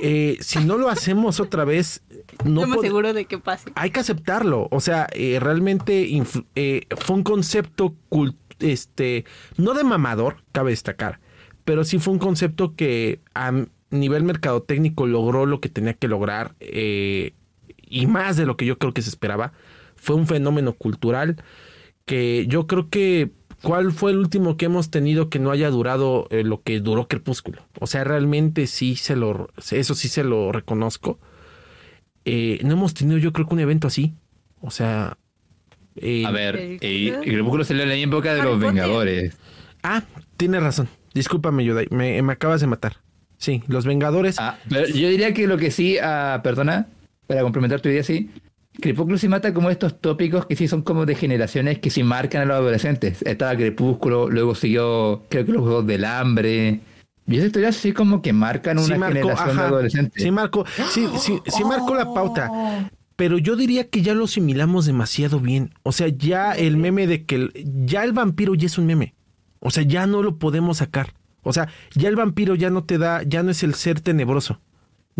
eh, 0.01 0.37
si 0.41 0.59
no 0.59 0.77
lo 0.77 0.89
hacemos 0.89 1.39
otra 1.39 1.63
vez, 1.65 2.03
no 2.43 2.61
pod- 2.63 2.79
aseguro 2.79 3.13
de 3.13 3.25
que 3.25 3.37
pase. 3.39 3.71
hay 3.75 3.91
que 3.91 3.99
aceptarlo. 4.01 4.67
O 4.71 4.79
sea, 4.81 5.07
eh, 5.13 5.39
realmente 5.39 6.09
eh, 6.55 6.81
fue 6.97 7.15
un 7.15 7.23
concepto 7.23 7.95
cult- 8.09 8.35
este, 8.59 9.23
no 9.57 9.73
de 9.73 9.83
mamador, 9.85 10.43
cabe 10.51 10.71
destacar, 10.71 11.19
pero 11.63 11.83
sí 11.85 11.97
fue 11.99 12.11
un 12.13 12.19
concepto 12.19 12.75
que 12.75 13.19
a 13.33 13.53
nivel 13.89 14.23
mercadotécnico 14.23 15.07
logró 15.07 15.45
lo 15.45 15.61
que 15.61 15.69
tenía 15.69 15.93
que 15.93 16.07
lograr 16.09 16.55
eh, 16.59 17.33
y 17.79 18.05
más 18.05 18.35
de 18.37 18.45
lo 18.45 18.57
que 18.57 18.65
yo 18.65 18.77
creo 18.77 18.93
que 18.93 19.01
se 19.01 19.09
esperaba. 19.09 19.53
Fue 19.95 20.15
un 20.15 20.27
fenómeno 20.27 20.73
cultural 20.73 21.41
que 22.05 22.45
yo 22.47 22.67
creo 22.67 22.89
que 22.89 23.31
¿Cuál 23.61 23.91
fue 23.91 24.11
el 24.11 24.17
último 24.17 24.55
que 24.57 24.65
hemos 24.65 24.89
tenido 24.89 25.29
que 25.29 25.39
no 25.39 25.51
haya 25.51 25.69
durado 25.69 26.27
eh, 26.31 26.43
lo 26.43 26.61
que 26.61 26.79
duró 26.79 27.07
Crepúsculo? 27.07 27.61
O 27.79 27.87
sea, 27.87 28.03
realmente 28.03 28.67
sí 28.67 28.95
se 28.95 29.15
lo, 29.15 29.49
eso 29.71 29.95
sí 29.95 30.07
se 30.07 30.23
lo 30.23 30.51
reconozco. 30.51 31.19
Eh, 32.25 32.59
no 32.63 32.73
hemos 32.73 32.93
tenido 32.93 33.17
yo 33.17 33.33
creo 33.33 33.47
que 33.47 33.53
un 33.53 33.59
evento 33.59 33.87
así. 33.87 34.13
O 34.61 34.71
sea... 34.71 35.17
eh, 35.95 36.23
A 36.25 36.31
ver, 36.31 36.77
Crepúsculo 36.79 37.63
salió 37.63 37.83
en 37.83 37.89
la 37.89 37.95
época 37.95 38.33
de 38.33 38.43
los 38.43 38.55
Potter. 38.55 38.67
Vengadores. 38.73 39.37
Ah, 39.83 40.03
tienes 40.37 40.61
razón. 40.63 40.87
Discúlpame, 41.13 41.65
Yudai. 41.65 41.87
Me, 41.91 42.21
me 42.21 42.33
acabas 42.33 42.61
de 42.61 42.67
matar. 42.67 42.97
Sí, 43.37 43.63
los 43.67 43.85
Vengadores. 43.85 44.35
Ah, 44.39 44.57
pero 44.69 44.85
yo 44.87 45.09
diría 45.09 45.33
que 45.33 45.47
lo 45.47 45.57
que 45.57 45.71
sí, 45.71 45.97
ah, 45.97 46.41
perdona, 46.43 46.87
para 47.25 47.41
complementar 47.41 47.79
tu 47.81 47.89
idea, 47.89 48.03
sí. 48.03 48.29
Crepúsculo 48.81 49.17
sí 49.17 49.27
mata 49.27 49.53
como 49.53 49.69
estos 49.69 49.99
tópicos 49.99 50.45
que 50.45 50.55
sí 50.55 50.67
son 50.67 50.81
como 50.81 51.05
de 51.05 51.15
generaciones 51.15 51.79
que 51.79 51.89
sí 51.89 52.03
marcan 52.03 52.41
a 52.43 52.45
los 52.45 52.55
adolescentes. 52.57 53.21
Estaba 53.23 53.55
Crepúsculo, 53.55 54.29
luego 54.29 54.55
siguió, 54.55 55.23
creo 55.29 55.45
que 55.45 55.51
los 55.51 55.61
Juegos 55.63 55.87
del 55.87 56.05
Hambre. 56.05 56.79
Y 57.27 57.35
esas 57.35 57.47
historias 57.47 57.75
sí 57.75 57.91
como 57.91 58.21
que 58.21 58.33
marcan 58.33 58.77
una 58.79 58.87
sí 58.87 58.99
marcó, 58.99 59.13
generación 59.19 59.57
de 59.57 59.63
adolescentes. 59.63 60.23
sí 60.23 60.31
marcó, 60.31 60.65
sí, 60.89 61.07
sí, 61.19 61.39
sí 61.45 61.63
marcó 61.63 61.93
la 61.95 62.11
pauta. 62.13 62.89
Pero 63.15 63.37
yo 63.37 63.55
diría 63.55 63.87
que 63.89 64.01
ya 64.01 64.13
lo 64.13 64.23
asimilamos 64.25 64.85
demasiado 64.85 65.39
bien. 65.39 65.73
O 65.83 65.91
sea, 65.91 66.07
ya 66.07 66.53
el 66.53 66.77
meme 66.77 67.05
de 67.05 67.25
que 67.25 67.35
el- 67.35 67.51
ya 67.85 68.03
el 68.05 68.13
vampiro 68.13 68.55
ya 68.55 68.65
es 68.67 68.77
un 68.77 68.85
meme. 68.85 69.13
O 69.59 69.71
sea, 69.71 69.83
ya 69.83 70.07
no 70.07 70.23
lo 70.23 70.37
podemos 70.37 70.77
sacar. 70.77 71.13
O 71.43 71.51
sea, 71.53 71.67
ya 71.93 72.07
el 72.09 72.15
vampiro 72.15 72.55
ya 72.55 72.69
no 72.69 72.83
te 72.85 72.97
da, 72.97 73.23
ya 73.23 73.43
no 73.43 73.51
es 73.51 73.61
el 73.61 73.73
ser 73.75 73.99
tenebroso. 73.99 74.61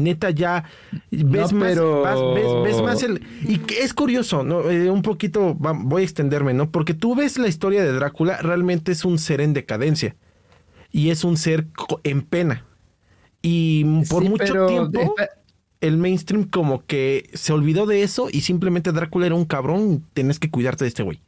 Neta, 0.03 0.29
ya 0.31 0.63
ves 1.11 1.51
No, 1.51 1.59
más, 1.59 1.69
pero- 1.71 2.01
vas- 2.01 2.19
ves, 2.35 2.63
ves 2.75 2.81
más 2.83 3.03
el. 3.03 3.21
Y 3.47 3.59
es 3.79 3.93
curioso, 3.93 4.43
¿no? 4.43 4.69
Eh, 4.69 4.89
un 4.89 5.01
poquito, 5.01 5.57
va- 5.59 5.73
voy 5.77 6.01
a 6.01 6.05
extenderme, 6.05 6.53
¿no? 6.53 6.71
Porque 6.71 6.93
tú 6.93 7.15
ves 7.15 7.37
la 7.37 7.47
historia 7.47 7.83
de 7.83 7.91
Drácula, 7.91 8.37
realmente 8.37 8.91
es 8.91 9.05
un 9.05 9.19
ser 9.19 9.41
en 9.41 9.53
decadencia. 9.53 10.15
Y 10.91 11.09
es 11.11 11.23
un 11.23 11.37
ser 11.37 11.67
en 12.03 12.21
pena. 12.23 12.65
Y 13.41 13.83
por 14.09 14.23
Sí, 14.23 14.29
mucho 14.29 14.43
pero 14.53 14.67
tiempo 14.67 15.15
el 15.81 15.97
mainstream 15.97 16.43
como 16.43 16.83
que 16.85 17.29
se 17.33 17.53
olvidó 17.53 17.85
de 17.85 18.03
eso 18.03 18.27
y 18.31 18.41
simplemente 18.41 18.91
Drácula 18.91 19.27
era 19.27 19.35
un 19.35 19.45
cabrón 19.45 20.03
tenés 20.13 20.39
que 20.39 20.49
cuidarte 20.49 20.83
de 20.83 20.89
este 20.89 21.03
güey. 21.03 21.21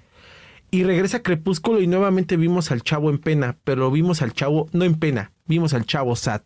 Y 0.71 0.83
regresa 0.83 1.21
Crepúsculo 1.21 1.79
y 1.81 1.87
nuevamente 1.87 2.37
vimos 2.37 2.71
al 2.71 2.81
chavo 2.81 3.09
en 3.09 3.17
pena, 3.19 3.57
pero 3.63 3.91
vimos 3.91 4.21
al 4.21 4.33
chavo 4.33 4.67
no 4.73 4.83
en 4.85 4.95
pena, 4.95 5.31
vimos 5.45 5.73
al 5.73 5.85
chavo 5.85 6.15
sat. 6.15 6.43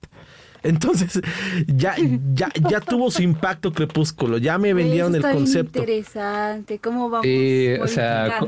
Entonces, 0.66 1.22
ya, 1.68 1.96
ya, 2.34 2.50
ya 2.70 2.82
tuvo 2.82 3.12
su 3.12 3.22
impacto 3.22 3.72
Crepúsculo, 3.72 4.38
ya 4.38 4.58
me 4.58 4.74
vendieron 4.74 5.16
Eso 5.16 5.18
el 5.18 5.34
bien 5.34 5.36
concepto. 5.46 5.80
interesante. 5.80 6.80
¿Cómo 6.80 7.10
vamos 7.10 7.26
Sí, 7.26 7.70
o 7.82 7.88
sea? 7.88 8.40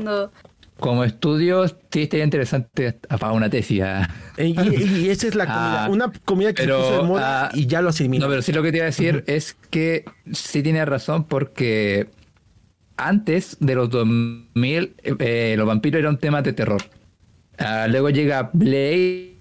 Como 0.80 1.02
estudios, 1.02 1.74
sí 1.90 2.02
estaría 2.02 2.24
interesante 2.24 2.92
para 3.18 3.32
una 3.32 3.50
tesis. 3.50 3.82
ah. 3.82 4.08
Y, 4.38 4.42
y- 4.60 4.98
y 5.06 5.08
esa 5.10 5.26
es 5.26 5.34
la 5.34 5.44
comida, 5.46 5.84
Ah, 5.86 5.88
una 5.90 6.12
comida 6.24 6.52
que 6.52 6.62
se 6.62 6.68
puso 6.68 6.98
de 6.98 7.02
moda 7.02 7.46
ah, 7.46 7.50
y 7.52 7.66
ya 7.66 7.82
lo 7.82 7.88
asimiló. 7.88 8.26
No, 8.26 8.30
pero 8.30 8.42
sí 8.42 8.52
lo 8.52 8.62
que 8.62 8.70
te 8.70 8.76
iba 8.78 8.84
a 8.84 8.86
decir 8.86 9.24
es 9.26 9.56
que 9.70 10.04
sí 10.32 10.62
tiene 10.62 10.84
razón 10.84 11.24
porque 11.24 12.08
antes 12.96 13.56
de 13.58 13.74
los 13.74 13.90
2000 13.90 14.94
eh, 15.02 15.54
los 15.58 15.66
vampiros 15.66 15.98
eran 15.98 16.14
un 16.14 16.18
tema 16.20 16.42
de 16.42 16.52
terror. 16.52 16.82
Luego 17.88 18.10
llega 18.10 18.50
Blade, 18.52 19.37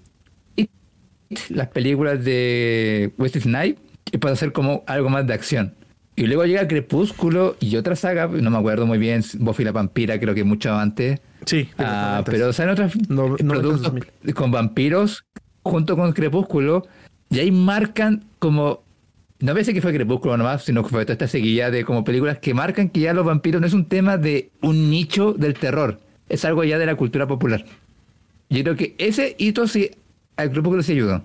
las 1.50 1.68
películas 1.68 2.24
de 2.24 3.12
Wesley 3.18 3.42
Snipes 3.44 3.82
y 4.12 4.18
pasa 4.18 4.34
a 4.34 4.38
ser 4.38 4.52
como 4.52 4.84
algo 4.88 5.10
más 5.10 5.26
de 5.28 5.34
acción. 5.34 5.74
Y 6.16 6.26
luego 6.26 6.46
llega 6.46 6.68
Crepúsculo 6.68 7.56
y 7.60 7.76
otra 7.76 7.96
saga, 7.96 8.28
no 8.28 8.50
me 8.50 8.58
acuerdo 8.58 8.88
muy 8.88 8.98
bien, 8.98 9.24
Buffy 9.40 9.64
la 9.64 9.72
Vampira, 9.72 10.20
creo 10.20 10.34
que 10.34 10.44
mucho 10.44 10.74
antes. 10.74 11.20
sí, 11.46 11.58
de 11.78 11.84
los 11.84 11.92
Ah, 11.94 12.24
pero 12.26 12.52
salen 12.54 12.72
otros 12.74 12.94
No- 13.10 13.36
productos 13.36 13.82
2000. 13.94 14.34
con 14.34 14.52
vampiros 14.52 15.26
junto 15.64 15.96
con 15.96 16.14
Crepúsculo 16.14 16.88
y 17.30 17.40
ahí 17.40 17.52
marcan 17.52 18.24
como 18.40 18.82
no 19.40 19.54
decir 19.54 19.74
que 19.76 19.82
fue 19.82 19.94
Crepúsculo 19.94 20.36
nomás, 20.38 20.64
sino 20.64 20.82
que 20.82 20.90
fue 20.90 21.06
toda 21.06 21.14
esta 21.14 21.28
seguilla 21.28 21.70
de 21.70 21.84
como 21.86 22.04
películas 22.04 22.40
que 22.40 22.54
marcan 22.56 22.90
que 22.90 23.02
ya 23.02 23.14
los 23.14 23.26
vampiros 23.26 23.62
no 23.62 23.68
es 23.68 23.74
un 23.74 23.86
tema 23.86 24.18
de 24.18 24.50
un 24.62 24.90
nicho 24.90 25.34
del 25.34 25.54
terror, 25.54 26.00
es 26.30 26.44
algo 26.46 26.64
ya 26.64 26.80
de 26.80 26.86
la 26.88 26.96
cultura 26.96 27.28
popular. 27.28 27.64
Yo 28.50 28.64
creo 28.64 28.76
que 28.76 28.96
ese 28.98 29.36
hito 29.38 29.68
sí 29.68 29.92
al 30.38 30.52
Crepúsculo 30.52 30.84
sí 30.84 30.94
ayudó. 30.94 31.24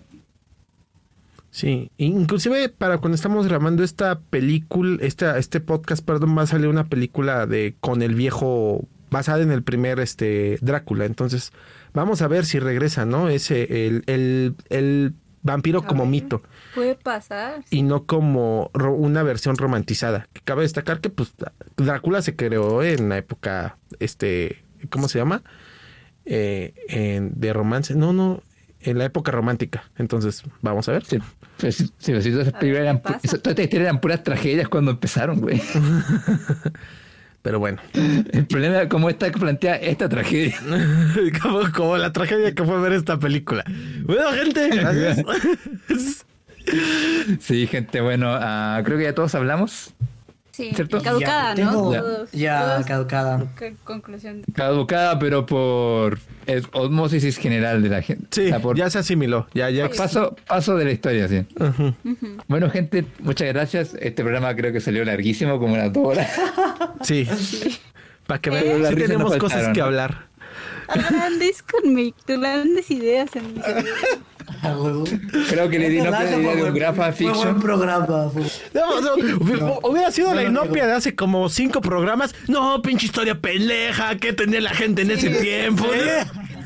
Sí, 1.50 1.90
inclusive 1.98 2.70
para 2.70 2.98
cuando 2.98 3.14
estamos 3.14 3.46
grabando 3.46 3.82
esta 3.84 4.18
película, 4.20 4.96
esta, 5.02 5.36
este 5.36 5.60
podcast, 5.60 6.02
perdón, 6.04 6.36
va 6.36 6.42
a 6.42 6.46
salir 6.46 6.68
una 6.68 6.86
película 6.88 7.46
de 7.46 7.74
con 7.80 8.00
el 8.00 8.14
viejo 8.14 8.88
basada 9.10 9.42
en 9.42 9.52
el 9.52 9.62
primer 9.62 10.00
este 10.00 10.58
Drácula. 10.62 11.04
Entonces, 11.04 11.52
vamos 11.92 12.22
a 12.22 12.28
ver 12.28 12.46
si 12.46 12.58
regresa, 12.58 13.04
¿no? 13.04 13.28
Ese 13.28 13.86
el, 13.86 14.02
el, 14.06 14.54
el 14.70 15.12
vampiro 15.42 15.80
A 15.80 15.86
como 15.86 16.04
ver. 16.04 16.10
mito 16.10 16.42
Puede 16.74 16.94
pasar. 16.94 17.62
y 17.68 17.82
no 17.82 18.04
como 18.06 18.70
ro- 18.72 18.94
una 18.94 19.22
versión 19.22 19.56
romantizada. 19.56 20.28
Que 20.32 20.40
cabe 20.40 20.62
destacar 20.62 21.02
que 21.02 21.10
pues 21.10 21.34
Drácula 21.76 22.22
se 22.22 22.34
creó 22.34 22.82
en 22.82 23.10
la 23.10 23.18
época 23.18 23.76
este 24.00 24.64
¿cómo 24.88 25.06
se 25.06 25.18
llama? 25.18 25.42
Eh, 26.24 26.72
en- 26.88 27.32
de 27.38 27.52
romance. 27.52 27.94
No, 27.94 28.14
no, 28.14 28.42
en 28.84 28.98
la 28.98 29.04
época 29.04 29.30
romántica. 29.32 29.84
Entonces, 29.98 30.42
vamos 30.60 30.88
a 30.88 30.92
ver. 30.92 31.04
Sí, 31.04 31.18
sí, 31.58 31.70
sí, 31.72 31.92
pues, 32.12 32.24
sí, 32.24 32.30
todas 32.30 32.48
esas 32.48 32.60
películas 32.60 32.82
¿qué 32.82 33.08
eran, 33.08 33.20
esas- 33.22 33.42
todas 33.42 33.58
estas 33.58 33.80
eran 33.80 34.00
puras 34.00 34.22
tragedias 34.22 34.68
cuando 34.68 34.90
empezaron, 34.92 35.40
güey. 35.40 35.60
Pero 37.42 37.58
bueno. 37.58 37.78
El 37.92 38.46
problema 38.46 38.82
es 38.82 38.88
cómo 38.88 39.10
está 39.10 39.32
plantea 39.32 39.74
esta 39.76 40.08
tragedia. 40.08 40.56
como, 41.42 41.60
como 41.72 41.96
la 41.96 42.12
tragedia 42.12 42.54
que 42.54 42.62
fue 42.64 42.80
ver 42.80 42.92
esta 42.92 43.18
película. 43.18 43.64
Bueno, 44.04 44.30
gente, 44.32 44.68
gracias. 44.68 45.24
Sí, 47.40 47.66
gente, 47.66 48.00
bueno, 48.00 48.28
ah, 48.30 48.80
creo 48.84 48.96
que 48.96 49.02
ya 49.04 49.14
todos 49.16 49.34
hablamos. 49.34 49.94
Sí, 50.52 50.70
¿Cierto? 50.74 51.00
caducada, 51.02 51.54
Ya, 51.54 51.64
¿no? 51.64 51.70
tengo- 51.70 51.92
ya, 52.32 52.60
todos- 52.74 52.86
caducada. 52.86 53.44
¿Qué 53.58 53.74
conclusión? 53.84 54.42
Caducada, 54.54 55.18
pero 55.18 55.46
por 55.46 56.18
es- 56.46 56.64
osmosis 56.72 57.38
general 57.38 57.82
de 57.82 57.88
la 57.88 58.02
gente. 58.02 58.26
Sí, 58.30 58.44
O 58.46 58.48
sea, 58.48 58.60
por 58.60 58.76
ya 58.76 58.90
se 58.90 58.98
asimiló. 58.98 59.46
Ya, 59.54 59.70
ya. 59.70 59.88
paso, 59.88 60.36
paso 60.46 60.76
de 60.76 60.84
la 60.84 60.90
historia, 60.92 61.26
sí. 61.26 61.46
Bueno, 62.48 62.68
gente, 62.68 63.06
muchas 63.20 63.48
gracias. 63.48 63.94
Este 63.98 64.22
programa 64.22 64.54
creo 64.54 64.72
que 64.74 64.80
salió 64.80 65.04
larguísimo, 65.06 65.58
como 65.58 65.72
unas 65.72 65.90
dos 65.92 66.06
horas. 66.08 66.30
Sí. 67.02 67.26
Para 68.26 68.40
que 68.40 68.50
vean, 68.50 68.82
las 68.82 68.90
sí 68.90 68.96
tenemos 68.96 69.32
no 69.32 69.38
cosas 69.38 69.68
que 69.72 69.80
¿no? 69.80 69.86
hablar. 69.86 70.26
Grandes 70.94 71.62
conmigo, 71.62 72.16
grandes 72.26 72.90
ideas 72.90 73.34
en 73.36 73.54
mi. 73.54 73.60
A. 73.60 74.74
Creo 75.48 75.68
que 75.70 75.78
no 75.78 75.88
di 75.88 75.98
fue 76.00 76.26
de 76.26 76.36
un 76.36 76.42
buen- 76.44 76.74
gran 76.74 76.94
Fue 76.94 77.32
buen 77.32 77.60
programa. 77.60 78.28
fue- 78.30 78.42
No, 78.74 79.00
no, 79.00 79.14
hubiera 79.82 80.10
sido 80.10 80.28
no 80.30 80.34
la 80.34 80.44
inopia 80.44 80.86
de 80.86 80.92
hace 80.92 81.14
como 81.14 81.48
cinco 81.48 81.80
programas. 81.80 82.34
No, 82.48 82.80
pinche 82.82 83.06
historia 83.06 83.40
pendeja. 83.40 84.16
¿Qué 84.16 84.32
tenía 84.32 84.60
la 84.60 84.74
gente 84.74 85.02
en 85.02 85.10
ese 85.12 85.30
tiempo? 85.30 85.86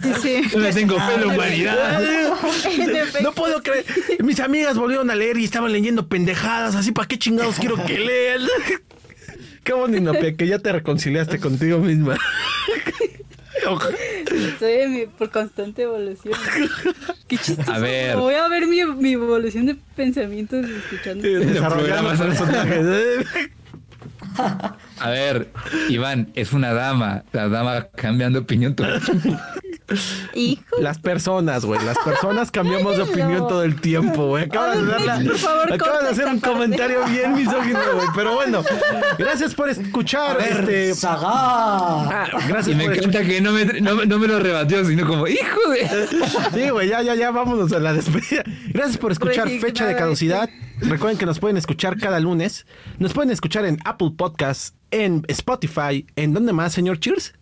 Sí, 0.02 0.12
sí. 0.22 0.42
Yo 0.52 0.58
le 0.58 0.72
tengo 0.72 0.96
fe 0.98 1.14
en 1.14 1.20
la 1.20 1.26
humanidad. 1.28 2.02
En 2.66 2.96
efecto. 2.96 3.22
No 3.22 3.32
puedo 3.32 3.62
creer. 3.62 3.84
Mis 4.22 4.40
amigas 4.40 4.76
volvieron 4.76 5.10
a 5.10 5.14
leer 5.14 5.38
y 5.38 5.44
estaban 5.44 5.72
leyendo 5.72 6.08
pendejadas. 6.08 6.74
Así, 6.74 6.92
¿para 6.92 7.08
qué 7.08 7.18
chingados 7.18 7.56
quiero 7.58 7.76
que 7.86 7.98
lean? 7.98 8.42
Qué 9.64 9.72
bonito, 9.72 9.98
Inopia, 9.98 10.36
que 10.36 10.46
ya 10.46 10.58
te 10.58 10.70
reconciliaste 10.72 11.38
contigo 11.40 11.78
misma. 11.78 12.16
Estoy 14.30 14.72
en 14.72 14.92
mi, 14.92 15.06
por 15.06 15.30
constante 15.30 15.82
evolución. 15.82 16.34
Qué 17.28 17.38
chistoso. 17.38 17.72
A 17.72 17.78
ver. 17.78 18.16
Voy 18.16 18.34
a 18.34 18.48
ver 18.48 18.66
mi, 18.66 18.84
mi 18.84 19.12
evolución 19.12 19.66
de 19.66 19.76
pensamientos 19.96 20.64
escuchando. 20.68 21.22
Desarrollando 21.26 21.76
programas. 21.76 22.20
personajes. 22.20 23.26
A 25.00 25.10
ver, 25.10 25.52
Iván, 25.88 26.30
es 26.34 26.52
una 26.52 26.72
dama. 26.72 27.24
La 27.32 27.48
dama 27.48 27.88
cambian 27.94 28.32
de 28.32 28.38
opinión 28.40 28.74
todo 28.74 28.86
el 28.94 29.00
tiempo. 29.02 29.36
Hijo. 30.34 30.62
Las 30.80 30.98
personas, 30.98 31.64
güey. 31.64 31.80
Las 31.84 31.96
personas 31.98 32.50
cambiamos 32.50 32.96
de 32.96 33.02
opinión 33.04 33.46
todo 33.46 33.62
el 33.62 33.80
tiempo, 33.80 34.26
güey. 34.28 34.44
Acabas 34.44 34.74
de, 34.84 34.92
A 34.92 34.96
ver, 34.96 35.06
dar 35.06 35.18
la- 35.22 35.30
por 35.30 35.38
favor, 35.38 35.72
acabas 35.72 36.02
de 36.02 36.08
hacer 36.10 36.26
un 36.26 36.40
parte. 36.40 36.54
comentario 36.56 37.04
bien 37.06 37.34
misógino, 37.36 37.78
güey. 37.94 38.08
Pero 38.14 38.34
bueno, 38.34 38.64
gracias 39.18 39.54
por 39.54 39.68
escuchar. 39.68 40.38
ver, 40.38 40.60
este... 40.60 40.94
Saga. 40.94 41.20
Ah, 41.28 42.26
Y 42.44 42.48
gracias 42.48 42.76
me 42.76 42.84
por 42.84 42.94
encanta 42.96 43.22
que 43.24 43.40
no 43.40 43.52
me, 43.52 43.64
no, 43.80 44.04
no 44.04 44.18
me 44.18 44.26
lo 44.26 44.40
rebatió, 44.40 44.84
sino 44.84 45.06
como, 45.06 45.26
hijo 45.28 45.70
de... 45.70 46.08
Sí, 46.54 46.70
güey, 46.70 46.88
ya, 46.88 47.02
ya, 47.02 47.14
ya, 47.14 47.30
vámonos 47.30 47.72
a 47.72 47.78
la 47.78 47.92
despedida. 47.92 48.42
Gracias 48.72 48.96
por 48.98 49.12
escuchar. 49.12 49.48
Fecha 49.48 49.86
de 49.86 49.94
Caducidad. 49.94 50.48
Recuerden 50.80 51.16
que 51.16 51.26
nos 51.26 51.38
pueden 51.38 51.56
escuchar 51.56 51.96
cada 51.98 52.18
lunes. 52.20 52.66
Nos 52.98 53.12
pueden 53.12 53.30
escuchar 53.30 53.64
en 53.64 53.78
Apple 53.84 54.10
Podcasts, 54.16 54.74
en 55.04 55.24
Spotify, 55.28 56.06
¿en 56.16 56.32
dónde 56.32 56.52
más, 56.52 56.72
señor 56.72 56.98
Cheers? 56.98 57.34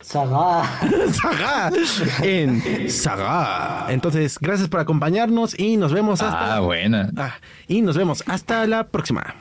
Saga. 0.00 0.64
Saga. 1.12 1.70
En 2.22 2.90
Saga. 2.90 3.86
Entonces, 3.88 4.38
gracias 4.40 4.68
por 4.68 4.80
acompañarnos 4.80 5.58
y 5.58 5.76
nos 5.76 5.92
vemos 5.92 6.22
hasta... 6.22 6.56
Ah, 6.56 6.60
buena. 6.60 7.10
Ah, 7.16 7.34
y 7.68 7.82
nos 7.82 7.96
vemos 7.96 8.24
hasta 8.26 8.66
la 8.66 8.88
próxima. 8.88 9.34